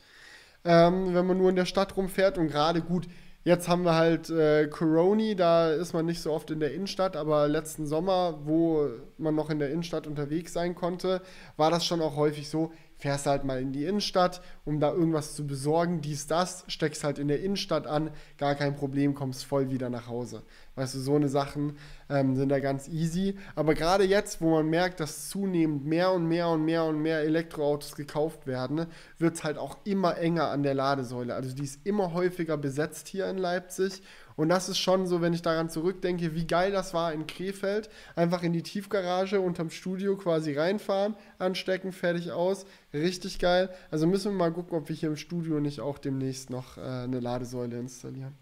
Ähm, 0.65 1.13
wenn 1.13 1.27
man 1.27 1.37
nur 1.37 1.49
in 1.49 1.55
der 1.55 1.65
Stadt 1.65 1.97
rumfährt 1.97 2.37
und 2.37 2.47
gerade 2.47 2.81
gut, 2.81 3.07
Jetzt 3.45 3.67
haben 3.67 3.83
wir 3.83 3.95
halt 3.95 4.29
äh, 4.29 4.67
Coroni, 4.67 5.35
da 5.35 5.69
ist 5.69 5.91
man 5.91 6.05
nicht 6.05 6.21
so 6.21 6.31
oft 6.31 6.49
in 6.49 6.61
der 6.61 6.73
Innenstadt, 6.73 7.17
aber 7.17 7.49
letzten 7.49 7.85
Sommer, 7.85 8.39
wo 8.45 8.87
man 9.17 9.35
noch 9.35 9.49
in 9.49 9.59
der 9.59 9.69
Innenstadt 9.69 10.07
unterwegs 10.07 10.53
sein 10.53 10.75
konnte, 10.75 11.21
war 11.57 11.69
das 11.69 11.85
schon 11.85 12.01
auch 12.01 12.15
häufig 12.15 12.49
so, 12.49 12.71
fährst 13.03 13.25
halt 13.25 13.43
mal 13.43 13.61
in 13.61 13.73
die 13.73 13.83
Innenstadt, 13.83 14.41
um 14.63 14.79
da 14.79 14.93
irgendwas 14.93 15.35
zu 15.35 15.45
besorgen, 15.45 15.99
dies, 15.99 16.25
das, 16.25 16.63
steckst 16.69 17.03
halt 17.03 17.19
in 17.19 17.27
der 17.27 17.41
Innenstadt 17.41 17.85
an, 17.85 18.11
gar 18.37 18.55
kein 18.55 18.77
Problem, 18.77 19.13
kommst 19.13 19.43
voll 19.43 19.71
wieder 19.71 19.89
nach 19.89 20.07
Hause. 20.07 20.41
Weißt 20.75 20.95
du, 20.95 20.99
so 20.99 21.17
eine 21.17 21.27
Sachen 21.27 21.75
ähm, 22.09 22.37
sind 22.37 22.47
da 22.47 22.61
ganz 22.61 22.87
easy. 22.87 23.37
Aber 23.55 23.73
gerade 23.73 24.05
jetzt, 24.05 24.39
wo 24.39 24.51
man 24.51 24.69
merkt, 24.69 25.01
dass 25.01 25.27
zunehmend 25.27 25.85
mehr 25.85 26.13
und 26.13 26.29
mehr 26.29 26.47
und 26.47 26.63
mehr 26.63 26.85
und 26.85 27.01
mehr 27.01 27.19
Elektroautos 27.19 27.95
gekauft 27.95 28.47
werden, 28.47 28.85
wird 29.17 29.35
es 29.35 29.43
halt 29.43 29.57
auch 29.57 29.79
immer 29.83 30.17
enger 30.17 30.47
an 30.47 30.63
der 30.63 30.73
Ladesäule. 30.73 31.35
Also 31.35 31.53
die 31.53 31.65
ist 31.65 31.85
immer 31.85 32.13
häufiger 32.13 32.55
besetzt 32.55 33.09
hier 33.09 33.27
in 33.27 33.37
Leipzig 33.37 34.01
und 34.35 34.49
das 34.49 34.69
ist 34.69 34.79
schon 34.79 35.05
so, 35.05 35.21
wenn 35.21 35.33
ich 35.33 35.41
daran 35.41 35.69
zurückdenke, 35.69 36.35
wie 36.35 36.47
geil 36.47 36.71
das 36.71 36.93
war 36.93 37.13
in 37.13 37.27
Krefeld. 37.27 37.89
Einfach 38.15 38.43
in 38.43 38.53
die 38.53 38.63
Tiefgarage 38.63 39.39
unterm 39.39 39.69
Studio 39.69 40.15
quasi 40.17 40.53
reinfahren, 40.53 41.15
anstecken, 41.39 41.91
fertig 41.91 42.31
aus. 42.31 42.65
Richtig 42.93 43.39
geil. 43.39 43.69
Also 43.91 44.07
müssen 44.07 44.31
wir 44.31 44.37
mal 44.37 44.51
gucken, 44.51 44.77
ob 44.77 44.89
wir 44.89 44.95
hier 44.95 45.09
im 45.09 45.17
Studio 45.17 45.59
nicht 45.59 45.79
auch 45.81 45.99
demnächst 45.99 46.49
noch 46.49 46.77
äh, 46.77 46.81
eine 46.81 47.19
Ladesäule 47.19 47.77
installieren. 47.77 48.33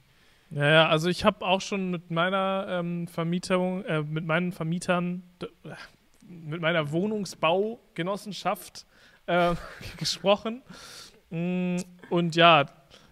Ja, 0.50 0.70
ja, 0.70 0.88
also 0.90 1.08
ich 1.08 1.24
habe 1.24 1.46
auch 1.46 1.62
schon 1.62 1.92
mit 1.92 2.12
meiner 2.12 2.66
ähm, 2.70 3.08
Vermietung, 3.08 3.86
äh, 3.86 4.02
mit 4.02 4.26
meinen 4.26 4.52
Vermietern, 4.52 5.24
mit 6.28 6.60
meiner 6.60 6.92
Wohnungsbaugenossenschaft 6.92 8.86
äh, 9.28 9.56
gesprochen. 9.98 10.62
Mm, 11.30 11.78
und 12.10 12.36
ja, 12.36 12.66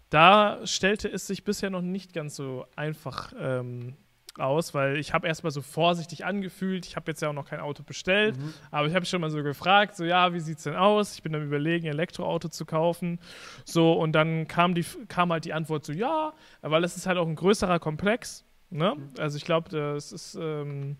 da 0.09 0.59
stellte 0.65 1.07
es 1.07 1.27
sich 1.27 1.43
bisher 1.43 1.69
noch 1.69 1.81
nicht 1.81 2.13
ganz 2.13 2.35
so 2.35 2.65
einfach 2.75 3.33
ähm, 3.39 3.95
aus, 4.37 4.73
weil 4.73 4.97
ich 4.97 5.13
habe 5.13 5.27
erstmal 5.27 5.51
so 5.51 5.61
vorsichtig 5.61 6.25
angefühlt. 6.25 6.85
Ich 6.85 6.95
habe 6.95 7.11
jetzt 7.11 7.21
ja 7.21 7.29
auch 7.29 7.33
noch 7.33 7.47
kein 7.47 7.59
Auto 7.59 7.83
bestellt, 7.83 8.37
mhm. 8.37 8.53
aber 8.71 8.87
ich 8.87 8.95
habe 8.95 9.05
schon 9.05 9.21
mal 9.21 9.29
so 9.29 9.43
gefragt, 9.43 9.95
so 9.95 10.03
ja, 10.03 10.33
wie 10.33 10.39
sieht's 10.39 10.63
denn 10.63 10.75
aus? 10.75 11.15
Ich 11.15 11.23
bin 11.23 11.35
am 11.35 11.43
überlegen, 11.43 11.85
ein 11.87 11.93
Elektroauto 11.93 12.49
zu 12.49 12.65
kaufen. 12.65 13.19
So 13.65 13.93
und 13.93 14.13
dann 14.13 14.47
kam 14.47 14.73
die 14.75 14.85
kam 15.07 15.31
halt 15.31 15.45
die 15.45 15.53
Antwort 15.53 15.85
so 15.85 15.93
ja, 15.93 16.33
weil 16.61 16.83
es 16.83 16.95
ist 16.97 17.05
halt 17.05 17.17
auch 17.17 17.27
ein 17.27 17.35
größerer 17.35 17.79
Komplex. 17.79 18.45
Ne? 18.69 18.95
Mhm. 18.95 19.09
Also 19.19 19.37
ich 19.37 19.45
glaube, 19.45 19.69
das 19.69 20.11
ist 20.11 20.35
ähm, 20.35 20.97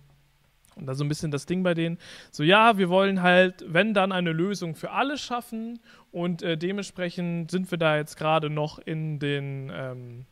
und 0.80 0.88
da 0.88 0.96
so 0.96 1.04
ein 1.04 1.10
bisschen 1.10 1.32
das 1.32 1.46
Ding 1.46 1.64
bei 1.64 1.74
denen, 1.74 1.98
so 2.32 2.44
ja, 2.44 2.78
wir 2.78 2.90
wollen 2.90 3.22
halt, 3.22 3.66
wenn 3.68 3.94
dann 3.94 4.12
eine 4.12 4.32
Lösung 4.32 4.76
für 4.76 4.92
alle 4.92 5.18
schaffen. 5.18 5.80
Und 6.12 6.42
äh, 6.42 6.58
dementsprechend 6.58 7.52
sind 7.52 7.70
wir 7.70 7.78
da 7.78 7.98
jetzt 7.98 8.18
gerade 8.18 8.50
noch 8.50 8.80
in 8.80 9.20
den, 9.20 9.72
ähm, 9.74 10.26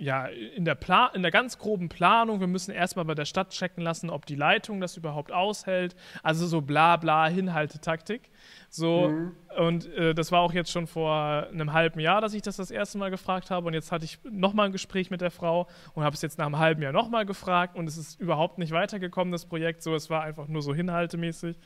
ja, 0.00 0.26
in 0.26 0.64
der, 0.64 0.74
Pla 0.74 1.08
in 1.08 1.20
der 1.20 1.30
ganz 1.30 1.58
groben 1.58 1.90
Planung. 1.90 2.40
Wir 2.40 2.46
müssen 2.46 2.72
erstmal 2.72 3.04
bei 3.04 3.14
der 3.14 3.26
Stadt 3.26 3.50
checken 3.50 3.84
lassen, 3.84 4.08
ob 4.08 4.24
die 4.24 4.34
Leitung 4.34 4.80
das 4.80 4.96
überhaupt 4.96 5.30
aushält. 5.30 5.94
Also 6.22 6.46
so 6.46 6.62
bla 6.62 6.96
bla 6.96 7.28
Hinhaltetaktik. 7.28 8.30
So, 8.70 9.08
mhm. 9.08 9.36
und 9.58 9.86
äh, 9.94 10.14
das 10.14 10.32
war 10.32 10.40
auch 10.40 10.54
jetzt 10.54 10.70
schon 10.70 10.86
vor 10.86 11.48
einem 11.52 11.74
halben 11.74 12.00
Jahr, 12.00 12.22
dass 12.22 12.32
ich 12.32 12.40
das 12.40 12.56
das 12.56 12.70
erste 12.70 12.96
Mal 12.96 13.10
gefragt 13.10 13.50
habe. 13.50 13.66
Und 13.66 13.74
jetzt 13.74 13.92
hatte 13.92 14.06
ich 14.06 14.18
nochmal 14.24 14.66
ein 14.66 14.72
Gespräch 14.72 15.10
mit 15.10 15.20
der 15.20 15.30
Frau 15.30 15.68
und 15.92 16.02
habe 16.02 16.14
es 16.14 16.22
jetzt 16.22 16.38
nach 16.38 16.46
einem 16.46 16.58
halben 16.58 16.80
Jahr 16.80 16.92
nochmal 16.92 17.26
gefragt. 17.26 17.76
Und 17.76 17.86
es 17.86 17.98
ist 17.98 18.18
überhaupt 18.18 18.56
nicht 18.58 18.72
weitergekommen, 18.72 19.32
das 19.32 19.44
Projekt. 19.44 19.82
So, 19.82 19.94
es 19.94 20.08
war 20.08 20.22
einfach 20.22 20.48
nur 20.48 20.62
so 20.62 20.74
hinhaltemäßig. 20.74 21.58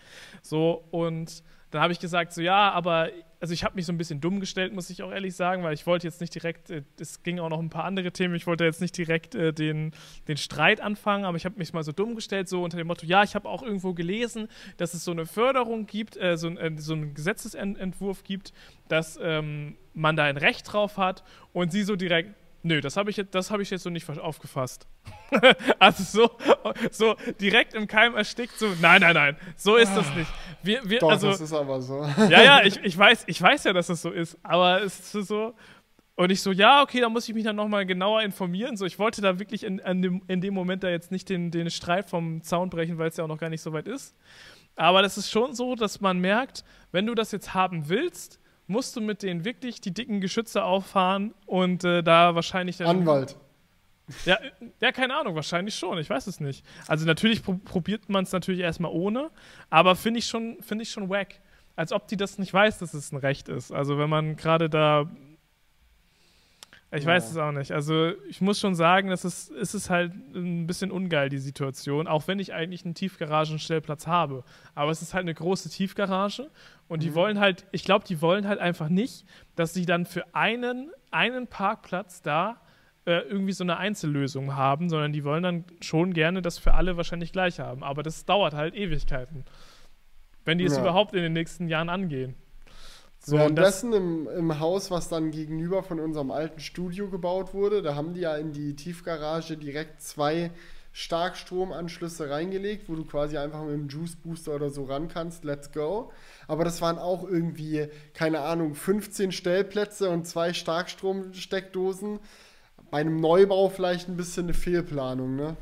So, 0.42 0.84
und 0.90 1.44
dann 1.70 1.82
habe 1.82 1.92
ich 1.92 2.00
gesagt, 2.00 2.32
so 2.32 2.40
ja, 2.40 2.70
aber 2.72 3.10
also 3.44 3.52
ich 3.52 3.62
habe 3.62 3.74
mich 3.74 3.84
so 3.84 3.92
ein 3.92 3.98
bisschen 3.98 4.22
dumm 4.22 4.40
gestellt, 4.40 4.72
muss 4.72 4.88
ich 4.88 5.02
auch 5.02 5.12
ehrlich 5.12 5.36
sagen, 5.36 5.62
weil 5.64 5.74
ich 5.74 5.86
wollte 5.86 6.06
jetzt 6.06 6.22
nicht 6.22 6.34
direkt, 6.34 6.70
äh, 6.70 6.82
es 6.98 7.22
ging 7.22 7.40
auch 7.40 7.50
noch 7.50 7.58
ein 7.58 7.68
paar 7.68 7.84
andere 7.84 8.10
Themen, 8.10 8.34
ich 8.34 8.46
wollte 8.46 8.64
jetzt 8.64 8.80
nicht 8.80 8.96
direkt 8.96 9.34
äh, 9.34 9.52
den, 9.52 9.92
den 10.28 10.38
Streit 10.38 10.80
anfangen, 10.80 11.26
aber 11.26 11.36
ich 11.36 11.44
habe 11.44 11.58
mich 11.58 11.74
mal 11.74 11.84
so 11.84 11.92
dumm 11.92 12.14
gestellt, 12.14 12.48
so 12.48 12.64
unter 12.64 12.78
dem 12.78 12.86
Motto, 12.86 13.04
ja, 13.04 13.22
ich 13.22 13.34
habe 13.34 13.46
auch 13.46 13.62
irgendwo 13.62 13.92
gelesen, 13.92 14.48
dass 14.78 14.94
es 14.94 15.04
so 15.04 15.10
eine 15.10 15.26
Förderung 15.26 15.84
gibt, 15.84 16.16
äh, 16.16 16.38
so, 16.38 16.50
so 16.78 16.94
einen 16.94 17.12
Gesetzesentwurf 17.12 18.24
gibt, 18.24 18.54
dass 18.88 19.18
ähm, 19.22 19.76
man 19.92 20.16
da 20.16 20.24
ein 20.24 20.38
Recht 20.38 20.72
drauf 20.72 20.96
hat 20.96 21.22
und 21.52 21.70
sie 21.70 21.82
so 21.82 21.96
direkt, 21.96 22.30
Nö, 22.66 22.80
das 22.80 22.96
habe 22.96 23.10
ich, 23.10 23.18
jetzt, 23.18 23.50
hab 23.50 23.60
ich 23.60 23.68
jetzt 23.68 23.82
so 23.82 23.90
nicht 23.90 24.08
aufgefasst. 24.18 24.86
also 25.78 26.02
so, 26.02 26.30
so 26.90 27.14
direkt 27.38 27.74
im 27.74 27.86
Keim 27.86 28.14
erstickt, 28.14 28.58
so, 28.58 28.68
nein, 28.80 29.02
nein, 29.02 29.12
nein, 29.12 29.36
so 29.54 29.76
ist 29.76 29.94
das 29.94 30.06
nicht. 30.16 30.30
Wir, 30.62 30.80
wir, 30.88 30.98
Doch, 31.00 31.10
also, 31.10 31.28
das 31.28 31.42
ist 31.42 31.52
aber 31.52 31.82
so. 31.82 32.02
ja, 32.30 32.42
ja, 32.42 32.62
ich, 32.64 32.82
ich, 32.82 32.96
weiß, 32.96 33.24
ich 33.26 33.40
weiß 33.40 33.64
ja, 33.64 33.74
dass 33.74 33.88
das 33.88 34.00
so 34.00 34.10
ist, 34.10 34.38
aber 34.42 34.80
es 34.82 35.14
ist 35.14 35.28
so. 35.28 35.52
Und 36.14 36.32
ich 36.32 36.40
so, 36.40 36.52
ja, 36.52 36.80
okay, 36.80 37.00
da 37.00 37.10
muss 37.10 37.28
ich 37.28 37.34
mich 37.34 37.44
dann 37.44 37.56
nochmal 37.56 37.84
genauer 37.84 38.22
informieren. 38.22 38.78
So, 38.78 38.86
ich 38.86 38.98
wollte 38.98 39.20
da 39.20 39.38
wirklich 39.38 39.62
in, 39.62 39.78
in, 39.80 40.00
dem, 40.00 40.22
in 40.26 40.40
dem 40.40 40.54
Moment 40.54 40.84
da 40.84 40.88
jetzt 40.88 41.12
nicht 41.12 41.28
den, 41.28 41.50
den 41.50 41.68
Streit 41.68 42.08
vom 42.08 42.42
Zaun 42.42 42.70
brechen, 42.70 42.96
weil 42.96 43.08
es 43.08 43.18
ja 43.18 43.24
auch 43.24 43.28
noch 43.28 43.38
gar 43.38 43.50
nicht 43.50 43.60
so 43.60 43.74
weit 43.74 43.88
ist. 43.88 44.16
Aber 44.74 45.02
das 45.02 45.18
ist 45.18 45.30
schon 45.30 45.54
so, 45.54 45.74
dass 45.74 46.00
man 46.00 46.18
merkt, 46.18 46.64
wenn 46.92 47.04
du 47.04 47.14
das 47.14 47.30
jetzt 47.30 47.52
haben 47.52 47.90
willst, 47.90 48.40
musst 48.66 48.96
du 48.96 49.00
mit 49.00 49.22
denen 49.22 49.44
wirklich 49.44 49.80
die 49.80 49.92
dicken 49.92 50.20
Geschütze 50.20 50.64
auffahren 50.64 51.34
und 51.46 51.84
äh, 51.84 52.02
da 52.02 52.34
wahrscheinlich 52.34 52.78
dann. 52.78 52.88
Anwalt. 52.88 53.36
Ja, 54.26 54.38
ja, 54.80 54.92
keine 54.92 55.16
Ahnung, 55.16 55.34
wahrscheinlich 55.34 55.74
schon, 55.74 55.96
ich 55.96 56.10
weiß 56.10 56.26
es 56.26 56.38
nicht. 56.38 56.64
Also 56.86 57.06
natürlich 57.06 57.42
pro 57.42 57.54
probiert 57.54 58.10
man 58.10 58.24
es 58.24 58.32
natürlich 58.32 58.60
erstmal 58.60 58.92
ohne, 58.92 59.30
aber 59.70 59.96
finde 59.96 60.18
ich 60.18 60.26
schon, 60.26 60.58
finde 60.60 60.82
ich 60.82 60.90
schon 60.90 61.08
wack. 61.08 61.40
Als 61.74 61.90
ob 61.90 62.06
die 62.06 62.16
das 62.16 62.38
nicht 62.38 62.52
weiß, 62.52 62.78
dass 62.78 62.92
es 62.92 63.12
ein 63.12 63.16
Recht 63.16 63.48
ist. 63.48 63.72
Also 63.72 63.98
wenn 63.98 64.10
man 64.10 64.36
gerade 64.36 64.68
da 64.68 65.10
ich 66.96 67.04
ja. 67.04 67.10
weiß 67.10 67.30
es 67.30 67.36
auch 67.36 67.50
nicht. 67.50 67.72
Also 67.72 68.12
ich 68.28 68.40
muss 68.40 68.60
schon 68.60 68.76
sagen, 68.76 69.08
dass 69.08 69.24
es, 69.24 69.50
es 69.50 69.74
ist 69.74 69.90
halt 69.90 70.12
ein 70.34 70.66
bisschen 70.66 70.92
ungeil, 70.92 71.28
die 71.28 71.38
Situation, 71.38 72.06
auch 72.06 72.28
wenn 72.28 72.38
ich 72.38 72.54
eigentlich 72.54 72.84
einen 72.84 72.94
Tiefgaragenstellplatz 72.94 74.06
habe. 74.06 74.44
Aber 74.76 74.92
es 74.92 75.02
ist 75.02 75.12
halt 75.12 75.22
eine 75.22 75.34
große 75.34 75.70
Tiefgarage 75.70 76.50
und 76.88 77.02
die 77.02 77.10
mhm. 77.10 77.14
wollen 77.14 77.40
halt, 77.40 77.66
ich 77.72 77.84
glaube, 77.84 78.04
die 78.06 78.20
wollen 78.20 78.46
halt 78.46 78.60
einfach 78.60 78.88
nicht, 78.88 79.26
dass 79.56 79.74
sie 79.74 79.86
dann 79.86 80.06
für 80.06 80.34
einen, 80.34 80.90
einen 81.10 81.46
Parkplatz 81.46 82.22
da 82.22 82.60
äh, 83.06 83.20
irgendwie 83.20 83.52
so 83.52 83.64
eine 83.64 83.76
Einzellösung 83.76 84.56
haben, 84.56 84.88
sondern 84.88 85.12
die 85.12 85.24
wollen 85.24 85.42
dann 85.42 85.64
schon 85.80 86.14
gerne 86.14 86.42
das 86.42 86.58
für 86.58 86.74
alle 86.74 86.96
wahrscheinlich 86.96 87.32
gleich 87.32 87.60
haben. 87.60 87.82
Aber 87.82 88.02
das 88.02 88.24
dauert 88.24 88.54
halt 88.54 88.74
Ewigkeiten. 88.74 89.44
Wenn 90.44 90.58
die 90.58 90.64
es 90.64 90.74
ja. 90.74 90.80
überhaupt 90.80 91.14
in 91.14 91.22
den 91.22 91.32
nächsten 91.32 91.68
Jahren 91.68 91.88
angehen. 91.88 92.34
So, 93.18 93.36
Währenddessen 93.36 93.94
im, 93.94 94.28
im 94.28 94.60
Haus, 94.60 94.90
was 94.90 95.08
dann 95.08 95.30
gegenüber 95.30 95.82
von 95.82 95.98
unserem 95.98 96.30
alten 96.30 96.60
Studio 96.60 97.08
gebaut 97.08 97.54
wurde, 97.54 97.80
da 97.80 97.94
haben 97.94 98.12
die 98.12 98.20
ja 98.20 98.36
in 98.36 98.52
die 98.52 98.76
Tiefgarage 98.76 99.56
direkt 99.56 100.02
zwei 100.02 100.50
Starkstromanschlüsse 100.96 102.30
reingelegt, 102.30 102.88
wo 102.88 102.94
du 102.94 103.04
quasi 103.04 103.36
einfach 103.36 103.60
mit 103.64 103.74
einem 103.74 103.88
Juice 103.88 104.14
Booster 104.14 104.54
oder 104.54 104.70
so 104.70 104.84
ran 104.84 105.08
kannst. 105.08 105.44
Let's 105.44 105.72
go. 105.72 106.12
Aber 106.46 106.62
das 106.64 106.80
waren 106.80 106.98
auch 106.98 107.28
irgendwie, 107.28 107.88
keine 108.14 108.40
Ahnung, 108.40 108.76
15 108.76 109.32
Stellplätze 109.32 110.08
und 110.08 110.24
zwei 110.24 110.52
Starkstromsteckdosen. 110.52 112.20
Bei 112.92 112.98
einem 112.98 113.16
Neubau 113.16 113.70
vielleicht 113.70 114.08
ein 114.08 114.16
bisschen 114.16 114.44
eine 114.44 114.54
Fehlplanung, 114.54 115.34
ne? 115.34 115.56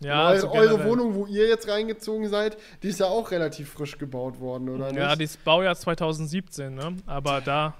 Ja, 0.00 0.26
also 0.26 0.50
eure 0.50 0.84
Wohnung, 0.84 1.14
wo 1.14 1.24
ihr 1.24 1.48
jetzt 1.48 1.68
reingezogen 1.68 2.28
seid, 2.28 2.58
die 2.82 2.88
ist 2.88 3.00
ja 3.00 3.06
auch 3.06 3.30
relativ 3.30 3.70
frisch 3.70 3.96
gebaut 3.96 4.40
worden, 4.40 4.68
oder 4.68 4.92
ja, 4.92 5.08
nicht? 5.08 5.20
die 5.20 5.24
ist 5.24 5.42
Baujahr 5.42 5.74
2017, 5.74 6.74
ne? 6.74 6.98
Aber 7.06 7.40
da. 7.40 7.74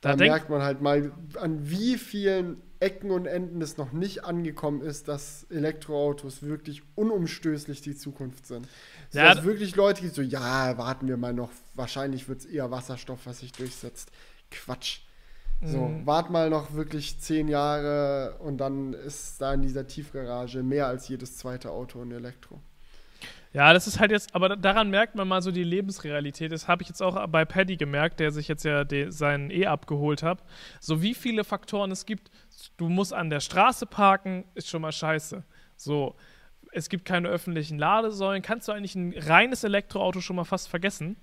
Da, 0.00 0.10
da 0.10 0.16
merkt 0.16 0.48
man 0.48 0.62
halt 0.62 0.80
mal, 0.80 1.10
an 1.40 1.68
wie 1.68 1.98
vielen 1.98 2.62
Ecken 2.80 3.10
und 3.10 3.26
Enden 3.26 3.60
es 3.60 3.76
noch 3.76 3.92
nicht 3.92 4.24
angekommen 4.24 4.80
ist, 4.80 5.06
dass 5.06 5.44
Elektroautos 5.50 6.42
wirklich 6.42 6.82
unumstößlich 6.96 7.82
die 7.82 7.94
Zukunft 7.94 8.46
sind. 8.46 8.66
So, 9.10 9.18
ja, 9.18 9.34
dass 9.34 9.44
wirklich 9.44 9.76
Leute, 9.76 10.00
die 10.00 10.08
so, 10.08 10.22
ja, 10.22 10.76
warten 10.78 11.06
wir 11.06 11.18
mal 11.18 11.34
noch, 11.34 11.50
wahrscheinlich 11.74 12.28
wird 12.28 12.40
es 12.40 12.46
eher 12.46 12.70
Wasserstoff, 12.70 13.20
was 13.26 13.40
sich 13.40 13.52
durchsetzt. 13.52 14.10
Quatsch. 14.50 15.00
So, 15.62 15.88
mhm. 15.88 16.06
wart 16.06 16.30
mal 16.30 16.48
noch 16.48 16.72
wirklich 16.72 17.20
zehn 17.20 17.46
Jahre 17.46 18.36
und 18.38 18.58
dann 18.58 18.94
ist 18.94 19.42
da 19.42 19.52
in 19.52 19.60
dieser 19.60 19.86
Tiefgarage 19.86 20.62
mehr 20.62 20.86
als 20.86 21.06
jedes 21.08 21.36
zweite 21.36 21.70
Auto 21.70 22.00
ein 22.00 22.10
Elektro. 22.12 22.62
Ja, 23.52 23.72
das 23.72 23.88
ist 23.88 23.98
halt 23.98 24.12
jetzt, 24.12 24.32
aber 24.34 24.56
daran 24.56 24.90
merkt 24.90 25.16
man 25.16 25.26
mal 25.26 25.42
so 25.42 25.50
die 25.50 25.64
Lebensrealität. 25.64 26.52
Das 26.52 26.68
habe 26.68 26.82
ich 26.82 26.88
jetzt 26.88 27.02
auch 27.02 27.26
bei 27.26 27.44
Paddy 27.44 27.76
gemerkt, 27.76 28.20
der 28.20 28.30
sich 28.30 28.46
jetzt 28.46 28.64
ja 28.64 28.84
seinen 29.08 29.50
E 29.50 29.66
abgeholt 29.66 30.22
hat. 30.22 30.44
So 30.78 31.02
wie 31.02 31.14
viele 31.14 31.42
Faktoren 31.42 31.90
es 31.90 32.06
gibt. 32.06 32.30
Du 32.76 32.88
musst 32.88 33.12
an 33.12 33.30
der 33.30 33.40
Straße 33.40 33.86
parken, 33.86 34.44
ist 34.54 34.68
schon 34.68 34.82
mal 34.82 34.92
scheiße. 34.92 35.44
So, 35.76 36.14
es 36.72 36.88
gibt 36.88 37.04
keine 37.04 37.28
öffentlichen 37.28 37.78
Ladesäulen. 37.78 38.42
Kannst 38.42 38.68
du 38.68 38.72
eigentlich 38.72 38.94
ein 38.94 39.14
reines 39.16 39.64
Elektroauto 39.64 40.20
schon 40.20 40.36
mal 40.36 40.44
fast 40.44 40.68
vergessen? 40.68 41.16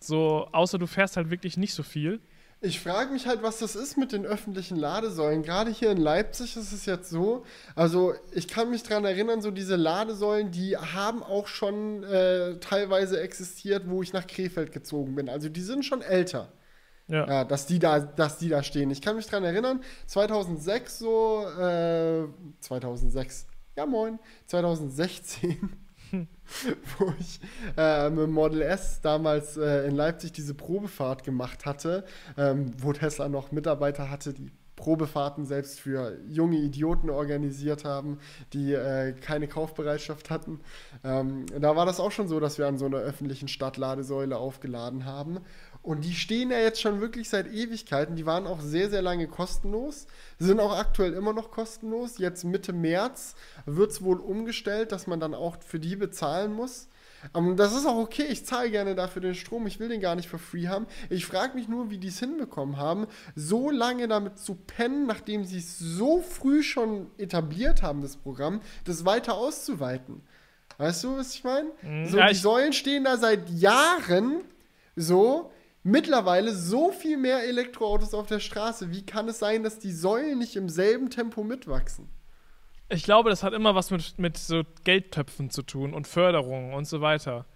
So, 0.00 0.48
außer 0.52 0.78
du 0.78 0.86
fährst 0.86 1.16
halt 1.16 1.30
wirklich 1.30 1.56
nicht 1.56 1.74
so 1.74 1.82
viel. 1.82 2.20
Ich 2.60 2.80
frage 2.80 3.12
mich 3.12 3.26
halt, 3.26 3.42
was 3.42 3.58
das 3.58 3.76
ist 3.76 3.98
mit 3.98 4.12
den 4.12 4.24
öffentlichen 4.24 4.76
Ladesäulen. 4.76 5.42
Gerade 5.42 5.70
hier 5.70 5.90
in 5.90 5.98
Leipzig 5.98 6.56
ist 6.56 6.72
es 6.72 6.86
jetzt 6.86 7.10
so. 7.10 7.44
Also, 7.74 8.14
ich 8.32 8.48
kann 8.48 8.70
mich 8.70 8.82
daran 8.82 9.04
erinnern, 9.04 9.42
so 9.42 9.50
diese 9.50 9.76
Ladesäulen, 9.76 10.50
die 10.50 10.76
haben 10.76 11.22
auch 11.22 11.46
schon 11.46 12.04
äh, 12.04 12.58
teilweise 12.60 13.20
existiert, 13.20 13.82
wo 13.86 14.02
ich 14.02 14.14
nach 14.14 14.26
Krefeld 14.26 14.72
gezogen 14.72 15.14
bin. 15.14 15.28
Also, 15.28 15.50
die 15.50 15.60
sind 15.60 15.84
schon 15.84 16.00
älter. 16.00 16.52
Ja. 17.06 17.26
ja. 17.26 17.44
dass, 17.44 17.66
die 17.66 17.78
da, 17.78 18.00
dass 18.00 18.38
die 18.38 18.48
da 18.48 18.62
stehen. 18.62 18.90
Ich 18.90 19.02
kann 19.02 19.16
mich 19.16 19.26
daran 19.26 19.44
erinnern, 19.44 19.80
2006 20.06 20.98
so, 20.98 21.44
äh, 21.58 22.24
2006, 22.60 23.46
ja 23.76 23.86
moin, 23.86 24.18
2016 24.46 25.70
wo 26.98 27.12
ich 27.18 27.40
äh, 27.76 28.10
mit 28.10 28.28
Model 28.28 28.62
S 28.62 29.00
damals 29.00 29.56
äh, 29.56 29.86
in 29.86 29.94
Leipzig 29.94 30.32
diese 30.32 30.54
Probefahrt 30.54 31.24
gemacht 31.24 31.66
hatte, 31.66 32.04
ähm, 32.36 32.72
wo 32.78 32.92
Tesla 32.92 33.28
noch 33.28 33.52
Mitarbeiter 33.52 34.10
hatte, 34.10 34.32
die 34.32 34.50
Probefahrten 34.76 35.46
selbst 35.46 35.80
für 35.80 36.18
junge 36.28 36.58
Idioten 36.58 37.08
organisiert 37.08 37.84
haben, 37.84 38.18
die 38.52 38.72
äh, 38.72 39.12
keine 39.12 39.46
Kaufbereitschaft 39.46 40.30
hatten. 40.30 40.60
Ähm, 41.04 41.46
da 41.58 41.76
war 41.76 41.86
das 41.86 42.00
auch 42.00 42.10
schon 42.10 42.28
so, 42.28 42.40
dass 42.40 42.58
wir 42.58 42.66
an 42.66 42.76
so 42.76 42.86
einer 42.86 42.98
öffentlichen 42.98 43.48
Stadtladesäule 43.48 44.36
aufgeladen 44.36 45.04
haben. 45.04 45.38
Und 45.84 46.02
die 46.02 46.14
stehen 46.14 46.50
ja 46.50 46.58
jetzt 46.58 46.80
schon 46.80 47.02
wirklich 47.02 47.28
seit 47.28 47.46
Ewigkeiten. 47.46 48.16
Die 48.16 48.24
waren 48.24 48.46
auch 48.46 48.62
sehr, 48.62 48.88
sehr 48.88 49.02
lange 49.02 49.28
kostenlos. 49.28 50.06
Sind 50.38 50.58
auch 50.58 50.74
aktuell 50.78 51.12
immer 51.12 51.34
noch 51.34 51.50
kostenlos. 51.50 52.16
Jetzt 52.16 52.42
Mitte 52.42 52.72
März 52.72 53.34
wird 53.66 53.90
es 53.90 54.02
wohl 54.02 54.18
umgestellt, 54.18 54.92
dass 54.92 55.06
man 55.06 55.20
dann 55.20 55.34
auch 55.34 55.58
für 55.62 55.78
die 55.78 55.94
bezahlen 55.96 56.54
muss. 56.54 56.88
Um, 57.34 57.50
ähm, 57.50 57.56
das 57.58 57.74
ist 57.74 57.84
auch 57.84 57.98
okay. 57.98 58.24
Ich 58.30 58.46
zahle 58.46 58.70
gerne 58.70 58.94
dafür 58.94 59.20
den 59.20 59.34
Strom. 59.34 59.66
Ich 59.66 59.78
will 59.78 59.90
den 59.90 60.00
gar 60.00 60.14
nicht 60.14 60.26
für 60.26 60.38
free 60.38 60.68
haben. 60.68 60.86
Ich 61.10 61.26
frage 61.26 61.54
mich 61.54 61.68
nur, 61.68 61.90
wie 61.90 61.98
die 61.98 62.08
es 62.08 62.18
hinbekommen 62.18 62.78
haben, 62.78 63.06
so 63.36 63.68
lange 63.70 64.08
damit 64.08 64.38
zu 64.38 64.54
pennen, 64.54 65.06
nachdem 65.06 65.44
sie 65.44 65.58
es 65.58 65.78
so 65.78 66.22
früh 66.22 66.62
schon 66.62 67.10
etabliert 67.18 67.82
haben, 67.82 68.00
das 68.00 68.16
Programm, 68.16 68.62
das 68.86 69.04
weiter 69.04 69.34
auszuweiten. 69.34 70.22
Weißt 70.78 71.04
du, 71.04 71.18
was 71.18 71.34
ich 71.34 71.44
meine? 71.44 71.68
Mhm. 71.82 72.06
So, 72.08 72.16
ja, 72.16 72.28
die 72.28 72.34
Säulen 72.34 72.72
stehen 72.72 73.04
da 73.04 73.18
seit 73.18 73.50
Jahren 73.50 74.40
so 74.96 75.50
mittlerweile 75.84 76.52
so 76.52 76.90
viel 76.90 77.16
mehr 77.16 77.44
Elektroautos 77.44 78.14
auf 78.14 78.26
der 78.26 78.40
Straße. 78.40 78.90
Wie 78.90 79.06
kann 79.06 79.28
es 79.28 79.38
sein, 79.38 79.62
dass 79.62 79.78
die 79.78 79.92
Säulen 79.92 80.38
nicht 80.38 80.56
im 80.56 80.68
selben 80.68 81.10
Tempo 81.10 81.44
mitwachsen? 81.44 82.08
Ich 82.88 83.04
glaube, 83.04 83.30
das 83.30 83.42
hat 83.42 83.52
immer 83.52 83.74
was 83.74 83.90
mit, 83.90 84.18
mit 84.18 84.36
so 84.36 84.62
Geldtöpfen 84.82 85.50
zu 85.50 85.62
tun 85.62 85.94
und 85.94 86.06
Förderungen 86.06 86.74
und 86.74 86.86
so 86.86 87.00
weiter. 87.00 87.46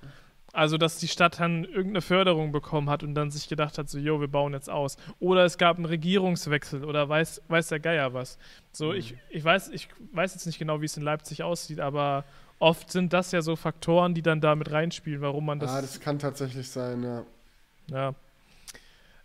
Also, 0.55 0.79
dass 0.79 0.99
die 0.99 1.09
Stadt 1.09 1.41
dann 1.41 1.65
irgendeine 1.65 2.01
Förderung 2.01 2.53
bekommen 2.53 2.89
hat 2.89 3.03
und 3.03 3.15
dann 3.15 3.31
sich 3.31 3.49
gedacht 3.49 3.77
hat, 3.77 3.89
so, 3.91 3.99
jo, 3.99 4.21
wir 4.21 4.29
bauen 4.29 4.55
jetzt 4.55 4.71
aus. 4.71 4.97
Oder 5.21 5.45
es 5.45 5.59
gab 5.59 5.77
einen 5.77 5.85
Regierungswechsel 5.85 6.85
oder 6.85 7.09
weiß, 7.09 7.43
weiß 7.49 7.69
der 7.69 7.81
Geier 7.81 8.15
was. 8.15 8.39
So, 8.73 8.87
mhm. 8.87 8.95
ich, 8.95 9.15
ich, 9.29 9.45
weiß, 9.45 9.69
ich 9.69 9.89
weiß 10.13 10.35
jetzt 10.35 10.47
nicht 10.47 10.59
genau, 10.59 10.81
wie 10.81 10.87
es 10.87 10.97
in 10.97 11.03
Leipzig 11.03 11.43
aussieht, 11.43 11.81
aber 11.81 12.25
oft 12.59 12.91
sind 12.91 13.13
das 13.13 13.31
ja 13.31 13.43
so 13.43 13.57
Faktoren, 13.57 14.15
die 14.15 14.23
dann 14.23 14.41
da 14.41 14.55
mit 14.55 14.71
reinspielen, 14.71 15.21
warum 15.21 15.45
man 15.45 15.61
das. 15.61 15.71
Ah, 15.71 15.83
das 15.83 16.01
kann 16.01 16.19
tatsächlich 16.19 16.69
sein, 16.71 17.03
ja. 17.03 17.25
Ja. 17.91 18.15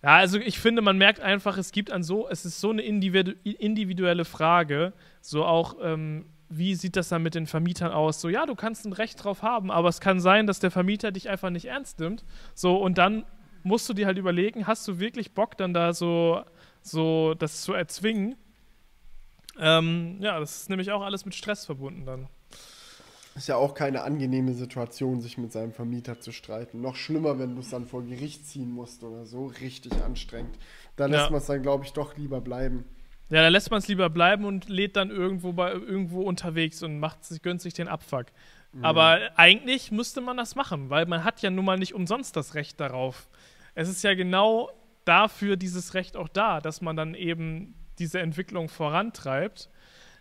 Ja, 0.04 0.18
also 0.18 0.38
ich 0.38 0.60
finde, 0.60 0.82
man 0.82 0.98
merkt 0.98 1.22
einfach, 1.22 1.58
es 1.58 1.72
gibt 1.72 1.90
an 1.92 2.04
so, 2.04 2.28
es 2.28 2.44
ist 2.44 2.60
so 2.60 2.72
eine 2.72 2.82
individuelle 2.82 4.26
Frage, 4.26 4.92
so 5.22 5.46
auch, 5.46 5.78
ähm, 5.82 6.26
wie 6.50 6.76
sieht 6.76 6.98
das 6.98 7.08
dann 7.10 7.24
mit 7.24 7.36
den 7.36 7.48
Vermietern 7.48 7.92
aus? 7.92 8.20
So, 8.20 8.28
ja, 8.28 8.46
du 8.46 8.54
kannst 8.54 8.86
ein 8.86 8.94
Recht 8.94 9.24
drauf 9.24 9.42
haben, 9.42 9.72
aber 9.72 9.88
es 9.88 10.02
kann 10.02 10.20
sein, 10.20 10.46
dass 10.46 10.60
der 10.60 10.72
Vermieter 10.72 11.12
dich 11.12 11.30
einfach 11.30 11.50
nicht 11.50 11.66
ernst 11.66 12.00
nimmt. 12.00 12.26
So, 12.54 12.76
und 12.78 12.98
dann 12.98 13.26
musst 13.64 13.88
du 13.88 13.94
dir 13.94 14.06
halt 14.06 14.18
überlegen, 14.18 14.68
hast 14.68 14.86
du 14.90 15.00
wirklich 15.00 15.34
Bock, 15.34 15.58
dann 15.58 15.74
da 15.74 15.94
so, 15.94 16.44
so 16.82 17.34
das 17.34 17.62
zu 17.62 17.74
erzwingen? 17.74 18.36
Ähm, 19.58 20.18
ja, 20.20 20.38
das 20.40 20.58
ist 20.58 20.70
nämlich 20.70 20.92
auch 20.92 21.02
alles 21.02 21.24
mit 21.24 21.34
Stress 21.34 21.66
verbunden 21.66 22.06
dann. 22.06 22.28
Ist 23.36 23.48
ja 23.48 23.56
auch 23.56 23.74
keine 23.74 24.04
angenehme 24.04 24.54
Situation, 24.54 25.20
sich 25.22 25.38
mit 25.38 25.52
seinem 25.52 25.72
Vermieter 25.72 26.20
zu 26.20 26.32
streiten. 26.32 26.82
Noch 26.82 26.96
schlimmer, 26.96 27.40
wenn 27.40 27.56
du 27.56 27.62
es 27.62 27.70
dann 27.70 27.88
vor 27.88 28.04
Gericht 28.04 28.46
ziehen 28.48 28.70
musst 28.72 29.04
oder 29.04 29.26
so. 29.26 29.48
Richtig 29.48 29.94
anstrengend. 30.04 30.56
Da 30.96 31.08
lässt 31.08 31.26
Ja. 31.26 31.30
man 31.32 31.40
es 31.40 31.48
dann, 31.48 31.64
glaube 31.64 31.84
ich, 31.86 31.94
doch 31.94 32.16
lieber 32.16 32.42
bleiben. 32.42 32.86
Ja, 33.30 33.42
da 33.42 33.48
lässt 33.48 33.72
man 33.72 33.80
es 33.80 33.88
lieber 33.88 34.10
bleiben 34.12 34.46
und 34.46 34.70
lädt 34.70 34.96
dann 34.96 35.10
irgendwo 35.10 35.54
bei 35.54 35.72
irgendwo 35.72 36.22
unterwegs 36.22 36.84
und 36.84 37.00
macht 37.00 37.24
sich, 37.24 37.42
gönnt 37.42 37.62
sich 37.62 37.74
den 37.74 37.88
Abfuck. 37.88 38.28
Aber 38.82 39.20
eigentlich 39.36 39.92
müsste 39.92 40.20
man 40.20 40.36
das 40.36 40.56
machen, 40.56 40.90
weil 40.90 41.06
man 41.06 41.24
hat 41.24 41.42
ja 41.44 41.52
nun 41.52 41.64
mal 41.66 41.78
nicht 41.78 41.94
umsonst 41.94 42.36
das 42.36 42.56
Recht 42.56 42.80
darauf. 42.80 43.28
Es 43.76 43.88
ist 43.88 44.04
ja 44.04 44.16
genau 44.16 44.72
dafür 45.06 45.58
dieses 45.58 45.94
Recht 45.94 46.18
auch 46.18 46.28
da, 46.28 46.60
dass 46.60 46.82
man 46.82 46.96
dann 46.96 47.14
eben 47.14 47.76
diese 48.00 48.20
Entwicklung 48.20 48.70
vorantreibt. 48.70 49.70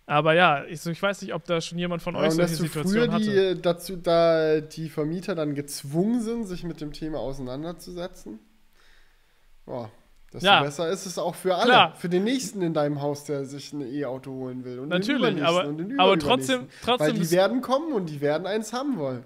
Aber 0.07 0.35
ja, 0.35 0.65
ich, 0.65 0.85
ich 0.85 1.01
weiß 1.03 1.23
nicht, 1.23 1.33
ob 1.33 1.45
da 1.45 1.61
schon 1.61 1.79
jemand 1.79 2.03
von 2.03 2.15
Ja, 2.15 2.23
euch 2.23 2.33
solche 2.33 2.57
früher 2.57 2.69
Situationen 2.83 3.19
die, 3.20 3.29
hatte. 3.31 3.51
äh, 3.51 3.57
dazu, 3.57 3.97
da 3.97 4.61
die 4.61 4.89
Vermieter 4.89 5.35
dann 5.35 5.55
gezwungen 5.55 6.20
sind, 6.20 6.45
sich 6.45 6.65
mit 6.65 6.81
dem 6.81 6.93
Thema 6.93 7.19
auseinanderzusetzen, 7.19 8.41
boah, 9.65 9.91
desto 10.33 10.47
Ja. 10.47 10.62
besser 10.62 10.89
ist 10.91 11.07
es 11.07 11.19
auch 11.19 11.37
für 11.37 11.55
alle. 11.55 11.66
Klar. 11.66 11.95
Für 11.95 12.09
den 12.09 12.24
Nächsten 12.24 12.62
in 12.62 12.74
deinem 12.74 13.01
Haus, 13.01 13.24
der 13.24 13.45
sich 13.45 13.73
ein 13.73 13.81
E-Auto 13.81 14.33
holen 14.33 14.65
will. 14.65 14.81
Und 14.81 14.91
den 14.91 14.99
Natürlich, 14.99 15.20
Übernächsten 15.20 15.47
aber, 15.47 15.69
und 15.69 15.79
den 15.79 16.01
aber 16.01 16.19
trotzdem, 16.19 16.69
trotzdem, 16.85 17.07
Weil 17.07 17.12
die 17.15 17.31
werden 17.31 17.61
kommen 17.61 17.93
und 17.93 18.07
die 18.07 18.20
werden 18.20 18.47
eins 18.47 18.73
haben 18.73 18.99
wollen. 18.99 19.24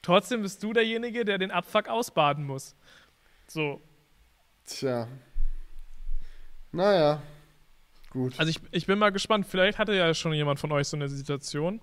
trotzdem 0.00 0.40
bist 0.42 0.62
du 0.62 0.72
derjenige, 0.72 1.24
der 1.26 1.36
den 1.38 1.50
Abfuck 1.50 1.88
ausbaden 1.88 2.44
muss. 2.46 2.74
So. 3.46 3.82
Tja. 4.64 5.06
Naja. 6.72 7.20
Gut. 8.10 8.34
Also 8.38 8.50
ich, 8.50 8.60
ich 8.70 8.86
bin 8.86 8.98
mal 8.98 9.10
gespannt, 9.10 9.46
vielleicht 9.46 9.78
hatte 9.78 9.94
ja 9.94 10.12
schon 10.14 10.32
jemand 10.32 10.58
von 10.58 10.72
euch 10.72 10.88
so 10.88 10.96
eine 10.96 11.08
Situation. 11.08 11.80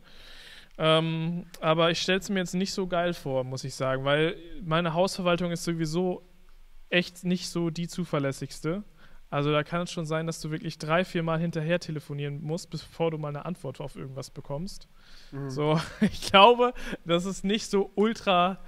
Ähm, 0.78 1.46
aber 1.62 1.92
ich 1.92 2.02
stelle 2.02 2.20
es 2.20 2.30
mir 2.30 2.40
jetzt 2.40 2.54
nicht 2.54 2.74
so 2.74 2.88
geil 2.88 3.14
vor, 3.14 3.44
muss 3.44 3.64
ich 3.64 3.76
sagen, 3.76 4.04
weil 4.04 4.36
meine 4.62 4.94
Hausverwaltung 4.94 5.52
ist 5.52 5.64
sowieso 5.64 6.28
echt 6.90 7.24
nicht 7.24 7.50
so 7.50 7.70
die 7.70 7.88
zuverlässigste. 7.88 8.84
Also 9.30 9.52
da 9.52 9.64
kann 9.64 9.82
es 9.82 9.92
schon 9.92 10.06
sein, 10.06 10.28
dass 10.28 10.40
du 10.40 10.52
wirklich 10.52 10.78
drei, 10.78 11.04
vier 11.04 11.24
Mal 11.24 11.40
hinterher 11.40 11.80
telefonieren 11.80 12.42
musst, 12.42 12.70
bevor 12.70 13.12
du 13.12 13.18
mal 13.18 13.30
eine 13.30 13.46
Antwort 13.46 13.82
auf 13.82 13.96
irgendwas 13.96 14.30
bekommst. 14.30 14.88
Mhm. 15.32 15.50
So, 15.50 15.80
ich 16.02 16.22
glaube, 16.22 16.74
dass 17.06 17.26
es 17.26 17.44
nicht 17.44 17.70
so 17.70 17.92
ultra 17.96 18.60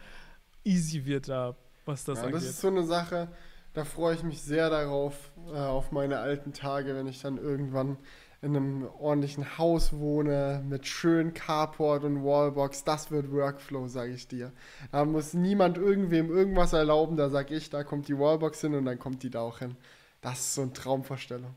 easy 0.63 1.05
wird 1.05 1.29
da, 1.29 1.55
was 1.85 2.03
das 2.03 2.19
ja, 2.19 2.25
angeht. 2.25 2.37
das 2.37 2.49
ist 2.49 2.61
so 2.61 2.67
eine 2.67 2.83
Sache, 2.83 3.29
da 3.77 3.85
freue 3.85 4.15
ich 4.15 4.23
mich 4.23 4.41
sehr 4.41 4.71
darauf, 4.71 5.31
äh, 5.53 5.57
auf 5.59 5.91
meine 5.91 6.17
alten 6.17 6.51
Tage, 6.51 6.95
wenn 6.95 7.05
ich 7.05 7.21
dann 7.21 7.37
irgendwann 7.37 7.97
in 8.41 8.55
einem 8.55 8.89
ordentlichen 8.99 9.59
Haus 9.59 9.93
wohne, 9.93 10.63
mit 10.67 10.87
schön 10.87 11.35
Carport 11.35 12.03
und 12.03 12.23
Wallbox. 12.23 12.83
Das 12.85 13.11
wird 13.11 13.31
Workflow, 13.31 13.87
sage 13.87 14.13
ich 14.13 14.27
dir. 14.27 14.51
Da 14.91 15.05
muss 15.05 15.35
niemand 15.35 15.77
irgendwem 15.77 16.31
irgendwas 16.31 16.73
erlauben, 16.73 17.17
da 17.17 17.29
sage 17.29 17.53
ich, 17.53 17.69
da 17.69 17.83
kommt 17.83 18.07
die 18.07 18.17
Wallbox 18.17 18.61
hin 18.61 18.73
und 18.73 18.85
dann 18.85 18.97
kommt 18.97 19.21
die 19.21 19.29
da 19.29 19.41
auch 19.41 19.59
hin. 19.59 19.75
Das 20.21 20.39
ist 20.39 20.55
so 20.55 20.63
eine 20.63 20.73
Traumvorstellung. 20.73 21.53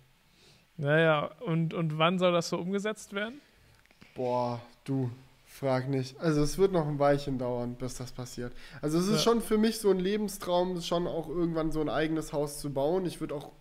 Naja, 0.77 1.31
und, 1.41 1.73
und 1.73 1.97
wann 1.97 2.19
soll 2.19 2.33
das 2.33 2.51
so 2.51 2.59
umgesetzt 2.59 3.15
werden? 3.15 3.41
Boah, 4.15 4.61
du, 4.85 5.11
frag 5.61 5.89
nicht. 5.89 6.19
Also 6.20 6.43
es 6.43 6.57
wird 6.57 6.73
noch 6.73 6.89
ein 6.89 6.99
Weilchen 6.99 7.39
dauern, 7.39 7.74
bis 7.74 7.95
das 7.95 8.12
passiert. 8.12 8.53
Also 8.81 8.99
es 8.99 9.05
ist 9.07 9.12
Ja. 9.12 9.19
schon 9.19 9.43
für 9.43 9.59
mich 9.59 9.78
so 9.78 9.91
ein 9.91 9.99
Lebenstraum, 9.99 10.81
schon 10.81 11.07
auch 11.07 11.28
irgendwann 11.28 11.70
so 11.70 11.82
ein 11.82 11.91
eigenes 11.91 12.32
Haus 12.32 12.59
zu 12.61 12.73
bauen. 12.73 13.05
Ich 13.05 13.20
würde 13.20 13.35
auch 13.35 13.53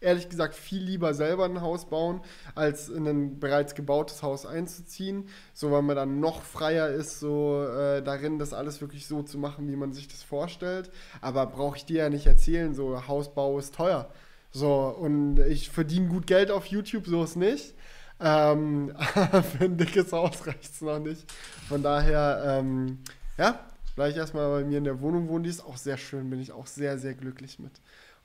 ehrlich 0.00 0.28
gesagt 0.30 0.54
viel 0.54 0.82
lieber 0.82 1.12
selber 1.12 1.44
ein 1.44 1.60
Haus 1.60 1.86
bauen, 1.90 2.20
als 2.54 2.88
in 2.88 3.06
ein 3.06 3.38
bereits 3.38 3.74
gebautes 3.74 4.22
Haus 4.22 4.46
einzuziehen. 4.46 5.28
So, 5.52 5.70
weil 5.70 5.82
man 5.82 5.96
dann 5.96 6.20
noch 6.20 6.40
freier 6.42 6.88
ist, 6.88 7.20
so 7.20 7.62
äh, 7.64 8.02
darin, 8.02 8.38
das 8.38 8.54
alles 8.54 8.80
wirklich 8.80 9.06
so 9.06 9.22
zu 9.22 9.36
machen, 9.38 9.68
wie 9.68 9.76
man 9.76 9.92
sich 9.92 10.08
das 10.08 10.22
vorstellt. 10.22 10.90
Aber 11.20 11.44
brauche 11.46 11.76
ich 11.76 11.84
dir 11.84 11.98
ja 12.04 12.08
nicht 12.08 12.26
erzählen, 12.26 12.74
so 12.74 13.06
Hausbau 13.08 13.58
ist 13.58 13.74
teuer. 13.74 14.08
So, 14.52 14.74
und 14.98 15.38
ich 15.40 15.68
verdiene 15.68 16.08
gut 16.08 16.26
Geld 16.26 16.50
auf 16.50 16.64
YouTube, 16.66 17.06
so 17.06 17.22
ist 17.22 17.36
nicht. 17.36 17.74
Ähm, 18.20 18.94
für 19.58 19.64
ein 19.64 19.76
dickes 19.76 20.12
Haus 20.12 20.46
reicht 20.46 20.72
es 20.72 20.80
noch 20.80 20.98
nicht. 20.98 21.30
Von 21.68 21.82
daher, 21.82 22.42
ähm, 22.60 22.98
ja, 23.36 23.60
gleich 23.94 24.16
erstmal 24.16 24.48
bei 24.50 24.66
mir 24.66 24.78
in 24.78 24.84
der 24.84 25.00
Wohnung 25.00 25.28
wohnen, 25.28 25.44
die 25.44 25.50
ist 25.50 25.64
auch 25.64 25.76
sehr 25.76 25.96
schön, 25.96 26.30
bin 26.30 26.40
ich 26.40 26.52
auch 26.52 26.66
sehr, 26.66 26.98
sehr 26.98 27.14
glücklich 27.14 27.58
mit. 27.58 27.72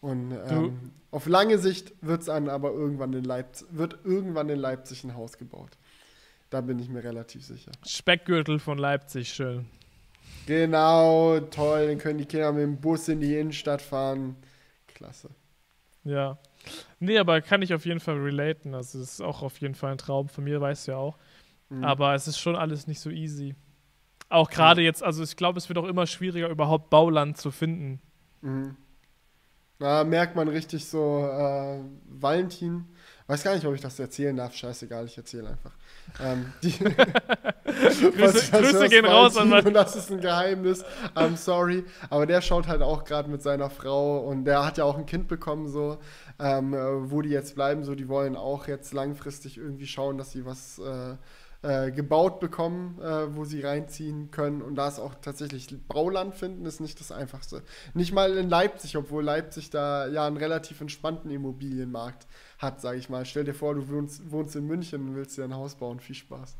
Und 0.01 0.31
ähm, 0.49 0.91
auf 1.11 1.27
lange 1.27 1.59
Sicht 1.59 1.93
wird's 2.01 2.27
an, 2.27 2.49
aber 2.49 2.72
irgendwann 2.72 3.13
in 3.13 3.23
Leipzig, 3.23 3.68
wird 3.72 3.99
irgendwann 4.03 4.49
in 4.49 4.57
Leipzig 4.57 5.03
ein 5.03 5.15
Haus 5.15 5.38
gebaut. 5.38 5.77
Da 6.49 6.61
bin 6.61 6.80
ich 6.80 6.89
mir 6.89 7.03
relativ 7.03 7.45
sicher. 7.45 7.72
Speckgürtel 7.85 8.59
von 8.59 8.77
Leipzig, 8.77 9.31
schön. 9.31 9.68
Genau, 10.47 11.39
toll. 11.39 11.88
Dann 11.88 11.97
können 11.99 12.18
die 12.18 12.26
Kinder 12.26 12.51
mit 12.51 12.63
dem 12.63 12.77
Bus 12.77 13.07
in 13.07 13.22
die 13.22 13.38
Innenstadt 13.38 13.81
fahren. 13.81 14.35
Klasse. 14.88 15.30
Ja. 16.03 16.38
Nee, 16.99 17.17
aber 17.17 17.41
kann 17.41 17.61
ich 17.61 17.73
auf 17.73 17.85
jeden 17.85 17.99
Fall 17.99 18.17
relaten. 18.17 18.75
Also, 18.75 18.99
es 18.99 19.13
ist 19.13 19.21
auch 19.21 19.41
auf 19.41 19.59
jeden 19.59 19.75
Fall 19.75 19.91
ein 19.91 19.97
Traum 19.97 20.29
von 20.29 20.43
mir, 20.43 20.61
weißt 20.61 20.88
du 20.88 20.91
ja 20.91 20.97
auch. 20.97 21.17
Mhm. 21.69 21.83
Aber 21.83 22.13
es 22.13 22.27
ist 22.27 22.39
schon 22.39 22.55
alles 22.55 22.88
nicht 22.88 22.99
so 22.99 23.09
easy. 23.09 23.55
Auch 24.29 24.49
gerade 24.49 24.81
jetzt, 24.81 25.03
also 25.03 25.23
ich 25.23 25.35
glaube, 25.35 25.57
es 25.57 25.67
wird 25.67 25.77
auch 25.77 25.88
immer 25.88 26.07
schwieriger, 26.07 26.47
überhaupt 26.47 26.89
Bauland 26.89 27.38
zu 27.38 27.51
finden. 27.51 28.01
Mhm. 28.41 28.77
Da 29.77 30.03
merkt 30.03 30.35
man 30.35 30.47
richtig 30.47 30.85
so, 30.85 31.27
äh, 31.27 31.79
Valentin, 32.05 32.85
weiß 33.27 33.43
gar 33.43 33.56
nicht, 33.56 33.65
ob 33.65 33.73
ich 33.76 33.81
das 33.81 33.99
erzählen 33.99 34.35
darf, 34.35 34.53
scheißegal, 34.53 35.06
ich 35.06 35.18
erzähle 35.18 35.49
einfach. 35.49 35.72
Ähm, 36.19 36.52
die, 36.64 36.72
Grüße, 37.64 38.52
Grüße 38.52 38.89
gehen 38.89 39.06
raus 39.06 39.38
an 39.38 39.52
und 39.53 39.73
das 39.73 39.95
ist 39.95 40.11
ein 40.11 40.22
Geheimnis, 40.22 40.84
I'm 41.15 41.38
sorry, 41.38 41.84
aber 42.10 42.26
der 42.26 42.41
schaut 42.41 42.68
halt 42.68 42.81
auch 42.81 43.03
gerade 43.03 43.30
mit 43.30 43.41
seiner 43.41 43.69
Frau 43.69 44.19
und 44.19 44.45
der 44.45 44.65
hat 44.65 44.77
ja 44.77 44.84
auch 44.84 44.98
ein 44.98 45.06
Kind 45.06 45.27
bekommen, 45.27 45.68
so, 45.68 45.98
ähm, 46.39 46.73
äh, 46.73 47.11
wo 47.11 47.22
die 47.22 47.30
jetzt 47.30 47.56
bleiben, 47.56 47.84
so, 47.84 47.95
die 47.95 48.07
wollen 48.07 48.35
auch 48.35 48.68
jetzt 48.68 48.93
langfristig 48.93 49.57
irgendwie 49.57 49.88
schauen, 49.88 50.18
dass 50.18 50.31
sie 50.31 50.45
was 50.45 50.80
äh, 50.80 51.15
äh, 51.64 51.91
gebaut 51.91 52.39
bekommen, 52.39 52.99
äh, 52.99 53.35
wo 53.35 53.45
sie 53.45 53.61
reinziehen 53.61 54.31
können. 54.31 54.64
Und 54.64 54.76
da 54.76 54.88
ist 54.88 54.99
auch 54.99 55.14
tatsächlich 55.22 55.68
Bauland 55.88 56.34
finden, 56.34 56.65
ist 56.65 56.81
nicht 56.81 56.99
das 56.99 57.11
Einfachste. 57.11 57.61
Nicht 57.93 58.14
mal 58.14 58.35
in 58.35 58.49
Leipzig, 58.49 58.98
obwohl 58.98 59.23
Leipzig 59.23 59.69
da 59.69 60.07
ja 60.07 60.26
einen 60.26 60.38
relativ 60.38 60.81
entspannten 60.81 61.30
Immobilienmarkt 61.30 62.26
hat, 62.61 62.81
sage 62.81 62.97
ich 62.99 63.09
mal. 63.09 63.25
Stell 63.25 63.43
dir 63.43 63.53
vor, 63.53 63.75
du 63.75 63.88
wohnst, 63.89 64.29
wohnst 64.31 64.55
in 64.55 64.65
München 64.67 65.09
und 65.09 65.15
willst 65.15 65.38
dir 65.38 65.43
ein 65.43 65.53
Haus 65.55 65.75
bauen. 65.75 65.99
Viel 65.99 66.15
Spaß. 66.15 66.55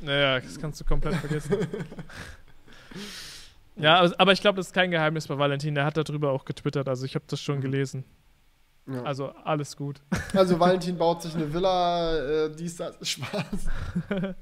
Naja, 0.00 0.40
das 0.40 0.58
kannst 0.58 0.80
du 0.80 0.84
komplett 0.84 1.14
vergessen. 1.16 1.56
ja, 3.76 4.00
aber 4.18 4.32
ich 4.32 4.40
glaube, 4.40 4.56
das 4.56 4.66
ist 4.68 4.72
kein 4.72 4.90
Geheimnis 4.90 5.26
bei 5.28 5.38
Valentin. 5.38 5.74
Der 5.74 5.84
hat 5.84 5.96
darüber 5.96 6.30
auch 6.32 6.44
getwittert. 6.44 6.88
Also 6.88 7.04
ich 7.04 7.14
habe 7.14 7.24
das 7.28 7.40
schon 7.40 7.58
Mhm. 7.58 7.62
gelesen. 7.62 8.04
Ja. 8.86 9.02
Also 9.04 9.28
alles 9.44 9.76
gut. 9.76 10.00
Also 10.34 10.58
Valentin 10.60 10.96
baut 10.98 11.22
sich 11.22 11.34
eine 11.36 11.52
Villa, 11.52 12.46
äh, 12.46 12.50
dies, 12.54 12.76
das, 12.76 12.96
Spaß. 13.08 13.66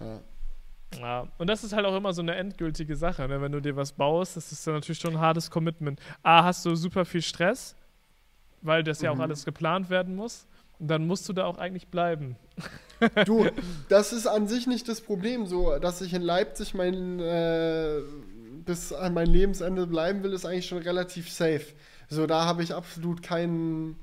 ja. 0.00 0.20
Ja, 1.00 1.26
und 1.38 1.48
das 1.48 1.64
ist 1.64 1.72
halt 1.72 1.84
auch 1.86 1.96
immer 1.96 2.12
so 2.12 2.22
eine 2.22 2.36
endgültige 2.36 2.94
Sache, 2.94 3.26
ne? 3.26 3.40
wenn 3.40 3.50
du 3.50 3.60
dir 3.60 3.74
was 3.74 3.90
baust, 3.92 4.36
das 4.36 4.52
ist 4.52 4.64
dann 4.64 4.74
natürlich 4.74 5.00
schon 5.00 5.14
ein 5.14 5.20
hartes 5.20 5.50
Commitment. 5.50 5.98
A, 6.22 6.44
hast 6.44 6.64
du 6.64 6.76
super 6.76 7.04
viel 7.04 7.20
Stress, 7.20 7.74
weil 8.64 8.82
das 8.82 9.00
ja 9.00 9.10
auch 9.12 9.16
Mhm. 9.16 9.20
alles 9.20 9.44
geplant 9.44 9.88
werden 9.90 10.16
muss. 10.16 10.46
Und 10.80 10.88
dann 10.88 11.06
musst 11.06 11.28
du 11.28 11.32
da 11.32 11.44
auch 11.44 11.58
eigentlich 11.58 11.86
bleiben. 11.88 12.36
Du, 13.26 13.46
das 13.88 14.12
ist 14.12 14.26
an 14.26 14.46
sich 14.48 14.66
nicht 14.66 14.88
das 14.88 15.00
Problem. 15.00 15.46
So, 15.46 15.78
dass 15.78 16.00
ich 16.00 16.14
in 16.14 16.22
Leipzig 16.22 16.74
mein, 16.74 17.20
äh, 17.20 18.00
bis 18.64 18.92
an 18.92 19.12
mein 19.14 19.26
Lebensende 19.26 19.86
bleiben 19.86 20.22
will, 20.22 20.32
ist 20.32 20.46
eigentlich 20.46 20.66
schon 20.66 20.78
relativ 20.78 21.30
safe. 21.30 21.66
So, 22.08 22.26
da 22.26 22.44
habe 22.46 22.62
ich 22.62 22.72
absolut 22.74 23.22
keinen, 23.22 23.96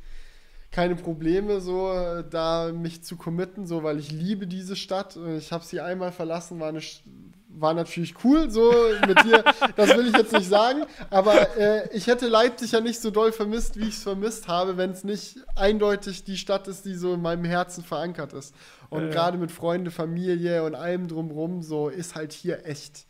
keine 0.71 0.95
Probleme, 0.95 1.61
so 1.61 2.21
da 2.29 2.71
mich 2.73 3.01
zu 3.03 3.15
committen, 3.15 3.65
so, 3.65 3.81
weil 3.83 3.97
ich 3.97 4.11
liebe 4.11 4.45
diese 4.45 4.75
Stadt. 4.75 5.17
Ich 5.37 5.51
habe 5.51 5.63
sie 5.65 5.79
einmal 5.81 6.11
verlassen, 6.11 6.59
war 6.59 6.69
eine 6.69 6.81
war 7.57 7.73
natürlich 7.73 8.15
cool, 8.23 8.49
so 8.49 8.71
mit 9.07 9.23
dir, 9.23 9.43
das 9.75 9.95
will 9.95 10.07
ich 10.07 10.15
jetzt 10.15 10.33
nicht 10.33 10.47
sagen, 10.47 10.83
aber 11.09 11.57
äh, 11.57 11.89
ich 11.95 12.07
hätte 12.07 12.27
Leipzig 12.27 12.71
ja 12.71 12.81
nicht 12.81 12.99
so 12.99 13.11
doll 13.11 13.31
vermisst, 13.31 13.79
wie 13.79 13.87
ich 13.87 13.95
es 13.95 14.03
vermisst 14.03 14.47
habe, 14.47 14.77
wenn 14.77 14.91
es 14.91 15.03
nicht 15.03 15.37
eindeutig 15.55 16.23
die 16.23 16.37
Stadt 16.37 16.67
ist, 16.67 16.85
die 16.85 16.95
so 16.95 17.13
in 17.13 17.21
meinem 17.21 17.45
Herzen 17.45 17.83
verankert 17.83 18.33
ist. 18.33 18.55
Und 18.89 19.05
ja. 19.05 19.09
gerade 19.09 19.37
mit 19.37 19.51
Freunde, 19.51 19.91
Familie 19.91 20.63
und 20.63 20.75
allem 20.75 21.07
drumrum, 21.07 21.61
so 21.61 21.89
ist 21.89 22.15
halt 22.15 22.33
hier 22.33 22.65
echt 22.65 23.05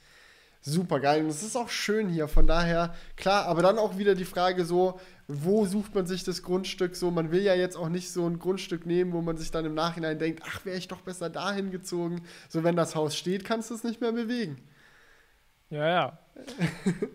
super 0.62 1.00
geil. 1.00 1.24
Und 1.24 1.30
es 1.30 1.44
ist 1.44 1.56
auch 1.56 1.70
schön 1.70 2.10
hier, 2.10 2.28
von 2.28 2.48
daher, 2.48 2.94
klar, 3.16 3.46
aber 3.46 3.62
dann 3.62 3.78
auch 3.78 3.98
wieder 3.98 4.16
die 4.16 4.26
Frage 4.26 4.66
so, 4.66 5.00
wo 5.28 5.66
sucht 5.66 5.96
man 5.96 6.06
sich 6.06 6.24
das 6.24 6.44
Grundstück 6.44 6.96
so? 6.96 7.10
Man 7.12 7.32
will 7.32 7.42
ja 7.42 7.56
jetzt 7.56 7.76
auch 7.76 7.90
nicht 7.90 8.12
so 8.12 8.28
ein 8.28 8.40
Grundstück 8.40 8.86
nehmen, 8.86 9.14
wo 9.14 9.22
man 9.22 9.38
sich 9.38 9.52
dann 9.52 9.66
im 9.66 9.74
Nachhinein 9.74 10.20
denkt, 10.20 10.44
ach, 10.46 10.66
wäre 10.66 10.78
ich 10.78 10.88
doch 10.88 11.02
besser 11.02 11.30
dahin 11.30 11.72
gezogen. 11.72 12.22
So, 12.50 12.64
wenn 12.64 12.76
das 12.76 12.96
Haus 12.96 13.16
steht, 13.16 13.44
kannst 13.46 13.70
du 13.70 13.76
es 13.76 13.84
nicht 13.84 14.02
mehr 14.02 14.12
bewegen. 14.12 14.58
Ja, 15.70 15.88
ja. 15.88 16.20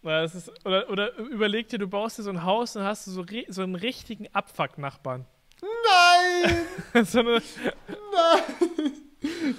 Das 0.00 0.34
ist, 0.34 0.50
oder, 0.64 0.88
oder 0.88 1.14
überleg 1.16 1.68
dir, 1.68 1.78
du 1.78 1.86
baust 1.86 2.18
dir 2.18 2.22
so 2.22 2.30
ein 2.30 2.44
Haus 2.44 2.76
und 2.76 2.82
hast 2.82 3.06
du 3.06 3.10
so, 3.10 3.26
so 3.48 3.62
einen 3.62 3.74
richtigen 3.74 4.26
Abfuck-Nachbarn. 4.32 5.26
Nein! 5.60 7.04
so 7.04 7.18
eine, 7.18 7.42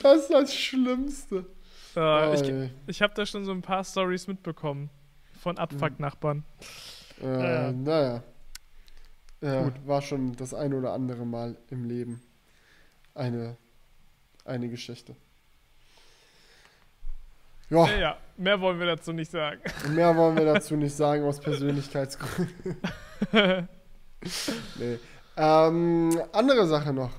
Das 0.02 0.22
ist 0.22 0.30
das 0.31 0.56
Schlimmste. 0.56 1.45
Äh, 2.00 2.36
ich 2.36 2.44
Ey. 2.50 2.70
ich 2.88 3.02
habe 3.02 3.14
da 3.14 3.26
schon 3.26 3.44
so 3.46 3.52
ein 3.52 3.62
paar 3.62 3.84
Stories 3.84 4.28
mitbekommen 4.28 4.90
von 5.42 5.58
Abfuck-Nachbarn. 5.58 6.44
Äh, 7.22 7.26
Ja. 7.26 7.72
Naja. 7.72 8.24
Ja, 9.42 9.64
Gut. 9.64 9.74
war 9.86 10.02
schon 10.02 10.36
das 10.36 10.54
ein 10.54 10.74
oder 10.74 10.92
andere 10.94 11.26
Mal 11.26 11.58
im 11.70 11.86
Leben 11.86 12.22
eine, 13.16 13.56
eine 14.46 14.68
Geschichte. 14.70 15.16
Ja, 17.70 17.88
Ja, 17.88 17.98
ja, 17.98 18.18
mehr 18.38 18.60
wollen 18.60 18.80
wir 18.80 18.88
dazu 18.88 19.14
nicht 19.14 19.32
sagen. 19.32 19.62
mehr 19.90 20.16
wollen 20.16 20.36
wir 20.38 20.46
dazu 20.46 20.76
nicht 20.76 20.96
sagen 20.96 21.24
aus 21.24 21.40
Persönlichkeitsgründen. 21.40 22.78
nee. 24.78 25.00
ähm, 25.38 26.22
andere 26.34 26.68
Sache 26.68 26.92
noch. 26.94 27.12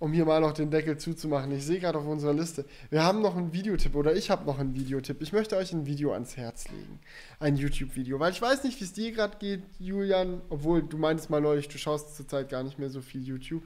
Um 0.00 0.14
hier 0.14 0.24
mal 0.24 0.40
noch 0.40 0.52
den 0.52 0.70
Deckel 0.70 0.96
zuzumachen. 0.96 1.52
Ich 1.52 1.64
sehe 1.66 1.78
gerade 1.78 1.98
auf 1.98 2.06
unserer 2.06 2.32
Liste. 2.32 2.64
Wir 2.88 3.04
haben 3.04 3.20
noch 3.20 3.36
einen 3.36 3.52
Videotipp 3.52 3.94
oder 3.94 4.16
ich 4.16 4.30
habe 4.30 4.46
noch 4.46 4.58
einen 4.58 4.74
Videotipp. 4.74 5.20
Ich 5.20 5.34
möchte 5.34 5.58
euch 5.58 5.74
ein 5.74 5.84
Video 5.84 6.14
ans 6.14 6.38
Herz 6.38 6.68
legen. 6.70 6.98
Ein 7.38 7.56
YouTube-Video. 7.56 8.18
Weil 8.18 8.32
ich 8.32 8.40
weiß 8.40 8.64
nicht, 8.64 8.80
wie 8.80 8.84
es 8.84 8.94
dir 8.94 9.12
gerade 9.12 9.36
geht, 9.38 9.62
Julian. 9.78 10.40
Obwohl 10.48 10.82
du 10.82 10.96
meintest 10.96 11.28
mal 11.28 11.42
neulich, 11.42 11.68
du 11.68 11.76
schaust 11.76 12.16
zurzeit 12.16 12.48
gar 12.48 12.62
nicht 12.62 12.78
mehr 12.78 12.88
so 12.88 13.02
viel 13.02 13.22
YouTube. 13.22 13.62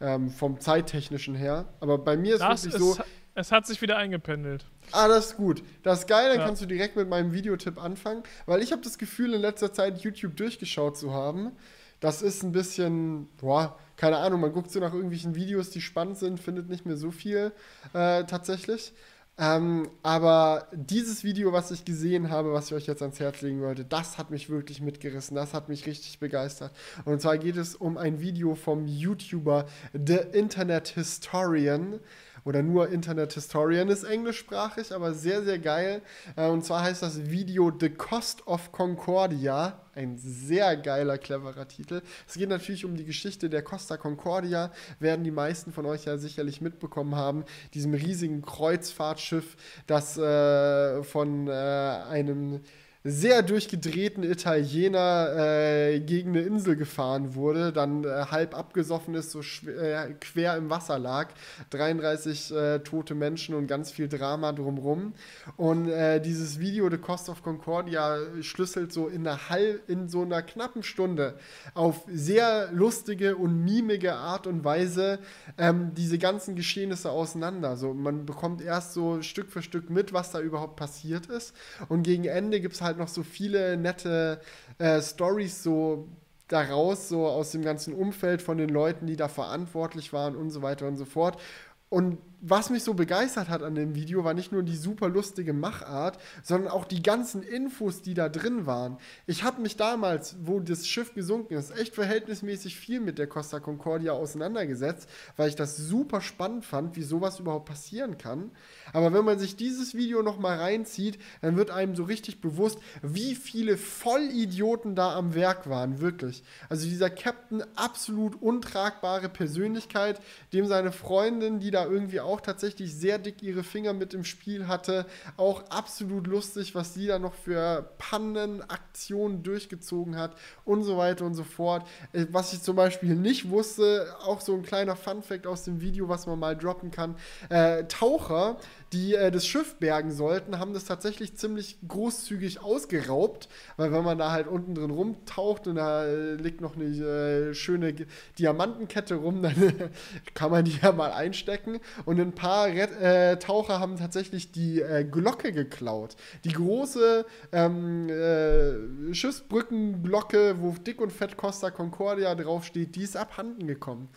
Ähm, 0.00 0.30
vom 0.30 0.60
zeittechnischen 0.60 1.34
her. 1.34 1.66
Aber 1.80 1.98
bei 1.98 2.16
mir 2.16 2.34
ist 2.36 2.40
Das 2.40 2.64
wirklich 2.64 2.80
ist, 2.82 2.96
so. 2.96 3.02
es 3.34 3.52
hat 3.52 3.66
sich 3.66 3.82
wieder 3.82 3.98
eingependelt. 3.98 4.64
Ah, 4.92 5.08
das 5.08 5.26
ist 5.26 5.36
gut. 5.36 5.62
Das 5.82 6.00
ist 6.00 6.06
geil, 6.08 6.30
dann 6.30 6.38
Ja. 6.38 6.46
kannst 6.46 6.62
du 6.62 6.66
direkt 6.66 6.96
mit 6.96 7.08
meinem 7.08 7.32
Videotipp 7.34 7.82
anfangen, 7.82 8.22
weil 8.46 8.62
ich 8.62 8.72
habe 8.72 8.80
das 8.82 8.96
Gefühl, 8.96 9.34
in 9.34 9.42
letzter 9.42 9.74
Zeit 9.74 9.98
YouTube 10.02 10.36
durchgeschaut 10.36 10.96
zu 10.96 11.12
haben. 11.12 11.52
Das 12.00 12.20
ist 12.22 12.42
ein 12.42 12.52
bisschen, 12.52 13.26
boah, 13.40 13.78
keine 13.96 14.18
Ahnung, 14.18 14.40
man 14.40 14.52
guckt 14.52 14.70
so 14.70 14.80
nach 14.80 14.92
irgendwelchen 14.92 15.34
Videos, 15.34 15.70
die 15.70 15.80
spannend 15.80 16.18
sind, 16.18 16.40
findet 16.40 16.68
nicht 16.68 16.86
mehr 16.86 16.96
so 16.96 17.10
viel 17.10 17.52
äh, 17.92 18.24
tatsächlich. 18.24 18.92
Ähm, 19.38 19.90
aber 20.02 20.66
dieses 20.72 21.22
Video, 21.22 21.52
was 21.52 21.70
ich 21.70 21.84
gesehen 21.84 22.30
habe, 22.30 22.54
was 22.54 22.68
ich 22.68 22.74
euch 22.74 22.86
jetzt 22.86 23.02
ans 23.02 23.20
Herz 23.20 23.42
legen 23.42 23.60
wollte, 23.60 23.84
das 23.84 24.16
hat 24.16 24.30
mich 24.30 24.48
wirklich 24.48 24.80
mitgerissen. 24.80 25.36
Das 25.36 25.52
hat 25.52 25.68
mich 25.68 25.86
richtig 25.86 26.18
begeistert. 26.18 26.72
Und 27.04 27.20
zwar 27.20 27.36
geht 27.36 27.56
es 27.56 27.74
um 27.74 27.98
ein 27.98 28.20
Video 28.20 28.54
vom 28.54 28.86
YouTuber 28.86 29.66
The 29.92 30.20
Internet 30.32 30.88
Historian. 30.88 32.00
Oder 32.46 32.62
nur 32.62 32.90
Internet 32.90 33.32
Historian 33.32 33.88
ist 33.88 34.04
englischsprachig, 34.04 34.94
aber 34.94 35.12
sehr, 35.14 35.42
sehr 35.42 35.58
geil. 35.58 36.00
Äh, 36.36 36.46
und 36.46 36.64
zwar 36.64 36.84
heißt 36.84 37.02
das 37.02 37.28
Video 37.28 37.72
The 37.76 37.90
Cost 37.90 38.46
of 38.46 38.70
Concordia. 38.70 39.80
Ein 39.96 40.16
sehr 40.16 40.76
geiler, 40.76 41.18
cleverer 41.18 41.66
Titel. 41.66 42.02
Es 42.28 42.34
geht 42.34 42.48
natürlich 42.48 42.84
um 42.84 42.96
die 42.96 43.04
Geschichte 43.04 43.50
der 43.50 43.62
Costa 43.62 43.96
Concordia. 43.96 44.70
Werden 45.00 45.24
die 45.24 45.32
meisten 45.32 45.72
von 45.72 45.86
euch 45.86 46.04
ja 46.04 46.18
sicherlich 46.18 46.60
mitbekommen 46.60 47.16
haben. 47.16 47.44
Diesem 47.74 47.94
riesigen 47.94 48.42
Kreuzfahrtschiff, 48.42 49.56
das 49.88 50.16
äh, 50.16 51.02
von 51.02 51.48
äh, 51.48 51.50
einem 51.50 52.60
sehr 53.08 53.42
durchgedrehten 53.42 54.24
Italiener 54.24 55.32
äh, 55.36 56.00
gegen 56.00 56.30
eine 56.30 56.40
Insel 56.40 56.74
gefahren 56.74 57.36
wurde, 57.36 57.72
dann 57.72 58.02
äh, 58.02 58.08
halb 58.30 58.56
abgesoffen 58.56 59.14
ist, 59.14 59.30
so 59.30 59.40
äh, 59.40 60.12
quer 60.20 60.56
im 60.56 60.70
Wasser 60.70 60.98
lag. 60.98 61.28
33 61.70 62.52
äh, 62.52 62.78
tote 62.80 63.14
Menschen 63.14 63.54
und 63.54 63.68
ganz 63.68 63.92
viel 63.92 64.08
Drama 64.08 64.52
drumrum. 64.52 65.14
Und 65.56 65.88
äh, 65.88 66.20
dieses 66.20 66.58
Video 66.58 66.90
The 66.90 66.98
Cost 66.98 67.28
of 67.28 67.42
Concordia 67.42 68.18
schlüsselt 68.40 68.92
so 68.92 69.06
in 69.06 69.26
einer 69.26 69.50
halb, 69.50 69.88
in 69.88 70.08
so 70.08 70.22
einer 70.22 70.42
knappen 70.42 70.82
Stunde 70.82 71.38
auf 71.74 72.04
sehr 72.08 72.70
lustige 72.72 73.36
und 73.36 73.64
mimige 73.64 74.14
Art 74.14 74.48
und 74.48 74.64
Weise 74.64 75.20
ähm, 75.58 75.92
diese 75.94 76.18
ganzen 76.18 76.56
Geschehnisse 76.56 77.10
auseinander. 77.10 77.76
So, 77.76 77.94
man 77.94 78.26
bekommt 78.26 78.62
erst 78.62 78.94
so 78.94 79.22
Stück 79.22 79.50
für 79.50 79.62
Stück 79.62 79.90
mit, 79.90 80.12
was 80.12 80.32
da 80.32 80.40
überhaupt 80.40 80.74
passiert 80.74 81.26
ist. 81.26 81.54
Und 81.88 82.02
gegen 82.02 82.24
Ende 82.24 82.60
gibt 82.60 82.74
es 82.74 82.80
halt 82.80 82.95
noch 82.96 83.08
so 83.08 83.22
viele 83.22 83.76
nette 83.76 84.40
äh, 84.78 85.00
Stories 85.00 85.62
so 85.62 86.08
daraus, 86.48 87.08
so 87.08 87.26
aus 87.26 87.50
dem 87.50 87.62
ganzen 87.62 87.94
Umfeld 87.94 88.42
von 88.42 88.58
den 88.58 88.68
Leuten, 88.68 89.06
die 89.06 89.16
da 89.16 89.28
verantwortlich 89.28 90.12
waren 90.12 90.36
und 90.36 90.50
so 90.50 90.62
weiter 90.62 90.86
und 90.86 90.96
so 90.96 91.04
fort. 91.04 91.40
Und 91.88 92.18
was 92.40 92.70
mich 92.70 92.84
so 92.84 92.94
begeistert 92.94 93.48
hat 93.48 93.62
an 93.62 93.74
dem 93.74 93.94
Video, 93.94 94.24
war 94.24 94.34
nicht 94.34 94.52
nur 94.52 94.62
die 94.62 94.76
super 94.76 95.08
lustige 95.08 95.52
Machart, 95.52 96.18
sondern 96.42 96.70
auch 96.70 96.84
die 96.84 97.02
ganzen 97.02 97.42
Infos, 97.42 98.02
die 98.02 98.14
da 98.14 98.28
drin 98.28 98.66
waren. 98.66 98.98
Ich 99.26 99.42
habe 99.42 99.62
mich 99.62 99.76
damals, 99.76 100.36
wo 100.42 100.60
das 100.60 100.86
Schiff 100.86 101.14
gesunken 101.14 101.54
ist, 101.54 101.76
echt 101.76 101.94
verhältnismäßig 101.94 102.76
viel 102.76 103.00
mit 103.00 103.18
der 103.18 103.26
Costa 103.26 103.60
Concordia 103.60 104.12
auseinandergesetzt, 104.12 105.08
weil 105.36 105.48
ich 105.48 105.56
das 105.56 105.76
super 105.76 106.20
spannend 106.20 106.64
fand, 106.64 106.96
wie 106.96 107.02
sowas 107.02 107.40
überhaupt 107.40 107.66
passieren 107.66 108.18
kann. 108.18 108.50
Aber 108.92 109.12
wenn 109.12 109.24
man 109.24 109.38
sich 109.38 109.56
dieses 109.56 109.94
Video 109.94 110.22
noch 110.22 110.38
mal 110.38 110.58
reinzieht, 110.58 111.18
dann 111.40 111.56
wird 111.56 111.70
einem 111.70 111.96
so 111.96 112.04
richtig 112.04 112.40
bewusst, 112.40 112.78
wie 113.02 113.34
viele 113.34 113.76
Vollidioten 113.76 114.94
da 114.94 115.14
am 115.14 115.34
Werk 115.34 115.68
waren, 115.68 116.00
wirklich. 116.00 116.44
Also 116.68 116.86
dieser 116.86 117.10
Captain, 117.10 117.62
absolut 117.76 118.40
untragbare 118.40 119.28
Persönlichkeit, 119.28 120.20
dem 120.52 120.66
seine 120.66 120.92
Freundin, 120.92 121.60
die 121.60 121.70
da 121.70 121.86
irgendwie 121.86 122.20
auch 122.26 122.40
tatsächlich 122.40 122.94
sehr 122.94 123.18
dick 123.18 123.42
ihre 123.42 123.62
Finger 123.64 123.92
mit 123.92 124.14
im 124.14 124.24
Spiel 124.24 124.68
hatte, 124.68 125.06
auch 125.36 125.70
absolut 125.70 126.26
lustig, 126.26 126.74
was 126.74 126.94
sie 126.94 127.06
da 127.06 127.18
noch 127.18 127.34
für 127.34 127.90
Pannenaktionen 127.98 129.42
durchgezogen 129.42 130.16
hat 130.16 130.36
und 130.64 130.82
so 130.82 130.96
weiter 130.98 131.24
und 131.24 131.34
so 131.34 131.44
fort. 131.44 131.86
Äh, 132.12 132.26
Was 132.30 132.52
ich 132.52 132.62
zum 132.62 132.76
Beispiel 132.76 133.14
nicht 133.14 133.50
wusste, 133.50 134.14
auch 134.24 134.40
so 134.40 134.54
ein 134.54 134.62
kleiner 134.62 134.96
Funfact 134.96 135.46
aus 135.46 135.64
dem 135.64 135.80
Video, 135.80 136.08
was 136.08 136.26
man 136.26 136.38
mal 136.38 136.56
droppen 136.56 136.90
kann. 136.90 137.16
Äh, 137.48 137.84
Taucher, 137.84 138.58
die 138.92 139.14
äh, 139.14 139.30
das 139.30 139.46
Schiff 139.46 139.76
bergen 139.76 140.10
sollten, 140.12 140.58
haben 140.58 140.72
das 140.72 140.84
tatsächlich 140.84 141.36
ziemlich 141.36 141.78
großzügig 141.86 142.60
ausgeraubt, 142.62 143.48
weil 143.76 143.92
wenn 143.92 144.04
man 144.04 144.18
da 144.18 144.30
halt 144.30 144.46
unten 144.46 144.74
drin 144.74 144.90
rumtaucht 144.90 145.66
und 145.66 145.76
da 145.76 146.04
äh, 146.04 146.34
liegt 146.34 146.60
noch 146.60 146.76
eine 146.76 146.84
äh, 146.84 147.54
schöne 147.54 147.94
Diamantenkette 148.38 149.16
rum, 149.16 149.42
dann 149.42 149.90
kann 150.34 150.50
man 150.50 150.64
die 150.64 150.78
ja 150.80 150.92
mal 150.92 151.12
einstecken. 151.12 151.80
Und 152.04 152.20
ein 152.20 152.32
paar 152.32 152.66
Ret 152.66 152.92
äh, 153.00 153.38
Taucher 153.38 153.80
haben 153.80 153.96
tatsächlich 153.96 154.52
die 154.52 154.80
äh, 154.80 155.04
Glocke 155.04 155.52
geklaut. 155.52 156.16
Die 156.44 156.52
große 156.52 157.26
ähm, 157.52 158.08
äh, 158.08 159.14
Schiffsbrückenglocke, 159.14 160.56
wo 160.60 160.72
dick 160.72 161.00
und 161.00 161.12
fett 161.12 161.36
Costa 161.36 161.70
Concordia 161.70 162.34
draufsteht, 162.34 162.94
die 162.94 163.02
ist 163.02 163.16
abhanden 163.16 163.66
gekommen 163.66 164.08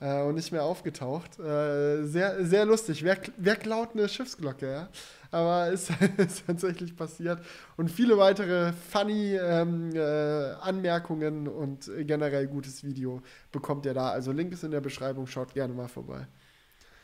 äh, 0.00 0.22
und 0.22 0.34
nicht 0.34 0.52
mehr 0.52 0.64
aufgetaucht. 0.64 1.38
Äh, 1.38 2.04
sehr, 2.04 2.44
sehr 2.44 2.64
lustig. 2.64 3.04
Wer, 3.04 3.18
wer 3.36 3.56
klaut 3.56 3.90
eine 3.94 4.08
Schiffsglocke, 4.08 4.70
ja? 4.70 4.88
Aber 5.30 5.68
ist, 5.72 5.90
ist 6.16 6.46
tatsächlich 6.46 6.96
passiert. 6.96 7.40
Und 7.76 7.90
viele 7.90 8.18
weitere 8.18 8.72
funny 8.72 9.36
ähm, 9.36 9.94
äh, 9.94 10.52
Anmerkungen 10.60 11.46
und 11.46 11.90
generell 12.00 12.48
gutes 12.48 12.82
Video 12.82 13.22
bekommt 13.52 13.86
ihr 13.86 13.94
da. 13.94 14.10
Also 14.10 14.32
Link 14.32 14.52
ist 14.52 14.64
in 14.64 14.72
der 14.72 14.80
Beschreibung, 14.80 15.26
schaut 15.26 15.54
gerne 15.54 15.72
mal 15.72 15.88
vorbei. 15.88 16.26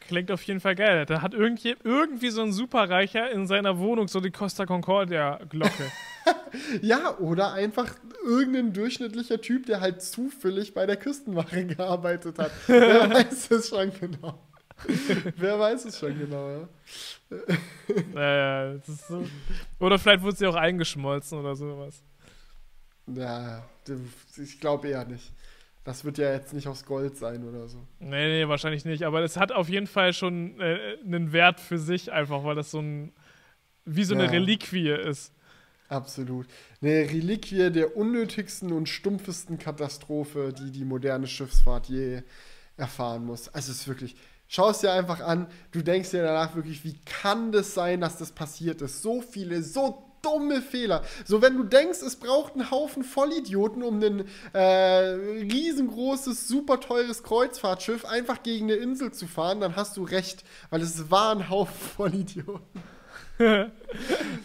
Klingt 0.09 0.31
auf 0.31 0.43
jeden 0.43 0.61
Fall 0.61 0.75
geil. 0.75 1.07
Da 1.07 1.23
hat 1.23 1.35
irgendwie, 1.35 1.77
irgendwie 1.83 2.31
so 2.31 2.43
ein 2.43 2.53
Superreicher 2.53 3.31
in 3.31 3.47
seiner 3.47 3.79
Wohnung 3.79 4.09
so 4.09 4.21
die 4.21 4.31
Costa 4.31 4.67
Concordia-Glocke. 4.67 5.91
Ja, 6.83 7.17
oder 7.19 7.53
einfach 7.53 7.95
irgendein 8.25 8.73
durchschnittlicher 8.73 9.41
Typ, 9.41 9.67
der 9.67 9.81
halt 9.81 10.03
zufällig 10.03 10.75
bei 10.75 10.85
der 10.85 10.97
Küstenwache 10.97 11.67
gearbeitet 11.67 12.39
hat. 12.39 12.51
Wer 12.67 13.09
weiß 13.09 13.51
es 13.53 13.69
schon 13.69 13.93
genau. 14.01 14.43
Wer 15.37 15.59
weiß 15.59 15.85
es 15.85 15.99
schon 15.99 16.19
genau, 16.19 16.51
ja. 16.51 16.69
naja, 18.13 18.79
so. 19.09 19.25
Oder 19.79 19.99
vielleicht 19.99 20.23
wurde 20.23 20.37
sie 20.37 20.47
auch 20.47 20.57
eingeschmolzen 20.57 21.39
oder 21.39 21.55
sowas. 21.55 22.03
Ja, 23.07 23.65
ich 24.37 24.61
glaube 24.61 24.89
eher 24.89 25.05
nicht. 25.05 25.33
Das 25.87 26.05
wird 26.05 26.19
ja 26.19 26.33
jetzt 26.33 26.53
nicht 26.53 26.67
aus 26.67 26.85
Gold 26.85 27.17
sein 27.17 27.49
oder 27.49 27.69
so. 27.69 27.79
Nee, 28.01 28.29
nee, 28.43 28.49
wahrscheinlich 28.49 28.85
nicht. 28.85 29.05
Aber 29.05 29.23
es 29.23 29.37
hat 29.37 29.53
auf 29.53 29.69
jeden 29.69 29.87
Fall 29.87 30.13
schon 30.13 30.61
äh, 30.61 30.99
einen 31.05 31.33
Wert 31.33 31.61
für 31.61 31.79
sich, 31.79 32.13
einfach 32.13 32.43
weil 32.45 32.57
das 32.57 32.73
so 32.73 32.81
ein. 32.81 33.13
wie 33.85 34.03
so 34.03 34.15
eine 34.15 34.25
Ja. 34.25 34.31
Reliquie 34.31 34.91
ist. 34.91 35.33
Absolut. 35.89 36.49
Eine 36.83 37.09
Reliquie 37.09 37.71
der 37.71 37.97
unnötigsten 37.97 38.73
und 38.73 38.89
stumpfesten 38.89 39.59
Katastrophe, 39.59 40.53
die 40.53 40.73
die 40.73 40.85
moderne 40.85 41.29
Schiffsfahrt 41.29 41.87
je 41.89 42.23
erfahren 42.77 43.25
muss. 43.25 43.49
Also 43.49 43.71
es 43.71 43.83
ist 43.83 43.89
wirklich, 43.89 44.17
schau 44.49 44.71
es 44.71 44.81
dir 44.81 44.93
einfach 44.93 45.21
an, 45.21 45.47
du 45.71 45.83
denkst 45.83 46.11
dir 46.11 46.25
danach 46.25 46.57
wirklich, 46.57 46.83
wie 46.85 46.99
kann 47.05 47.53
das 47.53 47.75
sein, 47.75 48.01
dass 48.01 48.19
das 48.19 48.33
passiert 48.33 48.83
ist? 48.83 49.03
So 49.03 49.21
viele, 49.23 49.63
so 49.63 50.06
dumme 50.27 50.63
Fehler. 50.63 51.03
So, 51.25 51.43
wenn 51.43 51.57
du 51.57 51.65
denkst, 51.65 52.03
es 52.03 52.17
braucht 52.17 52.55
einen 52.55 52.71
Haufen 52.71 53.05
Vollidioten, 53.05 53.83
um 53.83 54.03
ein 54.03 54.25
äh, 54.53 54.59
riesengroßes, 54.61 56.49
super 56.49 56.81
teures 56.81 57.23
Kreuzfahrtschiff 57.23 58.05
einfach 58.05 58.43
gegen 58.43 58.67
eine 58.67 58.75
Insel 58.75 59.13
zu 59.13 59.27
fahren, 59.27 59.61
dann 59.61 59.77
hast 59.77 59.97
du 59.97 60.05
recht, 60.05 60.45
weil 60.71 60.83
es 60.83 61.11
war 61.11 61.35
ein 61.35 61.49
Haufen 61.49 61.75
Vollidioten. 61.97 62.83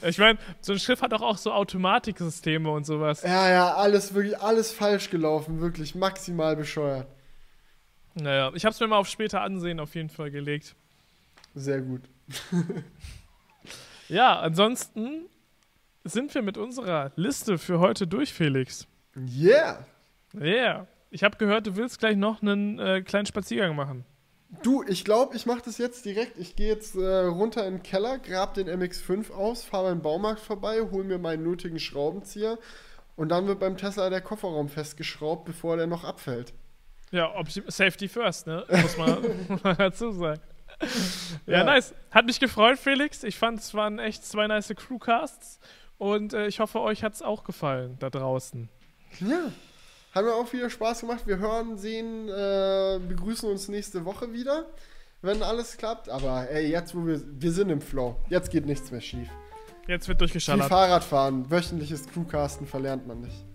Ich 0.02 0.18
meine, 0.18 0.38
so 0.60 0.74
ein 0.74 0.80
Schiff 0.80 1.02
hat 1.02 1.14
doch 1.14 1.22
auch 1.22 1.38
so 1.38 1.54
Automatiksysteme 1.54 2.70
und 2.70 2.86
sowas. 2.86 3.22
Ja, 3.24 3.50
ja, 3.50 3.74
alles 3.76 4.14
wirklich, 4.14 4.38
alles 4.40 4.74
falsch 4.74 5.10
gelaufen, 5.10 5.62
wirklich 5.62 5.96
maximal 5.96 6.58
bescheuert. 6.58 7.08
Naja, 8.16 8.52
ich 8.54 8.66
habe 8.66 8.74
es 8.74 8.80
mir 8.82 8.88
mal 8.88 8.98
auf 8.98 9.08
später 9.08 9.42
ansehen 9.42 9.80
auf 9.80 9.96
jeden 9.96 10.10
Fall 10.10 10.30
gelegt. 10.30 10.76
Sehr 11.56 11.80
gut. 11.80 12.02
Ja, 14.12 14.42
ansonsten 14.42 15.30
sind 16.04 16.34
wir 16.34 16.42
mit 16.42 16.58
unserer 16.58 17.12
Liste 17.16 17.58
für 17.58 17.80
heute 17.80 18.08
durch, 18.08 18.34
Felix. 18.34 18.88
Yeah! 19.16 19.86
Yeah. 20.40 20.88
Ich 21.10 21.24
habe 21.24 21.38
gehört, 21.38 21.68
du 21.68 21.76
willst 21.76 22.00
gleich 22.00 22.16
noch 22.16 22.42
einen 22.42 22.80
äh, 22.80 23.02
kleinen 23.02 23.26
Spaziergang 23.26 23.76
machen. 23.76 24.06
Du, 24.64 24.84
ich 24.88 25.06
glaube, 25.06 25.36
ich 25.36 25.46
mache 25.46 25.62
das 25.64 25.78
jetzt 25.78 26.06
direkt. 26.06 26.38
Ich 26.38 26.56
gehe 26.56 26.68
jetzt 26.70 26.96
äh, 26.96 27.20
runter 27.26 27.66
in 27.66 27.76
den 27.78 27.84
Keller, 27.84 28.18
grab 28.20 28.54
den 28.54 28.68
MX5 28.70 29.32
aus, 29.32 29.64
fahre 29.64 29.90
beim 29.90 30.02
Baumarkt 30.02 30.42
vorbei, 30.42 30.82
hole 30.92 31.04
mir 31.04 31.18
meinen 31.20 31.44
nötigen 31.44 31.80
Schraubenzieher 31.80 32.58
und 33.16 33.30
dann 33.30 33.48
wird 33.48 33.60
beim 33.60 33.78
Tesla 33.78 34.10
der 34.10 34.22
Kofferraum 34.22 34.68
festgeschraubt, 34.70 35.46
bevor 35.46 35.78
der 35.78 35.88
noch 35.88 36.04
abfällt. 36.04 36.54
Ja, 37.12 37.30
Safety 37.68 38.08
first, 38.08 38.48
ne? 38.48 38.66
Muss 38.70 38.98
man, 38.98 39.22
muss 39.50 39.64
man 39.64 39.78
dazu 39.78 40.12
sagen. 40.12 40.42
Ja, 41.46 41.60
Ja. 41.60 41.64
nice. 41.66 41.94
Hat 42.10 42.26
mich 42.26 42.40
gefreut, 42.40 42.80
Felix. 42.80 43.24
Ich 43.24 43.38
fand, 43.38 43.60
es 43.60 43.74
waren 43.74 44.00
echt 44.00 44.26
zwei 44.26 44.48
nice 44.48 44.74
Crewcasts. 44.76 45.60
Und 46.02 46.34
äh, 46.34 46.48
ich 46.48 46.60
hoffe, 46.60 46.82
euch 46.82 47.04
hat 47.04 47.14
es 47.14 47.22
auch 47.22 47.44
gefallen 47.44 47.96
da 48.00 48.10
draußen. 48.10 48.70
Ja. 49.20 49.52
Hat 50.16 50.26
mir 50.26 50.34
auch 50.34 50.52
wieder 50.52 50.68
Spaß 50.68 51.02
gemacht. 51.02 51.28
Wir 51.28 51.38
hören, 51.38 51.78
sehen, 51.78 52.28
äh, 52.28 53.00
begrüßen 53.08 53.48
uns 53.48 53.68
nächste 53.68 54.04
Woche 54.04 54.34
wieder, 54.34 54.66
wenn 55.22 55.44
alles 55.44 55.78
klappt. 55.78 56.10
Aber 56.10 56.50
ey, 56.50 56.72
jetzt, 56.72 56.96
wo 56.96 57.06
wir, 57.06 57.22
wir 57.24 57.52
sind 57.52 57.70
im 57.70 57.82
Flow. 57.82 58.16
Jetzt 58.30 58.50
geht 58.50 58.66
nichts 58.66 58.90
mehr 58.90 59.00
schief. 59.00 59.30
Jetzt 59.88 60.08
wird 60.08 60.18
Wie 60.18 60.24
durchgeschallert. 60.24 60.70
Fahrradfahren, 60.70 61.52
wöchentliches 61.52 62.08
Crewcasten 62.08 62.66
verlernt 62.66 63.06
man 63.06 63.22
nicht. 63.22 63.46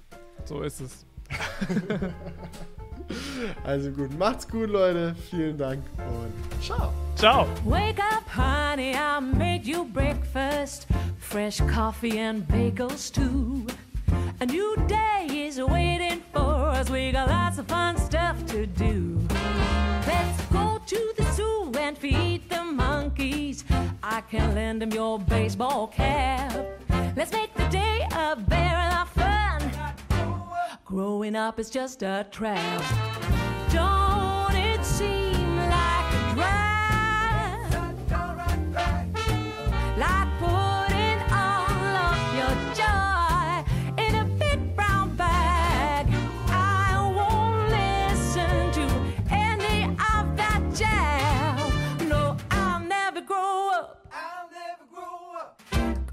So 0.44 0.62
ist 0.62 0.80
es. 0.80 1.04
Also 3.64 3.90
gut, 3.90 4.16
macht's 4.18 4.46
gut, 4.46 4.68
Leute. 4.70 5.14
Vielen 5.30 5.56
Dank 5.56 5.82
und 5.98 6.62
ciao. 6.62 6.92
Ciao. 7.16 7.46
Wake 7.64 7.98
up, 7.98 8.24
honey, 8.28 8.94
I 8.94 9.20
made 9.20 9.64
you 9.64 9.84
breakfast. 9.84 10.86
Fresh 11.18 11.60
coffee 11.62 12.18
and 12.18 12.46
bagels, 12.46 13.10
too. 13.12 13.66
A 14.40 14.46
new 14.46 14.76
day 14.86 15.26
is 15.30 15.60
waiting 15.60 16.22
for 16.32 16.70
us. 16.70 16.90
We 16.90 17.12
got 17.12 17.28
lots 17.28 17.58
of 17.58 17.66
fun 17.66 17.96
stuff 17.96 18.44
to 18.46 18.66
do. 18.66 19.18
Let's 20.06 20.42
go 20.52 20.78
to 20.84 21.12
the 21.16 21.24
zoo 21.32 21.72
and 21.78 21.96
feed 21.96 22.48
the 22.50 22.62
monkeys. 22.64 23.64
I 24.02 24.20
can 24.20 24.54
lend 24.54 24.82
them 24.82 24.90
your 24.90 25.18
baseball 25.18 25.88
cap. 25.88 26.52
Let's 27.16 27.32
make 27.32 27.54
the 27.54 27.66
day 27.68 28.06
a 28.12 28.36
very 28.36 28.46
lot 28.56 28.64
of 28.64 28.76
fun. 28.76 28.85
Growing 30.86 31.34
up 31.34 31.58
is 31.58 31.68
just 31.68 32.04
a 32.04 32.24
trap. 32.30 32.84
Don't 33.72 34.05